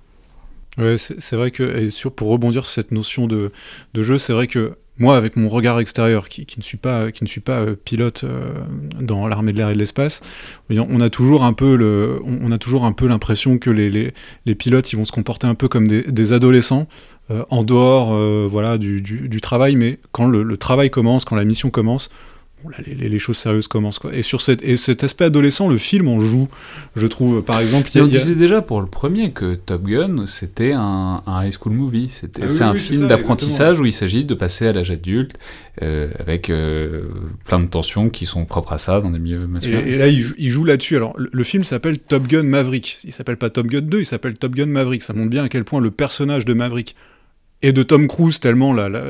Ouais, 0.78 0.96
c'est, 0.98 1.36
vrai 1.36 1.50
que, 1.52 1.62
et 1.62 1.90
sur, 1.90 2.12
pour 2.12 2.28
rebondir 2.28 2.64
sur 2.64 2.72
cette 2.72 2.90
notion 2.90 3.26
de, 3.26 3.52
de 3.94 4.02
jeu, 4.02 4.18
c'est 4.18 4.32
vrai 4.32 4.48
que 4.48 4.76
moi, 4.98 5.16
avec 5.16 5.36
mon 5.36 5.48
regard 5.48 5.80
extérieur, 5.80 6.28
qui, 6.28 6.46
qui 6.46 6.58
ne 6.58 6.64
suis 6.64 6.76
pas, 6.76 7.10
qui 7.10 7.24
ne 7.24 7.28
suis 7.28 7.40
pas 7.40 7.60
euh, 7.60 7.74
pilote 7.74 8.22
euh, 8.24 8.48
dans 9.00 9.26
l'armée 9.26 9.52
de 9.52 9.58
l'air 9.58 9.70
et 9.70 9.72
de 9.72 9.78
l'espace, 9.78 10.20
on 10.70 11.00
a 11.00 11.10
toujours 11.10 11.42
un 11.42 11.52
peu 11.52 11.74
le, 11.74 12.20
on 12.24 12.52
a 12.52 12.58
toujours 12.58 12.84
un 12.84 12.92
peu 12.92 13.06
l'impression 13.06 13.58
que 13.58 13.70
les, 13.70 13.90
les, 13.90 14.12
les, 14.46 14.54
pilotes, 14.54 14.92
ils 14.92 14.96
vont 14.96 15.04
se 15.04 15.12
comporter 15.12 15.46
un 15.46 15.56
peu 15.56 15.66
comme 15.68 15.88
des, 15.88 16.32
adolescents 16.32 16.86
euh, 17.30 17.42
en 17.50 17.64
dehors, 17.64 18.16
voilà, 18.48 18.78
du, 18.78 19.00
du, 19.00 19.40
travail, 19.40 19.74
mais 19.74 19.98
quand 20.12 20.26
le, 20.26 20.56
travail 20.56 20.90
commence, 20.90 21.24
quand 21.24 21.36
la 21.36 21.44
mission 21.44 21.70
commence, 21.70 22.10
les, 22.86 23.08
les 23.08 23.18
choses 23.18 23.36
sérieuses 23.36 23.68
commencent. 23.68 23.98
Quoi. 23.98 24.14
Et 24.14 24.22
sur 24.22 24.40
cet, 24.40 24.62
et 24.64 24.76
cet 24.76 25.04
aspect 25.04 25.24
adolescent, 25.24 25.68
le 25.68 25.78
film 25.78 26.08
en 26.08 26.20
joue, 26.20 26.48
je 26.96 27.06
trouve. 27.06 27.42
Par 27.42 27.60
exemple, 27.60 27.88
il 27.94 27.98
y 27.98 28.00
a- 28.00 28.04
on 28.04 28.06
a- 28.06 28.10
disait 28.10 28.34
déjà 28.34 28.62
pour 28.62 28.80
le 28.80 28.86
premier 28.86 29.32
que 29.32 29.54
Top 29.54 29.82
Gun, 29.84 30.26
c'était 30.26 30.72
un, 30.72 31.22
un 31.26 31.44
high 31.46 31.52
school 31.52 31.72
movie. 31.72 32.08
C'était, 32.10 32.42
Ah 32.42 32.46
oui, 32.46 32.52
c'est 32.52 32.64
un 32.64 32.72
oui, 32.72 32.78
film 32.78 33.08
d'apprentissage 33.08 33.80
où 33.80 33.84
il 33.86 33.92
s'agit 33.92 34.24
de 34.24 34.34
passer 34.34 34.66
à 34.66 34.72
l'âge 34.72 34.90
adulte 34.90 35.32
euh, 35.82 36.10
avec 36.18 36.50
euh, 36.50 37.02
plein 37.44 37.60
de 37.60 37.66
tensions 37.66 38.08
qui 38.10 38.26
sont 38.26 38.44
propres 38.44 38.72
à 38.72 38.78
ça 38.78 39.00
dans 39.00 39.10
des 39.10 39.18
milieux 39.18 39.46
masculins. 39.46 39.80
et 39.84 39.96
là, 39.96 40.08
il 40.08 40.50
joue, 40.50 40.64
là-dessus. 40.64 40.96
Alors, 40.96 41.14
le, 41.18 41.28
le 41.32 41.44
film 41.44 41.64
s'appelle 41.64 41.98
Top 41.98 42.26
Gun 42.28 42.44
Maverick. 42.44 42.98
Il 43.04 43.12
s'appelle 43.12 43.36
pas 43.36 43.50
Top 43.50 43.66
Gun 43.66 43.80
2, 43.82 44.00
il 44.00 44.06
s'appelle 44.06 44.34
Top 44.34 44.54
Gun 44.54 44.66
Maverick. 44.66 45.02
Ça 45.02 45.12
montre 45.12 45.30
bien 45.30 45.44
à 45.44 45.48
quel 45.48 45.64
point 45.64 45.80
le 45.80 45.90
personnage 45.90 46.44
de 46.44 46.54
Maverick 46.54 46.94
et 47.62 47.72
de 47.72 47.82
Tom 47.82 48.08
Cruise, 48.08 48.40
tellement 48.40 48.72
la, 48.72 48.88
la, 48.88 49.04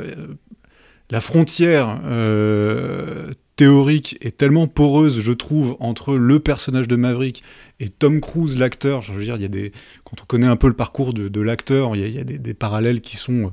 la 1.11 1.21
frontière 1.21 2.01
euh, 2.05 3.27
théorique 3.57 4.19
est 4.21 4.37
tellement 4.37 4.67
poreuse, 4.67 5.21
je 5.21 5.33
trouve, 5.33 5.77
entre 5.81 6.17
le 6.17 6.41
personnage 6.41 6.89
de 6.89 6.97
Maverick 6.97 7.43
et 7.81 7.89
Tom 7.89 8.21
Cruise, 8.21 8.59
l'acteur. 8.59 9.03
Je 9.03 9.13
veux 9.13 9.23
dire, 9.23 9.37
il 9.37 9.43
y 9.43 9.47
a 9.47 9.49
des, 9.49 9.73
quand 10.05 10.23
on 10.23 10.25
connaît 10.27 10.47
un 10.47 10.57
peu 10.57 10.69
le 10.69 10.75
parcours 10.75 11.15
de, 11.15 11.41
l'acteur, 11.41 11.95
il 11.95 12.09
y 12.09 12.19
a, 12.19 12.25
des, 12.25 12.39
des 12.39 12.55
parallèles 12.55 13.01
qui 13.01 13.17
sont 13.17 13.53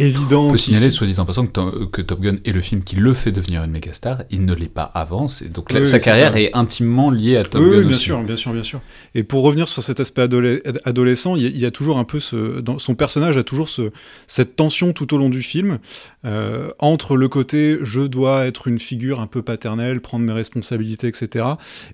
euh, 0.00 0.06
évidents. 0.06 0.46
On 0.46 0.50
peut 0.52 0.56
signaler, 0.56 0.90
soit 0.90 1.06
dit 1.06 1.18
en 1.18 1.24
passant, 1.24 1.46
que, 1.46 1.52
To- 1.52 1.86
que 1.86 2.02
Top 2.02 2.20
Gun 2.20 2.36
est 2.44 2.52
le 2.52 2.60
film 2.60 2.82
qui 2.82 2.96
le 2.96 3.14
fait 3.14 3.32
devenir 3.32 3.62
une 3.64 3.70
méga 3.70 3.92
star. 3.92 4.22
Il 4.30 4.44
ne 4.44 4.54
l'est 4.54 4.68
pas 4.72 4.82
avant. 4.84 5.26
donc 5.52 5.72
là, 5.72 5.80
Oui, 5.80 5.86
sa 5.86 5.98
carrière 5.98 6.32
ça. 6.32 6.40
est 6.40 6.50
intimement 6.54 7.10
liée 7.10 7.36
à 7.36 7.44
Top 7.44 7.62
oui, 7.62 7.70
Gun 7.70 7.76
oui, 7.78 7.82
bien 7.84 7.90
aussi. 7.90 8.00
sûr, 8.04 8.22
bien 8.22 8.36
sûr, 8.36 8.52
bien 8.52 8.62
sûr. 8.62 8.80
Et 9.14 9.22
pour 9.22 9.42
revenir 9.42 9.68
sur 9.68 9.82
cet 9.82 10.00
aspect 10.00 10.22
adole- 10.22 10.62
adolescent, 10.84 11.36
il 11.36 11.42
y, 11.42 11.46
a- 11.46 11.48
il 11.48 11.58
y 11.58 11.66
a 11.66 11.70
toujours 11.70 11.98
un 11.98 12.04
peu 12.04 12.20
ce, 12.20 12.60
dans, 12.60 12.78
son 12.78 12.94
personnage 12.94 13.36
a 13.36 13.42
toujours 13.42 13.68
ce, 13.68 13.90
cette 14.26 14.56
tension 14.56 14.92
tout 14.92 15.12
au 15.14 15.18
long 15.18 15.28
du 15.30 15.42
film 15.42 15.78
euh, 16.24 16.70
entre 16.78 17.16
le 17.16 17.28
côté 17.28 17.78
je 17.82 18.00
dois 18.00 18.44
être 18.46 18.68
une 18.68 18.78
figure 18.78 19.20
un 19.20 19.26
peu 19.26 19.42
paternelle, 19.42 20.00
prendre 20.00 20.24
mes 20.24 20.32
responsabilités, 20.32 21.06
etc. 21.08 21.44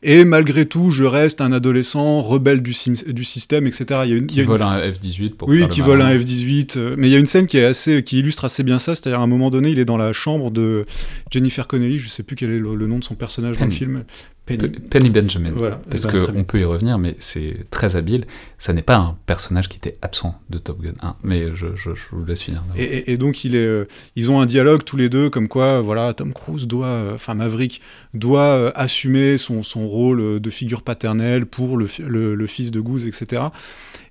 Et 0.03 0.25
malgré 0.25 0.67
tout, 0.67 0.91
je 0.91 1.05
reste 1.05 1.41
un 1.41 1.53
adolescent 1.53 2.21
rebelle 2.23 2.63
du, 2.63 2.73
système, 2.75 3.67
etc. 3.67 4.01
Il 4.05 4.11
y 4.11 4.15
a 4.15 4.17
une, 4.17 4.25
il 4.25 4.31
y 4.31 4.35
Qui 4.35 4.41
a 4.41 4.43
une- 4.43 4.49
vole 4.49 4.63
un 4.63 4.79
F-18 4.81 5.31
pour 5.35 5.49
oui, 5.49 5.59
faire 5.59 5.69
le 5.69 5.75
qui 5.75 5.81
vole 5.81 6.03
un 6.03 6.11
F-18. 6.17 6.77
euh, 6.77 6.95
mais 6.99 7.09
il 7.09 7.13
y 7.13 7.17
a 7.17 7.19
une 7.19 7.27
scène 7.27 7.47
qui, 7.47 7.59
est 7.59 7.65
assez, 7.65 7.96
qui 8.01 8.19
illustre 8.19 8.45
assez 8.45 8.63
bien 8.63 8.79
ça, 8.79 8.95
c'est-à-dire 8.95 9.21
à 9.21 9.23
un 9.23 9.27
moment 9.29 9.51
donné, 9.51 9.71
il 9.71 9.79
est 9.79 9.85
dans 9.85 9.97
la 9.97 10.13
chambre 10.13 10.51
de 10.51 10.85
Jennifer 11.31 11.67
Connelly, 11.67 11.99
je 11.99 12.09
sais 12.09 12.23
plus 12.23 12.37
quel 12.37 12.51
est 12.51 12.59
le, 12.59 12.75
le 12.75 12.87
nom 12.87 12.99
de 12.99 13.05
son 13.05 13.15
personnage 13.15 13.57
dans 13.57 13.65
le 13.65 13.69
Penny. 13.69 13.77
film. 13.79 14.05
Penny. 14.47 14.69
Pe- 14.69 14.79
Penny 14.81 15.11
Benjamin. 15.11 15.51
Voilà, 15.57 15.81
Parce 15.91 16.07
eh 16.09 16.13
ben, 16.19 16.25
qu'on 16.25 16.45
peut 16.45 16.61
y 16.61 16.65
revenir, 16.65 16.99
mais 16.99 17.17
c'est 17.19 17.69
très 17.71 17.97
habile. 17.97 18.27
Ça 18.59 18.73
n'est 18.73 18.83
pas 18.83 18.95
un 18.97 19.17
personnage 19.27 19.69
qui 19.69 19.77
était 19.77 19.97
absent 20.03 20.41
de 20.51 20.59
Top 20.59 20.81
Gun 20.81 20.93
1, 21.03 21.17
mais 21.25 21.49
je, 21.57 21.67
je- 21.75 21.95
je 21.97 22.01
vous 22.17 22.25
laisse 22.25 22.43
finir. 22.43 22.63
Et, 22.77 22.85
et- 22.85 23.13
et 23.13 23.17
donc 23.19 23.45
il 23.45 23.57
est, 23.57 23.67
euh, 23.67 23.89
ils 24.15 24.31
ont 24.31 24.41
un 24.41 24.47
dialogue 24.47 24.85
tous 24.85 24.97
les 24.97 25.09
deux, 25.09 25.31
comme 25.31 25.49
quoi, 25.49 25.81
voilà, 25.81 26.15
Tom 26.15 26.33
Cruise 26.33 26.69
doit, 26.69 26.87
euh, 26.87 27.15
enfin 27.17 27.35
Maverick 27.35 27.81
doit 28.15 28.41
euh, 28.43 28.71
assumer 28.77 29.37
son, 29.37 29.65
son 29.65 29.85
rôle 29.89 30.39
de 30.39 30.51
figure 30.51 30.83
paternelle 30.83 31.45
pour 31.47 31.77
le, 31.77 31.87
fi- 31.89 32.03
le, 32.07 32.37
le 32.37 32.47
fils 32.47 32.71
de 32.71 32.79
Goose, 32.79 33.09
etc. 33.09 33.43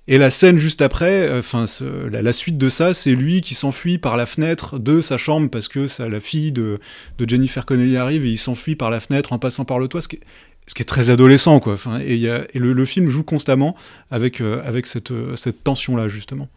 Et 0.08 0.18
la 0.18 0.30
scène 0.30 0.56
juste 0.56 0.82
après, 0.82 1.28
euh, 1.28 1.40
enfin 1.40 1.64
la, 2.10 2.32
suite 2.32 2.58
de 2.58 2.68
ça, 2.68 2.94
c'est 2.94 3.14
lui 3.14 3.40
qui 3.40 3.54
s'enfuit 3.54 3.98
par 3.98 4.16
la 4.16 4.24
fenêtre 4.24 4.78
de 4.78 5.00
sa 5.00 5.18
chambre 5.18 5.50
parce 5.50 5.66
que 5.66 5.88
ça, 5.88 6.08
la 6.08 6.20
fille 6.20 6.52
de, 6.52 6.78
de 7.18 7.28
Jennifer 7.28 7.66
Connelly 7.66 7.96
arrive 7.96 8.24
et 8.24 8.30
il 8.30 8.38
s'enfuit 8.38 8.76
par 8.76 8.90
la 8.90 9.00
fenêtre 9.00 9.32
en 9.32 9.38
passant 9.38 9.64
par 9.64 9.80
le 9.80 9.88
toit, 9.88 10.00
ce 10.00 10.08
qui 10.08 10.16
est, 10.16 10.84
très 10.84 11.10
adolescent, 11.10 11.58
quoi. 11.58 11.76
Et 12.04 12.22
et 12.22 12.58
le, 12.58 12.84
film 12.84 13.08
joue 13.08 13.24
constamment 13.24 13.74
avec, 14.10 14.40
euh, 14.40 14.62
avec 14.64 14.86
cette, 14.86 15.10
euh, 15.10 15.34
cette 15.34 15.64
tension-là, 15.64 16.08
justement. 16.08 16.48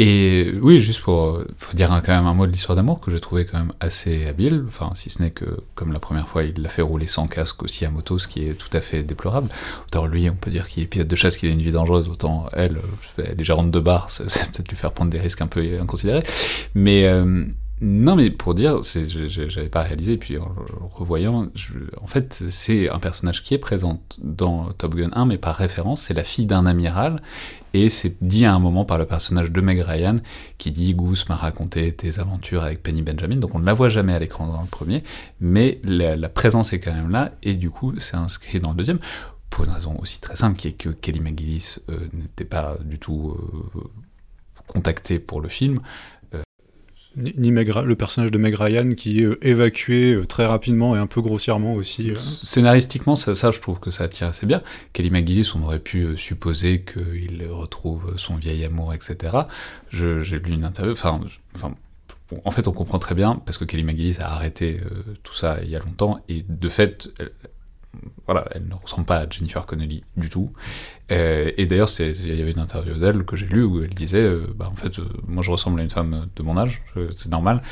Et 0.00 0.52
oui, 0.62 0.80
juste 0.80 1.00
pour 1.00 1.24
euh, 1.26 1.46
dire 1.74 1.90
un- 1.92 2.00
quand 2.00 2.12
même 2.14 2.26
un 2.26 2.34
mot 2.34 2.46
de 2.46 2.52
l'histoire 2.52 2.76
d'amour 2.76 3.00
que 3.00 3.10
j'ai 3.10 3.18
trouvé 3.18 3.44
quand 3.44 3.58
même 3.58 3.72
assez 3.80 4.26
habile, 4.26 4.64
enfin 4.68 4.92
si 4.94 5.10
ce 5.10 5.20
n'est 5.20 5.32
que 5.32 5.44
comme 5.74 5.92
la 5.92 5.98
première 5.98 6.28
fois 6.28 6.44
il 6.44 6.62
l'a 6.62 6.68
fait 6.68 6.82
rouler 6.82 7.08
sans 7.08 7.26
casque 7.26 7.64
aussi 7.64 7.84
à 7.84 7.90
moto, 7.90 8.16
ce 8.20 8.28
qui 8.28 8.44
est 8.46 8.54
tout 8.54 8.68
à 8.76 8.80
fait 8.80 9.02
déplorable. 9.02 9.48
Autant 9.88 10.06
lui 10.06 10.30
on 10.30 10.36
peut 10.36 10.52
dire 10.52 10.68
qu'il 10.68 10.84
est 10.84 10.86
pilote 10.86 11.08
de 11.08 11.16
chasse, 11.16 11.36
qu'il 11.36 11.48
a 11.48 11.52
une 11.52 11.62
vie 11.62 11.72
dangereuse, 11.72 12.08
autant 12.08 12.46
elle, 12.52 12.76
euh, 12.76 13.24
elle 13.26 13.40
est 13.40 13.44
gérante 13.44 13.72
de 13.72 13.80
bar, 13.80 14.08
c'est 14.08 14.24
peut-être 14.52 14.68
lui 14.68 14.76
faire 14.76 14.92
prendre 14.92 15.10
des 15.10 15.18
risques 15.18 15.40
un 15.40 15.48
peu 15.48 15.62
inconsidérés. 15.80 16.22
Mais 16.76 17.06
euh, 17.08 17.44
non, 17.80 18.16
mais 18.16 18.30
pour 18.30 18.54
dire, 18.54 18.80
j'avais 18.82 19.68
pas 19.68 19.82
réalisé, 19.82 20.16
puis 20.16 20.36
en 20.36 20.52
revoyant, 20.94 21.48
en 22.00 22.06
fait, 22.06 22.42
c'est 22.48 22.88
un 22.88 22.98
personnage 22.98 23.42
qui 23.42 23.54
est 23.54 23.58
présent 23.58 24.02
dans 24.18 24.72
Top 24.72 24.96
Gun 24.96 25.10
1, 25.12 25.26
mais 25.26 25.38
par 25.38 25.54
référence, 25.54 26.02
c'est 26.02 26.14
la 26.14 26.24
fille 26.24 26.46
d'un 26.46 26.66
amiral, 26.66 27.22
et 27.74 27.88
c'est 27.88 28.16
dit 28.20 28.44
à 28.46 28.54
un 28.54 28.58
moment 28.58 28.84
par 28.84 28.98
le 28.98 29.06
personnage 29.06 29.52
de 29.52 29.60
Meg 29.60 29.80
Ryan, 29.80 30.16
qui 30.56 30.72
dit 30.72 30.92
Goose 30.94 31.28
m'a 31.28 31.36
raconté 31.36 31.92
tes 31.92 32.18
aventures 32.18 32.64
avec 32.64 32.82
Penny 32.82 33.02
Benjamin, 33.02 33.36
donc 33.36 33.54
on 33.54 33.60
ne 33.60 33.66
la 33.66 33.74
voit 33.74 33.90
jamais 33.90 34.12
à 34.12 34.18
l'écran 34.18 34.48
dans 34.48 34.60
le 34.60 34.66
premier, 34.66 35.04
mais 35.40 35.80
la, 35.84 36.16
la 36.16 36.28
présence 36.28 36.72
est 36.72 36.80
quand 36.80 36.94
même 36.94 37.10
là, 37.10 37.32
et 37.44 37.54
du 37.54 37.70
coup, 37.70 37.94
c'est 37.98 38.16
inscrit 38.16 38.58
dans 38.58 38.70
le 38.70 38.76
deuxième. 38.76 38.98
Pour 39.50 39.64
une 39.64 39.70
raison 39.70 39.96
aussi 40.00 40.20
très 40.20 40.36
simple, 40.36 40.58
qui 40.58 40.68
est 40.68 40.72
que 40.72 40.90
Kelly 40.90 41.20
McGillis 41.20 41.76
euh, 41.88 41.96
n'était 42.12 42.44
pas 42.44 42.76
du 42.84 42.98
tout 42.98 43.34
euh, 43.76 43.80
contactée 44.66 45.18
pour 45.18 45.40
le 45.40 45.48
film, 45.48 45.80
Ni, 47.18 47.50
le 47.50 47.94
personnage 47.94 48.30
de 48.30 48.38
Meg 48.38 48.54
Ryan 48.54 48.90
qui 48.92 49.20
est 49.20 49.24
euh, 49.24 49.46
évacué 49.46 50.14
euh, 50.14 50.24
très 50.24 50.46
rapidement 50.46 50.94
et 50.94 50.98
un 50.98 51.08
peu 51.08 51.20
grossièrement 51.20 51.74
aussi. 51.74 52.10
euh. 52.10 52.14
Scénaristiquement, 52.14 53.16
ça, 53.16 53.50
je 53.50 53.60
trouve 53.60 53.80
que 53.80 53.90
ça 53.90 54.08
tient 54.08 54.28
assez 54.28 54.46
bien. 54.46 54.62
Kelly 54.92 55.10
McGillis, 55.10 55.50
on 55.54 55.62
aurait 55.64 55.80
pu 55.80 56.16
supposer 56.16 56.82
qu'il 56.82 57.44
retrouve 57.50 58.14
son 58.16 58.36
vieil 58.36 58.64
amour, 58.64 58.94
etc. 58.94 59.36
J'ai 59.90 60.38
lu 60.38 60.52
une 60.52 60.64
interview, 60.64 60.94
en 62.44 62.50
fait, 62.50 62.68
on 62.68 62.72
comprend 62.72 62.98
très 62.98 63.14
bien, 63.14 63.40
parce 63.46 63.56
que 63.56 63.64
Kelly 63.64 63.84
McGillis 63.84 64.18
a 64.20 64.30
arrêté 64.32 64.80
tout 65.22 65.34
ça 65.34 65.58
il 65.62 65.70
y 65.70 65.76
a 65.76 65.78
longtemps, 65.78 66.20
et 66.28 66.44
de 66.46 66.68
fait, 66.68 67.08
elle, 67.18 67.32
voilà, 68.26 68.46
elle 68.52 68.66
ne 68.66 68.74
ressemble 68.74 69.06
pas 69.06 69.18
à 69.18 69.28
Jennifer 69.28 69.64
Connelly 69.66 70.04
du 70.16 70.28
tout. 70.28 70.52
Euh, 71.10 71.50
et 71.56 71.66
d'ailleurs, 71.66 71.88
il 71.98 72.34
y 72.34 72.40
avait 72.40 72.52
une 72.52 72.60
interview 72.60 72.94
d'elle 72.94 73.24
que 73.24 73.36
j'ai 73.36 73.46
lue 73.46 73.64
où 73.64 73.82
elle 73.82 73.94
disait, 73.94 74.22
euh, 74.22 74.46
bah, 74.54 74.68
en 74.70 74.76
fait, 74.76 74.98
euh, 74.98 75.04
moi 75.26 75.42
je 75.42 75.50
ressemble 75.50 75.80
à 75.80 75.82
une 75.82 75.90
femme 75.90 76.28
de 76.34 76.42
mon 76.42 76.56
âge, 76.58 76.82
c'est 77.16 77.30
normal. 77.30 77.62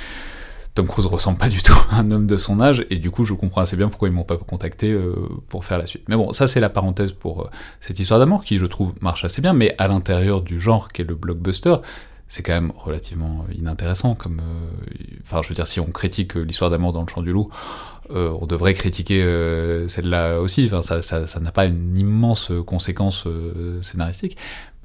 Tom 0.74 0.87
Cruise 0.87 1.07
ressemble 1.07 1.39
pas 1.39 1.49
du 1.49 1.62
tout 1.62 1.76
à 1.91 1.97
un 1.97 2.11
homme 2.11 2.26
de 2.26 2.37
son 2.37 2.61
âge, 2.61 2.87
et 2.91 2.97
du 2.97 3.11
coup, 3.11 3.24
je 3.24 3.34
comprends 3.34 3.62
assez 3.62 3.76
bien 3.76 3.89
pourquoi 3.89 4.09
ils 4.09 4.14
m'ont 4.14 4.24
pas 4.24 4.37
contacté 4.37 4.97
pour 5.49 5.64
faire 5.64 5.78
la 5.78 5.87
suite. 5.87 6.05
Mais 6.09 6.16
bon, 6.16 6.32
ça, 6.32 6.47
c'est 6.47 6.61
la 6.61 6.70
parenthèse 6.70 7.12
pour 7.12 7.51
cette 7.80 7.99
histoire 7.99 8.20
d'amour 8.20 8.45
qui, 8.45 8.59
je 8.59 8.66
trouve, 8.66 8.93
marche 9.01 9.24
assez 9.24 9.41
bien, 9.41 9.53
mais 9.53 9.74
à 9.78 9.89
l'intérieur 9.89 10.43
du 10.43 10.61
genre 10.61 10.89
qu'est 10.89 11.05
le 11.05 11.14
blockbuster, 11.14 11.76
c'est 12.28 12.43
quand 12.43 12.53
même 12.53 12.72
relativement 12.76 13.47
inintéressant. 13.55 14.14
Comme, 14.14 14.43
enfin, 15.22 15.41
je 15.43 15.49
veux 15.49 15.55
dire, 15.55 15.66
si 15.66 15.80
on 15.80 15.87
critique 15.87 16.34
l'histoire 16.34 16.70
d'amour 16.70 16.93
dans 16.93 17.01
le 17.01 17.09
champ 17.09 17.22
du 17.22 17.32
loup, 17.32 17.51
euh, 18.11 18.30
on 18.40 18.46
devrait 18.46 18.74
critiquer 18.74 19.22
euh, 19.22 19.88
celle-là 19.88 20.40
aussi. 20.40 20.66
Enfin, 20.66 20.82
ça, 20.82 21.02
ça, 21.02 21.26
ça 21.26 21.40
n'a 21.40 21.52
pas 21.52 21.66
une 21.66 21.96
immense 21.98 22.52
conséquence 22.66 23.26
euh, 23.26 23.80
scénaristique. 23.82 24.36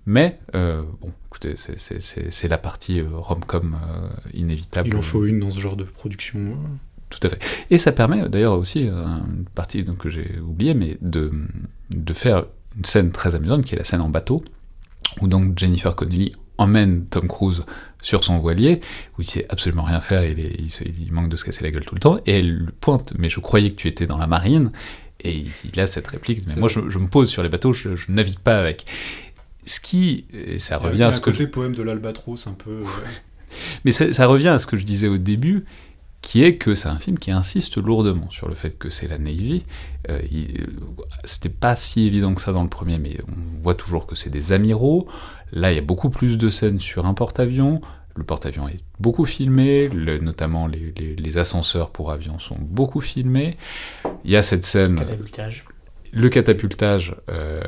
Mais, 0.08 0.40
bon, 0.54 1.12
écoutez, 1.28 1.56
c'est- 1.58 2.48
la 2.48 2.58
partie 2.58 3.02
rom-com 3.02 3.78
inévitable. 4.34 4.90
Il 4.90 4.96
en 4.96 5.02
faut 5.02 5.26
une 5.26 5.40
dans 5.40 5.52
ce 5.52 5.60
genre 5.60 5.76
de 5.76 5.84
production. 5.84 6.40
euh. 6.40 6.56
Tout 7.10 7.20
à 7.24 7.30
fait. 7.30 7.40
Et 7.70 7.78
ça 7.78 7.92
permet 7.92 8.28
d'ailleurs 8.30 8.58
aussi, 8.58 8.88
une 8.88 9.46
partie 9.54 9.84
donc, 9.84 9.98
que 10.00 10.10
j'ai 10.10 10.40
oubliée, 10.40 10.74
mais 10.74 10.98
de, 11.02 11.32
de 11.92 12.14
faire 12.14 12.46
une 12.78 12.86
scène 12.86 13.12
très 13.12 13.36
amusante 13.36 13.64
qui 13.66 13.76
est 13.76 13.78
la 13.78 13.84
scène 13.84 14.02
en 14.02 14.10
bateau, 14.10 14.44
où 15.22 15.28
donc 15.28 15.60
Jennifer 15.60 15.94
Connelly 15.96 16.32
emmène 16.58 17.06
Tom 17.06 17.28
Cruise 17.28 17.64
sur 18.02 18.24
son 18.24 18.38
voilier, 18.40 18.82
où 19.18 19.22
il 19.22 19.26
sait 19.28 19.46
absolument 19.50 19.84
rien 19.84 20.02
faire, 20.02 20.24
il, 20.26 20.40
est- 20.40 20.56
il 20.60 20.70
se- 20.72 20.84
il 20.84 21.12
manque 21.12 21.30
de 21.30 21.36
se 21.36 21.46
casser 21.46 21.64
la 21.64 21.72
gueule 21.72 21.86
tout 21.86 21.96
le 21.96 22.00
temps, 22.02 22.20
et 22.26 22.40
elle 22.40 22.50
lui 22.50 22.72
pointe, 22.80 23.14
mais 23.18 23.30
je 23.30 23.40
croyais 23.40 23.72
que 23.72 23.76
tu 23.76 23.88
étais 23.88 24.08
dans 24.08 24.18
la 24.18 24.28
marine, 24.28 24.72
et 25.24 25.46
il, 25.74 25.80
a 25.80 25.86
cette 25.88 26.08
réplique, 26.08 26.44
mais 26.48 26.56
moi 26.56 26.68
je, 26.70 26.80
je 26.90 26.98
me 26.98 27.08
pose 27.08 27.30
sur 27.30 27.44
les 27.44 27.50
bateaux, 27.50 27.74
je, 27.74 27.96
je 27.96 28.06
navigue 28.12 28.40
pas 28.40 28.58
avec. 28.58 28.86
Ce 29.64 29.80
qui, 29.80 30.26
et 30.34 30.58
ça 30.58 30.80
Il 30.82 30.86
y 30.86 30.90
revient 30.90 31.04
à 31.04 31.12
ce 31.12 31.18
un 31.20 31.22
que 31.22 31.30
côté 31.32 31.46
poème 31.46 31.76
de 31.76 31.84
l'albatros 31.84 32.48
un 32.48 32.54
peu. 32.54 32.72
euh, 32.72 32.86
mais 33.86 33.92
ça, 33.92 34.12
ça 34.14 34.26
revient 34.26 34.48
à 34.48 34.58
ce 34.60 34.66
que 34.66 34.78
je 34.78 34.84
disais 34.84 35.08
au 35.08 35.18
début, 35.20 35.66
qui 36.24 36.44
est 36.44 36.56
que 36.58 36.76
c'est 36.76 36.88
un 36.88 36.98
film 37.00 37.18
qui 37.20 37.32
insiste 37.32 37.78
lourdement 37.78 38.30
sur 38.32 38.48
le 38.48 38.54
fait 38.56 38.78
que 38.78 38.90
c'est 38.90 39.08
la 39.08 39.18
Navy. 39.20 39.64
Euh, 40.10 40.20
il- 40.32 40.68
C'était 41.24 41.50
pas 41.50 41.76
si 41.76 42.06
évident 42.08 42.34
que 42.34 42.42
ça 42.42 42.52
dans 42.54 42.64
le 42.64 42.70
premier, 42.70 42.98
mais 43.00 43.18
on 43.28 43.60
voit 43.62 43.76
toujours 43.76 44.06
que 44.08 44.16
c'est 44.16 44.30
des 44.32 44.52
amiraux. 44.54 45.08
Là, 45.52 45.72
il 45.72 45.76
y 45.76 45.80
a 45.80 45.82
beaucoup 45.82 46.10
plus 46.10 46.38
de 46.38 46.50
scènes 46.50 46.80
sur 46.80 47.06
un 47.06 47.14
porte-avions. 47.14 47.82
Le 48.16 48.24
porte-avions 48.24 48.68
est 48.68 48.80
beaucoup 49.00 49.26
filmé, 49.26 49.88
le- 49.90 50.20
notamment 50.20 50.68
les, 50.68 50.94
les- 50.98 51.16
les 51.16 51.38
ascenseurs 51.38 51.92
pour 51.92 52.12
avions 52.12 52.40
sont 52.40 52.58
beaucoup 52.60 53.00
filmés. 53.02 53.58
Il 54.26 54.32
y 54.32 54.36
a 54.36 54.42
cette 54.44 54.66
scène 54.66 54.96
Catapultage. 54.96 55.66
le 56.14 56.30
catapultage, 56.30 57.16
euh, 57.30 57.62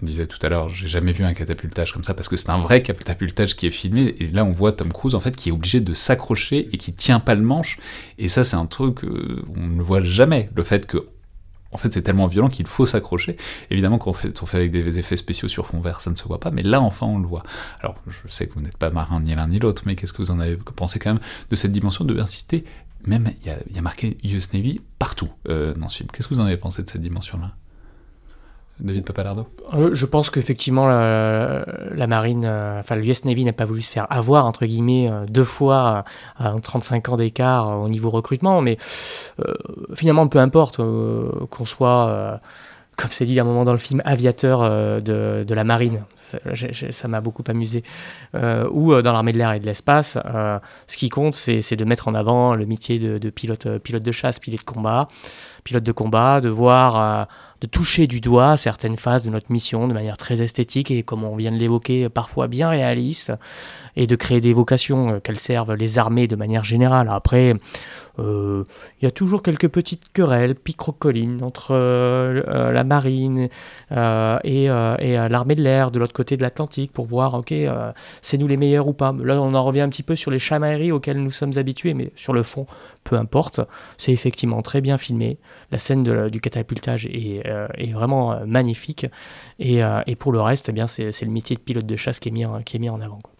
on 0.00 0.06
disait 0.06 0.26
tout 0.28 0.38
à 0.42 0.48
l'heure, 0.48 0.68
j'ai 0.68 0.86
jamais 0.86 1.12
vu 1.12 1.24
un 1.24 1.34
catapultage 1.34 1.92
comme 1.92 2.04
ça 2.04 2.14
parce 2.14 2.28
que 2.28 2.36
c'est 2.36 2.50
un 2.50 2.58
vrai 2.58 2.82
catapultage 2.82 3.56
qui 3.56 3.66
est 3.66 3.70
filmé 3.70 4.14
et 4.20 4.28
là 4.28 4.44
on 4.44 4.52
voit 4.52 4.70
Tom 4.72 4.92
Cruise 4.92 5.16
en 5.16 5.20
fait 5.20 5.34
qui 5.34 5.48
est 5.48 5.52
obligé 5.52 5.80
de 5.80 5.92
s'accrocher 5.94 6.68
et 6.72 6.78
qui 6.78 6.92
tient 6.92 7.18
pas 7.18 7.34
le 7.34 7.42
manche 7.42 7.78
et 8.18 8.28
ça 8.28 8.44
c'est 8.44 8.54
un 8.56 8.66
truc 8.66 9.02
euh, 9.04 9.42
on 9.56 9.66
ne 9.66 9.82
voit 9.82 10.00
jamais 10.02 10.48
le 10.54 10.62
fait 10.62 10.86
que 10.86 11.08
en 11.76 11.78
fait 11.78 11.92
c'est 11.92 12.00
tellement 12.00 12.26
violent 12.26 12.48
qu'il 12.48 12.66
faut 12.66 12.86
s'accrocher. 12.86 13.36
Évidemment 13.70 13.98
quand 13.98 14.10
on 14.10 14.46
fait, 14.46 14.56
avec 14.56 14.70
des 14.70 14.98
effets 14.98 15.18
spéciaux 15.18 15.46
sur 15.46 15.66
fond 15.66 15.80
vert 15.80 16.00
ça 16.00 16.10
ne 16.10 16.16
se 16.16 16.24
voit 16.24 16.40
pas 16.40 16.50
mais 16.50 16.62
là 16.62 16.80
enfin 16.80 17.04
on 17.04 17.18
le 17.18 17.28
voit. 17.28 17.42
Alors 17.80 17.96
je 18.06 18.32
sais 18.32 18.46
que 18.46 18.54
vous 18.54 18.62
n'êtes 18.62 18.78
pas 18.78 18.88
marin 18.88 19.20
ni 19.20 19.34
l'un 19.34 19.46
ni 19.46 19.58
l'autre 19.58 19.82
mais 19.84 19.94
qu'est-ce 19.94 20.14
que 20.14 20.22
vous 20.22 20.30
en 20.30 20.40
avez 20.40 20.56
pensé 20.56 20.98
quand 20.98 21.12
même 21.12 21.22
de 21.50 21.54
cette 21.54 21.72
dimension 21.72 22.06
de 22.06 22.18
insister? 22.18 22.64
Même 23.06 23.30
il 23.42 23.46
y 23.46 23.50
a, 23.50 23.58
il 23.68 23.76
y 23.76 23.78
a 23.78 23.82
marqué 23.82 24.16
US 24.24 24.54
Navy 24.54 24.80
partout 24.98 25.28
euh, 25.48 25.74
dans 25.74 25.88
ce 25.88 25.98
film. 25.98 26.08
Qu'est-ce 26.10 26.28
que 26.28 26.34
vous 26.34 26.40
en 26.40 26.46
avez 26.46 26.56
pensé 26.56 26.82
de 26.82 26.88
cette 26.88 27.02
dimension-là? 27.02 27.52
David 28.80 29.04
Papalardo 29.06 29.46
Euh, 29.74 29.90
Je 29.94 30.06
pense 30.06 30.30
qu'effectivement, 30.30 30.86
la, 30.86 32.06
marine, 32.06 32.44
euh, 32.44 32.80
enfin, 32.80 32.94
le 32.96 33.06
US 33.06 33.24
Navy 33.24 33.44
n'a 33.44 33.52
pas 33.52 33.64
voulu 33.64 33.82
se 33.82 33.90
faire 33.90 34.06
avoir, 34.10 34.44
entre 34.46 34.66
guillemets, 34.66 35.08
euh, 35.10 35.24
deux 35.26 35.44
fois 35.44 36.04
à 36.38 36.54
35 36.62 37.08
ans 37.08 37.16
d'écart 37.16 37.80
au 37.80 37.88
niveau 37.88 38.10
recrutement, 38.10 38.60
mais 38.60 38.76
finalement, 39.94 40.26
peu 40.28 40.38
importe 40.38 40.80
qu'on 41.50 41.64
soit, 41.64 42.40
comme 42.96 43.10
c'est 43.10 43.26
dit 43.26 43.38
à 43.38 43.42
un 43.42 43.46
moment 43.46 43.64
dans 43.64 43.72
le 43.72 43.78
film, 43.78 44.02
aviateur 44.04 44.60
de, 45.00 45.54
la 45.54 45.64
marine. 45.64 46.04
Ça- 46.16 47.08
m'a 47.08 47.20
beaucoup 47.20 47.44
amusé. 47.48 47.82
Ou 48.34 49.00
dans 49.00 49.12
l'armée 49.12 49.32
de 49.32 49.38
l'air 49.38 49.52
et 49.52 49.60
de 49.60 49.66
l'espace, 49.66 50.18
ce 50.86 50.96
qui 50.96 51.08
compte, 51.08 51.34
c'est 51.34 51.76
de 51.76 51.84
mettre 51.84 52.08
en 52.08 52.14
avant 52.14 52.54
le 52.54 52.66
métier 52.66 52.98
de, 52.98 53.18
de 53.18 53.30
pilote, 53.30 53.78
pilote 53.78 54.02
de 54.02 54.12
chasse, 54.12 54.38
pilote 54.38 54.60
de 54.60 54.64
combat, 54.64 55.08
pilote 55.64 55.84
de 55.84 55.92
combat, 55.92 56.40
de 56.40 56.48
voir, 56.48 57.28
de 57.60 57.66
toucher 57.66 58.06
du 58.06 58.20
doigt 58.20 58.56
certaines 58.56 58.96
phases 58.96 59.24
de 59.24 59.30
notre 59.30 59.50
mission 59.50 59.88
de 59.88 59.94
manière 59.94 60.16
très 60.16 60.42
esthétique 60.42 60.90
et, 60.90 61.02
comme 61.02 61.24
on 61.24 61.36
vient 61.36 61.52
de 61.52 61.56
l'évoquer, 61.56 62.08
parfois 62.08 62.48
bien 62.48 62.68
réaliste, 62.68 63.32
et 63.96 64.06
de 64.06 64.16
créer 64.16 64.40
des 64.40 64.52
vocations 64.52 65.14
euh, 65.14 65.20
qu'elles 65.20 65.38
servent 65.38 65.74
les 65.74 65.98
armées 65.98 66.28
de 66.28 66.36
manière 66.36 66.64
générale. 66.64 67.08
Après, 67.10 67.54
il 68.18 69.04
y 69.04 69.06
a 69.06 69.10
toujours 69.10 69.42
quelques 69.42 69.68
petites 69.68 70.12
querelles, 70.12 70.54
picrocolines 70.54 71.42
entre 71.42 71.72
euh, 71.72 72.42
euh, 72.48 72.72
la 72.72 72.84
marine 72.84 73.48
euh, 73.92 74.38
et, 74.44 74.70
euh, 74.70 74.96
et, 74.98 75.18
euh, 75.18 75.28
l'armée 75.28 75.54
de 75.54 75.62
l'air 75.62 75.90
de 75.90 75.98
l'autre 75.98 76.12
côté 76.12 76.36
de 76.36 76.42
l'Atlantique 76.42 76.92
pour 76.92 77.06
voir, 77.06 77.34
ok, 77.34 77.52
euh, 77.52 77.92
c'est 78.22 78.38
nous 78.38 78.48
les 78.48 78.56
meilleurs 78.56 78.88
ou 78.88 78.92
pas. 78.92 79.14
Là, 79.22 79.40
on 79.40 79.54
en 79.54 79.64
revient 79.64 79.80
un 79.80 79.88
petit 79.88 80.02
peu 80.02 80.16
sur 80.16 80.30
les 80.30 80.38
chamailleries 80.38 80.92
auxquelles 80.92 81.22
nous 81.22 81.30
sommes 81.30 81.56
habitués, 81.56 81.94
mais 81.94 82.12
sur 82.16 82.32
le 82.32 82.42
fond, 82.42 82.66
peu 83.04 83.16
importe. 83.16 83.60
C'est 83.98 84.12
effectivement 84.12 84.62
très 84.62 84.80
bien 84.80 84.98
filmé. 84.98 85.38
La 85.70 85.78
scène 85.78 86.28
du 86.28 86.40
catapultage 86.40 87.06
est, 87.06 87.46
euh, 87.46 87.68
est 87.76 87.92
vraiment 87.92 88.32
euh, 88.32 88.46
magnifique. 88.46 89.06
Et, 89.58 89.82
euh, 89.82 90.00
et 90.06 90.16
pour 90.16 90.32
le 90.32 90.40
reste, 90.40 90.68
eh 90.68 90.72
bien, 90.72 90.86
c'est 90.86 91.22
le 91.22 91.30
métier 91.30 91.56
de 91.56 91.60
pilote 91.60 91.86
de 91.86 91.96
chasse 91.96 92.18
qui 92.20 92.28
est 92.28 92.32
mis 92.32 92.44
en, 92.44 92.62
qui 92.62 92.76
est 92.76 92.80
mis 92.80 92.88
en 92.90 93.00
avant. 93.00 93.18
quoi. 93.22 93.32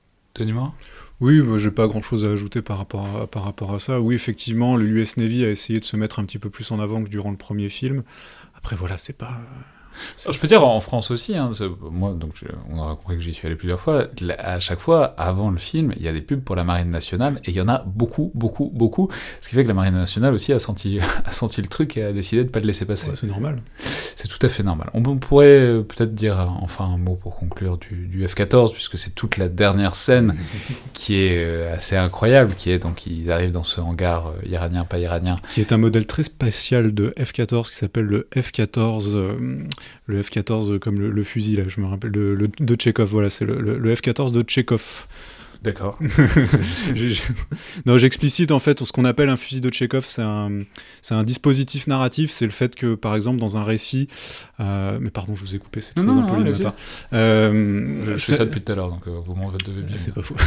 Oui, 1.20 1.40
moi, 1.40 1.56
j'ai 1.58 1.70
pas 1.70 1.88
grand 1.88 2.02
chose 2.02 2.26
à 2.26 2.30
ajouter 2.30 2.60
par 2.62 2.76
rapport 2.78 3.06
à, 3.16 3.26
par 3.26 3.44
rapport 3.44 3.74
à 3.74 3.80
ça. 3.80 4.00
Oui, 4.00 4.14
effectivement, 4.14 4.76
le 4.76 4.86
US 4.86 5.16
Navy 5.16 5.44
a 5.44 5.50
essayé 5.50 5.80
de 5.80 5.84
se 5.84 5.96
mettre 5.96 6.18
un 6.18 6.24
petit 6.26 6.38
peu 6.38 6.50
plus 6.50 6.70
en 6.72 6.78
avant 6.80 7.02
que 7.02 7.08
durant 7.08 7.30
le 7.30 7.38
premier 7.38 7.70
film. 7.70 8.02
Après, 8.54 8.76
voilà, 8.76 8.98
c'est 8.98 9.16
pas. 9.16 9.40
Alors, 10.24 10.34
Je 10.34 10.38
peux 10.40 10.48
dire 10.48 10.64
en 10.66 10.80
France 10.80 11.10
aussi, 11.10 11.36
hein, 11.36 11.50
moi 11.90 12.12
donc 12.12 12.32
je- 12.34 12.46
on 12.72 12.78
aura 12.78 12.96
compris 12.96 13.16
que 13.16 13.22
j'y 13.22 13.32
suis 13.34 13.46
allé 13.46 13.56
plusieurs 13.56 13.80
fois. 13.80 14.06
À 14.38 14.60
chaque 14.60 14.80
fois, 14.80 15.14
avant 15.18 15.50
le 15.50 15.58
film, 15.58 15.92
il 15.96 16.02
y 16.02 16.08
a 16.08 16.12
des 16.12 16.20
pubs 16.20 16.40
pour 16.42 16.56
la 16.56 16.64
marine 16.64 16.90
nationale 16.90 17.40
et 17.44 17.50
il 17.50 17.56
y 17.56 17.60
en 17.60 17.68
a 17.68 17.84
beaucoup, 17.86 18.30
beaucoup, 18.34 18.70
beaucoup. 18.74 19.10
Ce 19.40 19.48
qui 19.48 19.54
fait 19.54 19.62
que 19.62 19.68
la 19.68 19.74
marine 19.74 19.94
nationale 19.94 20.34
aussi 20.34 20.52
a 20.52 20.58
senti, 20.58 20.98
a 21.24 21.32
senti 21.32 21.60
le 21.62 21.68
truc 21.68 21.96
et 21.96 22.04
a 22.04 22.12
décidé 22.12 22.44
de 22.44 22.50
pas 22.50 22.60
le 22.60 22.66
laisser 22.66 22.84
passer. 22.86 23.08
Ouais, 23.08 23.14
c'est 23.20 23.26
normal. 23.26 23.60
C'est 24.14 24.28
tout 24.28 24.44
à 24.44 24.48
fait 24.48 24.62
normal. 24.62 24.90
On, 24.94 25.02
on 25.06 25.16
pourrait 25.18 25.46
euh, 25.46 25.82
peut-être 25.82 26.14
dire 26.14 26.40
euh, 26.40 26.44
enfin 26.62 26.84
un 26.86 26.98
mot 26.98 27.14
pour 27.16 27.36
conclure 27.36 27.76
du, 27.78 28.06
du 28.06 28.24
F-14 28.26 28.72
puisque 28.72 28.98
c'est 28.98 29.14
toute 29.14 29.36
la 29.36 29.48
dernière 29.48 29.94
scène 29.94 30.36
qui 30.94 31.16
est 31.16 31.36
euh, 31.44 31.74
assez 31.74 31.96
incroyable, 31.96 32.54
qui 32.54 32.70
est 32.70 32.78
donc 32.78 33.06
ils 33.06 33.30
arrivent 33.30 33.50
dans 33.52 33.62
ce 33.64 33.80
hangar 33.80 34.28
euh, 34.28 34.46
iranien, 34.48 34.84
pas 34.84 34.98
iranien. 34.98 35.36
Qui 35.52 35.60
est 35.60 35.72
un 35.72 35.76
modèle 35.76 36.06
très 36.06 36.22
spécial 36.22 36.94
de 36.94 37.14
F-14 37.18 37.70
qui 37.70 37.76
s'appelle 37.76 38.04
le 38.06 38.28
F-14. 38.34 39.14
euh, 39.14 39.62
le 40.06 40.20
F-14 40.22 40.78
comme 40.78 40.98
le, 41.00 41.22
fusil, 41.22 41.56
là, 41.56 41.64
je 41.68 41.80
me 41.80 41.86
rappelle, 41.86 42.10
le, 42.10 42.36
de 42.48 42.74
Tchekhov, 42.74 43.08
voilà, 43.10 43.30
c'est 43.30 43.44
le, 43.44 43.60
le- 43.60 43.78
le 43.78 43.94
F-14 43.94 44.32
de 44.32 44.42
Tchekhov. 44.42 45.06
D'accord. 45.66 45.98
Non, 47.86 47.98
j'explicite 47.98 48.52
en 48.52 48.58
fait 48.60 48.84
ce 48.84 48.92
qu'on 48.92 49.04
appelle 49.04 49.28
un 49.28 49.36
fusil 49.36 49.60
de 49.60 49.68
Tchekhov, 49.68 50.04
c'est 50.06 50.22
un, 50.22 50.62
c'est 51.02 51.14
un 51.14 51.24
dispositif 51.24 51.88
narratif, 51.88 52.30
c'est 52.30 52.46
le 52.46 52.52
fait 52.52 52.74
que 52.76 52.94
par 52.94 53.16
exemple 53.16 53.38
dans 53.40 53.56
un 53.56 53.64
récit, 53.64 54.08
euh, 54.60 54.98
mais 55.00 55.10
pardon, 55.10 55.34
je 55.34 55.40
vous 55.42 55.54
ai 55.56 55.58
coupé, 55.58 55.80
c'est 55.80 55.94
très 55.94 56.04
non, 56.04 56.22
impoli 56.22 56.44
de 56.44 56.50
ma 56.50 56.58
part. 56.58 56.74
Euh, 57.12 58.00
Je 58.06 58.16
fais 58.16 58.34
ça 58.34 58.44
depuis 58.44 58.60
tout 58.60 58.70
à 58.72 58.74
l'heure, 58.76 58.90
donc 58.90 59.06
euh, 59.08 59.10
vous 59.24 59.34
m'en 59.34 59.50
devez 59.50 59.82
bien. 59.82 59.96
c'est 59.98 60.14
pas 60.14 60.22
faux. 60.22 60.36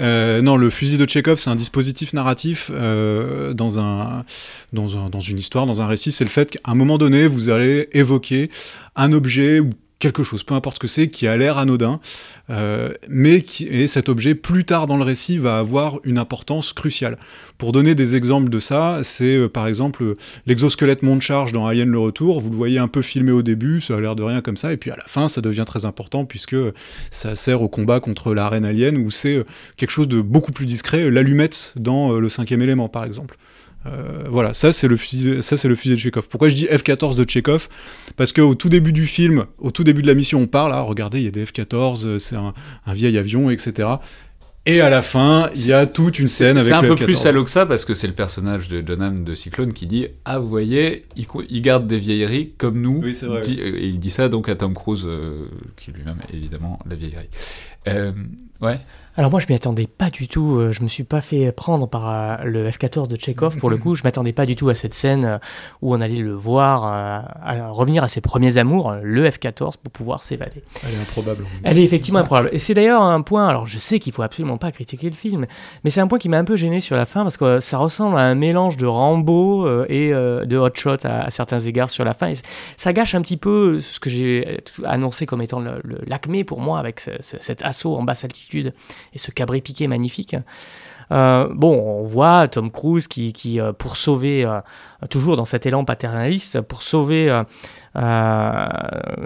Euh, 0.00 0.42
non, 0.42 0.56
le 0.56 0.68
fusil 0.70 0.98
de 0.98 1.04
Tchekhov, 1.04 1.38
c'est 1.38 1.50
un 1.50 1.56
dispositif 1.56 2.12
narratif 2.12 2.70
euh, 2.72 3.54
dans, 3.54 3.78
un, 3.78 4.24
dans, 4.72 4.96
un, 4.96 5.08
dans 5.08 5.20
une 5.20 5.38
histoire, 5.38 5.66
dans 5.66 5.80
un 5.80 5.86
récit. 5.86 6.12
C'est 6.12 6.24
le 6.24 6.30
fait 6.30 6.50
qu'à 6.50 6.58
un 6.64 6.74
moment 6.74 6.98
donné, 6.98 7.26
vous 7.26 7.48
allez 7.48 7.88
évoquer 7.92 8.50
un 8.96 9.12
objet 9.12 9.60
ou 9.60 9.70
quelque 9.98 10.22
chose, 10.22 10.42
peu 10.42 10.54
importe 10.54 10.76
ce 10.76 10.80
que 10.80 10.88
c'est, 10.88 11.08
qui 11.08 11.26
a 11.26 11.36
l'air 11.36 11.56
anodin, 11.58 12.00
euh, 12.50 12.92
mais 13.08 13.42
qui, 13.42 13.66
et 13.66 13.86
cet 13.86 14.08
objet, 14.08 14.34
plus 14.34 14.64
tard 14.64 14.86
dans 14.86 14.96
le 14.96 15.04
récit, 15.04 15.38
va 15.38 15.58
avoir 15.58 16.00
une 16.04 16.18
importance 16.18 16.72
cruciale. 16.72 17.16
Pour 17.56 17.72
donner 17.72 17.94
des 17.94 18.14
exemples 18.14 18.50
de 18.50 18.60
ça, 18.60 19.00
c'est 19.02 19.36
euh, 19.36 19.48
par 19.48 19.66
exemple 19.66 20.16
l'exosquelette 20.46 21.02
monte 21.02 21.22
charge 21.22 21.52
dans 21.52 21.66
Alien 21.66 21.88
le 21.88 21.98
Retour. 21.98 22.40
Vous 22.40 22.50
le 22.50 22.56
voyez 22.56 22.78
un 22.78 22.88
peu 22.88 23.00
filmé 23.00 23.32
au 23.32 23.42
début, 23.42 23.80
ça 23.80 23.96
a 23.96 24.00
l'air 24.00 24.16
de 24.16 24.22
rien 24.22 24.42
comme 24.42 24.58
ça, 24.58 24.72
et 24.72 24.76
puis 24.76 24.90
à 24.90 24.96
la 24.96 25.06
fin, 25.06 25.28
ça 25.28 25.40
devient 25.40 25.64
très 25.66 25.86
important 25.86 26.24
puisque 26.26 26.56
ça 27.10 27.34
sert 27.34 27.62
au 27.62 27.68
combat 27.68 28.00
contre 28.00 28.34
la 28.34 28.48
reine 28.48 28.66
alien, 28.66 28.98
où 28.98 29.10
c'est 29.10 29.36
euh, 29.36 29.44
quelque 29.76 29.90
chose 29.90 30.08
de 30.08 30.20
beaucoup 30.20 30.52
plus 30.52 30.66
discret, 30.66 31.10
l'allumette 31.10 31.72
dans 31.76 32.12
le 32.12 32.28
cinquième 32.28 32.60
élément, 32.60 32.88
par 32.88 33.04
exemple. 33.04 33.38
Euh, 33.86 34.24
voilà, 34.28 34.52
ça 34.54 34.72
c'est 34.72 34.88
le 34.88 34.96
fusil, 34.96 35.24
de- 35.24 35.40
ça 35.40 35.56
c'est 35.56 35.68
le 35.68 35.74
fusil 35.74 35.94
de 35.94 35.98
Chekhov. 36.00 36.28
Pourquoi 36.28 36.48
je 36.48 36.54
dis 36.54 36.66
F-14 36.66 37.16
de 37.16 37.28
Chekhov? 37.28 37.68
Parce 38.16 38.32
qu'au 38.32 38.54
tout 38.54 38.68
début 38.68 38.92
du 38.92 39.06
film, 39.06 39.46
au 39.58 39.70
tout 39.70 39.84
début 39.84 40.02
de 40.02 40.06
la 40.06 40.14
mission, 40.14 40.40
on 40.40 40.46
parle, 40.46 40.72
ah, 40.72 40.80
regardez, 40.82 41.18
il 41.18 41.24
y 41.24 41.28
a 41.28 41.30
des 41.30 41.44
F-14, 41.44 42.04
euh, 42.06 42.18
c'est 42.18 42.36
un, 42.36 42.52
un 42.86 42.92
vieil 42.94 43.16
avion, 43.18 43.50
etc. 43.50 43.88
Et 44.68 44.80
à 44.80 44.90
la 44.90 45.00
fin, 45.00 45.48
il 45.54 45.64
y 45.66 45.72
a 45.72 45.86
toute 45.86 46.18
une 46.18 46.26
scène 46.26 46.56
avec 46.56 46.64
C'est 46.66 46.72
un 46.72 46.80
peu 46.82 46.94
F-14. 46.96 47.04
plus 47.04 47.14
salaud 47.14 47.44
que 47.44 47.50
ça 47.50 47.66
parce 47.66 47.84
que 47.84 47.94
c'est 47.94 48.08
le 48.08 48.12
personnage 48.14 48.66
de 48.66 48.82
John 48.84 49.00
Hamm 49.00 49.22
de 49.22 49.36
Cyclone 49.36 49.72
qui 49.72 49.86
dit 49.86 50.08
Ah, 50.24 50.40
vous 50.40 50.48
voyez, 50.48 51.04
il, 51.16 51.26
il 51.48 51.62
garde 51.62 51.86
des 51.86 52.00
vieilleries 52.00 52.50
comme 52.58 52.80
nous. 52.80 53.00
Oui, 53.00 53.14
c'est 53.14 53.26
vrai, 53.26 53.42
Dit- 53.42 53.60
Et 53.60 53.86
il 53.86 54.00
dit 54.00 54.10
ça 54.10 54.28
donc 54.28 54.48
à 54.48 54.56
Tom 54.56 54.74
Cruise, 54.74 55.02
euh, 55.04 55.46
qui 55.76 55.92
lui-même 55.92 56.18
est 56.28 56.36
évidemment 56.36 56.80
la 56.90 56.96
vieillerie. 56.96 57.28
Euh, 57.86 58.10
ouais. 58.60 58.80
Alors 59.18 59.30
moi 59.30 59.40
je 59.40 59.46
m'y 59.48 59.54
attendais 59.54 59.86
pas 59.86 60.10
du 60.10 60.28
tout, 60.28 60.56
euh, 60.58 60.72
je 60.72 60.82
me 60.82 60.88
suis 60.88 61.02
pas 61.02 61.22
fait 61.22 61.50
prendre 61.50 61.88
par 61.88 62.10
euh, 62.10 62.36
le 62.44 62.68
F-14 62.68 63.08
de 63.08 63.18
Chekhov 63.18 63.56
pour 63.56 63.70
le 63.70 63.78
coup, 63.78 63.94
je 63.94 64.02
m'attendais 64.04 64.34
pas 64.34 64.44
du 64.44 64.56
tout 64.56 64.68
à 64.68 64.74
cette 64.74 64.92
scène 64.92 65.24
euh, 65.24 65.38
où 65.80 65.94
on 65.94 66.02
allait 66.02 66.16
le 66.18 66.34
voir 66.34 66.84
à 66.84 67.70
revenir 67.70 68.02
à 68.04 68.08
ses 68.08 68.20
premiers 68.20 68.58
amours, 68.58 68.92
le 69.02 69.26
F-14 69.30 69.74
pour 69.82 69.90
pouvoir 69.90 70.22
s'évader. 70.22 70.62
Elle 70.86 70.94
est 70.94 71.00
improbable. 71.00 71.46
Elle 71.64 71.78
est 71.78 71.82
effectivement 71.82 72.18
improbable. 72.20 72.50
Et 72.52 72.58
c'est 72.58 72.74
d'ailleurs 72.74 73.00
un 73.00 73.22
point, 73.22 73.48
alors 73.48 73.66
je 73.66 73.78
sais 73.78 73.98
qu'il 74.00 74.12
faut 74.12 74.20
absolument 74.22 74.58
pas 74.58 74.70
critiquer 74.70 75.08
le 75.08 75.16
film, 75.16 75.46
mais 75.82 75.88
c'est 75.88 76.00
un 76.02 76.08
point 76.08 76.18
qui 76.18 76.28
m'a 76.28 76.36
un 76.38 76.44
peu 76.44 76.56
gêné 76.56 76.82
sur 76.82 76.94
la 76.94 77.06
fin 77.06 77.22
parce 77.22 77.38
que 77.38 77.58
ça 77.60 77.78
ressemble 77.78 78.18
à 78.18 78.22
un 78.22 78.34
mélange 78.34 78.76
de 78.76 78.84
Rambo 78.86 79.66
et 79.88 80.10
de 80.10 80.56
Hot 80.58 80.74
Shot 80.74 80.96
à, 81.04 81.30
certains 81.30 81.60
égards 81.60 81.88
sur 81.88 82.04
la 82.04 82.12
fin. 82.12 82.28
Et 82.28 82.34
ça 82.76 82.92
gâche 82.92 83.14
un 83.14 83.22
petit 83.22 83.38
peu 83.38 83.80
ce 83.80 83.98
que 83.98 84.10
j'ai 84.10 84.58
annoncé 84.84 85.24
comme 85.24 85.40
étant 85.40 85.62
l'acmé 86.06 86.44
pour 86.44 86.60
moi 86.60 86.78
avec 86.78 87.00
ce- 87.00 87.10
ce- 87.20 87.36
cet 87.40 87.62
assaut 87.64 87.96
en 87.96 88.02
basse 88.02 88.24
altitude 88.24 88.74
ce 89.18 89.30
cabré 89.30 89.60
piqué 89.60 89.88
magnifique. 89.88 90.36
Euh, 91.12 91.48
bon, 91.52 92.00
on 92.00 92.04
voit 92.04 92.48
Tom 92.48 92.70
Cruise 92.70 93.06
qui, 93.06 93.32
qui, 93.32 93.60
euh, 93.60 93.72
pour 93.72 93.96
sauver, 93.96 94.44
euh, 94.44 94.60
toujours 95.10 95.36
dans 95.36 95.44
cet 95.44 95.66
élan 95.66 95.84
paternaliste, 95.84 96.60
pour 96.60 96.82
sauver, 96.82 97.30
euh, 97.30 97.42
euh, 97.96 98.66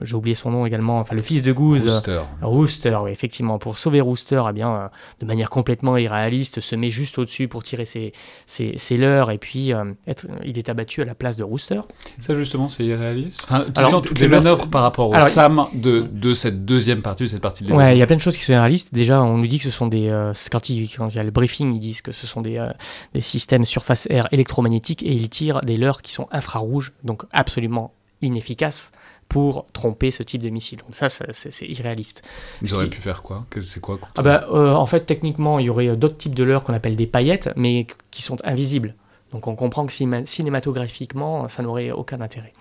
j'ai 0.02 0.14
oublié 0.14 0.34
son 0.34 0.50
nom 0.50 0.66
également, 0.66 0.98
enfin 1.00 1.14
le 1.14 1.22
fils 1.22 1.42
de 1.42 1.52
Goose, 1.52 1.86
Rooster. 1.86 2.20
Rooster, 2.42 2.98
oui, 3.02 3.10
effectivement. 3.10 3.58
Pour 3.58 3.78
sauver 3.78 4.00
Rooster, 4.00 4.42
eh 4.48 4.52
bien, 4.52 4.70
euh, 4.74 4.88
de 5.20 5.26
manière 5.26 5.50
complètement 5.50 5.96
irréaliste, 5.96 6.60
se 6.60 6.76
met 6.76 6.90
juste 6.90 7.18
au-dessus 7.18 7.48
pour 7.48 7.62
tirer 7.62 7.84
ses, 7.84 8.12
ses, 8.46 8.74
ses 8.76 8.96
leurres 8.96 9.30
et 9.30 9.38
puis 9.38 9.72
euh, 9.72 9.84
être, 10.06 10.26
il 10.44 10.58
est 10.58 10.68
abattu 10.68 11.02
à 11.02 11.04
la 11.04 11.14
place 11.14 11.36
de 11.36 11.44
Rooster. 11.44 11.80
Ça, 12.20 12.34
justement, 12.34 12.68
c'est 12.68 12.84
irréaliste. 12.84 13.40
Enfin, 13.44 13.64
tu 13.66 13.72
Alors, 13.78 13.90
sens 13.90 14.02
toutes 14.02 14.20
les 14.20 14.28
manœuvres 14.28 14.66
par 14.68 14.82
rapport 14.82 15.10
au 15.10 15.14
Alors, 15.14 15.28
Sam 15.28 15.66
de, 15.74 16.00
de 16.12 16.34
cette 16.34 16.64
deuxième 16.64 17.02
partie, 17.02 17.24
de 17.24 17.28
cette 17.28 17.40
partie 17.42 17.64
de 17.64 17.72
Ouais, 17.72 17.96
il 17.96 17.98
y 17.98 18.02
a 18.02 18.06
plein 18.06 18.16
de 18.16 18.20
choses 18.20 18.36
qui 18.36 18.44
sont 18.44 18.52
irréalistes. 18.52 18.92
Déjà, 18.92 19.22
on 19.22 19.36
nous 19.36 19.46
dit 19.46 19.58
que 19.58 19.64
ce 19.64 19.70
sont 19.70 19.86
des. 19.86 20.08
euh, 20.08 20.32
quand, 20.50 20.68
il, 20.68 20.88
quand 20.94 21.08
il 21.08 21.16
y 21.16 21.18
a 21.18 21.24
le 21.24 21.30
briefing, 21.30 21.74
ils 21.74 21.80
disent 21.80 22.02
que 22.02 22.12
ce 22.12 22.26
sont 22.26 22.40
des, 22.40 22.56
euh, 22.58 22.68
des 23.14 23.20
systèmes 23.20 23.64
surface 23.64 24.06
air 24.10 24.28
électromagnétiques 24.32 25.02
et 25.02 25.12
ils 25.12 25.28
tirent 25.28 25.59
des 25.62 25.76
leurres 25.76 26.02
qui 26.02 26.12
sont 26.12 26.28
infrarouges, 26.30 26.92
donc 27.04 27.22
absolument 27.32 27.92
inefficaces 28.22 28.92
pour 29.28 29.66
tromper 29.72 30.10
ce 30.10 30.22
type 30.24 30.42
de 30.42 30.48
missile. 30.50 30.78
Donc 30.80 30.94
ça, 30.94 31.08
c'est 31.08 31.66
irréaliste. 31.66 32.22
Ils 32.62 32.68
ce 32.68 32.74
auraient 32.74 32.84
qui- 32.84 32.96
pu 32.96 33.00
faire 33.00 33.22
quoi? 33.22 33.46
Que 33.48 33.60
C'est 33.60 33.78
quoi 33.80 33.98
Ah 34.16 34.22
bah, 34.22 34.46
euh, 34.50 34.74
en 34.74 34.86
fait, 34.86 35.06
techniquement, 35.06 35.58
il 35.60 35.66
y 35.66 35.70
aurait 35.70 35.88
euh, 35.88 35.96
d'autres 35.96 36.16
types 36.16 36.34
de 36.34 36.42
leurres 36.42 36.64
qu'on 36.64 36.74
appelle 36.74 36.96
des 36.96 37.06
paillettes, 37.06 37.48
mais 37.56 37.86
qui 38.10 38.22
sont 38.22 38.38
invisibles. 38.44 38.94
Donc 39.32 39.46
on 39.46 39.54
comprend 39.54 39.86
que 39.86 39.92
cinéma- 39.92 40.26
cinématographiquement, 40.26 41.46
ça 41.46 41.62
n'aurait 41.62 41.92
aucun 41.92 42.20
intérêt. 42.20 42.52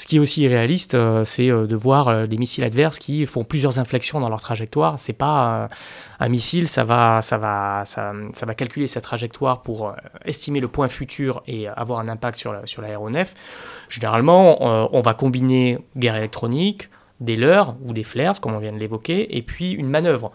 Ce 0.00 0.06
qui 0.06 0.16
est 0.16 0.18
aussi 0.18 0.40
irréaliste, 0.40 0.94
euh, 0.94 1.26
c'est 1.26 1.50
euh, 1.50 1.66
de 1.66 1.76
voir 1.76 2.08
euh, 2.08 2.26
des 2.26 2.38
missiles 2.38 2.64
adverses 2.64 2.98
qui 2.98 3.26
font 3.26 3.44
plusieurs 3.44 3.78
inflexions 3.78 4.18
dans 4.18 4.30
leur 4.30 4.40
trajectoire. 4.40 4.98
C'est 4.98 5.12
pas 5.12 5.64
euh, 5.64 5.68
un 6.20 6.28
missile, 6.30 6.68
ça 6.68 6.84
va, 6.84 7.20
ça 7.20 7.36
va, 7.36 7.82
ça, 7.84 8.14
va 8.40 8.54
calculer 8.54 8.86
sa 8.86 9.02
trajectoire 9.02 9.60
pour 9.60 9.88
euh, 9.88 9.92
estimer 10.24 10.60
le 10.60 10.68
point 10.68 10.88
futur 10.88 11.42
et 11.46 11.68
euh, 11.68 11.74
avoir 11.76 11.98
un 11.98 12.08
impact 12.08 12.38
sur 12.38 12.62
sur 12.64 12.80
l'aéronef. 12.80 13.34
Généralement, 13.90 14.56
euh, 14.62 14.88
on 14.90 15.02
va 15.02 15.12
combiner 15.12 15.76
guerre 15.98 16.16
électronique, 16.16 16.88
des 17.20 17.36
leurres 17.36 17.76
ou 17.84 17.92
des 17.92 18.02
flares, 18.02 18.40
comme 18.40 18.54
on 18.54 18.58
vient 18.58 18.72
de 18.72 18.78
l'évoquer, 18.78 19.36
et 19.36 19.42
puis 19.42 19.72
une 19.72 19.90
manœuvre 19.90 20.32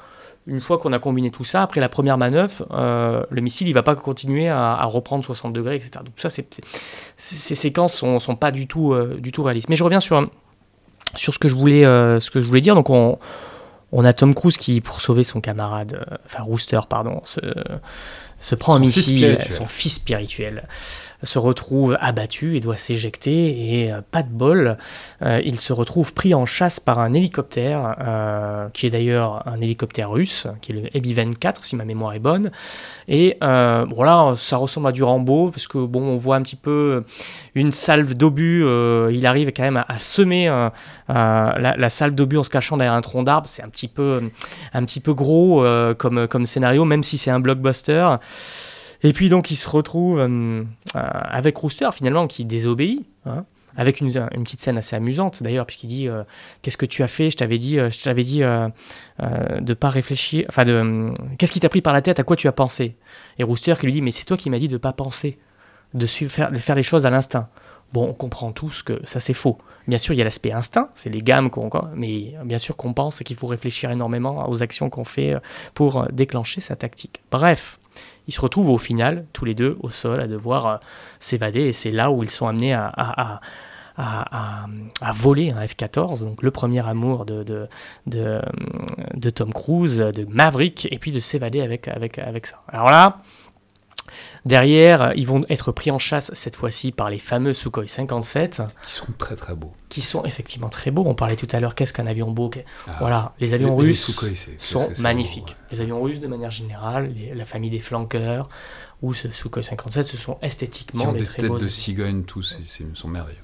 une 0.48 0.62
fois 0.62 0.78
qu'on 0.78 0.94
a 0.94 1.00
combiné 1.00 1.32
tout 1.32 1.44
ça, 1.44 1.64
après 1.64 1.82
la 1.82 1.90
première 1.90 2.18
manœuvre, 2.18 2.68
euh, 2.72 3.24
le 3.30 3.42
missile, 3.42 3.68
il 3.68 3.74
va 3.74 3.84
pas 3.84 3.96
continuer 3.96 4.48
à, 4.48 4.74
à 4.74 4.86
reprendre 4.86 5.24
60 5.24 5.54
degrés, 5.54 5.76
etc. 5.76 5.92
Donc 6.06 6.14
ça, 6.18 6.30
ces 6.30 7.56
séquences 7.56 7.96
sont, 7.96 8.20
sont 8.20 8.36
pas 8.36 8.52
du 8.52 8.68
tout, 8.68 8.94
euh, 8.94 9.18
du 9.20 9.32
tout 9.32 9.44
réalistes. 9.44 9.70
Mais 9.70 9.76
je 9.76 9.84
reviens 9.84 10.00
sur, 10.00 10.30
sur 11.16 11.34
ce, 11.34 11.40
que 11.40 11.48
je 11.48 11.56
voulais, 11.56 11.86
euh, 11.86 12.20
ce 12.20 12.30
que 12.30 12.40
je 12.40 12.48
voulais 12.48 12.62
dire. 12.62 12.76
Donc 12.76 12.92
on, 12.92 13.18
on 13.92 14.06
a 14.06 14.14
Tom 14.14 14.36
Cruise 14.36 14.58
qui, 14.58 14.82
pour 14.82 15.02
sauver 15.02 15.24
son 15.24 15.42
camarade, 15.42 16.06
enfin 16.26 16.44
Rooster, 16.44 16.82
pardon, 16.88 17.22
se, 17.24 17.40
se 18.40 18.54
prend 18.54 18.76
un 18.76 18.80
Son 18.80 18.84
fils 18.86 18.98
missile, 18.98 19.18
spirituel. 19.18 19.52
son 19.52 19.68
fils 19.68 19.94
spirituel 19.96 20.68
se 21.26 21.40
retrouve 21.40 21.98
abattu 22.00 22.56
et 22.56 22.60
doit 22.60 22.78
s'éjecter 22.78 23.84
et 23.84 23.92
euh, 23.92 24.02
pas 24.10 24.24
de 24.24 24.30
bol, 24.30 24.78
euh, 25.22 25.42
il 25.44 25.60
se 25.60 25.74
retrouve 25.74 26.14
pris 26.14 26.34
en 26.34 26.46
chasse 26.46 26.80
par 26.80 27.00
un 27.00 27.14
hélicoptère 27.14 27.96
euh, 28.00 28.70
qui 28.74 28.88
est 28.88 28.90
d'ailleurs 28.90 29.48
un 29.48 29.60
hélicoptère 29.60 30.12
russe, 30.12 30.48
qui 30.62 30.72
est 30.72 30.76
le 30.76 30.82
Heavy-24 30.96 31.56
si 31.62 31.76
ma 31.76 31.86
mémoire 31.86 32.14
est 32.14 32.20
bonne. 32.20 32.52
Et 33.08 33.38
voilà, 33.40 34.34
ça 34.38 34.58
ressemble 34.58 34.88
à 34.88 34.92
du 34.92 35.04
Rambo 35.04 35.50
parce 35.52 35.68
que 35.68 35.78
bon, 35.78 36.02
on 36.02 36.18
voit 36.18 36.36
un 36.36 36.42
petit 36.42 36.56
peu 36.56 37.04
une 37.54 37.72
salve 37.72 38.14
d'obus. 38.14 38.62
il 39.12 39.26
arrive 39.26 39.52
quand 39.52 39.64
même 39.64 39.84
à, 39.88 40.00
semer 40.00 40.48
la, 41.08 41.90
salve 41.90 42.16
d'obus 42.16 42.38
en 42.38 42.44
se 42.44 42.50
cachant 42.50 42.78
derrière 42.78 42.94
un 42.94 43.02
tronc 43.02 43.24
d'arbre. 43.24 43.48
C'est 43.48 43.64
un 43.64 43.70
petit 43.70 43.88
peu, 43.88 44.22
gros 45.14 45.66
comme 45.98 46.46
scénario, 46.46 46.86
même 46.86 47.04
si 47.04 47.18
c'est 47.18 47.32
un 47.32 47.40
blockbuster. 47.40 48.18
Et 49.06 49.14
puis 49.14 49.30
donc 49.30 49.52
il 49.52 49.56
se 49.56 49.70
retrouve 49.70 50.20
euh, 50.20 50.28
euh, 50.28 50.64
avec 50.96 51.56
Rooster 51.58 51.90
finalement 51.94 52.26
qui 52.26 52.44
désobéit. 52.44 53.06
hein, 53.28 53.46
avec 53.78 54.00
une, 54.00 54.12
petite 54.12 54.62
scène 54.62 54.78
assez 54.78 54.96
amusante 54.96 55.44
d'ailleurs, 55.44 55.66
puisqu'il 55.66 55.88
dit 55.88 56.08
euh, 56.08 56.24
Qu'est-ce 56.62 56.78
que 56.78 56.86
tu 56.86 57.04
as 57.04 57.08
fait? 57.08 57.30
Je 57.30 57.38
t'avais 57.38 57.60
dit, 57.60 57.76
je 57.76 58.04
t'avais 58.04 58.24
dit 58.24 58.40
de 58.40 59.74
pas 59.74 59.90
réfléchir. 59.90 60.46
Enfin, 60.50 60.64
de 60.64 61.12
qu'est-ce 61.38 61.52
qui 61.52 61.60
t'a 61.60 61.70
pris 61.70 61.82
par 61.82 61.94
la 61.94 62.02
tête? 62.02 62.20
À 62.20 62.24
quoi 62.24 62.36
tu 62.36 62.48
as 62.48 62.54
pensé? 62.54 62.96
Et 63.38 63.44
Rooster 63.44 63.76
qui 63.78 63.86
lui 63.86 63.92
dit 63.92 64.02
Mais 64.02 64.12
c'est 64.12 64.26
toi 64.26 64.38
qui 64.38 64.50
m'as 64.50 64.60
dit 64.60 64.70
de 64.70 64.78
pas 64.78 64.94
penser, 64.94 65.38
de, 65.94 66.06
suivre, 66.06 66.32
faire, 66.32 66.52
de 66.52 66.58
faire 66.58 66.76
les 66.76 66.84
choses 66.84 67.06
à 67.06 67.10
l'instinct. 67.10 67.50
Bon, 67.92 68.08
on 68.10 68.14
comprend 68.14 68.54
tous 68.54 68.82
que 68.82 69.02
ça 69.04 69.20
c'est 69.20 69.34
faux. 69.34 69.58
Bien 69.90 69.98
sûr, 69.98 70.14
il 70.14 70.18
y 70.18 70.22
a 70.22 70.24
l'aspect 70.24 70.54
instinct, 70.54 70.90
c'est 70.96 71.10
les 71.10 71.22
gammes 71.22 71.50
qu'on. 71.50 71.70
Mais 71.96 72.34
bien 72.46 72.58
sûr 72.58 72.78
qu'on 72.78 72.94
pense 72.94 73.20
qu'il 73.20 73.36
faut 73.36 73.48
réfléchir 73.48 73.92
énormément 73.92 74.50
aux 74.50 74.64
actions 74.64 74.90
qu'on 74.90 75.06
fait 75.06 75.36
pour 75.74 76.08
déclencher 76.14 76.62
sa 76.62 76.78
tactique. 76.78 77.22
Bref, 77.30 77.78
ils 78.28 78.34
se 78.34 78.42
retrouvent 78.42 78.70
au 78.70 78.78
final, 78.78 79.26
tous 79.34 79.46
les 79.46 79.54
deux, 79.54 79.78
au 79.82 79.90
sol, 79.90 80.20
à 80.22 80.28
devoir 80.28 80.66
euh, 80.68 80.78
s'évader, 81.20 81.62
et 81.62 81.74
c'est 81.74 81.92
là 81.92 82.12
où 82.12 82.24
ils 82.24 82.30
sont 82.32 82.48
amenés 82.48 82.74
à, 82.74 82.88
à- 82.96 83.40
à- 83.98 84.66
à- 85.02 85.12
voler 85.14 85.52
un 85.52 85.64
F-14, 85.66 86.20
donc 86.26 86.44
le 86.44 86.52
premier 86.52 86.86
amour 86.86 87.26
de, 87.26 87.44
de, 87.44 87.68
de, 88.08 88.42
de 89.14 89.30
Tom 89.30 89.54
Cruise, 89.54 89.98
de 90.00 90.26
Maverick, 90.30 90.88
et 90.92 91.00
puis 91.00 91.12
de 91.14 91.20
s'évader 91.22 91.62
avec, 91.62 91.88
avec, 91.88 92.20
avec 92.20 92.46
ça. 92.46 92.62
Alors 92.68 92.90
là, 92.90 93.20
derrière, 94.46 95.12
ils 95.16 95.28
vont 95.28 95.44
être 95.50 95.72
pris 95.72 95.92
en 95.92 96.00
chasse 96.00 96.32
cette 96.34 96.56
fois-ci 96.56 96.92
par 96.92 97.10
les 97.10 97.20
fameux 97.20 97.54
Sukhoi 97.54 97.88
57, 97.88 98.62
Qui 98.86 98.92
sont 98.94 99.08
très 99.18 99.36
très 99.36 99.56
beaux. 99.56 99.74
qui 99.90 100.02
sont 100.02 100.24
effectivement 100.26 100.70
très 100.70 100.92
beaux. 100.92 101.04
On 101.06 101.16
parlait 101.16 101.36
tout 101.36 101.48
à 101.52 101.60
l'heure, 101.60 101.76
qu'est-ce 101.76 101.94
qu'un 101.94 102.08
avion 102.08 102.32
beau 102.32 102.50
Ah. 102.88 102.92
Voilà, 103.00 103.34
les 103.40 103.54
avions 103.54 103.78
les 103.80 103.88
russes 103.88 104.06
Sukhoi, 104.06 104.30
sont 104.60 104.90
magnifiques. 105.02 105.44
beau, 105.46 105.50
ouais. 105.52 105.56
Les 105.72 105.82
avions 105.82 106.02
russes, 106.02 106.20
de 106.20 106.28
manière 106.28 106.52
générale, 106.52 107.12
les- 107.16 107.34
la 107.34 107.46
famille 107.46 107.70
des 107.72 107.80
flanqueurs, 107.80 108.50
ou 109.02 109.14
ce 109.14 109.30
Sukhoi 109.30 109.64
57, 109.64 110.06
ce 110.06 110.18
sont 110.18 110.36
Qui 110.36 110.46
esthétiquement 110.46 111.06
ont 111.06 111.12
des 111.12 111.20
des 111.20 111.26
très 111.26 111.42
têtes 111.42 111.48
beaux 111.48 111.58
de 111.58 111.68
cigogne, 111.68 112.24
tous, 112.24 112.58
ils 112.60 112.96
sont 112.96 113.08
merveilleux. 113.08 113.40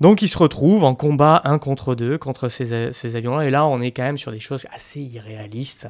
Donc 0.00 0.22
ils 0.22 0.28
se 0.28 0.36
retrouvent 0.38 0.84
en 0.84 0.94
combat 0.94 1.40
un 1.44 1.58
contre 1.58 1.94
deux 1.94 2.18
contre 2.18 2.48
ces, 2.48 2.92
ces 2.92 3.16
avions-là. 3.16 3.46
Et 3.46 3.50
là, 3.50 3.64
on 3.66 3.80
est 3.80 3.92
quand 3.92 4.02
même 4.02 4.18
sur 4.18 4.32
des 4.32 4.40
choses 4.40 4.66
assez 4.74 5.00
irréalistes. 5.00 5.88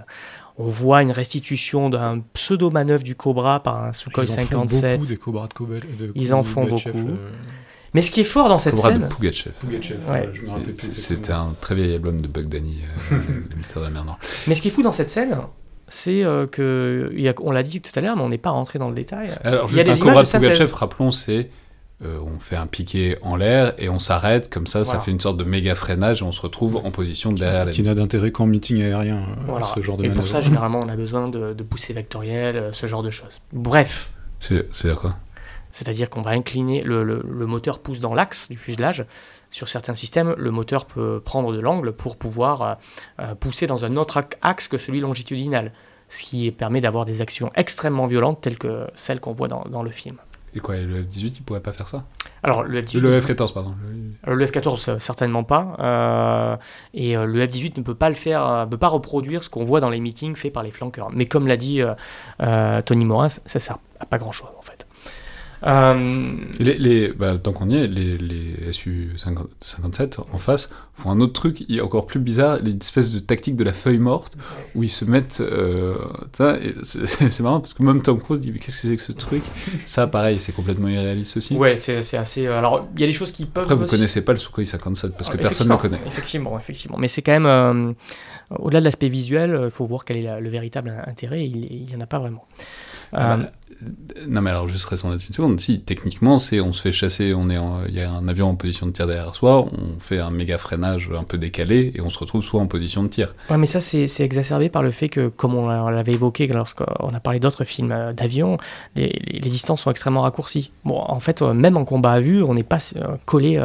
On 0.59 0.69
voit 0.69 1.03
une 1.03 1.11
restitution 1.11 1.89
d'un 1.91 2.21
pseudo-manœuvre 2.35 3.03
du 3.03 3.15
Cobra 3.17 3.61
par 3.61 3.83
un 3.85 3.93
Sukhoi 3.93 4.25
Ils 4.25 4.31
en 4.33 4.35
font 4.35 4.41
57. 4.69 4.99
beaucoup 5.01 5.09
des 5.11 5.17
Cobras 5.17 5.49
de 5.49 5.55
Kobel. 5.55 5.81
de 5.99 6.13
Ils 6.15 6.35
en 6.35 6.43
font 6.45 6.65
beaucoup. 6.65 6.89
euh, 6.89 7.17
Mais 7.95 8.03
ce 8.03 8.11
qui 8.11 8.21
est 8.21 8.25
fort 8.25 8.49
dans 8.49 8.59
cette 8.59 8.75
Cobra 8.75 8.91
scène, 8.91 9.01
de 9.01 9.07
Pugachev. 9.07 9.53
Ouais. 10.09 10.29
C'était 10.93 11.33
un 11.33 11.55
très 11.61 11.75
vieil 11.75 11.95
album 11.95 12.21
de 12.21 12.29
Bugdani, 12.29 12.81
euh, 13.13 13.19
le 13.51 13.57
mystère 13.57 13.81
de 13.81 13.87
la 13.87 13.91
mer 13.93 14.05
Noire. 14.05 14.19
mais 14.47 14.55
ce 14.55 14.63
qui 14.63 14.69
est 14.69 14.71
fou 14.71 14.83
dans 14.83 14.93
cette 14.93 15.11
scène, 15.11 15.37
c'est 15.89 16.23
euh, 16.25 16.47
que 16.47 17.11
il 17.15 17.21
y 17.23 17.29
a- 17.29 17.35
on 17.43 17.51
l'a 17.51 17.63
dit 17.63 17.81
tout 17.81 17.91
à 17.97 18.01
l'heure, 18.01 18.17
mais 18.17 18.23
on 18.23 18.29
n'est 18.29 18.39
pas 18.39 18.51
rentré 18.51 18.79
dans 18.79 18.89
le 18.91 18.95
détail. 18.95 19.31
Alors, 19.43 19.69
Il 19.71 19.77
y 19.77 19.81
a 19.81 19.85
juste 19.85 19.91
un 19.91 19.95
des 19.95 20.01
Cobra 20.01 20.23
de. 20.23 20.29
Pugachev, 20.29 20.73
rappelons, 20.75 21.11
c'est 21.11 21.51
euh, 22.03 22.19
on 22.27 22.39
fait 22.41 22.57
un 22.57 22.67
piqué 22.67 23.17
en 23.23 23.37
l'air 23.37 23.73
et 23.79 23.89
on 23.89 23.99
s'arrête, 23.99 24.53
comme 24.53 24.67
ça, 24.67 24.85
ça 24.85 24.99
fait 25.01 25.11
une 25.11 25.21
sorte 25.21 25.37
de 25.37 25.45
méga 25.45 25.75
freinage 25.75 26.23
et 26.23 26.25
on 26.25 26.33
se 26.33 26.41
retrouve 26.41 26.77
en 26.77 26.91
position 26.91 27.33
derrière 27.33 27.65
la 27.67 27.73
Qui 27.73 27.83
n'a 27.83 27.95
d'intérêt 27.95 28.33
qu'en 28.33 28.47
meeting 28.47 28.83
aérien, 28.83 29.19
euh, 29.19 29.43
Voilà. 29.47 29.67
ce 29.67 29.81
genre 29.81 29.97
de 29.97 30.05
Et 30.05 30.11
pour 30.11 30.27
ça, 30.27 30.41
généralement, 30.43 30.81
on 30.81 30.89
a 30.89 30.97
besoin 30.97 31.29
de, 31.29 31.53
de 31.55 31.63
poussées 31.63 31.93
vectorielles, 31.93 32.57
euh, 32.57 32.73
ce 32.73 32.87
genre 32.87 33.03
de 33.03 33.11
choses. 33.11 33.41
Bref, 33.53 34.11
C'est 34.41 34.69
c'est 34.75 34.89
là 34.89 34.95
quoi? 34.97 35.15
C'est-à-dire 35.71 36.09
qu'on 36.11 36.23
va 36.23 36.31
incliner, 36.31 36.83
le, 36.83 37.03
le- 37.03 37.25
le 37.29 37.47
moteur 37.47 37.79
pousse 37.81 37.99
dans 38.01 38.15
l'axe 38.15 38.49
du 38.49 38.57
fuselage. 38.57 39.05
Sur 39.51 39.69
certains 39.69 39.95
systèmes, 39.95 40.35
le 40.37 40.51
moteur 40.51 40.85
peut 40.87 41.21
prendre 41.25 41.53
de 41.53 41.59
l'angle 41.61 41.93
pour 41.93 42.17
pouvoir 42.17 42.79
euh, 43.21 43.35
pousser 43.35 43.67
dans 43.67 43.85
un 43.85 43.97
autre 43.97 44.23
axe 44.43 44.69
que 44.69 44.79
celui 44.79 45.01
longitudinal, 45.01 45.73
ce 46.09 46.23
qui 46.25 46.51
permet 46.53 46.81
d'avoir 46.81 47.05
des 47.05 47.21
actions 47.23 47.51
extrêmement 47.57 48.07
violentes 48.07 48.41
telles 48.41 48.59
que 48.59 48.87
celles 48.95 49.21
qu'on 49.21 49.33
voit 49.33 49.49
dans, 49.49 49.65
dans 49.71 49.83
le 49.83 49.91
film. 49.91 50.17
Et 50.57 50.61
quoi, 50.61 50.77
et 50.77 50.85
le 50.85 51.03
F-18, 51.03 51.35
il 51.39 51.43
pourrait 51.43 51.61
pas 51.61 51.73
faire 51.73 51.89
ça 51.89 52.05
Alors 52.45 52.63
le 52.63 52.81
F-18, 52.81 52.99
Le 53.01 53.21
F-14, 53.21 53.53
pardon. 53.53 53.75
le 54.27 54.47
F-14 54.47 54.91
euh, 54.91 54.99
certainement 55.01 55.43
pas, 55.43 55.77
euh, 55.81 56.57
et 56.95 57.17
euh, 57.17 57.25
le 57.25 57.45
F-18 57.45 57.77
ne 57.77 57.83
peut 57.83 57.97
pas 57.97 58.09
le 58.09 58.15
faire, 58.15 58.47
euh, 58.47 58.67
peut 58.67 58.79
pas 58.79 58.89
reproduire 58.89 59.43
ce 59.43 59.51
qu'on 59.51 59.65
voit 59.65 59.81
dans 59.81 59.91
les 59.91 59.99
meetings 59.99 60.37
faits 60.37 60.53
par 60.53 60.63
les 60.63 60.71
flanqueurs. 60.71 61.11
Mais 61.13 61.27
comme 61.27 61.49
l'a 61.49 61.57
dit 61.57 61.83
Tony 62.87 63.05
Morin, 63.05 63.29
ça 63.29 63.59
sert 63.59 63.79
à 63.99 64.07
pas 64.07 64.19
grand-chose. 64.19 64.49
Euh, 65.67 66.33
Les, 66.61 66.77
les- 66.77 67.09
bah, 67.12 67.37
tant 67.43 67.53
qu'on 67.53 67.71
y 67.71 67.77
est, 67.77 67.87
les, 67.87 68.19
les 68.19 68.71
SU-57 68.73 70.19
en 70.33 70.39
face 70.39 70.69
font 70.95 71.11
un 71.11 71.21
autre 71.21 71.33
truc 71.33 71.65
il 71.69 71.79
est 71.79 71.81
encore 71.81 72.07
plus 72.07 72.21
bizarre, 72.21 72.59
l'espèce 72.62 73.12
de 73.12 73.19
tactique 73.19 73.57
de 73.57 73.65
la 73.65 73.73
feuille 73.73 73.99
morte, 73.99 74.37
où 74.75 74.83
ils 74.83 74.91
se 74.91 75.05
mettent... 75.05 75.41
euh, 75.41 75.97
c'est 76.83 77.41
marrant 77.41 77.61
parce 77.61 77.73
que 77.75 77.83
même 77.83 78.03
Tom 78.03 78.21
Cruise 78.21 78.41
dit 78.41 78.53
mais 78.53 78.59
qu'est-ce 78.59 78.83
que 78.83 78.89
c'est 78.89 78.97
que 78.97 79.03
ce 79.03 79.12
truc? 79.12 79.43
Ça 79.87 80.07
pareil, 80.07 80.39
c'est 80.39 80.53
complètement 80.53 80.89
irréaliste 80.89 81.37
aussi. 81.39 81.57
Ouais, 81.57 81.77
c'est 81.77 81.97
assez. 82.17 82.47
euh, 82.47 82.59
Alors, 82.59 82.87
il 82.95 83.01
y 83.01 83.05
a 83.05 83.07
des 83.07 83.12
choses 83.12 83.33
qui 83.33 83.47
peuvent. 83.47 83.65
Après 83.65 83.75
vous 83.75 83.85
aussi- 83.85 83.97
connaissez 83.97 84.23
pas 84.25 84.33
le 84.33 84.39
Sukhoi 84.39 84.67
57 84.67 85.12
parce 85.17 85.29
que 85.29 85.35
Alors, 85.35 85.43
personne 85.43 85.69
ne 85.69 85.73
le 85.73 85.79
connaît. 85.79 86.01
Effectivement, 86.07 86.59
effectivement. 86.59 86.99
Mais 86.99 87.09
c'est 87.09 87.23
quand 87.23 87.33
même. 87.33 87.47
euh, 87.47 87.93
Au-delà 88.59 88.81
de 88.81 88.85
l'aspect 88.85 89.09
visuel, 89.09 89.59
il 89.65 89.71
faut 89.71 89.87
voir 89.87 90.05
quel 90.05 90.19
est 90.19 90.23
la- 90.23 90.41
le 90.41 90.51
véritable 90.51 90.93
intérêt. 91.07 91.45
Il 91.47 91.87
n'y 91.87 91.97
en 91.97 92.01
a 92.01 92.07
pas 92.07 92.19
vraiment. 92.19 92.45
Ah 93.17 93.39
non 94.28 94.41
mais 94.41 94.51
alors 94.51 94.68
juste 94.68 94.85
restons 94.87 95.11
là-dessus 95.11 95.28
une 95.28 95.35
seconde. 95.35 95.61
Si 95.61 95.80
techniquement 95.80 96.39
c'est 96.39 96.61
on 96.61 96.72
se 96.72 96.80
fait 96.80 96.93
chasser, 96.93 97.35
on 97.35 97.51
est 97.51 97.59
il 97.89 97.95
y 97.95 98.01
a 98.01 98.11
un 98.11 98.26
avion 98.28 98.49
en 98.49 98.55
position 98.55 98.87
de 98.87 98.93
tir 98.93 99.07
derrière 99.07 99.35
soi, 99.35 99.61
on 99.72 99.99
fait 100.01 100.18
un 100.18 100.30
méga 100.30 100.59
freinage 100.59 101.11
un 101.16 101.24
peu 101.24 101.39
décalé 101.39 101.93
et 101.95 102.01
on 102.01 102.11
se 102.11 102.18
retrouve 102.18 102.43
soit 102.43 102.61
en 102.61 102.66
position 102.66 103.03
de 103.03 103.09
tir. 103.09 103.35
Ouais, 103.51 103.57
mais 103.59 103.66
ça, 103.66 103.80
c'est 103.80 104.07
exacerbé 104.20 104.68
par 104.68 104.82
le 104.82 104.91
fait 104.91 105.09
que, 105.09 105.28
comme 105.28 105.55
on 105.55 105.68
l'a- 105.68 105.85
on 105.85 105.89
l'avait 105.89 106.12
évoqué 106.12 106.47
lorsqu'on 106.47 106.85
a 107.14 107.20
parlé 107.20 107.41
d'autres 107.41 107.64
films 107.64 107.93
euh, 107.93 108.12
d'avion, 108.12 108.59
les, 108.97 109.09
distances 109.41 109.82
sont 109.82 109.91
extrêmement 109.91 110.22
raccourcies. 110.22 110.70
Bon, 110.85 110.99
en 111.01 111.20
fait, 111.20 111.43
euh, 111.43 111.53
même 111.55 111.76
en 111.76 111.85
combat 111.85 112.12
à 112.12 112.20
vue, 112.20 112.43
on 112.43 112.55
n'est 112.55 112.62
pas 112.62 112.78
euh, 112.97 113.16
collé 113.26 113.59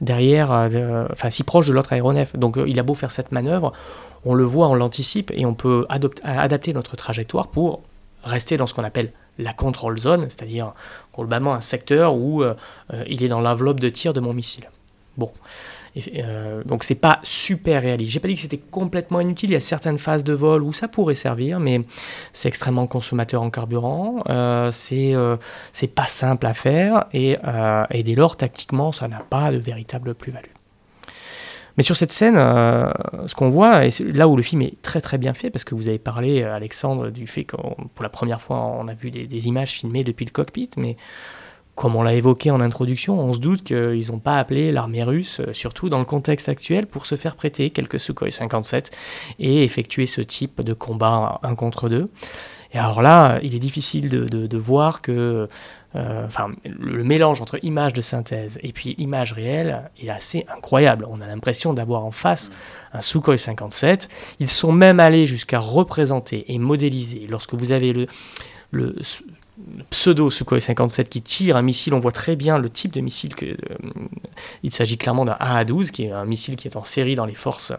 derrière, 0.00 0.68
de- 0.70 1.06
enfin, 1.12 1.30
si 1.30 1.42
proche 1.44 1.66
de 1.68 1.72
l'autre 1.72 1.92
aéronef. 1.92 2.36
Donc, 2.36 2.58
il 2.66 2.78
a 2.78 2.82
beau 2.82 2.94
faire 2.94 3.10
cette 3.10 3.32
manœuvre, 3.32 3.72
on 4.24 4.34
le 4.34 4.44
voit, 4.44 4.68
on 4.68 4.74
l'anticipe 4.74 5.30
et 5.34 5.44
on 5.46 5.54
peut 5.54 5.86
adapter 6.22 6.72
notre 6.72 6.96
trajectoire 6.96 7.48
pour 7.48 7.80
rester 8.24 8.56
dans 8.56 8.66
ce 8.66 8.74
qu'on 8.74 8.84
appelle 8.84 9.12
la 9.38 9.52
control 9.52 9.98
zone, 9.98 10.26
c'est-à-dire 10.28 10.72
globalement 11.14 11.54
un 11.54 11.60
secteur 11.60 12.14
où 12.14 12.42
euh, 12.42 12.54
euh, 12.92 13.04
il 13.08 13.22
est 13.24 13.28
dans 13.28 13.40
l'enveloppe 13.40 13.80
de 13.80 13.88
tir 13.88 14.12
de 14.12 14.20
mon 14.20 14.32
missile. 14.32 14.70
Bon. 15.16 15.30
Euh, 16.16 16.64
donc 16.64 16.82
c'est 16.82 16.96
pas 16.96 17.20
super 17.22 17.82
réaliste. 17.82 18.12
J'ai 18.12 18.20
pas 18.20 18.26
dit 18.26 18.34
que 18.34 18.40
c'était 18.40 18.58
complètement 18.58 19.20
inutile. 19.20 19.50
Il 19.50 19.52
y 19.52 19.56
a 19.56 19.60
certaines 19.60 19.98
phases 19.98 20.24
de 20.24 20.32
vol 20.32 20.62
où 20.64 20.72
ça 20.72 20.88
pourrait 20.88 21.14
servir, 21.14 21.60
mais 21.60 21.82
c'est 22.32 22.48
extrêmement 22.48 22.88
consommateur 22.88 23.42
en 23.42 23.50
carburant. 23.50 24.24
C'est 24.72 25.14
pas 25.94 26.06
simple 26.06 26.46
à 26.46 26.54
faire 26.54 27.06
et 27.12 27.38
dès 28.02 28.14
lors 28.16 28.36
tactiquement 28.36 28.90
ça 28.90 29.06
n'a 29.06 29.20
pas 29.20 29.52
de 29.52 29.58
véritable 29.58 30.16
plus-value. 30.16 30.53
Mais 31.76 31.82
sur 31.82 31.96
cette 31.96 32.12
scène, 32.12 32.36
euh, 32.36 32.90
ce 33.26 33.34
qu'on 33.34 33.50
voit, 33.50 33.86
et 33.86 33.90
là 34.12 34.28
où 34.28 34.36
le 34.36 34.42
film 34.42 34.62
est 34.62 34.80
très 34.82 35.00
très 35.00 35.18
bien 35.18 35.34
fait, 35.34 35.50
parce 35.50 35.64
que 35.64 35.74
vous 35.74 35.88
avez 35.88 35.98
parlé, 35.98 36.42
euh, 36.42 36.54
Alexandre, 36.54 37.10
du 37.10 37.26
fait 37.26 37.44
que 37.44 37.56
pour 37.56 38.02
la 38.02 38.08
première 38.08 38.40
fois 38.40 38.58
on 38.58 38.86
a 38.88 38.94
vu 38.94 39.10
des, 39.10 39.46
images 39.48 39.72
filmées 39.72 40.04
depuis 40.04 40.24
le 40.24 40.30
cockpit, 40.30 40.70
mais 40.76 40.96
comme 41.74 41.96
on 41.96 42.02
l'a 42.04 42.14
évoqué 42.14 42.52
en 42.52 42.60
introduction, 42.60 43.18
on 43.18 43.32
se 43.32 43.38
doute 43.38 43.64
qu'ils 43.64 44.12
n'ont 44.12 44.20
pas 44.20 44.38
appelé 44.38 44.70
l'armée 44.70 45.02
russe, 45.02 45.40
euh, 45.40 45.52
surtout 45.52 45.88
dans 45.88 45.98
le 45.98 46.04
contexte 46.04 46.48
actuel, 46.48 46.86
pour 46.86 47.06
se 47.06 47.16
faire 47.16 47.34
prêter 47.34 47.70
quelques 47.70 47.98
Sukhoi 47.98 48.30
57 48.30 48.92
et 49.40 49.64
effectuer 49.64 50.06
ce 50.06 50.20
type 50.20 50.60
de 50.62 50.72
combat 50.72 51.40
un 51.42 51.56
contre 51.56 51.88
deux. 51.88 52.08
Et 52.74 52.78
alors 52.78 53.02
là, 53.02 53.38
il 53.42 53.54
est 53.54 53.60
difficile 53.60 54.08
de, 54.08 54.58
voir 54.58 55.00
que 55.00 55.48
enfin, 55.94 56.50
le 56.64 57.04
mélange 57.04 57.40
entre 57.40 57.58
images 57.62 57.92
de 57.92 58.02
synthèse 58.02 58.58
et 58.62 58.72
puis 58.72 58.94
images 58.98 59.32
réelles 59.32 59.90
est 60.02 60.08
assez 60.08 60.44
incroyable. 60.54 61.06
On 61.08 61.20
a 61.20 61.26
l'impression 61.26 61.72
d'avoir 61.72 62.04
en 62.04 62.10
face 62.10 62.50
un 62.92 63.00
Sukhoi 63.00 63.38
57. 63.38 64.08
Ils 64.40 64.48
sont 64.48 64.72
même 64.72 65.00
allés 65.00 65.26
jusqu'à 65.26 65.58
représenter 65.58 66.44
et 66.48 66.58
modéliser. 66.58 67.26
Lorsque 67.28 67.54
vous 67.54 67.72
avez 67.72 67.92
le, 68.70 68.96
pseudo 69.90 70.30
Sukhoi 70.30 70.60
57 70.60 71.08
qui 71.08 71.22
tire 71.22 71.56
un 71.56 71.62
missile, 71.62 71.94
on 71.94 72.00
voit 72.00 72.12
très 72.12 72.36
bien 72.36 72.58
le 72.58 72.68
type 72.68 72.92
de 72.92 73.00
missile. 73.00 73.32
Euh, 73.42 73.54
il 74.62 74.72
s'agit 74.72 74.98
clairement 74.98 75.24
d'un 75.24 75.36
A-12, 75.38 75.90
qui 75.90 76.04
est 76.04 76.12
un 76.12 76.24
missile 76.24 76.56
qui 76.56 76.66
est 76.66 76.76
en 76.76 76.84
série 76.84 77.14
dans 77.14 77.24
les 77.24 77.34
forces 77.34 77.72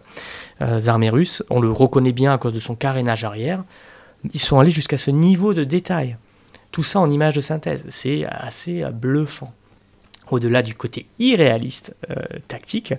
euh, 0.61 0.87
armées 0.87 1.09
russes. 1.09 1.43
On 1.49 1.59
le 1.59 1.71
reconnaît 1.71 2.13
bien 2.13 2.33
à 2.33 2.37
cause 2.37 2.53
de 2.53 2.59
son 2.59 2.75
carénage 2.75 3.23
arrière. 3.23 3.63
Ils 4.33 4.39
sont 4.39 4.59
allés 4.59 4.71
jusqu'à 4.71 4.97
ce 4.97 5.11
niveau 5.11 5.53
de 5.53 5.63
détail. 5.63 6.17
Tout 6.75 6.83
ça 6.83 6.99
en 6.99 7.09
images 7.09 7.35
de 7.35 7.39
synthèse. 7.39 7.85
C'est 7.87 8.25
assez 8.25 8.83
bluffant. 8.91 9.53
Au-delà 10.29 10.61
du 10.61 10.75
côté 10.75 11.05
irréaliste 11.19 11.95
euh, 12.09 12.15
tactique, 12.49 12.93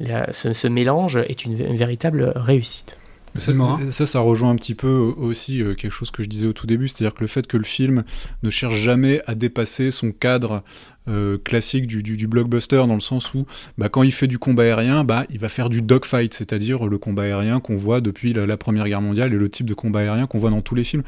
ce, 0.00 0.66
mélange 0.66 1.18
est 1.18 1.44
une, 1.44 1.54
véritable 1.76 2.32
réussite. 2.34 2.96
Ça, 3.34 3.52
ça, 3.90 4.06
ça, 4.06 4.20
rejoint 4.20 4.48
un 4.48 4.56
petit 4.56 4.74
peu 4.74 5.12
aussi 5.18 5.62
euh, 5.62 5.74
quelque 5.74 5.92
chose 5.92 6.10
que 6.10 6.22
je 6.22 6.28
disais 6.30 6.46
au 6.46 6.54
tout 6.54 6.66
début, 6.66 6.88
c'est-à-dire 6.88 7.12
que 7.12 7.20
le 7.20 7.26
fait 7.26 7.46
que 7.46 7.58
le 7.58 7.64
film 7.64 8.02
ne 8.42 8.48
cherche 8.48 8.76
jamais 8.76 9.20
à 9.26 9.34
dépasser 9.34 9.90
son 9.90 10.10
cadre 10.10 10.62
euh, 11.08 11.38
classique 11.38 11.86
du, 11.86 12.26
blockbuster, 12.26 12.84
dans 12.86 12.94
le 12.94 13.00
sens 13.00 13.32
où 13.32 13.46
bah, 13.78 13.88
quand 13.88 14.02
il 14.02 14.12
fait 14.12 14.26
du 14.26 14.38
combat 14.38 14.64
aérien, 14.64 15.04
bah, 15.04 15.24
il 15.30 15.38
va 15.38 15.48
faire 15.48 15.70
du 15.70 15.80
dogfight, 15.80 16.34
c'est-à-dire 16.34 16.86
le 16.86 16.98
combat 16.98 17.22
aérien 17.22 17.60
qu'on 17.60 17.76
voit 17.76 18.00
depuis 18.00 18.34
la, 18.34 18.56
Première 18.58 18.86
Guerre 18.86 19.00
mondiale 19.00 19.32
et 19.32 19.36
le 19.36 19.48
type 19.48 19.66
de 19.66 19.74
combat 19.74 20.00
aérien 20.00 20.26
qu'on 20.26 20.38
voit 20.38 20.50
dans 20.50 20.60
tous 20.60 20.74
les 20.74 20.84
films. 20.84 21.02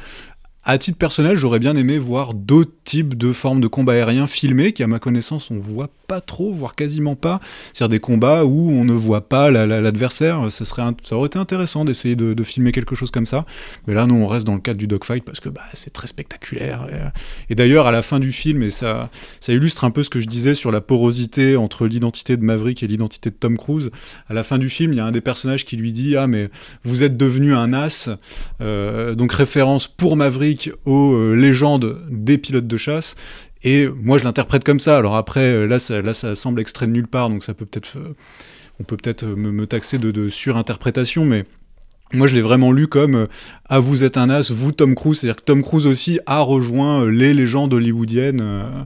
À 0.63 0.77
titre 0.77 0.99
personnel, 0.99 1.35
j'aurais 1.35 1.57
bien 1.57 1.75
aimé 1.75 1.97
voir 1.97 2.35
d'autres 2.35 2.75
types 2.83 3.17
de 3.17 3.33
formes 3.33 3.61
de 3.61 3.67
combat 3.67 3.93
aérien 3.93 4.27
filmés, 4.27 4.73
qui 4.73 4.83
à 4.83 4.87
ma 4.87 4.99
connaissance 4.99 5.49
on 5.49 5.57
voit 5.57 5.89
pas 6.05 6.21
trop, 6.21 6.53
voire 6.53 6.75
quasiment 6.75 7.15
pas. 7.15 7.39
C'est-à-dire 7.73 7.89
des 7.89 7.99
combats 7.99 8.45
où 8.45 8.69
on 8.69 8.85
ne 8.85 8.93
voit 8.93 9.27
pas 9.27 9.49
l'adversaire. 9.49 10.51
Ça, 10.51 10.65
ça 10.65 11.15
aurait 11.15 11.27
été 11.27 11.39
intéressant 11.39 11.83
d'essayer 11.83 12.15
de, 12.15 12.43
filmer 12.43 12.71
quelque 12.73 12.95
chose 12.95 13.09
comme 13.09 13.25
ça. 13.25 13.45
Mais 13.87 13.95
là, 13.95 14.05
nous, 14.05 14.15
on 14.15 14.27
reste 14.27 14.45
dans 14.45 14.53
le 14.53 14.59
cadre 14.59 14.77
du 14.77 14.87
dogfight 14.87 15.23
parce 15.23 15.39
que 15.39 15.49
bah, 15.49 15.61
c'est 15.73 15.93
très 15.93 16.07
spectaculaire. 16.07 16.85
Et, 17.49 17.55
d'ailleurs, 17.55 17.87
à 17.87 17.91
la 17.91 18.03
fin 18.03 18.19
du 18.19 18.31
film, 18.31 18.61
et 18.61 18.69
ça, 18.69 19.09
ça 19.39 19.53
illustre 19.53 19.83
un 19.83 19.91
peu 19.91 20.03
ce 20.03 20.09
que 20.09 20.21
je 20.21 20.27
disais 20.27 20.53
sur 20.53 20.71
la 20.71 20.81
porosité 20.81 21.55
entre 21.55 21.87
l'identité 21.87 22.37
de 22.37 22.43
Maverick 22.43 22.83
et 22.83 22.87
l'identité 22.87 23.29
de 23.29 23.35
Tom 23.35 23.57
Cruise. 23.57 23.89
À 24.27 24.33
la 24.33 24.43
fin 24.43 24.57
du 24.57 24.69
film, 24.69 24.93
il 24.93 24.97
y 24.97 24.99
a 24.99 25.05
un 25.05 25.11
des 25.11 25.21
personnages 25.21 25.65
qui 25.65 25.77
lui 25.77 25.91
dit 25.91 26.17
Ah, 26.17 26.27
mais 26.27 26.49
vous 26.83 27.03
êtes 27.03 27.17
devenu 27.17 27.55
un 27.55 27.73
as. 27.73 28.09
Euh, 28.59 29.15
donc, 29.15 29.31
référence 29.31 29.87
pour 29.87 30.17
Maverick 30.17 30.50
aux 30.85 31.13
euh, 31.13 31.33
légendes 31.35 32.05
des 32.09 32.37
pilotes 32.37 32.67
de 32.67 32.77
chasse. 32.77 33.15
Et 33.63 33.87
moi, 33.87 34.17
je 34.17 34.23
l'interprète 34.23 34.63
comme 34.63 34.79
ça. 34.79 34.97
Alors 34.97 35.15
après, 35.15 35.53
euh, 35.53 35.67
là, 35.67 35.79
ça, 35.79 36.13
ça 36.13 36.35
semble 36.35 36.59
extrait 36.61 36.87
de 36.87 36.91
nulle 36.91 37.07
part, 37.07 37.29
donc 37.29 37.43
ça 37.43 37.53
peut 37.53 37.65
peut-être, 37.65 37.97
euh, 37.97 38.13
on 38.79 38.83
peut 38.83 38.97
peut-être 38.97 39.25
me, 39.25 39.65
taxer 39.67 39.97
de, 39.97 40.11
de 40.11 40.29
surinterprétation, 40.29 41.25
mais 41.25 41.45
moi, 42.13 42.27
je 42.27 42.35
l'ai 42.35 42.41
vraiment 42.41 42.71
lu 42.71 42.87
comme 42.87 43.27
Ah, 43.69 43.79
vous 43.79 44.03
êtes 44.03 44.17
un 44.17 44.29
as, 44.29 44.51
vous, 44.51 44.71
Tom 44.71 44.95
Cruise. 44.95 45.19
C'est-à-dire 45.19 45.37
que 45.37 45.45
Tom 45.45 45.63
Cruise 45.63 45.87
aussi 45.87 46.19
a 46.25 46.41
rejoint 46.41 47.09
les 47.09 47.33
légendes 47.33 47.73
hollywoodiennes 47.73 48.85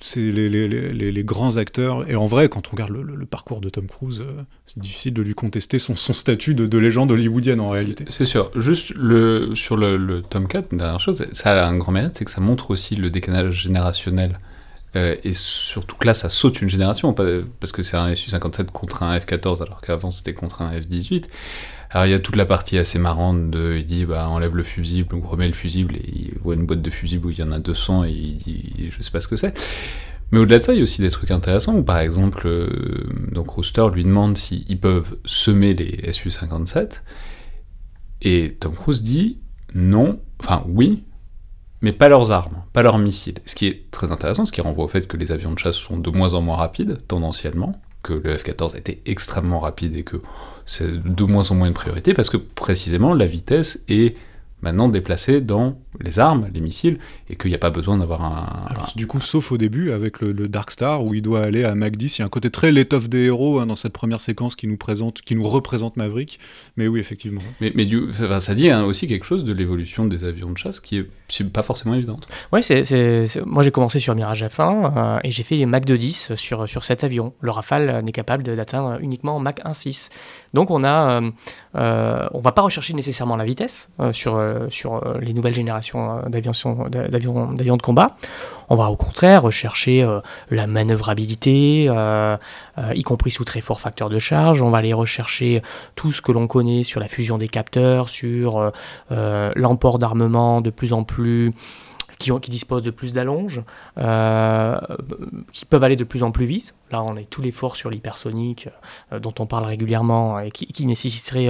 c'est 0.00 0.20
les, 0.20 1.24
grands 1.24 1.56
acteurs. 1.56 2.08
Et 2.10 2.16
en 2.16 2.26
vrai, 2.26 2.48
quand 2.48 2.68
on 2.68 2.70
regarde 2.72 2.90
le, 2.90 3.26
parcours 3.26 3.60
de 3.60 3.68
Tom 3.68 3.86
Cruise, 3.86 4.20
euh, 4.20 4.42
c'est 4.66 4.78
difficile 4.78 5.14
de 5.14 5.22
lui 5.22 5.34
contester 5.34 5.78
son, 5.78 5.94
statut 5.94 6.54
de, 6.54 6.78
légende 6.78 7.12
hollywoodienne 7.12 7.60
en 7.60 7.68
réalité. 7.68 8.04
C'est 8.08 8.24
sûr. 8.24 8.50
Juste 8.56 8.92
le, 8.96 9.54
sur 9.54 9.76
le, 9.76 10.22
Tom 10.22 10.48
4, 10.48 10.72
une 10.72 10.78
dernière 10.78 11.00
chose, 11.00 11.24
ça 11.32 11.64
a 11.64 11.68
un 11.68 11.76
grand 11.76 11.92
mérite, 11.92 12.16
c'est 12.16 12.24
que 12.24 12.30
ça 12.30 12.40
montre 12.40 12.70
aussi 12.70 12.96
le 12.96 13.10
décalage 13.10 13.62
générationnel. 13.62 14.40
Euh, 14.96 15.14
et 15.22 15.34
surtout 15.34 15.96
que 15.96 16.06
là, 16.06 16.14
ça 16.14 16.30
saute 16.30 16.60
une 16.60 16.68
génération, 16.68 17.12
parce 17.12 17.72
que 17.72 17.82
c'est 17.82 17.96
un 17.96 18.12
SU-57 18.12 18.66
contre 18.66 19.02
un 19.02 19.16
F-14, 19.16 19.62
alors 19.62 19.80
qu'avant 19.80 20.10
c'était 20.10 20.34
contre 20.34 20.62
un 20.62 20.72
F-18. 20.72 21.24
Alors 21.90 22.06
il 22.06 22.10
y 22.10 22.14
a 22.14 22.18
toute 22.18 22.36
la 22.36 22.44
partie 22.44 22.76
assez 22.76 22.98
marrante 22.98 23.50
de, 23.50 23.76
il 23.78 23.86
dit 23.86 24.04
bah 24.04 24.28
enlève 24.28 24.54
le 24.54 24.62
fusible 24.62 25.14
ou 25.14 25.20
remets 25.20 25.46
le 25.46 25.54
fusible 25.54 25.96
et 25.96 26.04
il 26.06 26.38
voit 26.42 26.54
une 26.54 26.66
boîte 26.66 26.82
de 26.82 26.90
fusible 26.90 27.26
où 27.26 27.30
il 27.30 27.38
y 27.38 27.42
en 27.42 27.52
a 27.52 27.58
200 27.58 28.04
et 28.04 28.10
il 28.10 28.36
dit 28.36 28.90
je 28.90 29.02
sais 29.02 29.10
pas 29.10 29.20
ce 29.20 29.28
que 29.28 29.36
c'est. 29.36 29.58
Mais 30.30 30.38
au-delà 30.38 30.58
de 30.58 30.64
ça, 30.64 30.74
il 30.74 30.78
y 30.78 30.80
a 30.80 30.82
aussi 30.82 31.00
des 31.00 31.10
trucs 31.10 31.30
intéressants 31.30 31.74
où 31.74 31.82
par 31.82 31.98
exemple, 31.98 32.42
euh, 32.46 33.08
donc 33.32 33.48
Rooster 33.48 33.86
lui 33.92 34.04
demande 34.04 34.36
s'ils 34.36 34.78
peuvent 34.78 35.16
semer 35.24 35.72
les 35.72 36.12
Su-57 36.12 37.00
et 38.20 38.56
Tom 38.60 38.74
Cruise 38.74 39.02
dit 39.02 39.40
non, 39.74 40.20
enfin 40.40 40.64
oui, 40.68 41.04
mais 41.80 41.92
pas 41.92 42.08
leurs 42.08 42.30
armes, 42.30 42.64
pas 42.72 42.82
leurs 42.82 42.98
missiles. 42.98 43.38
Ce 43.46 43.54
qui 43.54 43.66
est 43.66 43.90
très 43.90 44.10
intéressant, 44.12 44.44
ce 44.44 44.52
qui 44.52 44.60
renvoie 44.60 44.84
au 44.84 44.88
fait 44.88 45.06
que 45.06 45.16
les 45.16 45.32
avions 45.32 45.52
de 45.52 45.58
chasse 45.58 45.76
sont 45.76 45.96
de 45.96 46.10
moins 46.10 46.34
en 46.34 46.42
moins 46.42 46.56
rapides, 46.56 46.98
tendanciellement, 47.06 47.80
que 48.02 48.12
le 48.12 48.34
F-14 48.34 48.76
était 48.76 49.00
extrêmement 49.06 49.60
rapide 49.60 49.96
et 49.96 50.02
que 50.02 50.16
c'est 50.64 51.02
de 51.02 51.24
moins 51.24 51.50
en 51.50 51.54
moins 51.54 51.68
une 51.68 51.74
priorité 51.74 52.14
parce 52.14 52.30
que 52.30 52.36
précisément 52.36 53.14
la 53.14 53.26
vitesse 53.26 53.84
est 53.88 54.16
maintenant 54.62 54.88
déplacée 54.88 55.40
dans 55.40 55.78
les 56.00 56.18
armes, 56.18 56.48
les 56.52 56.60
missiles, 56.60 56.98
et 57.28 57.36
qu'il 57.36 57.50
n'y 57.50 57.54
a 57.54 57.58
pas 57.60 57.70
besoin 57.70 57.98
d'avoir 57.98 58.22
un, 58.22 58.68
Du 58.96 59.06
coup, 59.06 59.20
sauf 59.20 59.52
au 59.52 59.58
début 59.58 59.92
avec 59.92 60.20
le, 60.20 60.32
Dark 60.48 60.70
Star 60.70 61.04
où 61.04 61.14
il 61.14 61.22
doit 61.22 61.42
aller 61.42 61.64
à 61.64 61.74
Mac 61.74 61.96
10, 61.96 62.18
il 62.18 62.20
y 62.20 62.22
a 62.22 62.26
un 62.26 62.28
côté 62.28 62.50
très 62.50 62.72
l'étoffe 62.72 63.08
des 63.08 63.24
héros 63.24 63.58
hein, 63.58 63.66
dans 63.66 63.76
cette 63.76 63.92
première 63.92 64.20
séquence 64.20 64.54
qui 64.54 64.66
nous 64.66 64.76
présente, 64.76 65.20
qui 65.20 65.34
nous 65.34 65.48
représente 65.48 65.96
Maverick. 65.96 66.38
Mais 66.76 66.88
oui, 66.88 67.00
effectivement. 67.00 67.42
Mais, 67.60 67.72
mais 67.74 67.86
du, 67.86 68.08
ça 68.12 68.54
dit 68.54 68.70
hein, 68.70 68.84
aussi 68.84 69.06
quelque 69.06 69.24
chose 69.24 69.44
de 69.44 69.52
l'évolution 69.52 70.06
des 70.06 70.24
avions 70.24 70.50
de 70.50 70.58
chasse 70.58 70.80
qui 70.80 70.98
est 70.98 71.06
pas 71.52 71.62
forcément 71.62 71.94
évidente. 71.94 72.28
Oui, 72.52 72.60
moi 73.46 73.62
j'ai 73.62 73.70
commencé 73.70 73.98
sur 73.98 74.14
Mirage 74.14 74.44
F1 74.44 74.92
euh, 74.96 75.18
et 75.24 75.30
j'ai 75.30 75.42
fait 75.42 75.64
Mac 75.66 75.84
210 75.84 76.34
sur 76.34 76.68
sur 76.68 76.84
cet 76.84 77.04
avion. 77.04 77.32
Le 77.40 77.50
Rafale 77.50 78.02
n'est 78.02 78.12
capable 78.12 78.42
d'atteindre 78.42 78.98
uniquement 79.00 79.38
Mac 79.38 79.60
1.6. 79.64 80.10
Donc 80.54 80.70
on 80.70 80.84
a, 80.84 81.20
euh, 81.20 81.30
euh, 81.76 82.28
on 82.32 82.40
va 82.40 82.52
pas 82.52 82.62
rechercher 82.62 82.94
nécessairement 82.94 83.36
la 83.36 83.44
vitesse 83.44 83.90
sur 84.12 84.38
sur 84.68 85.02
les 85.20 85.32
nouvelles 85.32 85.54
générations 85.54 86.22
d'avions 86.28 86.52
d'avions 86.90 87.76
de 87.76 87.82
combat. 87.82 88.08
On 88.70 88.76
va 88.76 88.90
au 88.90 88.96
contraire 88.96 89.42
rechercher 89.42 90.02
euh, 90.02 90.20
la 90.50 90.66
manœuvrabilité, 90.66 91.86
euh, 91.88 92.36
euh, 92.76 92.92
y 92.94 93.02
compris 93.02 93.30
sous 93.30 93.44
très 93.44 93.60
fort 93.60 93.80
facteur 93.80 94.10
de 94.10 94.18
charge. 94.18 94.60
On 94.60 94.70
va 94.70 94.78
aller 94.78 94.92
rechercher 94.92 95.62
tout 95.94 96.12
ce 96.12 96.20
que 96.20 96.32
l'on 96.32 96.46
connaît 96.46 96.82
sur 96.82 97.00
la 97.00 97.08
fusion 97.08 97.38
des 97.38 97.48
capteurs, 97.48 98.08
sur 98.08 98.72
l'emport 99.10 99.98
d'armement 99.98 100.60
de 100.60 100.70
plus 100.70 100.92
en 100.92 101.04
plus 101.04 101.52
qui, 102.18 102.30
qui, 102.40 102.50
disposent 102.50 102.82
de 102.82 102.90
plus 102.90 103.12
d'allonges, 103.12 103.62
qui 105.52 105.64
peuvent 105.66 105.84
aller 105.84 105.96
de 105.96 106.04
plus 106.04 106.22
en 106.22 106.30
plus 106.30 106.46
vite. 106.46 106.74
Là, 106.90 107.02
on 107.02 107.16
a 107.16 107.22
tout 107.22 107.42
l'effort 107.42 107.76
sur 107.76 107.90
l'hypersonique, 107.90 108.68
dont 109.12 109.34
on 109.38 109.46
parle 109.46 109.64
régulièrement 109.64 110.40
et 110.40 110.50
qui, 110.50 110.86
nécessiterait 110.86 111.48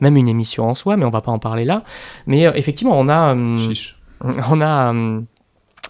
même 0.00 0.16
une 0.16 0.28
émission 0.28 0.68
en 0.68 0.74
soi, 0.74 0.96
mais 0.96 1.04
on 1.04 1.10
va 1.10 1.20
pas 1.20 1.32
en 1.32 1.38
parler 1.38 1.64
là. 1.64 1.84
Mais 2.26 2.42
effectivement, 2.54 2.98
on 2.98 3.08
a, 3.08 3.34
on 3.34 4.60
a 4.60 4.92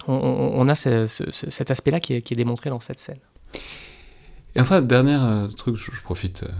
on, 0.07 0.69
a 0.69 0.75
cet 0.75 1.71
aspect-là 1.71 1.99
qui, 1.99 2.13
est 2.13 2.35
démontré 2.35 2.69
dans 2.69 2.79
cette 2.79 2.99
scène. 2.99 3.19
Et 4.55 4.61
enfin, 4.61 4.81
dernier 4.81 5.17
euh, 5.19 5.47
truc, 5.47 5.75
je, 5.75 5.89
profite, 6.01 6.43
euh, 6.43 6.51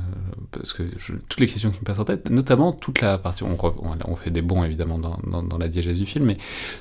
parce 0.52 0.74
que 0.74 0.84
toutes 1.30 1.40
les 1.40 1.46
questions 1.46 1.70
qui 1.70 1.80
me 1.80 1.84
passent 1.84 2.00
en 2.00 2.06
tête, 2.06 2.32
notamment 2.32 2.72
toute 2.72 3.02
la 3.02 3.20
partie, 3.20 3.44
on, 3.44 4.16
fait 4.16 4.32
des 4.32 4.42
bons 4.42 4.64
évidemment 4.64 4.98
dans, 4.98 5.58
la 5.60 5.68
diégèse 5.68 6.00
du 6.00 6.08
film, 6.08 6.26
mais 6.26 6.38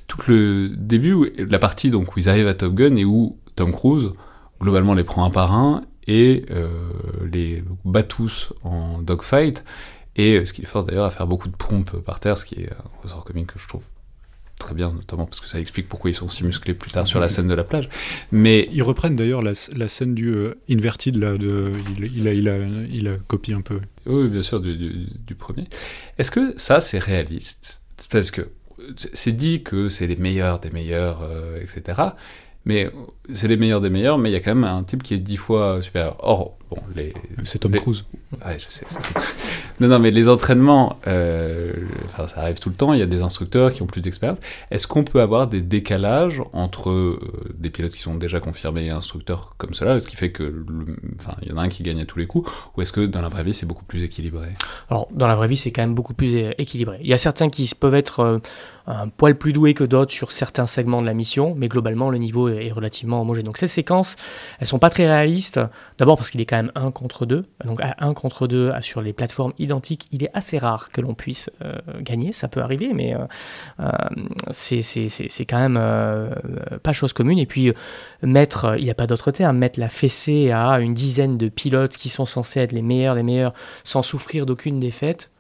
tout 0.07 0.19
le 0.29 0.71
début, 0.71 1.33
la 1.37 1.59
partie 1.59 1.91
donc, 1.91 2.17
où 2.17 2.19
ils 2.19 2.31
arrivent 2.31 2.49
à 2.49 2.55
Top 2.55 2.75
Gun 2.75 2.97
et 2.97 3.05
où 3.05 3.37
Tom 3.57 3.73
Cruise, 3.73 4.13
globalement, 4.61 4.95
les 4.95 5.05
prend 5.05 5.25
un 5.25 5.31
par 5.31 5.53
un 5.53 5.85
et 6.07 6.47
euh, 6.51 6.69
les 7.31 7.63
bat 7.85 8.03
tous 8.03 8.55
en 8.65 9.03
dogfight, 9.03 9.65
et 10.17 10.45
ce 10.47 10.53
qui 10.55 10.63
les 10.63 10.67
force 10.67 10.87
d'ailleurs 10.87 11.05
à 11.07 11.11
faire 11.11 11.27
beaucoup 11.27 11.49
de 11.49 11.57
pompes 11.57 11.99
par 12.01 12.21
terre, 12.21 12.39
ce 12.39 12.47
qui 12.47 12.55
est 12.57 12.71
un 12.71 13.03
ressort 13.03 13.25
comique 13.25 13.53
que 13.53 13.59
je 13.59 13.69
trouve 13.69 13.83
très 14.63 14.75
bien, 14.75 14.93
notamment 14.93 15.27
parce 15.27 15.41
que 15.41 15.49
ça 15.49 15.61
explique 15.61 15.89
pourquoi 15.89 16.11
ils 16.11 16.15
sont 16.15 16.29
si 16.29 16.45
musclés 16.45 16.75
plus 16.75 16.91
tard 16.91 17.07
sur 17.07 17.21
la 17.21 17.29
scène 17.29 17.49
de 17.49 17.55
la 17.55 17.65
plage. 17.65 17.89
Mais 18.31 18.69
ils 18.73 18.83
reprennent 18.83 19.17
d'ailleurs 19.17 19.43
la, 19.43 19.55
scène 19.89 20.15
du 20.15 20.29
euh, 20.29 20.55
inverted 20.71 21.17
là, 21.17 21.37
de, 21.37 21.73
il, 21.99 22.29
a, 22.29 22.33
il, 22.33 22.49
a, 22.49 22.59
il 22.91 23.09
a 23.09 23.17
copié 23.27 23.55
un 23.55 23.61
peu. 23.61 23.81
Oui, 24.07 24.29
bien 24.29 24.43
sûr, 24.43 24.61
du, 24.61 25.07
du, 25.27 25.35
premier. 25.35 25.65
Est-ce 26.19 26.31
que 26.31 26.55
ça 26.57 26.81
c'est 26.81 26.99
réaliste? 26.99 27.83
Parce 28.11 28.31
que 28.31 28.49
c'est 28.97 29.33
dit 29.33 29.63
que 29.63 29.89
c'est 29.89 30.07
les 30.07 30.17
meilleurs 30.17 30.61
des 30.61 30.71
meilleurs, 30.71 31.23
euh, 31.23 31.61
etc. 31.61 32.01
Mais 32.65 32.91
c'est 33.35 33.49
les 33.49 33.57
meilleurs 33.57 33.81
des 33.81 33.91
meilleurs, 33.91 34.19
mais 34.19 34.31
il 34.31 34.33
y 34.33 34.37
a 34.37 34.41
quand 34.41 34.55
même 34.55 34.65
un 34.65 34.83
type 34.85 35.03
qui 35.03 35.15
est 35.15 35.19
dix 35.19 35.37
fois 35.37 35.83
supérieur. 35.83 36.17
Or, 36.21 36.57
bon, 36.71 36.79
les. 36.95 37.13
C'est 37.45 37.59
Tom 37.59 37.73
les- 37.73 37.81
Cruise. 37.81 38.05
Ouais, 38.47 38.57
je 38.59 38.67
sais. 38.69 38.85
c'est- 38.89 39.35
non, 39.81 39.89
non, 39.89 39.99
mais 39.99 40.13
les 40.13 40.29
entraînements, 40.29 40.97
euh, 41.09 41.73
enfin, 42.05 42.29
ça 42.29 42.41
arrive 42.43 42.61
tout 42.61 42.69
le 42.69 42.77
temps. 42.77 42.93
Il 42.93 43.01
y 43.01 43.03
a 43.03 43.07
des 43.07 43.23
instructeurs 43.23 43.73
qui 43.73 43.83
ont 43.83 43.87
plus 43.87 44.01
d'expérience. 44.01 44.39
Est-ce 44.71 44.87
qu'on 44.87 45.03
peut 45.03 45.21
avoir 45.21 45.49
des 45.49 45.61
décalages 45.61 46.41
entre 46.53 46.91
euh, 46.91 47.19
des 47.59 47.71
pilotes 47.71 47.93
qui 47.93 47.99
sont 48.01 48.15
déjà 48.15 48.39
confirmés 48.39 48.87
et 48.87 48.91
instructeurs 48.91 49.55
comme 49.59 49.75
cela, 49.75 49.99
ce 49.99 50.07
qui 50.07 50.15
fait 50.17 50.31
que, 50.31 50.45
le- 50.45 50.97
enfin, 51.19 51.35
il 51.43 51.49
y 51.51 51.53
en 51.53 51.57
a 51.59 51.63
un 51.63 51.69
qui 51.69 51.83
gagne 51.83 52.01
à 52.01 52.05
tous 52.05 52.21
les 52.21 52.27
coups, 52.29 52.49
ou 52.77 52.83
est-ce 52.83 52.93
que 52.93 53.05
dans 53.07 53.23
la 53.23 53.29
vraie 53.29 53.43
vie 53.45 53.55
c'est 53.55 53.67
beaucoup 53.67 53.85
plus 53.85 54.05
équilibré? 54.05 54.49
Alors, 54.89 55.09
dans 55.13 55.27
la 55.27 55.35
vraie 55.35 55.49
vie, 55.49 55.57
c'est 55.57 55.73
quand 55.73 55.83
même 55.83 55.95
beaucoup 55.97 56.15
plus 56.15 56.33
équilibré. 56.59 56.99
Il 57.01 57.09
y 57.09 57.13
a 57.13 57.19
certains 57.19 57.49
qui 57.51 57.69
peuvent 57.79 57.95
être 57.95 58.21
euh, 58.21 58.39
un 58.87 59.09
poil 59.09 59.37
plus 59.37 59.53
doués 59.53 59.75
que 59.75 59.85
d'autres 59.85 60.13
sur 60.13 60.33
certains 60.33 60.67
segments 60.67 61.01
de 61.01 61.07
la 61.07 61.15
mission, 61.15 61.55
mais 61.57 61.69
globalement, 61.69 62.11
le 62.11 62.19
niveau 62.19 62.49
est 62.49 62.73
relativement 62.73 63.21
homogène. 63.21 63.45
Donc, 63.45 63.59
ces 63.59 63.69
séquences, 63.69 64.17
elles 64.59 64.67
sont 64.67 64.79
pas 64.79 64.91
très 64.91 65.07
réalistes. 65.07 65.61
D'abord 65.99 66.17
parce 66.17 66.31
qu'il 66.31 66.41
est 66.41 66.47
quand 66.47 66.57
même 66.57 66.73
un 66.75 66.91
contre 66.91 67.27
deux. 67.27 67.45
Donc, 67.65 67.81
à 67.81 67.95
un 67.99 68.15
contre 68.15 68.47
deux 68.47 68.71
à- 68.71 68.83
sur 68.83 69.03
les 69.03 69.13
plateformes 69.13 69.53
identiques, 69.59 70.09
il 70.13 70.25
est 70.25 70.31
assez 70.35 70.59
rare 70.59 70.91
que 70.93 71.01
l'on 71.01 71.15
puisse 71.15 71.51
euh, 71.65 71.77
gagner. 72.01 72.33
Ça 72.33 72.49
peut 72.49 72.61
arriver, 72.61 72.93
mais 72.93 73.15
euh, 73.15 73.19
euh, 73.81 73.91
c'est 74.51 75.47
quand 75.47 75.69
même 75.69 75.81
pas 76.83 76.93
chose 76.93 77.13
commune. 77.13 77.39
Et 77.39 77.47
puis, 77.47 77.73
mettre, 78.23 78.77
il 78.79 78.85
n'y 78.85 78.91
a 78.91 78.95
pas 78.95 79.07
d'autre 79.07 79.31
terme, 79.31 79.59
mettre 79.59 79.81
la 79.81 79.89
fessée 79.89 80.51
à 80.51 80.81
une 80.81 80.95
dizaine 80.95 81.39
de 81.39 81.49
pilotes 81.49 81.97
qui 81.97 82.09
sont 82.09 82.27
censés 82.27 82.61
être 82.61 82.73
les 82.73 82.83
meilleurs 82.83 83.15
des 83.15 83.23
meilleurs 83.23 83.55
sans 83.85 84.03
souffrir 84.03 84.47
d'aucune 84.47 84.81
défaite. 84.81 85.31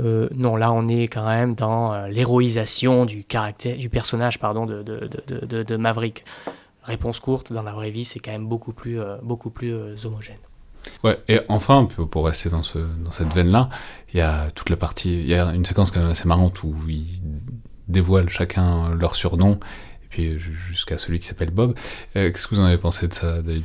Euh, 0.00 0.28
non, 0.34 0.54
là 0.56 0.72
on 0.72 0.86
est 0.88 1.08
quand 1.08 1.26
même 1.26 1.54
dans 1.54 1.92
euh, 1.92 2.06
l'héroïsation 2.08 3.04
du 3.04 3.24
caractère, 3.24 3.76
du 3.76 3.88
personnage 3.88 4.38
pardon 4.38 4.64
de, 4.64 4.82
de, 4.82 5.10
de, 5.46 5.62
de- 5.64 5.76
Maverick. 5.76 6.24
Réponse 6.84 7.20
courte, 7.20 7.52
dans 7.52 7.62
la 7.62 7.72
vraie 7.72 7.90
vie, 7.90 8.04
c'est 8.04 8.18
quand 8.20 8.30
même 8.30 8.46
beaucoup 8.46 8.72
plus, 8.72 8.98
euh, 9.00 9.16
beaucoup 9.22 9.50
plus 9.50 9.74
homogène. 10.06 10.38
Ouais, 11.04 11.18
et 11.28 11.40
enfin, 11.48 11.86
pour 11.86 12.24
rester 12.24 12.48
dans, 12.48 12.62
ce, 12.62 12.78
dans 12.78 13.10
cette 13.10 13.32
veine-là, 13.34 13.68
il 14.14 14.18
y 14.18 14.22
a 14.22 14.50
toute 14.52 14.70
la 14.70 14.76
partie, 14.76 15.20
il 15.20 15.28
y 15.28 15.34
a 15.34 15.52
une 15.52 15.64
séquence 15.66 15.90
quand 15.90 16.00
même 16.00 16.10
assez 16.10 16.26
marrante 16.26 16.62
où 16.62 16.74
ils 16.88 17.20
dévoilent 17.88 18.30
chacun 18.30 18.94
leur 18.94 19.14
surnom, 19.16 19.58
et 20.04 20.06
puis 20.08 20.38
ju- 20.38 20.54
jusqu'à 20.54 20.96
celui 20.96 21.18
qui 21.18 21.26
s'appelle 21.26 21.50
Bob. 21.50 21.74
Qu'est-ce 22.14 22.46
que 22.46 22.54
vous 22.54 22.60
en 22.60 22.64
avez 22.64 22.78
pensé 22.78 23.06
de 23.08 23.12
ça, 23.12 23.42
David? 23.42 23.64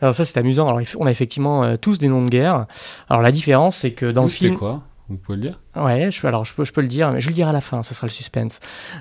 Alors 0.00 0.14
ça 0.16 0.24
c'est 0.24 0.36
amusant. 0.38 0.66
Alors 0.66 0.80
on 0.98 1.06
a 1.06 1.10
effectivement 1.12 1.76
tous 1.76 1.98
des 1.98 2.08
noms 2.08 2.24
de 2.24 2.30
guerre. 2.30 2.66
Alors 3.08 3.22
la 3.22 3.30
différence 3.30 3.76
c'est 3.76 3.92
que 3.92 4.10
dans 4.10 4.24
le 4.24 4.28
film, 4.30 4.56
quoi? 4.58 4.82
Vous 5.08 5.16
pouvez 5.16 5.36
le 5.36 5.42
dire 5.42 5.60
Ouais, 5.76 6.10
je, 6.10 6.26
alors 6.26 6.44
je 6.44 6.54
peux, 6.54 6.80
le 6.80 6.86
dire, 6.86 7.12
mais 7.12 7.20
je 7.20 7.28
le 7.28 7.34
dirai 7.34 7.50
à 7.50 7.52
la 7.52 7.60
fin, 7.60 7.82
ce 7.82 7.94
sera 7.94 8.06
le 8.06 8.12
suspense. 8.12 8.60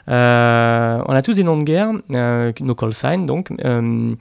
Euh, 0.09 1.01
on 1.05 1.13
a 1.13 1.21
tous 1.21 1.35
des 1.35 1.43
noms 1.43 1.57
de 1.57 1.63
guerre, 1.63 1.91
euh, 2.13 2.51
nos 2.59 2.75
call 2.75 2.93
signs 2.93 3.25
donc. 3.25 3.51
Euh, 3.63 4.15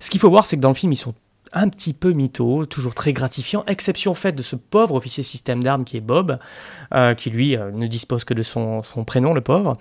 ce 0.00 0.10
qu'il 0.10 0.20
faut 0.20 0.30
voir, 0.30 0.46
c'est 0.46 0.56
que 0.56 0.62
dans 0.62 0.68
le 0.68 0.74
film, 0.74 0.92
ils 0.92 0.96
sont 0.96 1.14
un 1.54 1.68
petit 1.68 1.92
peu 1.92 2.12
mythos, 2.12 2.66
toujours 2.66 2.94
très 2.94 3.12
gratifiants, 3.12 3.62
exception 3.66 4.14
faite 4.14 4.34
de 4.34 4.42
ce 4.42 4.56
pauvre 4.56 4.94
officier 4.94 5.22
système 5.22 5.62
d'armes 5.62 5.84
qui 5.84 5.98
est 5.98 6.00
Bob, 6.00 6.38
qui 7.18 7.28
lui 7.28 7.58
ne 7.58 7.86
dispose 7.86 8.24
que 8.24 8.32
de 8.32 8.42
son, 8.42 8.80
prénom, 9.06 9.34
le 9.34 9.42
pauvre. 9.42 9.76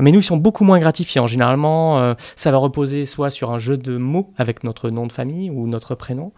Mais 0.00 0.10
nous, 0.10 0.18
ils 0.18 0.24
sont 0.24 0.36
beaucoup 0.36 0.64
moins 0.64 0.80
gratifiants. 0.80 1.28
Généralement, 1.28 2.16
ça 2.34 2.50
va 2.50 2.58
reposer 2.58 3.06
soit 3.06 3.30
sur 3.30 3.52
un 3.52 3.60
jeu 3.60 3.76
de 3.76 3.96
mots 3.96 4.32
avec 4.38 4.64
notre 4.64 4.90
nom 4.90 5.06
de 5.06 5.12
famille 5.12 5.50
ou 5.50 5.68
notre 5.68 5.94
prénom, 5.94 6.32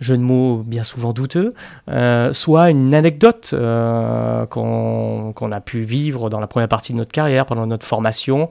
jeu 0.00 0.16
de 0.16 0.22
mots 0.22 0.62
bien 0.64 0.84
souvent 0.84 1.12
douteux, 1.12 1.50
euh, 1.88 2.32
soit 2.32 2.70
une 2.70 2.94
anecdote 2.94 3.50
euh, 3.52 4.46
qu'on 4.46 5.52
a 5.52 5.60
pu 5.60 5.80
vivre 5.82 6.30
dans 6.30 6.40
la 6.40 6.46
première 6.46 6.68
partie 6.68 6.92
de 6.92 6.98
notre 6.98 7.12
carrière, 7.12 7.46
pendant 7.46 7.66
notre 7.66 7.86
formation. 7.86 8.50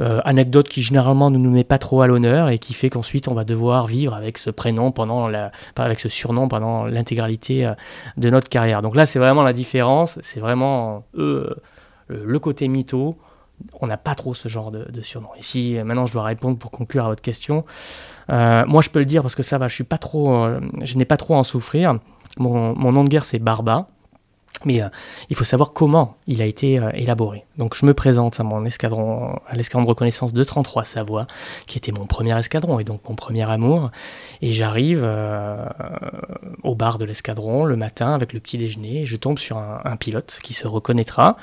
Euh, 0.00 0.20
anecdote 0.24 0.68
qui 0.68 0.82
généralement 0.82 1.30
ne 1.30 1.38
nous 1.38 1.52
met 1.52 1.62
pas 1.62 1.78
trop 1.78 2.02
à 2.02 2.08
l'honneur 2.08 2.48
et 2.48 2.58
qui 2.58 2.74
fait 2.74 2.90
qu'ensuite 2.90 3.28
on 3.28 3.34
va 3.34 3.44
devoir 3.44 3.86
vivre 3.86 4.12
avec 4.12 4.38
ce 4.38 4.50
prénom 4.50 4.90
pendant 4.90 5.28
la, 5.28 5.52
avec 5.76 6.00
ce 6.00 6.08
surnom 6.08 6.48
pendant 6.48 6.84
l'intégralité 6.84 7.72
de 8.16 8.28
notre 8.28 8.48
carrière. 8.48 8.82
Donc 8.82 8.96
là 8.96 9.06
c'est 9.06 9.20
vraiment 9.20 9.44
la 9.44 9.52
différence, 9.52 10.18
c'est 10.20 10.40
vraiment 10.40 11.04
le 11.14 12.38
côté 12.40 12.66
mytho. 12.66 13.16
On 13.80 13.86
n'a 13.86 13.96
pas 13.96 14.14
trop 14.14 14.34
ce 14.34 14.48
genre 14.48 14.70
de, 14.70 15.00
surnom. 15.02 15.28
Et 15.38 15.42
si 15.42 15.76
maintenant 15.84 16.06
je 16.06 16.12
dois 16.12 16.24
répondre 16.24 16.58
pour 16.58 16.70
conclure 16.70 17.04
à 17.04 17.08
votre 17.08 17.22
question, 17.22 17.64
euh, 18.30 18.64
moi 18.66 18.82
je 18.82 18.90
peux 18.90 18.98
le 18.98 19.04
dire 19.06 19.22
parce 19.22 19.34
que 19.34 19.42
ça 19.42 19.58
va, 19.58 19.68
je 19.68 19.74
suis 19.74 19.84
pas 19.84 19.98
trop, 19.98 20.44
euh, 20.44 20.60
je 20.82 20.96
n'ai 20.96 21.04
pas 21.04 21.16
trop 21.16 21.34
à 21.34 21.38
en 21.38 21.42
souffrir. 21.42 21.98
Mon 22.38 22.74
nom 22.74 23.04
de 23.04 23.08
guerre 23.08 23.24
c'est 23.24 23.38
Barba. 23.38 23.88
Mais 24.64 24.80
euh, 24.80 24.88
il 25.30 25.36
faut 25.36 25.44
savoir 25.44 25.72
comment 25.72 26.16
il 26.26 26.40
a 26.40 26.46
été 26.46 26.78
euh, 26.78 26.90
élaboré. 26.94 27.44
Donc 27.58 27.74
je 27.74 27.84
me 27.84 27.92
présente 27.92 28.40
à 28.40 28.44
mon 28.44 28.64
escadron, 28.64 29.36
à 29.48 29.56
l'escadron 29.56 29.84
de 29.84 29.88
reconnaissance 29.88 30.32
de 30.32 30.44
33 30.44 30.84
Savoie, 30.84 31.26
qui 31.66 31.76
était 31.76 31.92
mon 31.92 32.06
premier 32.06 32.38
escadron 32.38 32.78
et 32.78 32.84
donc 32.84 33.00
mon 33.08 33.14
premier 33.14 33.48
amour. 33.50 33.90
Et 34.42 34.52
j'arrive 34.52 35.00
euh, 35.02 35.66
au 36.62 36.74
bar 36.74 36.98
de 36.98 37.04
l'escadron 37.04 37.64
le 37.64 37.76
matin 37.76 38.14
avec 38.14 38.32
le 38.32 38.40
petit 38.40 38.56
déjeuner. 38.56 39.04
Je 39.04 39.16
tombe 39.16 39.38
sur 39.38 39.58
un, 39.58 39.96
pilote 39.96 40.38
qui 40.42 40.54
se 40.54 40.66
reconnaîtra, 40.66 41.36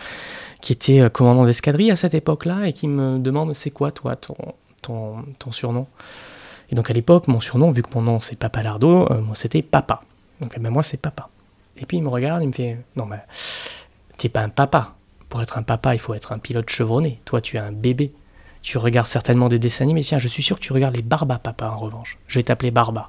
qui 0.61 0.73
était 0.73 1.09
commandant 1.09 1.45
d'escadrille 1.45 1.91
à 1.91 1.95
cette 1.95 2.13
époque-là 2.13 2.67
et 2.67 2.73
qui 2.73 2.87
me 2.87 3.17
demande 3.17 3.53
c'est 3.53 3.71
quoi 3.71 3.91
toi 3.91 4.15
ton, 4.15 5.23
surnom? 5.51 5.87
Et 6.69 6.75
donc 6.75 6.89
à 6.89 6.93
l'époque, 6.93 7.27
mon 7.27 7.39
surnom, 7.39 7.71
vu 7.71 7.81
que 7.81 7.89
mon 7.95 8.01
nom 8.01 8.21
c'est 8.21 8.37
Papa 8.37 8.61
Lardo, 8.61 9.07
c'était 9.35 9.61
Papa. 9.61 10.01
Donc 10.41 10.53
eh 10.57 10.59
ben, 10.59 10.69
moi 10.69 10.83
c'est 10.83 10.97
Papa. 10.97 11.29
Et 11.81 11.85
puis 11.85 11.97
il 11.97 12.03
me 12.03 12.09
regarde, 12.09 12.41
il 12.43 12.47
me 12.47 12.53
fait 12.53 12.77
Non, 12.95 13.05
mais 13.05 13.21
t'es 14.17 14.29
pas 14.29 14.41
un 14.41 14.49
papa. 14.49 14.95
Pour 15.29 15.41
être 15.41 15.57
un 15.57 15.63
papa, 15.63 15.95
il 15.95 15.99
faut 15.99 16.13
être 16.13 16.31
un 16.31 16.39
pilote 16.39 16.69
chevronné. 16.69 17.19
Toi, 17.25 17.41
tu 17.41 17.57
es 17.57 17.59
un 17.59 17.71
bébé. 17.71 18.13
Tu 18.61 18.77
regardes 18.77 19.07
certainement 19.07 19.49
des 19.49 19.59
dessins 19.59 19.83
animés. 19.85 20.03
Tiens, 20.03 20.19
je 20.19 20.27
suis 20.27 20.43
sûr 20.43 20.57
que 20.57 20.61
tu 20.61 20.73
regardes 20.73 20.95
les 20.95 21.01
Barba, 21.01 21.39
papa, 21.39 21.67
en 21.69 21.79
revanche. 21.79 22.17
Je 22.27 22.37
vais 22.39 22.43
t'appeler 22.43 22.69
Barba. 22.69 23.07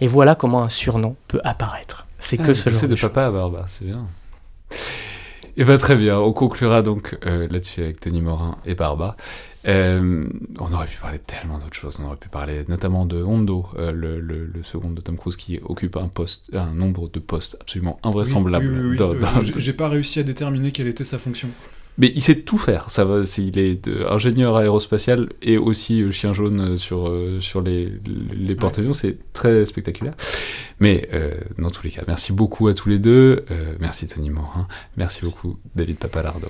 Et 0.00 0.08
voilà 0.08 0.34
comment 0.34 0.62
un 0.62 0.68
surnom 0.68 1.14
peut 1.28 1.40
apparaître. 1.44 2.06
C'est 2.18 2.36
que 2.36 2.50
Ah, 2.50 2.54
ce 2.54 2.54
c'est 2.54 2.72
genre 2.72 2.82
de 2.88 2.94
de 2.94 3.00
papa 3.00 3.26
à 3.26 3.30
Barba, 3.30 3.64
c'est 3.68 3.84
bien. 3.84 4.06
Et 5.56 5.64
va 5.64 5.76
très 5.76 5.96
bien, 5.96 6.18
on 6.18 6.32
conclura 6.32 6.82
donc 6.82 7.18
euh, 7.26 7.48
là-dessus 7.50 7.82
avec 7.82 8.00
Tony 8.00 8.20
Morin 8.20 8.58
et 8.64 8.74
Barba. 8.74 9.16
Euh, 9.66 10.24
on 10.60 10.72
aurait 10.72 10.86
pu 10.86 10.98
parler 11.00 11.18
de 11.18 11.22
tellement 11.24 11.58
d'autres 11.58 11.74
choses, 11.74 11.98
on 12.00 12.06
aurait 12.06 12.16
pu 12.16 12.28
parler 12.28 12.62
notamment 12.68 13.04
de 13.06 13.20
Hondo, 13.22 13.66
euh, 13.76 13.90
le, 13.92 14.20
le- 14.20 14.46
le 14.46 14.62
second 14.62 14.90
de 14.90 15.00
Tom 15.00 15.16
Cruise 15.16 15.36
qui 15.36 15.58
occupe 15.64 15.96
un 15.96 16.06
poste, 16.08 16.50
un 16.54 16.72
nombre 16.72 17.08
de 17.08 17.18
postes 17.18 17.56
absolument 17.60 17.98
invraisemblable. 18.04 18.66
Oui, 18.66 18.72
oui, 18.72 18.80
oui, 18.82 18.88
oui. 18.90 18.96
dans- 18.96 19.14
dans- 19.14 19.42
j'ai- 19.42 19.72
pas 19.72 19.88
réussi 19.88 20.20
à 20.20 20.22
déterminer 20.22 20.70
quelle 20.70 20.86
était 20.86 21.04
sa 21.04 21.18
fonction. 21.18 21.48
Mais 22.00 22.12
il 22.14 22.22
sait 22.22 22.36
tout 22.42 22.58
faire. 22.58 22.88
Ça 22.90 23.04
va, 23.04 23.22
il 23.38 23.58
est 23.58 23.88
ingénieur 24.08 24.56
aérospatial 24.56 25.28
et 25.42 25.58
aussi 25.58 26.02
euh, 26.02 26.12
chien 26.12 26.32
jaune 26.32 26.78
sur, 26.78 27.08
euh, 27.08 27.40
sur 27.40 27.60
les, 27.60 27.92
les 28.32 28.54
porte-avions. 28.54 28.92
C'est 28.92 29.18
très 29.32 29.66
spectaculaire. 29.66 30.14
Mais 30.78 31.08
dans 31.58 31.70
tous 31.70 31.82
les 31.82 31.90
cas, 31.90 32.02
merci 32.06 32.32
beaucoup 32.32 32.68
à 32.68 32.74
tous 32.74 32.88
les 32.88 33.00
deux. 33.00 33.44
Merci 33.80 34.06
Tony 34.06 34.30
Morin. 34.30 34.68
Merci 34.96 35.22
beaucoup 35.24 35.58
David 35.74 35.98
Papalardo. 35.98 36.46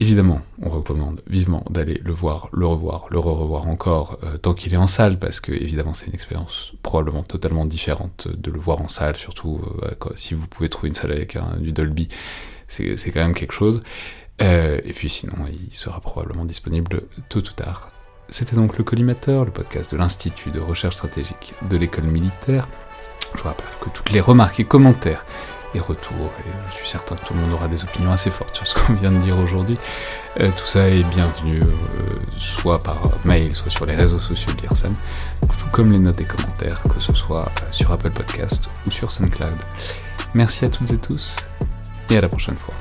Évidemment, 0.00 0.40
on 0.62 0.70
recommande 0.70 1.22
vivement 1.26 1.64
d'aller 1.70 2.00
le 2.04 2.12
voir, 2.12 2.48
le 2.52 2.66
revoir, 2.66 3.06
le 3.10 3.18
re-revoir 3.18 3.66
encore 3.66 4.18
euh, 4.22 4.36
tant 4.36 4.54
qu'il 4.54 4.72
est 4.72 4.76
en 4.76 4.86
salle, 4.86 5.18
parce 5.18 5.40
que 5.40 5.50
évidemment 5.50 5.92
c'est 5.92 6.06
une 6.06 6.14
expérience 6.14 6.72
probablement 6.84 7.24
totalement 7.24 7.64
différente 7.64 8.28
de 8.28 8.50
le 8.52 8.60
voir 8.60 8.80
en 8.80 8.86
salle, 8.86 9.16
surtout 9.16 9.60
euh, 9.82 9.90
quand- 9.98 10.16
si 10.16 10.34
vous 10.34 10.46
pouvez 10.46 10.68
trouver 10.68 10.88
une 10.90 10.94
salle 10.94 11.10
avec 11.10 11.36
du 11.58 11.72
Dolby, 11.72 12.06
c'est 12.68 12.96
c'est 12.96 13.10
quand 13.10 13.20
même 13.20 13.34
quelque 13.34 13.52
chose. 13.54 13.80
Euh, 14.40 14.78
et 14.84 14.92
puis 14.92 15.08
sinon, 15.08 15.34
il 15.50 15.74
sera 15.74 16.00
probablement 16.00 16.44
disponible 16.44 17.02
tôt 17.28 17.40
ou 17.40 17.52
tard. 17.56 17.88
C'était 18.28 18.54
donc 18.54 18.78
le 18.78 18.84
Collimateur, 18.84 19.44
le 19.44 19.50
podcast 19.50 19.90
de 19.90 19.96
l'Institut 19.96 20.52
de 20.52 20.60
recherche 20.60 20.94
stratégique 20.94 21.54
de 21.68 21.76
l'école 21.76 22.04
militaire. 22.04 22.68
Je 23.34 23.42
vous 23.42 23.48
rappelle 23.48 23.66
que 23.80 23.90
toutes 23.90 24.12
les 24.12 24.20
remarques 24.20 24.60
et 24.60 24.64
commentaires 24.64 25.24
et 25.74 25.80
retours, 25.80 26.32
et 26.46 26.50
je 26.70 26.74
suis 26.76 26.88
certain 26.88 27.16
que 27.16 27.24
tout 27.24 27.34
le 27.34 27.40
monde 27.40 27.52
aura 27.52 27.68
des 27.68 27.82
opinions 27.82 28.10
assez 28.10 28.30
fortes 28.30 28.56
sur 28.56 28.66
ce 28.66 28.74
qu'on 28.74 28.94
vient 28.94 29.12
de 29.12 29.18
dire 29.18 29.38
aujourd'hui, 29.38 29.78
euh, 30.40 30.50
tout 30.56 30.66
ça 30.66 30.88
est 30.88 31.02
bienvenu, 31.04 31.60
euh, 31.60 32.08
soit 32.30 32.78
par 32.78 33.10
mail, 33.24 33.52
soit 33.52 33.70
sur 33.70 33.86
les 33.86 33.94
réseaux 33.94 34.18
sociaux 34.18 34.52
de 34.52 34.66
tout 34.68 35.70
comme 35.72 35.90
les 35.90 35.98
notes 35.98 36.20
et 36.20 36.24
commentaires, 36.24 36.82
que 36.82 37.00
ce 37.00 37.14
soit 37.14 37.46
euh, 37.46 37.66
sur 37.70 37.92
Apple 37.92 38.10
Podcast 38.10 38.64
ou 38.86 38.90
sur 38.90 39.12
SoundCloud. 39.12 39.56
Merci 40.34 40.64
à 40.64 40.68
toutes 40.68 40.90
et 40.90 40.98
tous, 40.98 41.36
et 42.10 42.18
à 42.18 42.20
la 42.20 42.28
prochaine 42.28 42.56
fois. 42.56 42.74